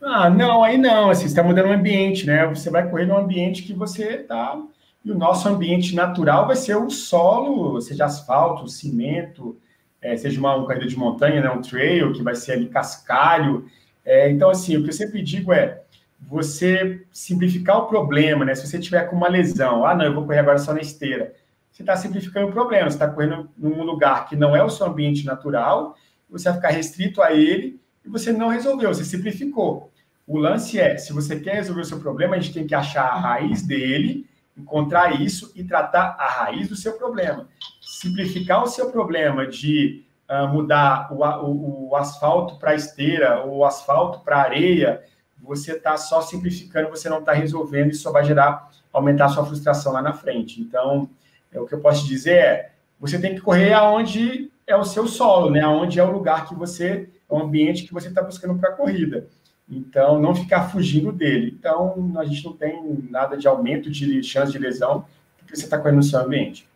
Ah, 0.00 0.30
não, 0.30 0.62
aí 0.62 0.78
não. 0.78 1.10
Assim, 1.10 1.22
você 1.22 1.28
está 1.28 1.42
mudando 1.42 1.66
o 1.66 1.72
ambiente, 1.72 2.24
né? 2.26 2.46
Você 2.46 2.70
vai 2.70 2.88
correr 2.88 3.06
num 3.06 3.18
ambiente 3.18 3.62
que 3.62 3.72
você 3.72 4.20
está. 4.20 4.60
E 5.04 5.10
o 5.10 5.18
nosso 5.18 5.48
ambiente 5.48 5.94
natural 5.94 6.46
vai 6.46 6.56
ser 6.56 6.76
o 6.76 6.90
solo, 6.90 7.80
seja 7.80 8.04
asfalto, 8.04 8.68
cimento, 8.68 9.56
é, 10.00 10.16
seja 10.16 10.38
uma, 10.38 10.54
uma 10.54 10.66
corrida 10.66 10.86
de 10.86 10.96
montanha, 10.96 11.40
né? 11.40 11.50
um 11.50 11.60
trail, 11.60 12.12
que 12.12 12.22
vai 12.22 12.34
ser 12.34 12.52
ali 12.52 12.66
cascalho. 12.66 13.66
É, 14.04 14.30
então, 14.30 14.50
assim, 14.50 14.76
o 14.76 14.82
que 14.82 14.88
eu 14.88 14.94
sempre 14.94 15.22
digo 15.22 15.52
é 15.52 15.82
você 16.20 17.06
simplificar 17.12 17.78
o 17.78 17.86
problema, 17.86 18.44
né? 18.44 18.54
Se 18.54 18.66
você 18.66 18.78
tiver 18.78 19.04
com 19.04 19.16
uma 19.16 19.28
lesão, 19.28 19.84
ah, 19.86 19.94
não, 19.94 20.04
eu 20.04 20.14
vou 20.14 20.26
correr 20.26 20.40
agora 20.40 20.58
só 20.58 20.72
na 20.72 20.80
esteira. 20.80 21.34
Você 21.70 21.82
está 21.82 21.96
simplificando 21.96 22.48
o 22.48 22.52
problema, 22.52 22.90
você 22.90 22.96
está 22.96 23.08
correndo 23.08 23.48
num 23.56 23.82
lugar 23.84 24.28
que 24.28 24.34
não 24.34 24.56
é 24.56 24.62
o 24.62 24.68
seu 24.68 24.86
ambiente 24.86 25.24
natural, 25.24 25.96
você 26.28 26.48
vai 26.48 26.54
ficar 26.54 26.70
restrito 26.70 27.22
a 27.22 27.32
ele 27.32 27.80
e 28.04 28.08
você 28.08 28.32
não 28.32 28.48
resolveu, 28.48 28.92
você 28.92 29.04
simplificou. 29.04 29.92
O 30.26 30.38
lance 30.38 30.78
é, 30.78 30.96
se 30.98 31.12
você 31.12 31.38
quer 31.38 31.54
resolver 31.54 31.82
o 31.82 31.84
seu 31.84 32.00
problema, 32.00 32.36
a 32.36 32.40
gente 32.40 32.52
tem 32.52 32.66
que 32.66 32.74
achar 32.74 33.04
a 33.04 33.18
raiz 33.18 33.62
dele, 33.62 34.28
encontrar 34.56 35.20
isso 35.20 35.52
e 35.54 35.62
tratar 35.62 36.16
a 36.18 36.26
raiz 36.26 36.68
do 36.68 36.76
seu 36.76 36.94
problema. 36.94 37.48
Simplificar 37.80 38.62
o 38.62 38.66
seu 38.66 38.90
problema 38.90 39.46
de 39.46 40.04
uh, 40.28 40.48
mudar 40.48 41.12
o, 41.12 41.22
o, 41.22 41.88
o 41.90 41.96
asfalto 41.96 42.58
para 42.58 42.74
esteira, 42.74 43.44
ou 43.44 43.58
o 43.58 43.64
asfalto 43.64 44.20
para 44.20 44.42
areia, 44.42 45.02
você 45.40 45.72
está 45.72 45.96
só 45.96 46.20
simplificando, 46.20 46.90
você 46.90 47.08
não 47.08 47.20
está 47.20 47.32
resolvendo, 47.32 47.90
e 47.90 47.94
só 47.94 48.10
vai 48.10 48.24
gerar, 48.24 48.70
aumentar 48.92 49.26
a 49.26 49.28
sua 49.28 49.46
frustração 49.46 49.92
lá 49.92 50.02
na 50.02 50.12
frente. 50.12 50.60
Então, 50.60 51.08
é, 51.52 51.60
o 51.60 51.66
que 51.66 51.74
eu 51.74 51.80
posso 51.80 52.02
te 52.02 52.08
dizer 52.08 52.34
é, 52.34 52.70
você 53.00 53.18
tem 53.18 53.34
que 53.34 53.40
correr 53.40 53.72
aonde 53.72 54.50
é 54.66 54.76
o 54.76 54.84
seu 54.84 55.06
solo, 55.06 55.50
né? 55.50 55.60
Aonde 55.60 55.98
é 55.98 56.04
o 56.04 56.10
lugar 56.10 56.46
que 56.46 56.54
você, 56.54 57.08
é 57.28 57.34
o 57.34 57.38
ambiente 57.38 57.84
que 57.84 57.94
você 57.94 58.08
está 58.08 58.22
buscando 58.22 58.58
para 58.58 58.70
a 58.70 58.72
corrida. 58.72 59.26
Então, 59.70 60.20
não 60.20 60.34
ficar 60.34 60.70
fugindo 60.70 61.12
dele. 61.12 61.54
Então, 61.58 62.12
a 62.18 62.24
gente 62.24 62.44
não 62.44 62.52
tem 62.54 63.06
nada 63.10 63.36
de 63.36 63.46
aumento 63.46 63.90
de 63.90 64.22
chance 64.22 64.52
de 64.52 64.58
lesão, 64.58 65.04
porque 65.38 65.56
você 65.56 65.64
está 65.64 65.78
correndo 65.78 65.96
no 65.96 66.02
seu 66.02 66.20
ambiente. 66.20 66.68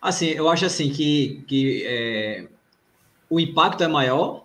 Assim, 0.00 0.26
eu 0.26 0.48
acho 0.48 0.64
assim 0.64 0.90
que, 0.90 1.44
que 1.46 1.84
é, 1.86 2.48
o 3.30 3.38
impacto 3.38 3.84
é 3.84 3.88
maior 3.88 4.44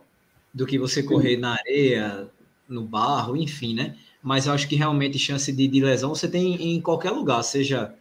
do 0.54 0.66
que 0.66 0.78
você 0.78 1.02
correr 1.02 1.36
Sim. 1.36 1.41
na 1.41 1.54
areia, 1.54 2.28
no 2.68 2.84
barro, 2.84 3.36
enfim, 3.36 3.74
né? 3.74 3.95
Mas 4.22 4.45
eu 4.45 4.53
acho 4.53 4.68
que 4.68 4.76
realmente 4.76 5.18
chance 5.18 5.51
de, 5.51 5.68
de 5.68 5.80
lesão 5.82 6.13
você 6.13 6.28
tem 6.28 6.76
em 6.76 6.82
qualquer 6.82 7.11
lugar, 7.11 7.43
seja 7.43 7.93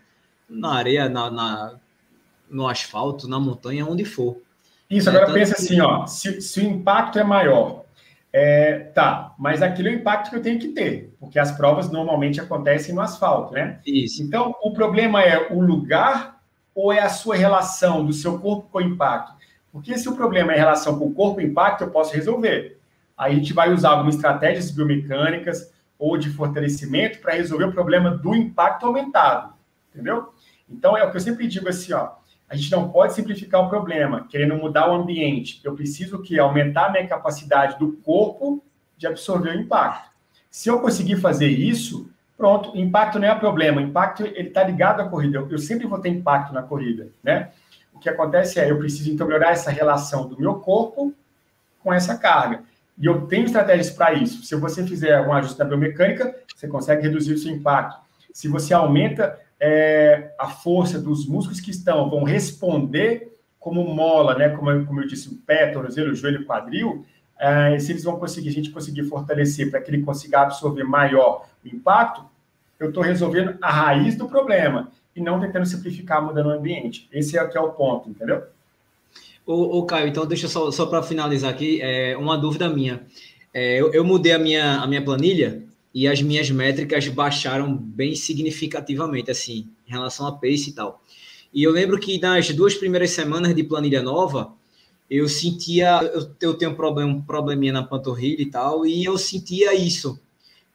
na 0.49 0.75
areia, 0.75 1.09
na, 1.09 1.31
na 1.31 1.75
no 2.49 2.69
asfalto, 2.69 3.29
na 3.29 3.41
montanha, 3.41 3.87
onde 3.87 4.05
for. 4.05 4.37
Isso, 4.89 5.09
agora 5.11 5.31
é, 5.31 5.35
pensa 5.35 5.55
que... 5.57 5.62
assim, 5.62 5.81
ó, 5.81 6.07
se, 6.07 6.41
se, 6.41 6.61
o 6.61 6.64
impacto 6.64 7.19
é 7.19 7.25
maior, 7.25 7.85
é, 8.33 8.79
tá, 8.95 9.35
mas 9.39 9.62
aquilo 9.62 9.89
é 9.89 9.93
o 9.93 9.95
impacto 9.95 10.31
que 10.31 10.37
eu 10.37 10.43
tenho 10.43 10.59
que 10.59 10.69
ter, 10.69 11.12
porque 11.19 11.39
as 11.39 11.51
provas 11.53 11.91
normalmente 11.91 12.41
acontecem 12.41 12.95
no 12.95 13.01
asfalto, 13.01 13.53
né? 13.53 13.81
Isso. 13.85 14.23
Então, 14.23 14.55
o 14.62 14.73
problema 14.73 15.23
é 15.23 15.53
o 15.53 15.61
lugar 15.61 16.41
ou 16.75 16.93
é 16.93 17.01
a 17.01 17.09
sua 17.09 17.35
relação 17.35 18.05
do 18.05 18.12
seu 18.12 18.39
corpo 18.39 18.69
com 18.71 18.79
o 18.79 18.83
impacto? 18.83 19.35
Porque 19.73 19.99
se 19.99 20.09
o 20.09 20.14
problema 20.14 20.53
é 20.53 20.57
relação 20.57 20.99
com 20.99 21.07
o 21.07 21.14
corpo 21.14 21.41
e 21.41 21.45
impacto, 21.45 21.83
eu 21.83 21.91
posso 21.91 22.14
resolver. 22.14 22.76
Aí 23.17 23.33
a 23.33 23.37
gente 23.37 23.53
vai 23.53 23.73
usar 23.73 23.91
algumas 23.91 24.17
estratégias 24.17 24.71
biomecânicas 24.71 25.73
ou 25.99 26.19
de 26.19 26.31
fortalecimento 26.31 27.21
para 27.21 27.35
resolver 27.35 27.64
o 27.64 27.73
problema 27.73 28.11
do 28.11 28.35
impacto 28.35 28.87
aumentado, 28.87 29.55
entendeu? 29.91 30.33
Então, 30.69 30.97
é 30.97 31.05
o 31.05 31.11
que 31.11 31.17
eu 31.17 31.21
sempre 31.21 31.47
digo 31.47 31.69
assim, 31.69 31.93
ó, 31.93 32.11
a 32.49 32.55
gente 32.55 32.71
não 32.71 32.89
pode 32.91 33.14
simplificar 33.14 33.62
o 33.62 33.69
problema, 33.69 34.27
querendo 34.29 34.55
mudar 34.57 34.91
o 34.91 34.95
ambiente. 34.95 35.61
Eu 35.64 35.75
preciso 35.75 36.23
que 36.23 36.39
aumentar 36.39 36.87
a 36.87 36.93
minha 36.93 37.07
capacidade 37.07 37.79
do 37.79 37.93
corpo 37.93 38.62
de 38.97 39.07
absorver 39.07 39.51
o 39.51 39.61
impacto. 39.61 40.11
Se 40.51 40.69
eu 40.69 40.81
conseguir 40.81 41.17
fazer 41.17 41.49
isso, 41.49 42.09
pronto, 42.37 42.77
impacto 42.77 43.19
não 43.19 43.29
é 43.29 43.35
problema, 43.35 43.83
impacto 43.83 44.25
ele 44.25 44.49
está 44.49 44.62
ligado 44.62 45.01
à 45.01 45.09
corrida. 45.09 45.39
Eu, 45.39 45.51
eu, 45.51 45.59
sempre 45.59 45.87
vou 45.87 45.99
ter 45.99 46.09
impacto 46.09 46.53
na 46.53 46.62
corrida, 46.62 47.09
né? 47.23 47.51
O 47.93 47.99
que 47.99 48.09
acontece 48.09 48.61
é, 48.61 48.71
eu 48.71 48.79
preciso 48.79 49.11
então 49.11 49.27
melhorar 49.27 49.53
essa 49.53 49.71
relação 49.71 50.29
do 50.29 50.39
meu 50.39 50.57
corpo 50.57 51.12
com 51.83 51.93
essa 51.93 52.17
carga. 52.17 52.62
E 52.99 53.07
eu 53.07 53.27
tenho 53.27 53.45
estratégias 53.45 53.91
para 53.91 54.15
isso. 54.15 54.43
Se 54.43 54.55
você 54.57 54.87
fizer 54.87 55.21
um 55.21 55.33
ajuste 55.33 55.59
na 55.59 55.65
biomecânica, 55.65 56.35
você 56.55 56.67
consegue 56.67 57.03
reduzir 57.03 57.35
o 57.35 57.39
seu 57.39 57.53
impacto. 57.53 58.01
Se 58.33 58.49
você 58.49 58.73
aumenta 58.73 59.39
é, 59.61 60.35
a 60.39 60.49
força 60.49 60.99
dos 60.99 61.27
músculos 61.27 61.61
que 61.61 61.71
estão, 61.71 62.09
vão 62.09 62.23
responder 62.23 63.33
como 63.59 63.85
mola, 63.85 64.37
né? 64.37 64.51
Como, 64.51 64.87
como 64.87 65.01
eu 65.01 65.07
disse, 65.07 65.29
o 65.29 65.37
pé, 65.37 65.67
tornozelo, 65.69 66.15
joelho, 66.15 66.47
quadril, 66.47 67.05
é, 67.39 67.79
se 67.79 67.93
eles 67.93 68.05
vão 68.05 68.19
conseguir, 68.19 68.49
a 68.49 68.53
gente 68.53 68.71
conseguir 68.71 69.05
fortalecer 69.05 69.71
para 69.71 69.81
que 69.81 69.91
ele 69.91 70.03
consiga 70.03 70.41
absorver 70.41 70.85
maior 70.85 71.47
o 71.65 71.69
impacto, 71.69 72.25
eu 72.79 72.89
estou 72.89 73.03
resolvendo 73.03 73.57
a 73.61 73.71
raiz 73.71 74.17
do 74.17 74.29
problema 74.29 74.91
e 75.15 75.21
não 75.21 75.41
tentando 75.41 75.67
simplificar, 75.67 76.23
mudando 76.23 76.47
o 76.47 76.51
ambiente. 76.51 77.09
Esse 77.13 77.39
é 77.39 77.47
que 77.47 77.57
é 77.57 77.61
o 77.61 77.73
ponto, 77.73 78.09
entendeu? 78.09 78.45
Ô, 79.47 79.79
ô 79.79 79.87
Caio, 79.87 80.09
então 80.09 80.27
deixa 80.27 80.49
só, 80.49 80.73
só 80.73 80.87
para 80.87 81.05
finalizar 81.05 81.53
aqui, 81.53 81.81
é, 81.81 82.17
uma 82.17 82.37
dúvida 82.37 82.69
minha. 82.69 83.07
É, 83.55 83.81
eu, 83.81 83.93
eu 83.93 84.05
mudei 84.05 84.33
a 84.33 84.39
minha, 84.41 84.81
a 84.81 84.87
minha 84.89 85.01
planilha 85.01 85.63
e 85.95 86.09
as 86.09 86.21
minhas 86.21 86.51
métricas 86.51 87.07
baixaram 87.07 87.73
bem 87.77 88.17
significativamente, 88.17 89.31
assim, 89.31 89.69
em 89.87 89.93
relação 89.93 90.27
a 90.27 90.33
pace 90.33 90.71
e 90.71 90.73
tal. 90.73 91.01
E 91.55 91.63
eu 91.63 91.71
lembro 91.71 91.99
que 92.01 92.19
nas 92.19 92.51
duas 92.51 92.75
primeiras 92.75 93.11
semanas 93.13 93.55
de 93.55 93.63
planilha 93.63 94.03
nova, 94.03 94.53
eu 95.09 95.29
sentia, 95.29 96.01
eu, 96.03 96.29
eu 96.41 96.55
tenho 96.55 96.73
um, 96.73 96.75
problema, 96.75 97.13
um 97.13 97.23
probleminha 97.23 97.73
na 97.73 97.85
panturrilha 97.85 98.43
e 98.43 98.51
tal, 98.51 98.85
e 98.85 99.05
eu 99.05 99.17
sentia 99.17 99.73
isso, 99.75 100.19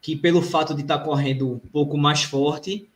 que 0.02 0.16
pelo 0.16 0.42
fato 0.42 0.74
de 0.74 0.82
estar 0.82 1.00
correndo 1.00 1.52
um 1.52 1.60
pouco 1.60 1.98
mais 1.98 2.24
forte, 2.24 2.88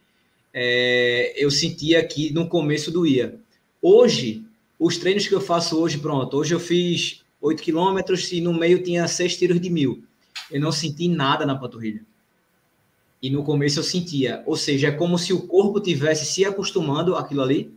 é, 0.53 1.33
eu 1.35 1.51
sentia 1.51 2.01
que 2.07 2.31
no 2.31 2.47
começo 2.47 2.91
doía. 2.91 3.37
Hoje, 3.81 4.44
os 4.79 4.97
treinos 4.97 5.27
que 5.27 5.33
eu 5.33 5.41
faço 5.41 5.79
hoje, 5.79 5.97
pronto, 5.97 6.37
hoje 6.37 6.53
eu 6.53 6.59
fiz 6.59 7.23
8 7.41 7.61
quilômetros 7.61 8.31
e 8.31 8.41
no 8.41 8.53
meio 8.53 8.81
tinha 8.81 9.07
seis 9.07 9.37
tiros 9.37 9.59
de 9.59 9.69
mil. 9.69 10.03
Eu 10.51 10.59
não 10.59 10.71
senti 10.71 11.07
nada 11.07 11.45
na 11.45 11.55
panturrilha. 11.55 12.01
E 13.21 13.29
no 13.29 13.43
começo 13.43 13.79
eu 13.79 13.83
sentia. 13.83 14.43
Ou 14.45 14.55
seja, 14.55 14.89
é 14.89 14.91
como 14.91 15.17
se 15.17 15.33
o 15.33 15.47
corpo 15.47 15.79
tivesse 15.79 16.25
se 16.25 16.45
acostumando 16.45 17.15
àquilo 17.15 17.41
ali. 17.41 17.73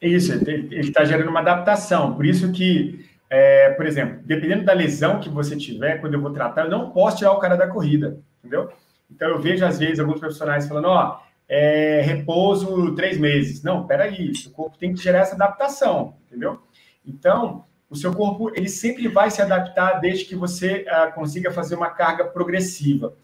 Isso, 0.00 0.32
ele 0.32 0.80
está 0.80 1.04
gerando 1.04 1.30
uma 1.30 1.40
adaptação. 1.40 2.14
Por 2.14 2.24
isso 2.24 2.52
que, 2.52 3.04
é, 3.28 3.70
por 3.70 3.86
exemplo, 3.86 4.20
dependendo 4.24 4.64
da 4.64 4.72
lesão 4.72 5.18
que 5.18 5.28
você 5.28 5.56
tiver, 5.56 6.00
quando 6.00 6.14
eu 6.14 6.20
vou 6.20 6.32
tratar, 6.32 6.64
eu 6.64 6.70
não 6.70 6.90
posso 6.90 7.18
tirar 7.18 7.32
o 7.32 7.40
cara 7.40 7.56
da 7.56 7.66
corrida, 7.66 8.20
entendeu? 8.38 8.70
Então 9.10 9.28
eu 9.28 9.40
vejo, 9.40 9.64
às 9.64 9.78
vezes, 9.78 9.98
alguns 9.98 10.20
profissionais 10.20 10.68
falando, 10.68 10.88
ó, 10.88 11.20
é, 11.48 12.02
repouso 12.02 12.94
três 12.94 13.18
meses. 13.18 13.62
Não, 13.62 13.86
peraí, 13.86 14.30
o 14.46 14.50
corpo 14.50 14.78
tem 14.78 14.92
que 14.92 15.02
gerar 15.02 15.20
essa 15.20 15.34
adaptação, 15.34 16.14
entendeu? 16.28 16.60
Então, 17.04 17.64
o 17.90 17.96
seu 17.96 18.14
corpo, 18.14 18.50
ele 18.54 18.68
sempre 18.68 19.08
vai 19.08 19.30
se 19.30 19.40
adaptar 19.40 19.98
desde 20.00 20.26
que 20.26 20.36
você 20.36 20.84
uh, 20.86 21.12
consiga 21.14 21.50
fazer 21.50 21.74
uma 21.74 21.90
carga 21.90 22.24
progressiva. 22.24 23.14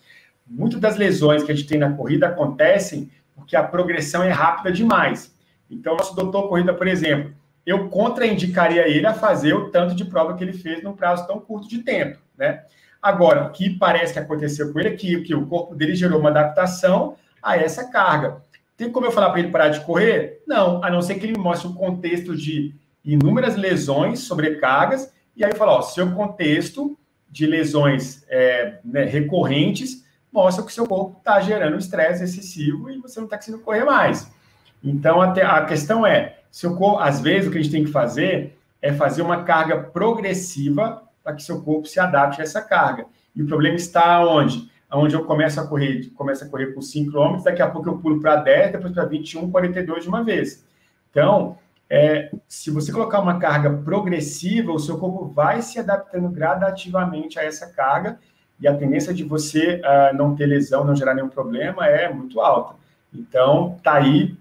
Muitas 0.46 0.80
das 0.80 0.96
lesões 0.96 1.42
que 1.42 1.52
a 1.52 1.54
gente 1.54 1.68
tem 1.68 1.78
na 1.78 1.92
corrida 1.92 2.28
acontecem 2.28 3.10
porque 3.34 3.56
a 3.56 3.62
progressão 3.62 4.22
é 4.22 4.30
rápida 4.30 4.72
demais. 4.72 5.34
Então, 5.70 5.96
nosso 5.96 6.14
doutor 6.14 6.48
corrida, 6.48 6.72
por 6.72 6.86
exemplo, 6.86 7.34
eu 7.66 7.88
contraindicaria 7.88 8.88
ele 8.88 9.06
a 9.06 9.14
fazer 9.14 9.54
o 9.54 9.70
tanto 9.70 9.94
de 9.94 10.04
prova 10.04 10.36
que 10.36 10.44
ele 10.44 10.52
fez 10.52 10.82
num 10.82 10.94
prazo 10.94 11.26
tão 11.26 11.40
curto 11.40 11.68
de 11.68 11.82
tempo, 11.82 12.18
né? 12.36 12.64
Agora, 13.02 13.44
o 13.44 13.52
que 13.52 13.70
parece 13.70 14.14
que 14.14 14.18
aconteceu 14.18 14.72
com 14.72 14.80
ele 14.80 14.88
é 14.88 14.96
que, 14.96 15.20
que 15.20 15.34
o 15.34 15.46
corpo 15.46 15.74
dele 15.74 15.94
gerou 15.94 16.18
uma 16.20 16.30
adaptação 16.30 17.16
a 17.42 17.56
essa 17.56 17.90
carga. 17.90 18.42
Tem 18.78 18.90
como 18.90 19.06
eu 19.06 19.12
falar 19.12 19.30
para 19.30 19.40
ele 19.40 19.50
parar 19.50 19.68
de 19.68 19.80
correr? 19.80 20.42
Não, 20.46 20.82
a 20.82 20.90
não 20.90 21.02
ser 21.02 21.16
que 21.16 21.26
ele 21.26 21.38
mostre 21.38 21.68
um 21.68 21.74
contexto 21.74 22.34
de 22.34 22.74
inúmeras 23.04 23.56
lesões, 23.56 24.20
sobrecargas, 24.20 25.12
e 25.36 25.44
aí 25.44 25.50
eu 25.50 25.56
falo, 25.56 25.72
ó, 25.72 25.82
seu 25.82 26.10
contexto 26.12 26.96
de 27.28 27.46
lesões 27.46 28.24
é, 28.28 28.78
né, 28.84 29.04
recorrentes 29.04 30.04
mostra 30.32 30.64
que 30.64 30.72
seu 30.72 30.86
corpo 30.86 31.18
está 31.18 31.40
gerando 31.40 31.78
estresse 31.78 32.24
excessivo 32.24 32.90
e 32.90 32.98
você 32.98 33.20
não 33.20 33.26
está 33.26 33.36
conseguindo 33.36 33.62
correr 33.62 33.84
mais. 33.84 34.30
Então, 34.82 35.20
até, 35.20 35.44
a 35.44 35.64
questão 35.64 36.06
é, 36.06 36.40
seu 36.50 36.76
corpo, 36.76 36.98
às 36.98 37.20
vezes, 37.20 37.48
o 37.48 37.52
que 37.52 37.58
a 37.58 37.62
gente 37.62 37.72
tem 37.72 37.84
que 37.84 37.90
fazer 37.90 38.58
é 38.82 38.92
fazer 38.92 39.22
uma 39.22 39.44
carga 39.44 39.78
progressiva 39.78 41.02
para 41.22 41.34
que 41.34 41.42
seu 41.42 41.62
corpo 41.62 41.86
se 41.86 41.98
adapte 41.98 42.40
a 42.40 42.44
essa 42.44 42.60
carga. 42.60 43.06
E 43.34 43.42
o 43.42 43.46
problema 43.46 43.76
está 43.76 44.24
onde? 44.26 44.70
Onde 44.92 45.14
eu 45.14 45.24
começo 45.24 45.58
a 45.58 45.66
correr, 45.66 46.10
começo 46.14 46.44
a 46.44 46.48
correr 46.48 46.74
com 46.74 46.82
5 46.82 47.10
km, 47.10 47.42
daqui 47.42 47.62
a 47.62 47.70
pouco 47.70 47.88
eu 47.88 47.98
pulo 47.98 48.20
para 48.20 48.36
10, 48.36 48.72
depois 48.72 48.92
para 48.92 49.04
21, 49.06 49.50
42 49.50 50.02
de 50.02 50.08
uma 50.08 50.22
vez. 50.22 50.64
Então, 51.10 51.58
é, 51.94 52.28
se 52.48 52.72
você 52.72 52.90
colocar 52.90 53.20
uma 53.20 53.38
carga 53.38 53.70
progressiva, 53.70 54.72
o 54.72 54.80
seu 54.80 54.98
corpo 54.98 55.26
vai 55.26 55.62
se 55.62 55.78
adaptando 55.78 56.28
gradativamente 56.28 57.38
a 57.38 57.44
essa 57.44 57.68
carga 57.68 58.18
e 58.58 58.66
a 58.66 58.76
tendência 58.76 59.14
de 59.14 59.22
você 59.22 59.80
uh, 59.80 60.16
não 60.16 60.34
ter 60.34 60.46
lesão, 60.46 60.84
não 60.84 60.96
gerar 60.96 61.14
nenhum 61.14 61.28
problema 61.28 61.86
é 61.86 62.12
muito 62.12 62.40
alta. 62.40 62.74
Então, 63.14 63.78
tá 63.80 63.94
aí 63.94 64.36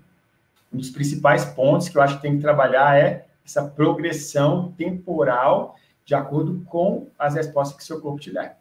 um 0.73 0.77
dos 0.77 0.89
principais 0.89 1.45
pontos 1.45 1.87
que 1.87 1.95
eu 1.95 2.01
acho 2.01 2.15
que 2.15 2.23
tem 2.23 2.37
que 2.37 2.41
trabalhar 2.41 2.97
é 2.97 3.27
essa 3.45 3.63
progressão 3.63 4.73
temporal 4.75 5.75
de 6.03 6.15
acordo 6.15 6.63
com 6.65 7.07
as 7.19 7.35
respostas 7.35 7.77
que 7.77 7.83
seu 7.83 8.01
corpo 8.01 8.19
te 8.19 8.33
dá. 8.33 8.55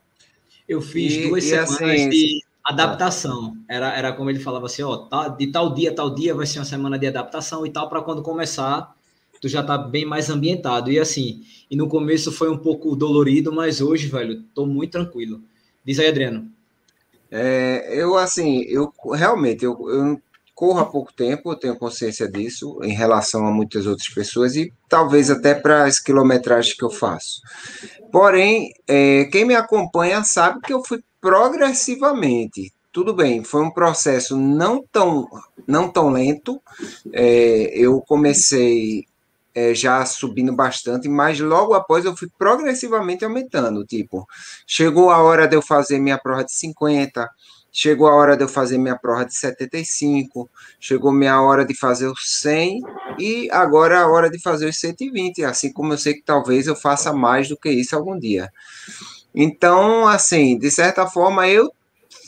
Eu 0.68 0.82
fiz 0.82 1.14
e, 1.14 1.28
duas 1.28 1.44
e 1.44 1.48
semanas 1.48 1.72
assim, 1.72 2.10
de 2.10 2.44
adaptação. 2.64 3.56
Era, 3.68 3.96
era 3.96 4.12
como 4.12 4.30
ele 4.30 4.38
falava 4.38 4.66
assim, 4.66 4.82
ó, 4.82 4.96
tá, 4.96 5.28
de 5.28 5.46
tal 5.48 5.74
dia, 5.74 5.94
tal 5.94 6.14
dia 6.14 6.34
vai 6.34 6.46
ser 6.46 6.58
uma 6.58 6.64
semana 6.64 6.98
de 6.98 7.06
adaptação 7.06 7.66
e 7.66 7.70
tal, 7.70 7.88
para 7.88 8.02
quando 8.02 8.22
começar, 8.22 8.94
tu 9.40 9.48
já 9.48 9.62
tá 9.62 9.76
bem 9.76 10.04
mais 10.04 10.30
ambientado. 10.30 10.90
E 10.90 10.98
assim, 10.98 11.42
e 11.70 11.76
no 11.76 11.88
começo 11.88 12.30
foi 12.30 12.50
um 12.50 12.58
pouco 12.58 12.94
dolorido, 12.94 13.52
mas 13.52 13.80
hoje, 13.80 14.06
velho, 14.08 14.42
tô 14.54 14.66
muito 14.66 14.92
tranquilo. 14.92 15.40
Diz 15.84 15.98
aí, 15.98 16.08
Adriano. 16.08 16.48
É, 17.30 17.88
eu, 17.90 18.16
assim, 18.16 18.60
eu 18.68 18.92
realmente, 19.14 19.64
eu, 19.64 19.88
eu 19.88 20.20
corro 20.54 20.80
há 20.80 20.86
pouco 20.86 21.12
tempo, 21.12 21.50
eu 21.50 21.56
tenho 21.56 21.76
consciência 21.76 22.30
disso 22.30 22.78
em 22.82 22.92
relação 22.92 23.46
a 23.46 23.50
muitas 23.50 23.86
outras 23.86 24.08
pessoas 24.08 24.54
e 24.54 24.72
talvez 24.88 25.30
até 25.30 25.54
para 25.54 25.84
as 25.84 25.98
quilometragens 25.98 26.76
que 26.76 26.84
eu 26.84 26.90
faço. 26.90 27.40
Porém, 28.12 28.70
é, 28.86 29.24
quem 29.32 29.46
me 29.46 29.54
acompanha 29.54 30.22
sabe 30.22 30.60
que 30.60 30.72
eu 30.72 30.84
fui 30.84 31.02
progressivamente. 31.22 32.74
Tudo 32.92 33.14
bem, 33.14 33.42
foi 33.42 33.62
um 33.62 33.70
processo 33.70 34.36
não 34.36 34.84
tão, 34.92 35.26
não 35.66 35.88
tão 35.88 36.10
lento. 36.10 36.60
É, 37.10 37.72
eu 37.74 38.02
comecei 38.02 39.06
é, 39.54 39.74
já 39.74 40.04
subindo 40.04 40.54
bastante, 40.54 41.08
mas 41.08 41.38
logo 41.40 41.74
após 41.74 42.04
eu 42.04 42.16
fui 42.16 42.28
progressivamente 42.36 43.24
aumentando. 43.24 43.86
Tipo, 43.86 44.26
chegou 44.66 45.10
a 45.10 45.22
hora 45.22 45.46
de 45.46 45.56
eu 45.56 45.62
fazer 45.62 45.98
minha 45.98 46.18
prova 46.18 46.44
de 46.44 46.52
50, 46.52 47.30
chegou 47.72 48.08
a 48.08 48.14
hora 48.14 48.36
de 48.36 48.44
eu 48.44 48.48
fazer 48.48 48.76
minha 48.76 48.98
prova 48.98 49.24
de 49.24 49.34
75, 49.34 50.50
chegou 50.78 51.12
minha 51.12 51.40
hora 51.40 51.64
de 51.64 51.74
fazer 51.74 52.08
os 52.08 52.30
100 52.40 52.80
e 53.18 53.48
agora 53.50 53.94
é 53.94 53.98
a 53.98 54.08
hora 54.08 54.28
de 54.28 54.38
fazer 54.40 54.68
os 54.68 54.78
120, 54.78 55.44
assim 55.44 55.72
como 55.72 55.94
eu 55.94 55.98
sei 55.98 56.14
que 56.14 56.22
talvez 56.22 56.66
eu 56.66 56.76
faça 56.76 57.12
mais 57.12 57.48
do 57.48 57.56
que 57.56 57.70
isso 57.70 57.96
algum 57.96 58.18
dia. 58.18 58.50
Então, 59.34 60.06
assim, 60.06 60.58
de 60.58 60.70
certa 60.70 61.06
forma 61.06 61.48
eu 61.48 61.72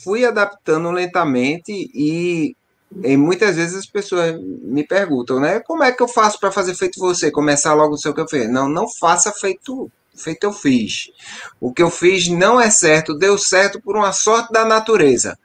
fui 0.03 0.25
adaptando 0.25 0.91
lentamente 0.91 1.71
e 1.93 2.55
e 3.03 3.17
muitas 3.17 3.57
vezes 3.57 3.75
as 3.75 3.85
pessoas 3.85 4.39
me 4.39 4.85
perguntam, 4.85 5.39
né? 5.39 5.59
Como 5.59 5.83
é 5.83 5.91
que 5.91 6.01
eu 6.01 6.07
faço 6.07 6.39
para 6.39 6.51
fazer 6.51 6.75
feito 6.75 6.99
você? 6.99 7.29
Começar 7.29 7.73
logo 7.73 7.95
o 7.95 7.97
seu 7.97 8.13
que 8.13 8.21
eu 8.21 8.27
fiz? 8.27 8.49
Não, 8.49 8.69
não 8.69 8.87
faça 8.87 9.33
feito 9.33 9.91
feito 10.15 10.45
eu 10.45 10.53
fiz. 10.53 11.11
O 11.59 11.73
que 11.73 11.83
eu 11.83 11.89
fiz 11.89 12.29
não 12.29 12.59
é 12.59 12.69
certo, 12.69 13.13
deu 13.13 13.37
certo 13.37 13.81
por 13.81 13.97
uma 13.97 14.13
sorte 14.13 14.51
da 14.53 14.63
natureza. 14.63 15.37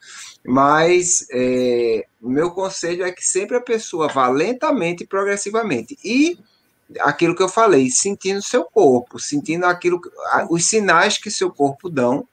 Mas 0.44 1.26
é, 1.32 2.06
meu 2.20 2.50
conselho 2.52 3.04
é 3.04 3.10
que 3.10 3.26
sempre 3.26 3.56
a 3.56 3.60
pessoa 3.60 4.08
vá 4.08 4.28
lentamente 4.28 5.02
e 5.02 5.06
progressivamente. 5.06 5.98
E 6.04 6.38
aquilo 6.98 7.34
que 7.34 7.42
eu 7.42 7.48
falei, 7.48 7.90
sentindo 7.90 8.42
seu 8.42 8.64
corpo, 8.64 9.18
sentindo 9.18 9.64
aquilo, 9.64 10.00
os 10.50 10.66
sinais 10.66 11.18
que 11.18 11.30
seu 11.30 11.50
corpo 11.50 11.88
dão 11.88 12.26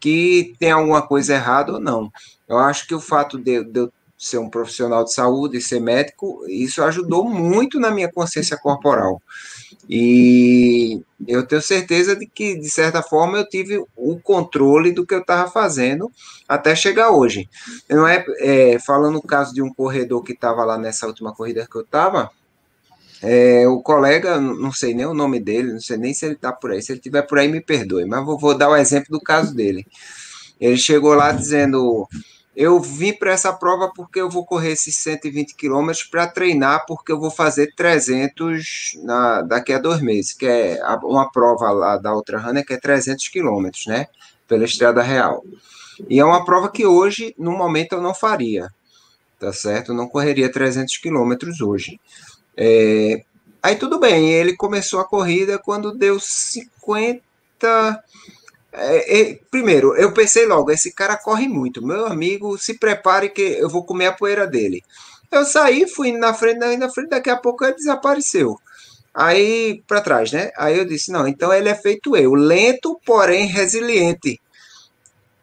que 0.00 0.54
tem 0.58 0.72
alguma 0.72 1.00
coisa 1.00 1.34
errada 1.34 1.74
ou 1.74 1.80
não. 1.80 2.10
Eu 2.48 2.58
acho 2.58 2.88
que 2.88 2.94
o 2.94 3.00
fato 3.00 3.38
de, 3.38 3.62
de 3.62 3.80
eu 3.80 3.92
ser 4.22 4.38
um 4.38 4.48
profissional 4.48 5.02
de 5.04 5.12
saúde, 5.12 5.60
ser 5.60 5.80
médico, 5.80 6.44
isso 6.48 6.80
ajudou 6.82 7.28
muito 7.28 7.80
na 7.80 7.90
minha 7.90 8.10
consciência 8.10 8.56
corporal. 8.56 9.20
E 9.88 11.02
eu 11.26 11.44
tenho 11.44 11.60
certeza 11.60 12.14
de 12.14 12.24
que, 12.26 12.56
de 12.56 12.70
certa 12.70 13.02
forma, 13.02 13.38
eu 13.38 13.48
tive 13.48 13.84
o 13.96 14.20
controle 14.20 14.92
do 14.92 15.04
que 15.04 15.14
eu 15.14 15.20
estava 15.20 15.50
fazendo 15.50 16.10
até 16.48 16.76
chegar 16.76 17.10
hoje. 17.10 17.48
Não 17.88 18.06
é, 18.06 18.24
é 18.38 18.78
falando 18.78 19.14
no 19.14 19.22
caso 19.22 19.52
de 19.52 19.60
um 19.60 19.74
corredor 19.74 20.22
que 20.22 20.32
estava 20.32 20.64
lá 20.64 20.78
nessa 20.78 21.06
última 21.08 21.34
corrida 21.34 21.66
que 21.68 21.76
eu 21.76 21.82
estava, 21.82 22.30
é, 23.22 23.68
o 23.68 23.80
colega, 23.80 24.40
não 24.40 24.72
sei 24.72 24.94
nem 24.94 25.06
o 25.06 25.14
nome 25.14 25.38
dele, 25.38 25.72
não 25.72 25.80
sei 25.80 25.96
nem 25.96 26.12
se 26.12 26.26
ele 26.26 26.34
está 26.34 26.52
por 26.52 26.72
aí. 26.72 26.82
Se 26.82 26.92
ele 26.92 26.98
estiver 26.98 27.22
por 27.22 27.38
aí, 27.38 27.48
me 27.48 27.60
perdoe, 27.60 28.04
mas 28.04 28.24
vou, 28.24 28.36
vou 28.36 28.56
dar 28.56 28.68
o 28.68 28.76
exemplo 28.76 29.06
do 29.10 29.20
caso 29.20 29.54
dele. 29.54 29.86
Ele 30.60 30.76
chegou 30.76 31.14
lá 31.14 31.30
dizendo: 31.30 32.08
eu 32.54 32.80
vim 32.80 33.12
para 33.12 33.32
essa 33.32 33.52
prova 33.52 33.90
porque 33.94 34.20
eu 34.20 34.28
vou 34.28 34.44
correr 34.44 34.72
esses 34.72 34.96
120 34.96 35.54
quilômetros 35.54 36.04
para 36.04 36.26
treinar, 36.26 36.84
porque 36.86 37.10
eu 37.10 37.18
vou 37.18 37.30
fazer 37.30 37.72
300 37.74 38.98
na, 39.02 39.42
daqui 39.42 39.72
a 39.72 39.78
dois 39.78 40.02
meses, 40.02 40.34
que 40.34 40.46
é 40.46 40.78
uma 41.02 41.30
prova 41.30 41.70
lá 41.70 41.96
da 41.96 42.12
outra 42.12 42.38
runner 42.38 42.64
que 42.64 42.74
é 42.74 42.76
300 42.76 43.28
quilômetros, 43.28 43.86
né? 43.86 44.06
Pela 44.46 44.64
Estrada 44.64 45.00
Real. 45.00 45.42
E 46.10 46.20
é 46.20 46.24
uma 46.24 46.44
prova 46.44 46.70
que 46.70 46.84
hoje, 46.84 47.34
no 47.38 47.52
momento, 47.52 47.94
eu 47.94 48.02
não 48.02 48.14
faria, 48.14 48.68
tá 49.38 49.52
certo? 49.52 49.92
Eu 49.92 49.96
não 49.96 50.08
correria 50.08 50.50
300 50.50 50.98
quilômetros 50.98 51.60
hoje. 51.60 51.98
É, 52.56 53.24
aí 53.62 53.76
tudo 53.76 53.98
bem, 53.98 54.30
ele 54.30 54.56
começou 54.56 55.00
a 55.00 55.08
corrida 55.08 55.58
quando 55.58 55.96
deu 55.96 56.18
50 56.20 57.22
é, 58.72 59.20
é, 59.20 59.38
primeiro, 59.50 59.94
eu 59.96 60.12
pensei 60.12 60.46
logo, 60.46 60.70
esse 60.70 60.92
cara 60.92 61.16
corre 61.16 61.46
muito. 61.46 61.84
Meu 61.86 62.06
amigo, 62.06 62.56
se 62.56 62.78
prepare 62.78 63.28
que 63.28 63.42
eu 63.42 63.68
vou 63.68 63.84
comer 63.84 64.06
a 64.06 64.12
poeira 64.12 64.46
dele. 64.46 64.82
Eu 65.30 65.44
saí, 65.44 65.86
fui 65.86 66.12
na 66.12 66.32
frente, 66.34 66.58
na 66.76 66.88
frente, 66.90 67.10
daqui 67.10 67.30
a 67.30 67.36
pouco 67.36 67.64
ele 67.64 67.74
desapareceu. 67.74 68.58
Aí 69.14 69.82
para 69.86 70.00
trás, 70.00 70.32
né? 70.32 70.50
Aí 70.56 70.78
eu 70.78 70.86
disse: 70.86 71.12
não, 71.12 71.28
então 71.28 71.52
ele 71.52 71.68
é 71.68 71.74
feito 71.74 72.16
eu, 72.16 72.34
lento, 72.34 72.98
porém 73.04 73.46
resiliente. 73.46 74.40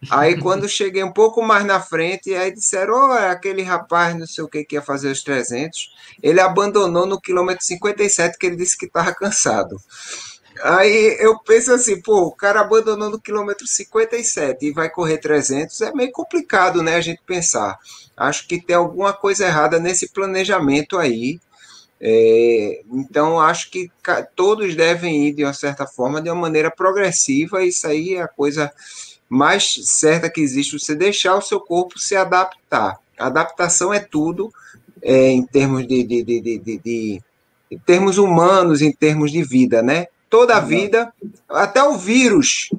Aí 0.10 0.40
quando 0.40 0.70
cheguei 0.70 1.04
um 1.04 1.12
pouco 1.12 1.42
mais 1.42 1.66
na 1.66 1.82
frente, 1.82 2.34
aí 2.34 2.54
disseram: 2.54 2.94
oh, 2.94 3.12
aquele 3.12 3.62
rapaz, 3.62 4.18
não 4.18 4.26
sei 4.26 4.44
o 4.44 4.48
que, 4.48 4.64
que 4.64 4.76
ia 4.76 4.82
fazer 4.82 5.12
os 5.12 5.24
300. 5.24 5.92
Ele 6.24 6.40
abandonou 6.40 7.06
no 7.06 7.20
quilômetro 7.20 7.66
57, 7.66 8.38
que 8.38 8.48
ele 8.48 8.56
disse 8.56 8.78
que 8.78 8.86
estava 8.86 9.14
cansado. 9.14 9.76
Aí 10.62 11.18
eu 11.20 11.40
penso 11.40 11.72
assim, 11.72 12.02
pô, 12.02 12.24
o 12.24 12.32
cara 12.32 12.62
abandonou 12.62 13.10
no 13.10 13.20
quilômetro 13.20 13.66
57 13.66 14.66
e 14.66 14.74
vai 14.74 14.90
correr 14.90 15.18
300, 15.18 15.80
é 15.82 15.94
meio 15.94 16.12
complicado, 16.12 16.84
né, 16.84 16.96
a 16.96 17.02
gente 17.02 17.22
pensar. 17.26 17.80
Acho 18.16 18.46
que 18.48 18.62
tem 18.62 18.76
alguma 18.76 19.14
coisa 19.14 19.46
errada 19.46 19.80
nesse 19.80 20.10
planejamento 20.10 20.98
aí. 20.98 21.40
É, 22.02 22.82
então, 22.92 23.40
acho 23.40 23.70
que 23.70 23.92
todos 24.36 24.76
devem 24.76 25.28
ir, 25.28 25.34
de 25.34 25.44
uma 25.44 25.54
certa 25.54 25.86
forma, 25.86 26.22
de 26.22 26.30
uma 26.30 26.42
maneira 26.42 26.72
progressiva. 26.72 27.64
Isso 27.64 27.88
aí 27.88 28.16
é 28.16 28.22
a 28.22 28.28
coisa 28.28 28.72
mais 29.30 29.76
certa 29.84 30.30
que 30.30 30.42
existe, 30.42 30.78
você 30.78 30.96
deixar 30.96 31.36
o 31.36 31.42
seu 31.42 31.60
corpo 31.60 32.00
se 32.00 32.16
adaptar. 32.16 32.98
A 33.18 33.28
adaptação 33.28 33.94
é 33.94 34.00
tudo 34.00 34.52
é, 35.02 35.30
em 35.30 35.46
termos 35.46 35.88
de, 35.88 36.04
de, 36.04 36.24
de, 36.24 36.60
de, 36.60 37.22
termos 37.86 38.18
humanos, 38.18 38.82
em 38.82 38.92
termos 38.92 39.32
de 39.32 39.44
vida, 39.44 39.82
né? 39.82 40.08
toda 40.30 40.56
a 40.56 40.60
vida, 40.60 41.12
até 41.50 41.84
o 41.84 41.98
vírus, 41.98 42.70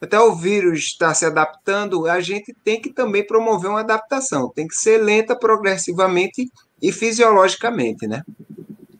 até 0.00 0.18
o 0.18 0.34
vírus 0.34 0.80
está 0.80 1.12
se 1.12 1.26
adaptando, 1.26 2.06
a 2.06 2.20
gente 2.20 2.54
tem 2.64 2.80
que 2.80 2.90
também 2.90 3.26
promover 3.26 3.70
uma 3.70 3.80
adaptação, 3.80 4.48
tem 4.48 4.66
que 4.66 4.74
ser 4.74 4.98
lenta, 4.98 5.36
progressivamente 5.36 6.50
e 6.80 6.92
fisiologicamente, 6.92 8.06
né? 8.06 8.22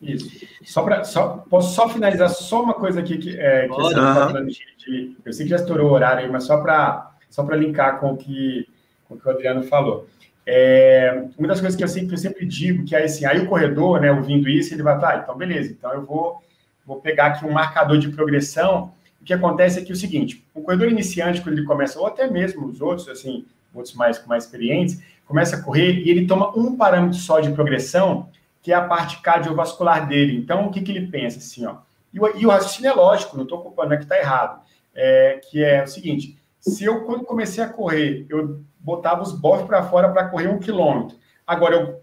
Isso. 0.01 0.29
Só 0.71 0.83
para 0.83 1.03
só, 1.03 1.43
posso 1.49 1.75
só 1.75 1.89
finalizar 1.89 2.29
só 2.29 2.63
uma 2.63 2.73
coisa 2.73 2.99
aqui 2.99 3.17
que, 3.17 3.37
é, 3.37 3.67
que 3.67 3.73
você 3.73 3.95
tá 3.95 4.27
falando 4.27 4.47
de, 4.47 4.59
de, 4.77 5.17
eu 5.25 5.33
sei 5.33 5.45
que 5.45 5.49
já 5.49 5.57
estourou 5.57 5.89
o 5.89 5.93
horário 5.93 6.23
aí, 6.23 6.31
mas 6.31 6.45
só 6.45 6.61
para 6.61 7.11
só 7.29 7.43
para 7.43 7.57
linkar 7.57 7.99
com 7.99 8.13
o 8.13 8.17
que 8.17 8.67
com 9.07 9.15
o 9.15 9.19
que 9.19 9.27
o 9.27 9.31
Adriano 9.31 9.63
falou. 9.63 10.07
É, 10.45 11.25
uma 11.37 11.47
das 11.47 11.59
coisas 11.59 11.77
que 11.77 11.83
eu 11.83 11.87
sempre, 11.87 12.13
eu 12.13 12.17
sempre 12.17 12.45
digo 12.45 12.85
que 12.85 12.95
é 12.95 13.03
assim, 13.03 13.25
aí 13.25 13.39
o 13.39 13.47
corredor, 13.47 13.99
né, 13.99 14.11
ouvindo 14.11 14.49
isso, 14.49 14.73
ele 14.73 14.81
vai, 14.81 14.97
tá, 14.99 15.19
então 15.21 15.37
beleza, 15.37 15.71
então 15.71 15.91
eu 15.93 16.05
vou 16.05 16.41
Vou 16.85 16.99
pegar 16.99 17.27
aqui 17.27 17.45
um 17.45 17.51
marcador 17.51 17.97
de 17.97 18.09
progressão. 18.09 18.91
O 19.21 19.23
que 19.23 19.33
acontece 19.33 19.79
é 19.79 19.83
que 19.83 19.91
é 19.91 19.93
o 19.93 19.97
seguinte, 19.97 20.43
o 20.53 20.61
corredor 20.61 20.89
iniciante, 20.89 21.41
quando 21.41 21.57
ele 21.57 21.65
começa, 21.65 21.99
ou 21.99 22.07
até 22.07 22.29
mesmo 22.29 22.65
os 22.65 22.81
outros, 22.81 23.07
assim, 23.07 23.45
outros 23.73 23.93
mais, 23.93 24.25
mais 24.25 24.45
experientes, 24.45 24.99
começa 25.27 25.55
a 25.55 25.61
correr 25.61 25.93
e 25.93 26.09
ele 26.09 26.25
toma 26.25 26.57
um 26.57 26.75
parâmetro 26.75 27.19
só 27.19 27.39
de 27.39 27.51
progressão, 27.51 28.27
que 28.61 28.71
é 28.71 28.75
a 28.75 28.87
parte 28.87 29.21
cardiovascular 29.21 30.07
dele. 30.07 30.37
Então, 30.37 30.67
o 30.67 30.71
que, 30.71 30.81
que 30.81 30.91
ele 30.91 31.07
pensa 31.07 31.39
assim, 31.39 31.65
ó? 31.65 31.77
E 32.13 32.19
o, 32.19 32.37
e 32.37 32.45
o 32.45 32.49
raciocínio 32.49 32.91
é 32.91 32.93
lógico, 32.93 33.35
não 33.35 33.43
estou 33.43 33.61
culpando, 33.61 33.93
é 33.93 33.97
que 33.97 34.03
está 34.03 34.17
errado. 34.17 34.61
É, 34.93 35.39
que 35.49 35.63
é 35.63 35.83
o 35.83 35.87
seguinte, 35.87 36.37
se 36.59 36.83
eu, 36.83 37.05
quando 37.05 37.23
comecei 37.23 37.63
a 37.63 37.69
correr, 37.69 38.25
eu 38.29 38.61
botava 38.79 39.21
os 39.21 39.31
bofs 39.31 39.65
para 39.65 39.83
fora 39.83 40.11
para 40.11 40.27
correr 40.27 40.49
um 40.49 40.59
quilômetro, 40.59 41.17
agora 41.47 41.75
eu 41.75 42.01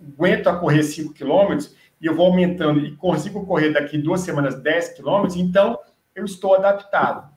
aguento 0.00 0.46
a 0.46 0.56
correr 0.56 0.82
cinco 0.84 1.12
quilômetros, 1.12 1.74
e 2.00 2.06
eu 2.06 2.14
vou 2.14 2.26
aumentando 2.26 2.80
e 2.80 2.94
consigo 2.96 3.44
correr 3.44 3.70
daqui 3.70 3.98
duas 3.98 4.20
semanas 4.20 4.62
10 4.62 4.90
quilômetros, 4.90 5.36
então 5.36 5.78
eu 6.14 6.24
estou 6.24 6.54
adaptado. 6.54 7.28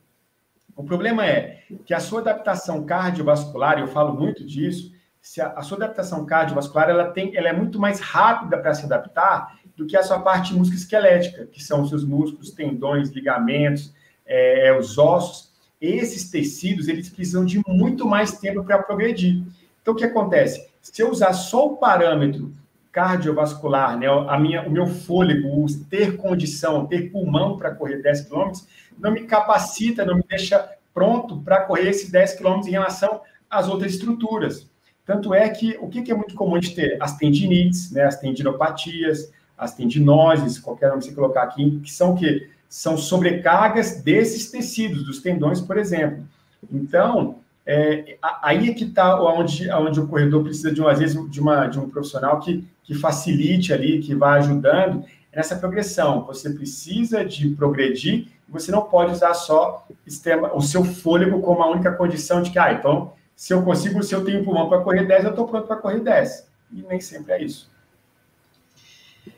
O 0.76 0.84
problema 0.84 1.26
é 1.26 1.64
que 1.85 1.93
a 1.93 1.99
sua 1.99 2.22
adaptação 2.22 2.85
cardiovascular, 2.85 3.80
eu 3.80 3.88
falo 3.88 4.14
muito 4.14 4.45
disso, 4.45 4.93
se 5.22 5.39
a, 5.39 5.49
a 5.49 5.61
sua 5.61 5.77
adaptação 5.77 6.26
cardiovascular 6.26 6.89
ela, 6.89 7.11
tem, 7.11 7.35
ela 7.35 7.49
é 7.49 7.53
muito 7.53 7.80
mais 7.80 7.99
rápida 7.99 8.57
para 8.57 8.73
se 8.73 8.85
adaptar 8.85 9.60
do 9.76 9.85
que 9.85 9.95
a 9.95 10.03
sua 10.03 10.19
parte 10.19 10.53
musculoesquelética, 10.53 11.45
que 11.45 11.64
são 11.64 11.81
os 11.81 11.89
seus 11.89 12.03
músculos, 12.03 12.52
tendões, 12.52 13.10
ligamentos, 13.10 13.93
é, 14.26 14.68
é 14.68 14.77
os 14.77 14.98
ossos. 14.98 15.52
Esses 15.80 16.30
tecidos, 16.30 16.88
eles 16.88 17.10
precisam 17.10 17.45
de 17.45 17.61
muito 17.68 18.07
mais 18.07 18.38
tempo 18.38 18.64
para 18.64 18.81
progredir. 18.84 19.43
Então, 19.81 19.93
o 19.93 19.98
que 19.98 20.03
acontece? 20.03 20.69
Se 20.81 21.02
eu 21.02 21.10
usar 21.10 21.34
só 21.34 21.68
o 21.68 21.77
parâmetro 21.77 22.53
cardiovascular, 22.91 23.98
né? 23.98 24.07
A 24.07 24.38
minha, 24.38 24.68
o 24.68 24.69
meu 24.69 24.85
fôlego, 24.85 25.65
ter 25.89 26.18
condição, 26.18 26.85
ter 26.85 27.10
pulmão 27.10 27.57
para 27.57 27.73
correr 27.73 28.02
10 28.02 28.22
quilômetros, 28.22 28.68
não 28.99 29.11
me 29.11 29.22
capacita, 29.22 30.06
não 30.06 30.18
me 30.18 30.23
deixa 30.27 30.69
pronto 30.93 31.41
para 31.41 31.61
correr 31.61 31.89
esses 31.89 32.11
10 32.11 32.35
quilômetros 32.35 32.68
em 32.68 32.72
relação 32.72 33.22
às 33.49 33.68
outras 33.69 33.93
estruturas. 33.93 34.69
Tanto 35.06 35.34
é 35.34 35.49
que 35.49 35.78
o 35.82 35.90
que 35.90 36.11
é 36.11 36.15
muito 36.15 36.36
comum 36.36 36.60
de 36.60 36.76
ter? 36.76 36.98
As 37.02 37.18
tendinites, 37.18 37.91
né? 37.91 38.03
as 38.03 38.19
tendinopatias, 38.19 39.32
as 39.57 39.76
tendinoses, 39.76 40.60
qualquer 40.60 40.90
nome 40.90 41.02
que 41.02 41.10
você 41.10 41.15
colocar 41.15 41.44
aqui, 41.44 41.80
que 41.84 41.91
são 41.91 42.14
o 42.14 42.18
quê? 42.18 42.49
São 42.69 42.98
sobrecargas 42.98 44.02
desses 44.02 44.49
tecidos, 44.49 45.06
dos 45.06 45.19
tendões, 45.19 45.60
por 45.61 45.78
exemplo. 45.78 46.23
Então, 46.72 47.40
é, 47.65 48.18
aí 48.41 48.69
é 48.69 48.73
que 48.73 48.86
está 48.86 49.22
onde, 49.22 49.69
onde 49.72 49.99
o 49.99 50.07
corredor 50.07 50.44
precisa, 50.44 50.72
de, 50.72 50.84
às 50.84 50.99
vezes, 50.99 51.30
de, 51.30 51.40
uma, 51.40 51.68
de 51.68 51.80
um 51.80 51.90
profissional 51.90 52.40
que, 52.40 52.65
que 52.84 52.95
facilite 52.95 53.72
ali, 53.72 53.99
que 53.99 54.15
vá 54.15 54.34
ajudando 54.34 55.03
nessa 55.36 55.56
progressão. 55.56 56.26
Você 56.26 56.49
precisa 56.49 57.23
de 57.23 57.49
progredir, 57.49 58.28
você 58.49 58.72
não 58.72 58.82
pode 58.82 59.11
usar 59.11 59.34
só 59.34 59.88
o 60.53 60.61
seu 60.61 60.84
fôlego 60.84 61.40
como 61.41 61.61
a 61.61 61.69
única 61.69 61.91
condição 61.91 62.41
de 62.41 62.52
que, 62.52 62.60
ah, 62.60 62.73
então, 62.73 63.14
se 63.41 63.55
eu 63.55 63.63
consigo, 63.63 64.03
se 64.03 64.13
eu 64.13 64.23
tenho 64.23 64.45
pulmão 64.45 64.69
para 64.69 64.84
correr 64.84 65.03
10, 65.03 65.23
eu 65.23 65.30
estou 65.31 65.47
pronto 65.47 65.65
para 65.65 65.77
correr 65.77 65.99
10. 65.99 66.47
E 66.73 66.84
nem 66.84 67.01
sempre 67.01 67.34
é 67.34 67.43
isso. 67.43 67.68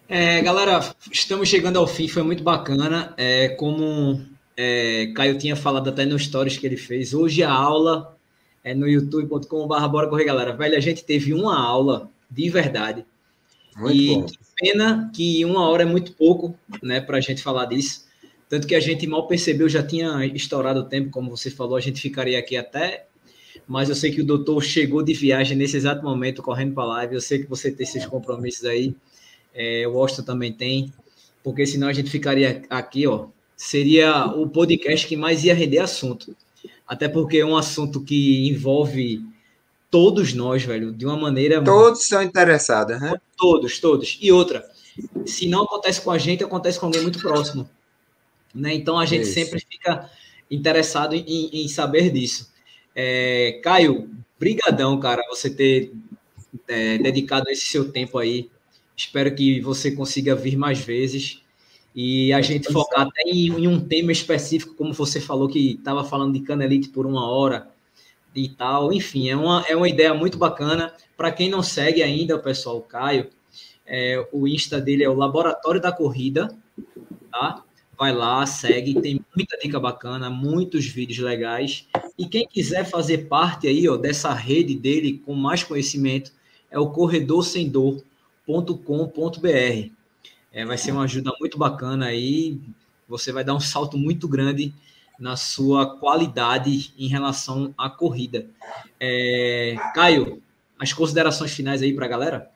É, 0.09 0.41
galera, 0.41 0.93
estamos 1.09 1.47
chegando 1.47 1.79
ao 1.79 1.87
fim, 1.87 2.09
foi 2.09 2.21
muito 2.21 2.43
bacana. 2.43 3.13
É, 3.15 3.47
como 3.55 4.21
é, 4.57 5.09
Caio 5.15 5.37
tinha 5.37 5.55
falado 5.55 5.89
até 5.89 6.05
nos 6.05 6.25
stories 6.25 6.57
que 6.57 6.67
ele 6.67 6.75
fez, 6.75 7.13
hoje 7.13 7.43
a 7.43 7.51
aula 7.53 8.17
é 8.61 8.75
no 8.75 8.89
youtube.com.br. 8.89 9.87
Bora 9.87 10.09
correr, 10.09 10.25
galera. 10.25 10.51
Velho, 10.51 10.75
a 10.75 10.81
gente 10.81 11.05
teve 11.05 11.33
uma 11.33 11.57
aula 11.57 12.09
de 12.29 12.49
verdade. 12.49 13.05
Muito 13.77 13.95
e 13.95 14.15
bom. 14.15 14.25
que 14.25 14.37
pena 14.57 15.09
que 15.15 15.45
uma 15.45 15.69
hora 15.69 15.83
é 15.83 15.85
muito 15.85 16.11
pouco, 16.11 16.53
né, 16.81 16.99
para 16.99 17.19
a 17.19 17.21
gente 17.21 17.41
falar 17.41 17.67
disso. 17.67 18.05
Tanto 18.49 18.67
que 18.67 18.75
a 18.75 18.81
gente 18.81 19.07
mal 19.07 19.27
percebeu, 19.27 19.69
já 19.69 19.81
tinha 19.81 20.25
estourado 20.25 20.81
o 20.81 20.89
tempo, 20.89 21.09
como 21.09 21.29
você 21.29 21.49
falou, 21.49 21.77
a 21.77 21.81
gente 21.81 22.01
ficaria 22.01 22.37
aqui 22.37 22.57
até. 22.57 23.05
Mas 23.67 23.89
eu 23.89 23.95
sei 23.95 24.11
que 24.11 24.21
o 24.21 24.25
doutor 24.25 24.61
chegou 24.63 25.01
de 25.01 25.13
viagem 25.13 25.57
nesse 25.57 25.77
exato 25.77 26.03
momento, 26.03 26.41
correndo 26.41 26.73
para 26.73 26.83
a 26.83 26.87
live. 26.87 27.15
Eu 27.15 27.21
sei 27.21 27.39
que 27.39 27.49
você 27.49 27.71
tem 27.71 27.85
esses 27.85 28.05
compromissos 28.05 28.65
aí. 28.65 28.95
É, 29.53 29.87
o 29.87 29.97
Austin 29.97 30.23
também 30.23 30.51
tem. 30.51 30.91
Porque 31.43 31.65
senão 31.65 31.87
a 31.87 31.93
gente 31.93 32.09
ficaria 32.09 32.63
aqui, 32.69 33.07
ó. 33.07 33.27
Seria 33.55 34.25
o 34.27 34.47
podcast 34.47 35.07
que 35.07 35.15
mais 35.15 35.43
ia 35.43 35.53
render 35.53 35.79
assunto. 35.79 36.35
Até 36.87 37.07
porque 37.07 37.37
é 37.37 37.45
um 37.45 37.55
assunto 37.55 38.01
que 38.01 38.47
envolve 38.49 39.21
todos 39.89 40.33
nós, 40.33 40.63
velho, 40.63 40.91
de 40.91 41.05
uma 41.05 41.15
maneira. 41.15 41.63
Todos 41.63 42.05
são 42.05 42.21
interessados, 42.21 42.99
né? 42.99 43.15
Todos, 43.37 43.79
todos. 43.79 44.17
E 44.21 44.31
outra, 44.31 44.67
se 45.25 45.47
não 45.47 45.63
acontece 45.63 46.01
com 46.01 46.11
a 46.11 46.17
gente, 46.17 46.43
acontece 46.43 46.79
com 46.79 46.87
alguém 46.87 47.01
muito 47.01 47.19
próximo. 47.19 47.69
Né? 48.53 48.73
Então 48.73 48.99
a 48.99 49.05
gente 49.05 49.23
Isso. 49.23 49.33
sempre 49.33 49.59
fica 49.59 50.09
interessado 50.49 51.15
em, 51.15 51.49
em 51.53 51.67
saber 51.67 52.11
disso. 52.11 52.52
É, 52.95 53.59
Caio, 53.63 54.09
brigadão, 54.39 54.99
cara, 54.99 55.23
você 55.29 55.49
ter 55.49 55.93
é, 56.67 56.97
dedicado 56.97 57.49
esse 57.49 57.65
seu 57.65 57.91
tempo 57.91 58.17
aí. 58.17 58.49
Espero 58.95 59.33
que 59.33 59.59
você 59.61 59.91
consiga 59.91 60.35
vir 60.35 60.55
mais 60.55 60.79
vezes 60.79 61.41
e 61.95 62.33
a 62.33 62.41
gente 62.41 62.71
focar 62.71 63.07
até 63.07 63.21
em, 63.23 63.47
em, 63.47 63.67
um 63.67 63.79
tema 63.79 64.11
específico, 64.11 64.75
como 64.75 64.93
você 64.93 65.19
falou 65.19 65.47
que 65.47 65.73
estava 65.73 66.03
falando 66.03 66.33
de 66.33 66.41
canelite 66.41 66.89
por 66.89 67.05
uma 67.05 67.29
hora 67.29 67.69
e 68.35 68.49
tal. 68.49 68.91
Enfim, 68.91 69.29
é 69.29 69.35
uma, 69.35 69.63
é 69.67 69.75
uma 69.75 69.89
ideia 69.89 70.13
muito 70.13 70.37
bacana. 70.37 70.93
Para 71.15 71.31
quem 71.31 71.49
não 71.49 71.61
segue 71.61 72.01
ainda, 72.01 72.35
o 72.35 72.41
pessoal, 72.41 72.77
o 72.77 72.81
Caio, 72.81 73.29
é, 73.85 74.27
o 74.31 74.47
Insta 74.47 74.81
dele 74.81 75.03
é 75.03 75.09
o 75.09 75.15
Laboratório 75.15 75.81
da 75.81 75.91
Corrida, 75.91 76.55
tá? 77.31 77.63
Vai 78.03 78.11
lá, 78.11 78.45
segue, 78.45 79.01
tem 79.01 79.25
muita 79.33 79.57
dica 79.57 79.79
bacana, 79.79 80.29
muitos 80.29 80.85
vídeos 80.85 81.19
legais. 81.19 81.87
E 82.17 82.27
quem 82.27 82.45
quiser 82.45 82.83
fazer 82.83 83.29
parte 83.29 83.65
aí, 83.65 83.87
ó, 83.87 83.95
dessa 83.95 84.33
rede 84.33 84.75
dele 84.75 85.21
com 85.25 85.33
mais 85.33 85.63
conhecimento, 85.63 86.33
é 86.69 86.77
o 86.77 86.89
corredorsemdor.com.br. 86.89 89.89
É, 90.51 90.65
vai 90.65 90.77
ser 90.77 90.91
uma 90.91 91.05
ajuda 91.05 91.31
muito 91.39 91.57
bacana 91.57 92.07
aí. 92.07 92.59
Você 93.07 93.31
vai 93.31 93.41
dar 93.41 93.55
um 93.55 93.61
salto 93.61 93.97
muito 93.97 94.27
grande 94.27 94.73
na 95.17 95.37
sua 95.37 95.97
qualidade 95.97 96.93
em 96.99 97.07
relação 97.07 97.73
à 97.77 97.89
corrida. 97.89 98.47
É, 98.99 99.77
Caio, 99.95 100.43
as 100.77 100.91
considerações 100.91 101.53
finais 101.53 101.81
aí 101.81 101.93
para 101.93 102.05
a 102.05 102.09
galera? 102.09 102.51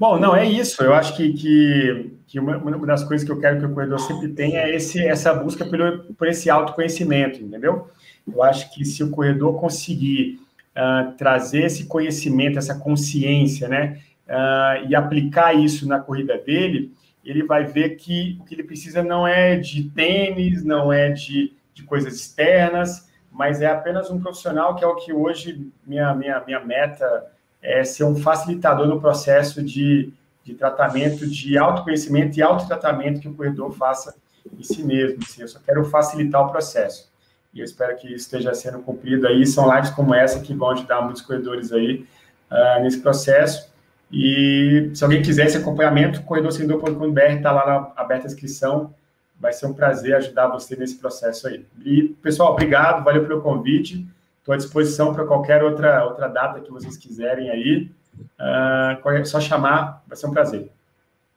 Bom, 0.00 0.18
não, 0.18 0.34
é 0.34 0.46
isso. 0.46 0.82
Eu 0.82 0.94
acho 0.94 1.14
que, 1.14 1.34
que, 1.34 2.10
que 2.26 2.40
uma, 2.40 2.56
uma, 2.56 2.86
das 2.86 3.04
coisas 3.04 3.22
que 3.22 3.30
eu 3.30 3.38
quero 3.38 3.58
que 3.58 3.66
o 3.66 3.74
corredor 3.74 4.00
sempre 4.00 4.28
tenha 4.28 4.60
é 4.60 4.74
esse, 4.74 4.98
essa 4.98 5.34
busca 5.34 5.62
pelo, 5.66 6.14
por 6.14 6.26
esse 6.26 6.48
autoconhecimento, 6.48 7.42
entendeu? 7.42 7.90
Eu 8.26 8.42
acho 8.42 8.72
que 8.72 8.82
se 8.82 9.04
o 9.04 9.10
corredor 9.10 9.60
conseguir 9.60 10.40
uh, 10.74 11.12
trazer 11.18 11.64
esse 11.64 11.84
conhecimento, 11.84 12.58
essa 12.58 12.74
consciência, 12.74 13.68
né? 13.68 14.00
uh, 14.30 14.88
e 14.88 14.94
aplicar 14.94 15.52
isso 15.52 15.86
na 15.86 15.98
corrida 15.98 16.38
dele, 16.38 16.94
ele 17.24 17.42
vai 17.42 17.64
ver 17.64 17.96
que 17.96 18.38
o 18.40 18.44
que 18.44 18.54
ele 18.54 18.62
precisa 18.62 19.02
não 19.02 19.26
é 19.26 19.56
de 19.56 19.90
tênis, 19.90 20.64
não 20.64 20.92
é 20.92 21.10
de, 21.10 21.52
de 21.74 21.82
coisas 21.82 22.14
externas, 22.14 23.10
mas 23.30 23.60
é 23.60 23.66
apenas 23.66 24.10
um 24.10 24.20
profissional 24.20 24.74
que 24.74 24.84
é 24.84 24.86
o 24.86 24.96
que 24.96 25.12
hoje 25.12 25.70
minha, 25.86 26.14
minha, 26.14 26.40
minha 26.46 26.60
meta 26.60 27.26
é 27.62 27.84
ser 27.84 28.04
um 28.04 28.16
facilitador 28.16 28.86
no 28.86 29.00
processo 29.00 29.62
de, 29.62 30.12
de 30.44 30.54
tratamento, 30.54 31.26
de 31.26 31.58
autoconhecimento 31.58 32.38
e 32.38 32.42
autotratamento 32.42 33.20
que 33.20 33.28
o 33.28 33.34
corredor 33.34 33.72
faça 33.72 34.14
em 34.58 34.62
si 34.62 34.82
mesmo. 34.82 35.18
Assim, 35.22 35.42
eu 35.42 35.48
só 35.48 35.58
quero 35.58 35.84
facilitar 35.84 36.46
o 36.46 36.50
processo. 36.50 37.10
E 37.52 37.60
eu 37.60 37.64
espero 37.64 37.96
que 37.96 38.06
isso 38.06 38.26
esteja 38.26 38.54
sendo 38.54 38.78
cumprido 38.80 39.26
aí. 39.26 39.46
São 39.46 39.72
lives 39.74 39.90
como 39.90 40.14
essa 40.14 40.40
que 40.40 40.54
vão 40.54 40.70
ajudar 40.70 41.02
muitos 41.02 41.22
corredores 41.22 41.72
aí 41.72 42.06
uh, 42.50 42.82
nesse 42.82 43.00
processo. 43.00 43.70
E 44.10 44.90
se 44.94 45.04
alguém 45.04 45.22
quiser 45.22 45.46
esse 45.46 45.56
acompanhamento, 45.56 46.22
corredorsemdor.com.br 46.22 47.20
está 47.20 47.52
lá 47.52 47.66
na 47.66 48.02
aberta 48.02 48.26
a 48.26 48.30
inscrição. 48.30 48.94
Vai 49.38 49.52
ser 49.52 49.66
um 49.66 49.72
prazer 49.72 50.14
ajudar 50.16 50.48
você 50.48 50.76
nesse 50.76 50.96
processo 50.96 51.48
aí. 51.48 51.64
E, 51.84 52.14
pessoal, 52.22 52.52
obrigado, 52.52 53.04
valeu 53.04 53.26
pelo 53.26 53.40
convite. 53.40 54.06
Estou 54.40 54.54
à 54.54 54.56
disposição 54.56 55.14
para 55.14 55.26
qualquer 55.26 55.62
outra, 55.62 56.04
outra 56.04 56.26
data 56.26 56.60
que 56.60 56.70
vocês 56.70 56.96
quiserem 56.96 57.50
aí. 57.50 57.90
Uh, 58.38 59.26
só 59.26 59.40
chamar, 59.40 60.02
vai 60.06 60.16
ser 60.16 60.26
um 60.26 60.32
prazer. 60.32 60.70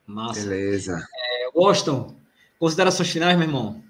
Massa. 0.06 0.40
Beleza. 0.40 1.06
É, 1.14 1.50
Washington, 1.54 2.14
considerações 2.58 3.10
finais, 3.10 3.36
meu 3.38 3.46
irmão? 3.46 3.82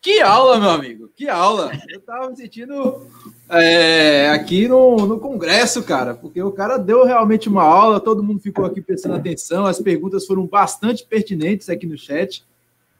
Que 0.00 0.22
aula, 0.22 0.58
meu 0.58 0.70
amigo, 0.70 1.10
que 1.14 1.28
aula. 1.28 1.70
Eu 1.88 2.00
tava 2.00 2.30
me 2.30 2.36
sentindo 2.36 3.06
é, 3.50 4.30
aqui 4.30 4.66
no, 4.66 5.06
no 5.06 5.20
congresso, 5.20 5.82
cara, 5.82 6.14
porque 6.14 6.42
o 6.42 6.50
cara 6.50 6.78
deu 6.78 7.04
realmente 7.04 7.50
uma 7.50 7.62
aula, 7.62 8.00
todo 8.00 8.22
mundo 8.22 8.40
ficou 8.40 8.64
aqui 8.64 8.80
prestando 8.80 9.16
atenção, 9.16 9.66
as 9.66 9.78
perguntas 9.78 10.26
foram 10.26 10.46
bastante 10.46 11.04
pertinentes 11.04 11.68
aqui 11.68 11.86
no 11.86 11.98
chat. 11.98 12.46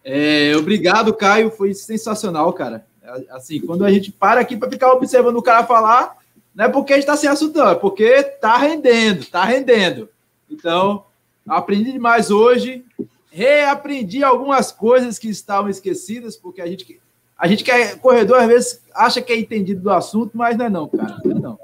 É, 0.04 0.54
obrigado, 0.56 1.14
Caio, 1.14 1.50
foi 1.50 1.72
sensacional, 1.72 2.52
cara. 2.52 2.84
Assim, 3.30 3.60
quando 3.60 3.84
a 3.84 3.90
gente 3.90 4.10
para 4.12 4.40
aqui 4.40 4.56
para 4.56 4.70
ficar 4.70 4.92
observando 4.92 5.36
o 5.36 5.42
cara 5.42 5.66
falar, 5.66 6.16
não 6.54 6.64
é 6.64 6.68
porque 6.68 6.92
a 6.92 6.96
gente 6.96 7.04
está 7.04 7.16
sem 7.16 7.28
assunto, 7.28 7.58
não, 7.58 7.70
é 7.70 7.74
porque 7.74 8.22
tá 8.22 8.56
rendendo, 8.56 9.26
tá 9.26 9.44
rendendo. 9.44 10.08
Então, 10.50 11.04
aprendi 11.46 11.92
demais 11.92 12.30
hoje 12.30 12.84
reaprendi 13.30 14.24
algumas 14.24 14.72
coisas 14.72 15.18
que 15.18 15.28
estavam 15.28 15.70
esquecidas, 15.70 16.36
porque 16.36 16.60
a 16.60 16.66
gente, 16.66 17.00
a 17.38 17.46
gente 17.46 17.62
que 17.62 17.70
é 17.70 17.94
corredor, 17.94 18.38
às 18.38 18.48
vezes, 18.48 18.82
acha 18.92 19.22
que 19.22 19.32
é 19.32 19.38
entendido 19.38 19.80
do 19.80 19.90
assunto, 19.90 20.36
mas 20.36 20.56
não 20.56 20.66
é 20.66 20.68
não, 20.68 20.88
cara. 20.88 21.16
Não 21.24 21.36
é 21.36 21.40
não. 21.40 21.58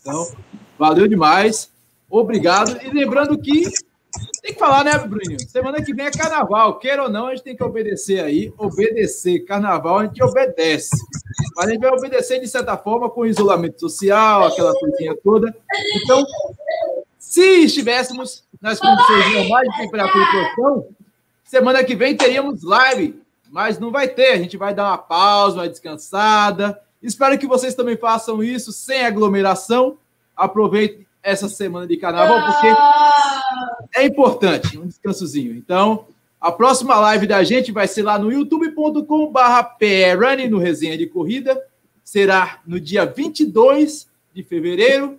Então, 0.00 0.32
valeu 0.78 1.06
demais. 1.06 1.70
Obrigado. 2.08 2.80
E 2.82 2.90
lembrando 2.90 3.38
que 3.38 3.64
tem 4.42 4.52
que 4.52 4.58
falar, 4.58 4.84
né, 4.84 4.98
Bruninho? 4.98 5.38
Semana 5.48 5.82
que 5.82 5.94
vem 5.94 6.06
é 6.06 6.10
carnaval. 6.10 6.78
Queira 6.78 7.04
ou 7.04 7.10
não, 7.10 7.26
a 7.26 7.30
gente 7.30 7.44
tem 7.44 7.56
que 7.56 7.62
obedecer 7.62 8.22
aí. 8.22 8.52
Obedecer. 8.58 9.44
Carnaval 9.44 9.98
a 9.98 10.04
gente 10.04 10.22
obedece. 10.22 10.96
Mas 11.56 11.68
a 11.68 11.70
gente 11.70 11.80
vai 11.80 11.90
obedecer 11.90 12.40
de 12.40 12.48
certa 12.48 12.76
forma 12.76 13.08
com 13.08 13.26
isolamento 13.26 13.80
social, 13.80 14.46
aquela 14.46 14.72
coisinha 14.74 15.16
toda. 15.22 15.54
Então, 16.02 16.24
se 17.18 17.64
estivéssemos 17.64 18.44
nas 18.60 18.78
condições 18.80 19.34
normais 19.34 19.68
de 19.68 19.78
temperatura 19.78 20.24
e 20.24 20.30
pressão, 20.30 20.86
Semana 21.50 21.82
que 21.82 21.96
vem 21.96 22.16
teríamos 22.16 22.62
live, 22.62 23.20
mas 23.50 23.76
não 23.76 23.90
vai 23.90 24.06
ter. 24.06 24.34
A 24.34 24.36
gente 24.36 24.56
vai 24.56 24.72
dar 24.72 24.84
uma 24.84 24.98
pausa, 24.98 25.56
uma 25.56 25.68
descansada. 25.68 26.80
Espero 27.02 27.36
que 27.36 27.46
vocês 27.48 27.74
também 27.74 27.96
façam 27.96 28.40
isso 28.40 28.70
sem 28.70 29.04
aglomeração. 29.04 29.98
Aproveite 30.36 31.08
essa 31.22 31.48
semana 31.48 31.86
de 31.86 31.96
carnaval, 31.96 32.52
porque 32.52 32.66
é 33.94 34.04
importante 34.04 34.76
um 34.78 34.86
descansozinho. 34.86 35.54
Então, 35.54 36.06
a 36.40 36.50
próxima 36.50 36.98
live 36.98 37.26
da 37.26 37.44
gente 37.44 37.72
vai 37.72 37.86
ser 37.86 38.02
lá 38.02 38.18
no 38.18 38.32
youtube.com/prrunning 38.32 40.48
no 40.48 40.56
Resenha 40.58 40.96
de 40.96 41.06
Corrida. 41.06 41.62
Será 42.02 42.60
no 42.66 42.80
dia 42.80 43.04
22 43.04 44.08
de 44.32 44.42
fevereiro. 44.42 45.18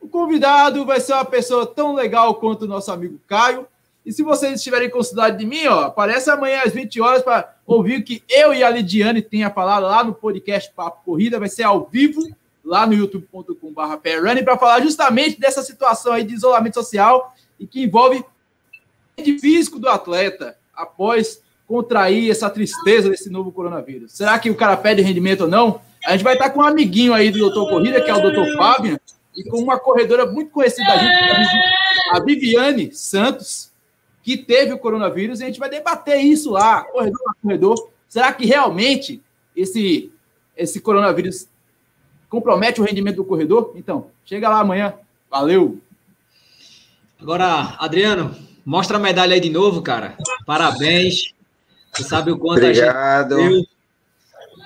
O 0.00 0.08
convidado 0.08 0.86
vai 0.86 1.00
ser 1.00 1.12
uma 1.12 1.24
pessoa 1.24 1.66
tão 1.66 1.94
legal 1.94 2.36
quanto 2.36 2.62
o 2.62 2.68
nosso 2.68 2.90
amigo 2.90 3.20
Caio. 3.26 3.66
E 4.06 4.12
se 4.12 4.22
vocês 4.22 4.54
estiverem 4.54 4.88
com 4.88 5.02
saudade 5.02 5.38
de 5.38 5.44
mim, 5.44 5.66
ó, 5.66 5.84
aparece 5.84 6.30
amanhã 6.30 6.62
às 6.64 6.72
20 6.72 6.98
horas 7.00 7.22
para 7.22 7.54
ouvir 7.66 8.00
o 8.00 8.02
que 8.02 8.22
eu 8.28 8.54
e 8.54 8.64
a 8.64 8.70
Lidiane 8.70 9.20
têm 9.20 9.44
a 9.44 9.50
falar 9.50 9.80
lá 9.80 10.02
no 10.02 10.14
podcast 10.14 10.72
Papo 10.74 11.04
Corrida. 11.04 11.38
Vai 11.38 11.50
ser 11.50 11.64
ao 11.64 11.84
vivo 11.84 12.22
lá 12.68 12.86
no 12.86 12.92
youtube.com.br 12.92 14.44
para 14.44 14.58
falar 14.58 14.80
justamente 14.82 15.40
dessa 15.40 15.62
situação 15.62 16.12
aí 16.12 16.22
de 16.22 16.34
isolamento 16.34 16.74
social 16.74 17.34
e 17.58 17.66
que 17.66 17.82
envolve 17.82 18.22
o 19.18 19.38
físico 19.40 19.78
do 19.78 19.88
atleta 19.88 20.56
após 20.74 21.42
contrair 21.66 22.30
essa 22.30 22.50
tristeza 22.50 23.08
desse 23.08 23.30
novo 23.30 23.50
coronavírus. 23.50 24.12
Será 24.12 24.38
que 24.38 24.50
o 24.50 24.54
cara 24.54 24.76
perde 24.76 25.00
rendimento 25.00 25.42
ou 25.42 25.48
não? 25.48 25.80
A 26.04 26.12
gente 26.12 26.22
vai 26.22 26.34
estar 26.34 26.50
com 26.50 26.60
um 26.60 26.64
amiguinho 26.64 27.14
aí 27.14 27.30
do 27.30 27.38
Doutor 27.38 27.68
Corrida, 27.70 28.02
que 28.02 28.10
é 28.10 28.14
o 28.14 28.20
Doutor 28.20 28.54
Fábio, 28.56 29.00
e 29.34 29.42
com 29.44 29.58
uma 29.58 29.78
corredora 29.78 30.26
muito 30.26 30.50
conhecida 30.50 30.86
da 30.86 30.98
gente, 30.98 31.50
a 32.12 32.20
Viviane 32.20 32.92
Santos, 32.92 33.72
que 34.22 34.36
teve 34.36 34.74
o 34.74 34.78
coronavírus, 34.78 35.40
e 35.40 35.44
a 35.44 35.46
gente 35.46 35.58
vai 35.58 35.70
debater 35.70 36.18
isso 36.18 36.50
lá, 36.50 36.84
corredor 36.84 37.20
a 37.28 37.42
corredor. 37.42 37.90
Será 38.08 38.32
que 38.32 38.46
realmente 38.46 39.22
esse, 39.56 40.12
esse 40.56 40.80
coronavírus 40.80 41.48
compromete 42.28 42.80
o 42.80 42.84
rendimento 42.84 43.16
do 43.16 43.24
corredor? 43.24 43.72
Então, 43.74 44.06
chega 44.24 44.48
lá 44.48 44.60
amanhã. 44.60 44.94
Valeu! 45.30 45.78
Agora, 47.20 47.76
Adriano, 47.78 48.34
mostra 48.64 48.96
a 48.96 49.00
medalha 49.00 49.34
aí 49.34 49.40
de 49.40 49.50
novo, 49.50 49.82
cara. 49.82 50.16
Parabéns. 50.46 51.34
Você 51.92 52.04
sabe 52.04 52.30
o 52.30 52.38
quanto 52.38 52.64
Obrigado. 52.64 53.36
a 53.36 53.48
gente. 53.50 53.68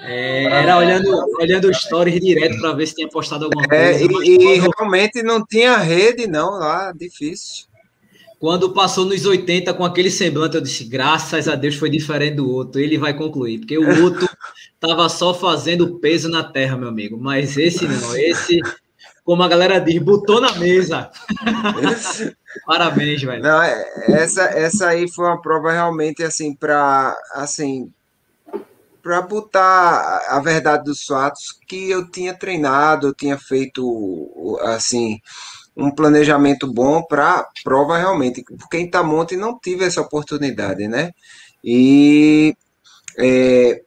É, 0.04 0.44
era 0.44 0.76
olhando, 0.76 1.08
olhando 1.38 1.68
o 1.68 1.74
stories 1.74 2.20
direto 2.20 2.60
para 2.60 2.72
ver 2.72 2.86
se 2.88 2.96
tinha 2.96 3.08
postado 3.08 3.44
alguma 3.44 3.64
é, 3.64 3.68
coisa. 3.68 4.04
É, 4.04 4.26
e, 4.26 4.56
e 4.56 4.60
realmente 4.60 5.22
não 5.22 5.44
tinha 5.44 5.76
rede, 5.76 6.26
não, 6.26 6.58
lá, 6.58 6.92
difícil. 6.92 7.66
Quando 8.42 8.72
passou 8.72 9.04
nos 9.04 9.24
80 9.24 9.72
com 9.72 9.84
aquele 9.84 10.10
semblante, 10.10 10.56
eu 10.56 10.60
disse: 10.60 10.82
graças 10.82 11.46
a 11.46 11.54
Deus 11.54 11.76
foi 11.76 11.88
diferente 11.88 12.34
do 12.34 12.50
outro. 12.50 12.80
Ele 12.80 12.98
vai 12.98 13.14
concluir, 13.14 13.60
porque 13.60 13.78
o 13.78 14.02
outro 14.02 14.28
estava 14.74 15.08
só 15.08 15.32
fazendo 15.32 16.00
peso 16.00 16.28
na 16.28 16.42
terra, 16.42 16.76
meu 16.76 16.88
amigo. 16.88 17.16
Mas 17.16 17.56
esse 17.56 17.86
não, 17.86 18.16
esse, 18.16 18.60
como 19.22 19.44
a 19.44 19.48
galera 19.48 19.78
diz, 19.78 20.02
botou 20.02 20.40
na 20.40 20.56
mesa. 20.56 21.08
Parabéns, 22.66 23.22
velho. 23.22 23.44
Não, 23.44 23.62
é, 23.62 23.86
essa, 24.08 24.42
essa 24.42 24.88
aí 24.88 25.08
foi 25.08 25.26
uma 25.26 25.40
prova 25.40 25.70
realmente 25.70 26.24
assim 26.24 26.52
para 26.52 27.16
assim 27.34 27.92
para 29.00 29.22
botar 29.22 30.26
a 30.28 30.40
verdade 30.40 30.82
dos 30.82 31.04
fatos 31.04 31.56
que 31.68 31.90
eu 31.90 32.10
tinha 32.10 32.34
treinado, 32.34 33.06
eu 33.06 33.14
tinha 33.14 33.38
feito 33.38 34.58
assim 34.62 35.20
um 35.76 35.90
planejamento 35.90 36.70
bom 36.70 37.02
para 37.02 37.48
prova 37.64 37.96
realmente, 37.96 38.44
porque 38.58 38.78
em 38.78 38.90
Tamonte 38.90 39.36
não 39.36 39.58
tive 39.58 39.84
essa 39.84 40.00
oportunidade, 40.00 40.86
né? 40.86 41.12
E 41.64 42.54
é, 43.16 43.82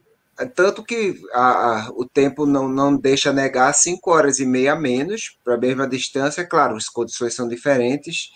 tanto 0.54 0.84
que 0.84 1.22
a, 1.34 1.42
a, 1.42 1.90
o 1.92 2.06
tempo 2.06 2.46
não, 2.46 2.68
não 2.68 2.98
deixa 2.98 3.32
negar 3.32 3.74
5 3.74 4.12
horas 4.12 4.40
e 4.40 4.46
meia 4.46 4.76
menos 4.76 5.38
para 5.44 5.56
a 5.56 5.60
mesma 5.60 5.88
distância, 5.88 6.46
claro, 6.46 6.76
as 6.76 6.90
condições 6.90 7.34
são 7.34 7.48
diferentes. 7.48 8.32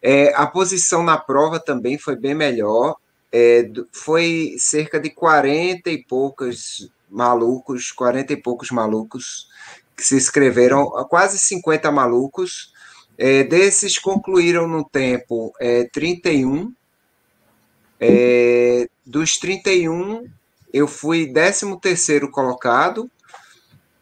É, 0.00 0.34
a 0.34 0.46
posição 0.46 1.02
na 1.02 1.16
prova 1.16 1.58
também 1.58 1.98
foi 1.98 2.14
bem 2.14 2.34
melhor. 2.34 2.96
É, 3.32 3.68
foi 3.92 4.54
cerca 4.58 5.00
de 5.00 5.10
40 5.10 5.90
e 5.90 6.04
poucos 6.04 6.92
malucos, 7.10 7.90
40 7.90 8.32
e 8.32 8.36
poucos 8.36 8.70
malucos 8.70 9.48
que 9.96 10.04
se 10.04 10.14
inscreveram, 10.14 10.86
quase 11.08 11.38
50 11.38 11.90
malucos. 11.90 12.72
É, 13.16 13.44
desses 13.44 13.98
concluíram 13.98 14.66
no 14.66 14.84
tempo 14.84 15.52
é, 15.60 15.88
31. 15.92 16.72
É, 18.00 18.88
dos 19.06 19.38
31, 19.38 20.26
eu 20.72 20.88
fui 20.88 21.32
13 21.32 21.78
terceiro 21.80 22.30
colocado, 22.30 23.08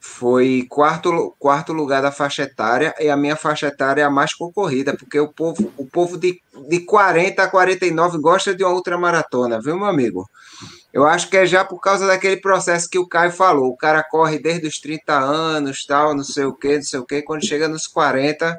foi 0.01 0.67
quarto, 0.69 1.35
quarto 1.39 1.73
lugar 1.73 2.01
da 2.01 2.11
faixa 2.11 2.43
etária, 2.43 2.95
e 2.99 3.09
a 3.09 3.17
minha 3.17 3.37
faixa 3.37 3.67
etária 3.67 4.03
é 4.03 4.05
a 4.05 4.11
mais 4.11 4.35
concorrida, 4.35 4.97
porque 4.97 5.21
o 5.21 5.29
povo, 5.29 5.73
o 5.77 5.87
povo 5.87 6.19
de, 6.19 6.41
de 6.69 6.81
40 6.81 7.43
a 7.43 7.49
49 7.49 8.19
gosta 8.19 8.55
de 8.55 8.65
uma 8.65 8.73
ultramaratona, 8.73 9.61
viu, 9.61 9.77
meu 9.77 9.87
amigo? 9.87 10.29
Eu 10.93 11.07
acho 11.07 11.31
que 11.31 11.37
é 11.37 11.47
já 11.47 11.65
por 11.65 11.81
causa 11.81 12.07
daquele 12.07 12.37
processo 12.37 12.89
que 12.89 12.99
o 12.99 13.09
Caio 13.09 13.33
falou. 13.33 13.71
O 13.71 13.77
cara 13.77 14.05
corre 14.05 14.39
desde 14.39 14.67
os 14.67 14.79
30 14.79 15.19
anos, 15.19 15.87
tal, 15.87 16.15
não 16.15 16.25
sei 16.25 16.45
o 16.45 16.53
que, 16.53 16.77
não 16.77 16.83
sei 16.83 17.01
o 17.01 17.07
que, 17.07 17.23
quando 17.23 17.47
chega 17.47 17.67
nos 17.67 17.87
40, 17.87 18.59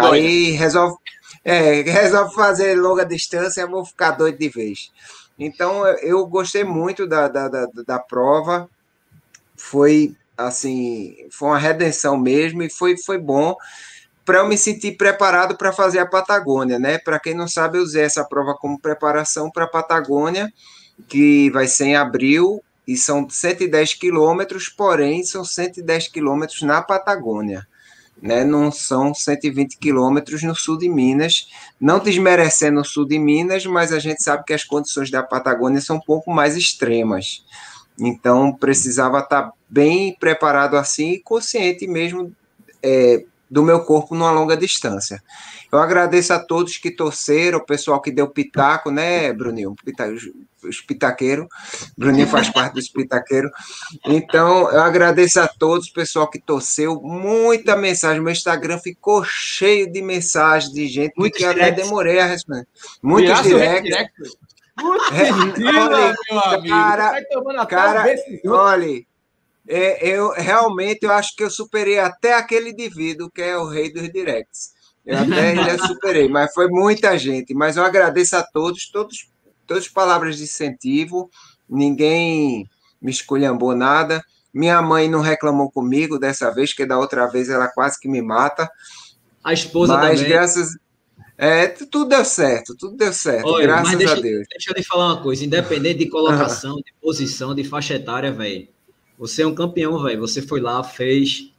aí 0.00 0.50
resolve, 0.50 0.96
é, 1.44 1.82
resolve 1.82 2.34
fazer 2.34 2.74
longa 2.74 3.04
distância 3.04 3.62
e 3.62 3.66
vou 3.66 3.84
ficar 3.84 4.12
doido 4.12 4.38
de 4.38 4.48
vez. 4.48 4.90
Então, 5.38 5.86
eu 5.86 6.26
gostei 6.26 6.64
muito 6.64 7.06
da, 7.06 7.28
da, 7.28 7.48
da, 7.48 7.66
da 7.86 7.98
prova. 7.98 8.68
Foi 9.56 10.14
assim, 10.36 11.16
foi 11.30 11.48
uma 11.48 11.58
redenção 11.58 12.16
mesmo 12.16 12.62
e 12.62 12.70
foi, 12.70 12.96
foi 12.98 13.18
bom 13.18 13.56
para 14.26 14.38
eu 14.38 14.48
me 14.48 14.58
sentir 14.58 14.96
preparado 14.96 15.56
para 15.56 15.72
fazer 15.72 16.00
a 16.00 16.06
Patagônia, 16.06 16.80
né? 16.80 16.98
Para 16.98 17.20
quem 17.20 17.32
não 17.32 17.46
sabe, 17.46 17.78
eu 17.78 17.82
usei 17.82 18.02
essa 18.02 18.24
prova 18.24 18.54
como 18.54 18.78
preparação 18.78 19.48
para 19.48 19.64
a 19.64 19.68
Patagônia, 19.68 20.52
que 21.06 21.48
vai 21.50 21.68
ser 21.68 21.84
em 21.84 21.96
abril 21.96 22.60
e 22.86 22.96
são 22.96 23.28
110 23.30 23.94
quilômetros, 23.94 24.68
porém 24.68 25.22
são 25.22 25.44
110 25.44 26.08
quilômetros 26.08 26.62
na 26.62 26.82
Patagônia, 26.82 27.66
né? 28.20 28.44
Não 28.44 28.72
são 28.72 29.14
120 29.14 29.78
quilômetros 29.78 30.42
no 30.42 30.54
sul 30.54 30.78
de 30.78 30.88
Minas, 30.88 31.48
não 31.80 31.98
desmerecendo 31.98 32.80
o 32.80 32.84
sul 32.84 33.06
de 33.06 33.18
Minas, 33.18 33.66
mas 33.66 33.92
a 33.92 33.98
gente 33.98 34.22
sabe 34.22 34.44
que 34.44 34.52
as 34.52 34.64
condições 34.64 35.10
da 35.10 35.22
Patagônia 35.22 35.80
são 35.80 35.96
um 35.96 36.00
pouco 36.00 36.30
mais 36.30 36.56
extremas. 36.56 37.44
Então 37.98 38.52
precisava 38.52 39.20
estar 39.20 39.52
bem 39.68 40.14
preparado 40.18 40.76
assim 40.76 41.12
e 41.12 41.20
consciente 41.20 41.86
mesmo 41.86 42.32
é, 42.82 43.24
do 43.50 43.62
meu 43.62 43.80
corpo 43.80 44.14
numa 44.14 44.30
longa 44.30 44.56
distância. 44.56 45.22
Eu 45.70 45.78
agradeço 45.78 46.32
a 46.32 46.38
todos 46.38 46.78
que 46.78 46.90
torceram, 46.90 47.58
o 47.58 47.64
pessoal 47.64 48.00
que 48.00 48.10
deu 48.10 48.28
pitaco, 48.28 48.90
né, 48.90 49.32
Bruninho? 49.32 49.74
Pita, 49.84 50.08
os 50.64 50.80
pitaqueiros. 50.80 51.46
Bruninho 51.96 52.26
faz 52.26 52.48
parte 52.50 52.74
dos 52.74 52.88
pitaqueiros. 52.88 53.50
Então, 54.04 54.70
eu 54.70 54.80
agradeço 54.80 55.40
a 55.40 55.48
todos, 55.48 55.88
o 55.88 55.92
pessoal 55.92 56.28
que 56.28 56.40
torceu. 56.40 57.00
Muita 57.00 57.76
mensagem. 57.76 58.22
Meu 58.22 58.32
Instagram 58.32 58.78
ficou 58.78 59.24
cheio 59.24 59.90
de 59.90 60.02
mensagens 60.02 60.72
de 60.72 60.86
gente, 60.88 61.14
Muito 61.16 61.36
que 61.36 61.44
eu 61.44 61.50
até 61.50 61.70
demorei 61.70 62.18
a 62.18 62.26
responder. 62.26 62.66
Muitos 63.02 63.42
directs. 63.42 64.36
É, 65.12 65.32
olha, 65.78 66.14
meu 66.30 66.40
amigo. 66.40 66.68
Cara, 66.68 67.22
tá 67.56 67.66
cara 67.66 68.14
olha, 68.46 69.02
é, 69.68 70.08
eu 70.08 70.30
realmente 70.32 71.00
eu 71.02 71.12
acho 71.12 71.34
que 71.34 71.42
eu 71.42 71.50
superei 71.50 71.98
até 71.98 72.34
aquele 72.34 72.70
indivíduo 72.70 73.30
que 73.30 73.42
é 73.42 73.56
o 73.56 73.68
rei 73.68 73.92
dos 73.92 74.10
directs. 74.12 74.74
Eu 75.04 75.18
até 75.18 75.50
ainda 75.50 75.86
superei, 75.86 76.28
mas 76.28 76.52
foi 76.52 76.68
muita 76.68 77.18
gente. 77.18 77.54
Mas 77.54 77.76
eu 77.76 77.84
agradeço 77.84 78.36
a 78.36 78.42
todos, 78.42 78.90
todos, 78.90 79.28
todas 79.66 79.88
palavras 79.88 80.36
de 80.36 80.44
incentivo. 80.44 81.30
Ninguém 81.68 82.68
me 83.00 83.10
esculhambou 83.10 83.74
nada. 83.74 84.24
Minha 84.52 84.80
mãe 84.80 85.08
não 85.08 85.20
reclamou 85.20 85.70
comigo 85.70 86.18
dessa 86.18 86.50
vez, 86.50 86.72
que 86.72 86.86
da 86.86 86.98
outra 86.98 87.26
vez 87.26 87.48
ela 87.48 87.68
quase 87.68 88.00
que 88.00 88.08
me 88.08 88.22
mata. 88.22 88.70
A 89.44 89.52
esposa 89.52 89.96
mas, 89.96 90.18
também. 90.18 90.32
graças 90.32 90.70
é, 91.38 91.66
tudo 91.68 92.06
deu 92.06 92.24
certo, 92.24 92.74
tudo 92.74 92.96
deu 92.96 93.12
certo, 93.12 93.46
Olha, 93.46 93.66
graças 93.66 93.98
deixa, 93.98 94.14
a 94.14 94.20
Deus. 94.20 94.46
Deixa 94.50 94.70
eu 94.70 94.74
te 94.74 94.82
falar 94.82 95.12
uma 95.12 95.22
coisa, 95.22 95.44
independente 95.44 95.98
de 95.98 96.08
colocação, 96.08 96.76
de 96.76 96.94
posição, 97.00 97.54
de 97.54 97.62
faixa 97.62 97.94
etária, 97.94 98.32
velho, 98.32 98.68
você 99.18 99.42
é 99.42 99.46
um 99.46 99.54
campeão, 99.54 100.02
velho, 100.02 100.20
você 100.20 100.42
foi 100.42 100.60
lá, 100.60 100.82
fez, 100.82 101.50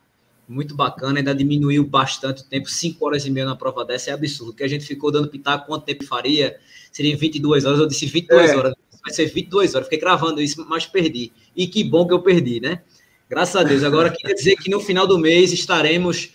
muito 0.48 0.76
bacana, 0.76 1.20
ainda 1.20 1.36
diminuiu 1.36 1.86
bastante 1.86 2.42
o 2.42 2.46
tempo, 2.46 2.70
5 2.70 3.06
horas 3.06 3.26
e 3.26 3.30
meia 3.30 3.46
na 3.46 3.56
prova 3.56 3.84
dessa, 3.84 4.12
é 4.12 4.14
absurdo, 4.14 4.54
que 4.54 4.64
a 4.64 4.68
gente 4.68 4.86
ficou 4.86 5.12
dando 5.12 5.28
pitaco, 5.28 5.68
quanto 5.68 5.86
tempo 5.86 6.06
faria, 6.06 6.58
seria 6.92 7.18
22 7.18 7.66
horas, 7.66 7.80
eu 7.80 7.88
disse 7.88 8.06
22 8.06 8.52
é. 8.52 8.56
horas, 8.56 8.74
vai 9.04 9.14
ser 9.14 9.26
22 9.26 9.76
horas, 9.76 9.88
fiquei 9.88 10.00
gravando 10.00 10.42
isso, 10.42 10.66
mas 10.70 10.86
perdi, 10.86 11.32
e 11.56 11.68
que 11.68 11.84
bom 11.84 12.08
que 12.08 12.14
eu 12.14 12.22
perdi, 12.22 12.60
né? 12.60 12.82
Graças 13.30 13.56
a 13.58 13.64
Deus, 13.64 13.84
agora 13.84 14.10
queria 14.10 14.34
dizer 14.34 14.56
que 14.56 14.70
no 14.70 14.80
final 14.80 15.06
do 15.06 15.20
mês 15.20 15.52
estaremos 15.52 16.32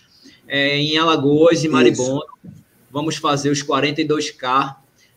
é, 0.47 0.77
em 0.77 0.95
Alagoas 0.97 1.63
e 1.63 1.67
Maribondo, 1.67 2.25
vamos 2.91 3.15
fazer 3.15 3.49
os 3.49 3.63
42K 3.63 4.75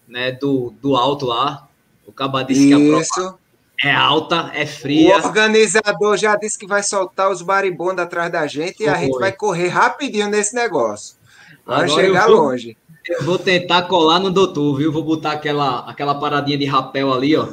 né, 0.08 0.32
do, 0.32 0.72
do 0.80 0.96
alto 0.96 1.26
lá. 1.26 1.68
O 2.06 2.12
Caba 2.12 2.42
disse 2.42 2.60
Isso. 2.60 2.68
que 2.68 2.74
a 2.74 2.88
prova 2.88 3.38
é 3.82 3.92
alta, 3.92 4.50
é 4.54 4.64
fria. 4.66 5.16
O 5.16 5.26
organizador 5.26 6.16
já 6.16 6.36
disse 6.36 6.58
que 6.58 6.66
vai 6.66 6.82
soltar 6.82 7.30
os 7.30 7.42
baribondos 7.42 8.02
atrás 8.02 8.32
da 8.32 8.46
gente 8.46 8.82
e 8.82 8.88
a 8.88 8.94
gente 8.94 9.18
vai 9.18 9.32
correr 9.32 9.68
rapidinho 9.68 10.28
nesse 10.28 10.54
negócio. 10.54 11.16
Vai 11.64 11.88
chegar 11.88 12.26
vou, 12.26 12.36
longe. 12.36 12.76
Eu 13.08 13.22
vou 13.24 13.38
tentar 13.38 13.82
colar 13.82 14.18
no 14.18 14.30
doutor, 14.30 14.76
viu? 14.78 14.90
Vou 14.92 15.02
botar 15.02 15.32
aquela, 15.32 15.80
aquela 15.80 16.14
paradinha 16.14 16.56
de 16.56 16.64
rapel 16.64 17.12
ali, 17.12 17.36
ó. 17.36 17.48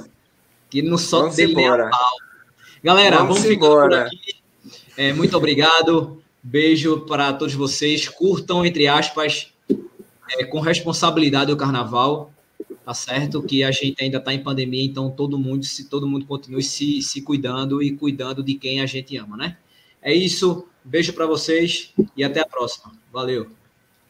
Que 0.70 0.82
não 0.82 0.98
solta 0.98 1.36
dele 1.36 1.56
nem 1.56 1.68
a 1.68 1.90
pau. 1.90 2.10
Galera, 2.84 3.18
vamos, 3.18 3.40
vamos 3.40 3.50
ficar 3.50 3.68
por 3.68 3.94
aqui. 3.94 4.36
É, 4.98 5.14
muito 5.14 5.36
obrigado. 5.38 6.22
Beijo 6.42 7.02
para 7.02 7.34
todos 7.34 7.54
vocês. 7.54 8.08
Curtam, 8.08 8.66
entre 8.66 8.88
aspas, 8.88 9.54
é, 10.32 10.44
com 10.46 10.60
responsabilidade 10.60 11.52
o 11.52 11.58
carnaval. 11.58 12.33
Tá 12.86 12.94
certo? 12.94 13.42
Que 13.42 13.64
a 13.64 13.72
gente 13.72 14.04
ainda 14.04 14.18
está 14.18 14.34
em 14.34 14.44
pandemia, 14.44 14.84
então 14.84 15.10
todo 15.10 15.40
mundo, 15.40 15.64
se 15.66 15.90
todo 15.90 16.08
mundo 16.08 16.26
continue 16.26 16.62
se, 16.62 17.02
se 17.02 17.22
cuidando 17.22 17.82
e 17.82 17.96
cuidando 17.96 18.44
de 18.44 18.56
quem 18.56 18.82
a 18.82 18.86
gente 18.86 19.16
ama, 19.18 19.38
né? 19.38 19.58
É 20.02 20.14
isso. 20.14 20.68
Beijo 20.84 21.14
para 21.14 21.26
vocês 21.26 21.94
e 22.16 22.24
até 22.24 22.42
a 22.42 22.46
próxima. 22.46 22.92
Valeu. 23.12 23.63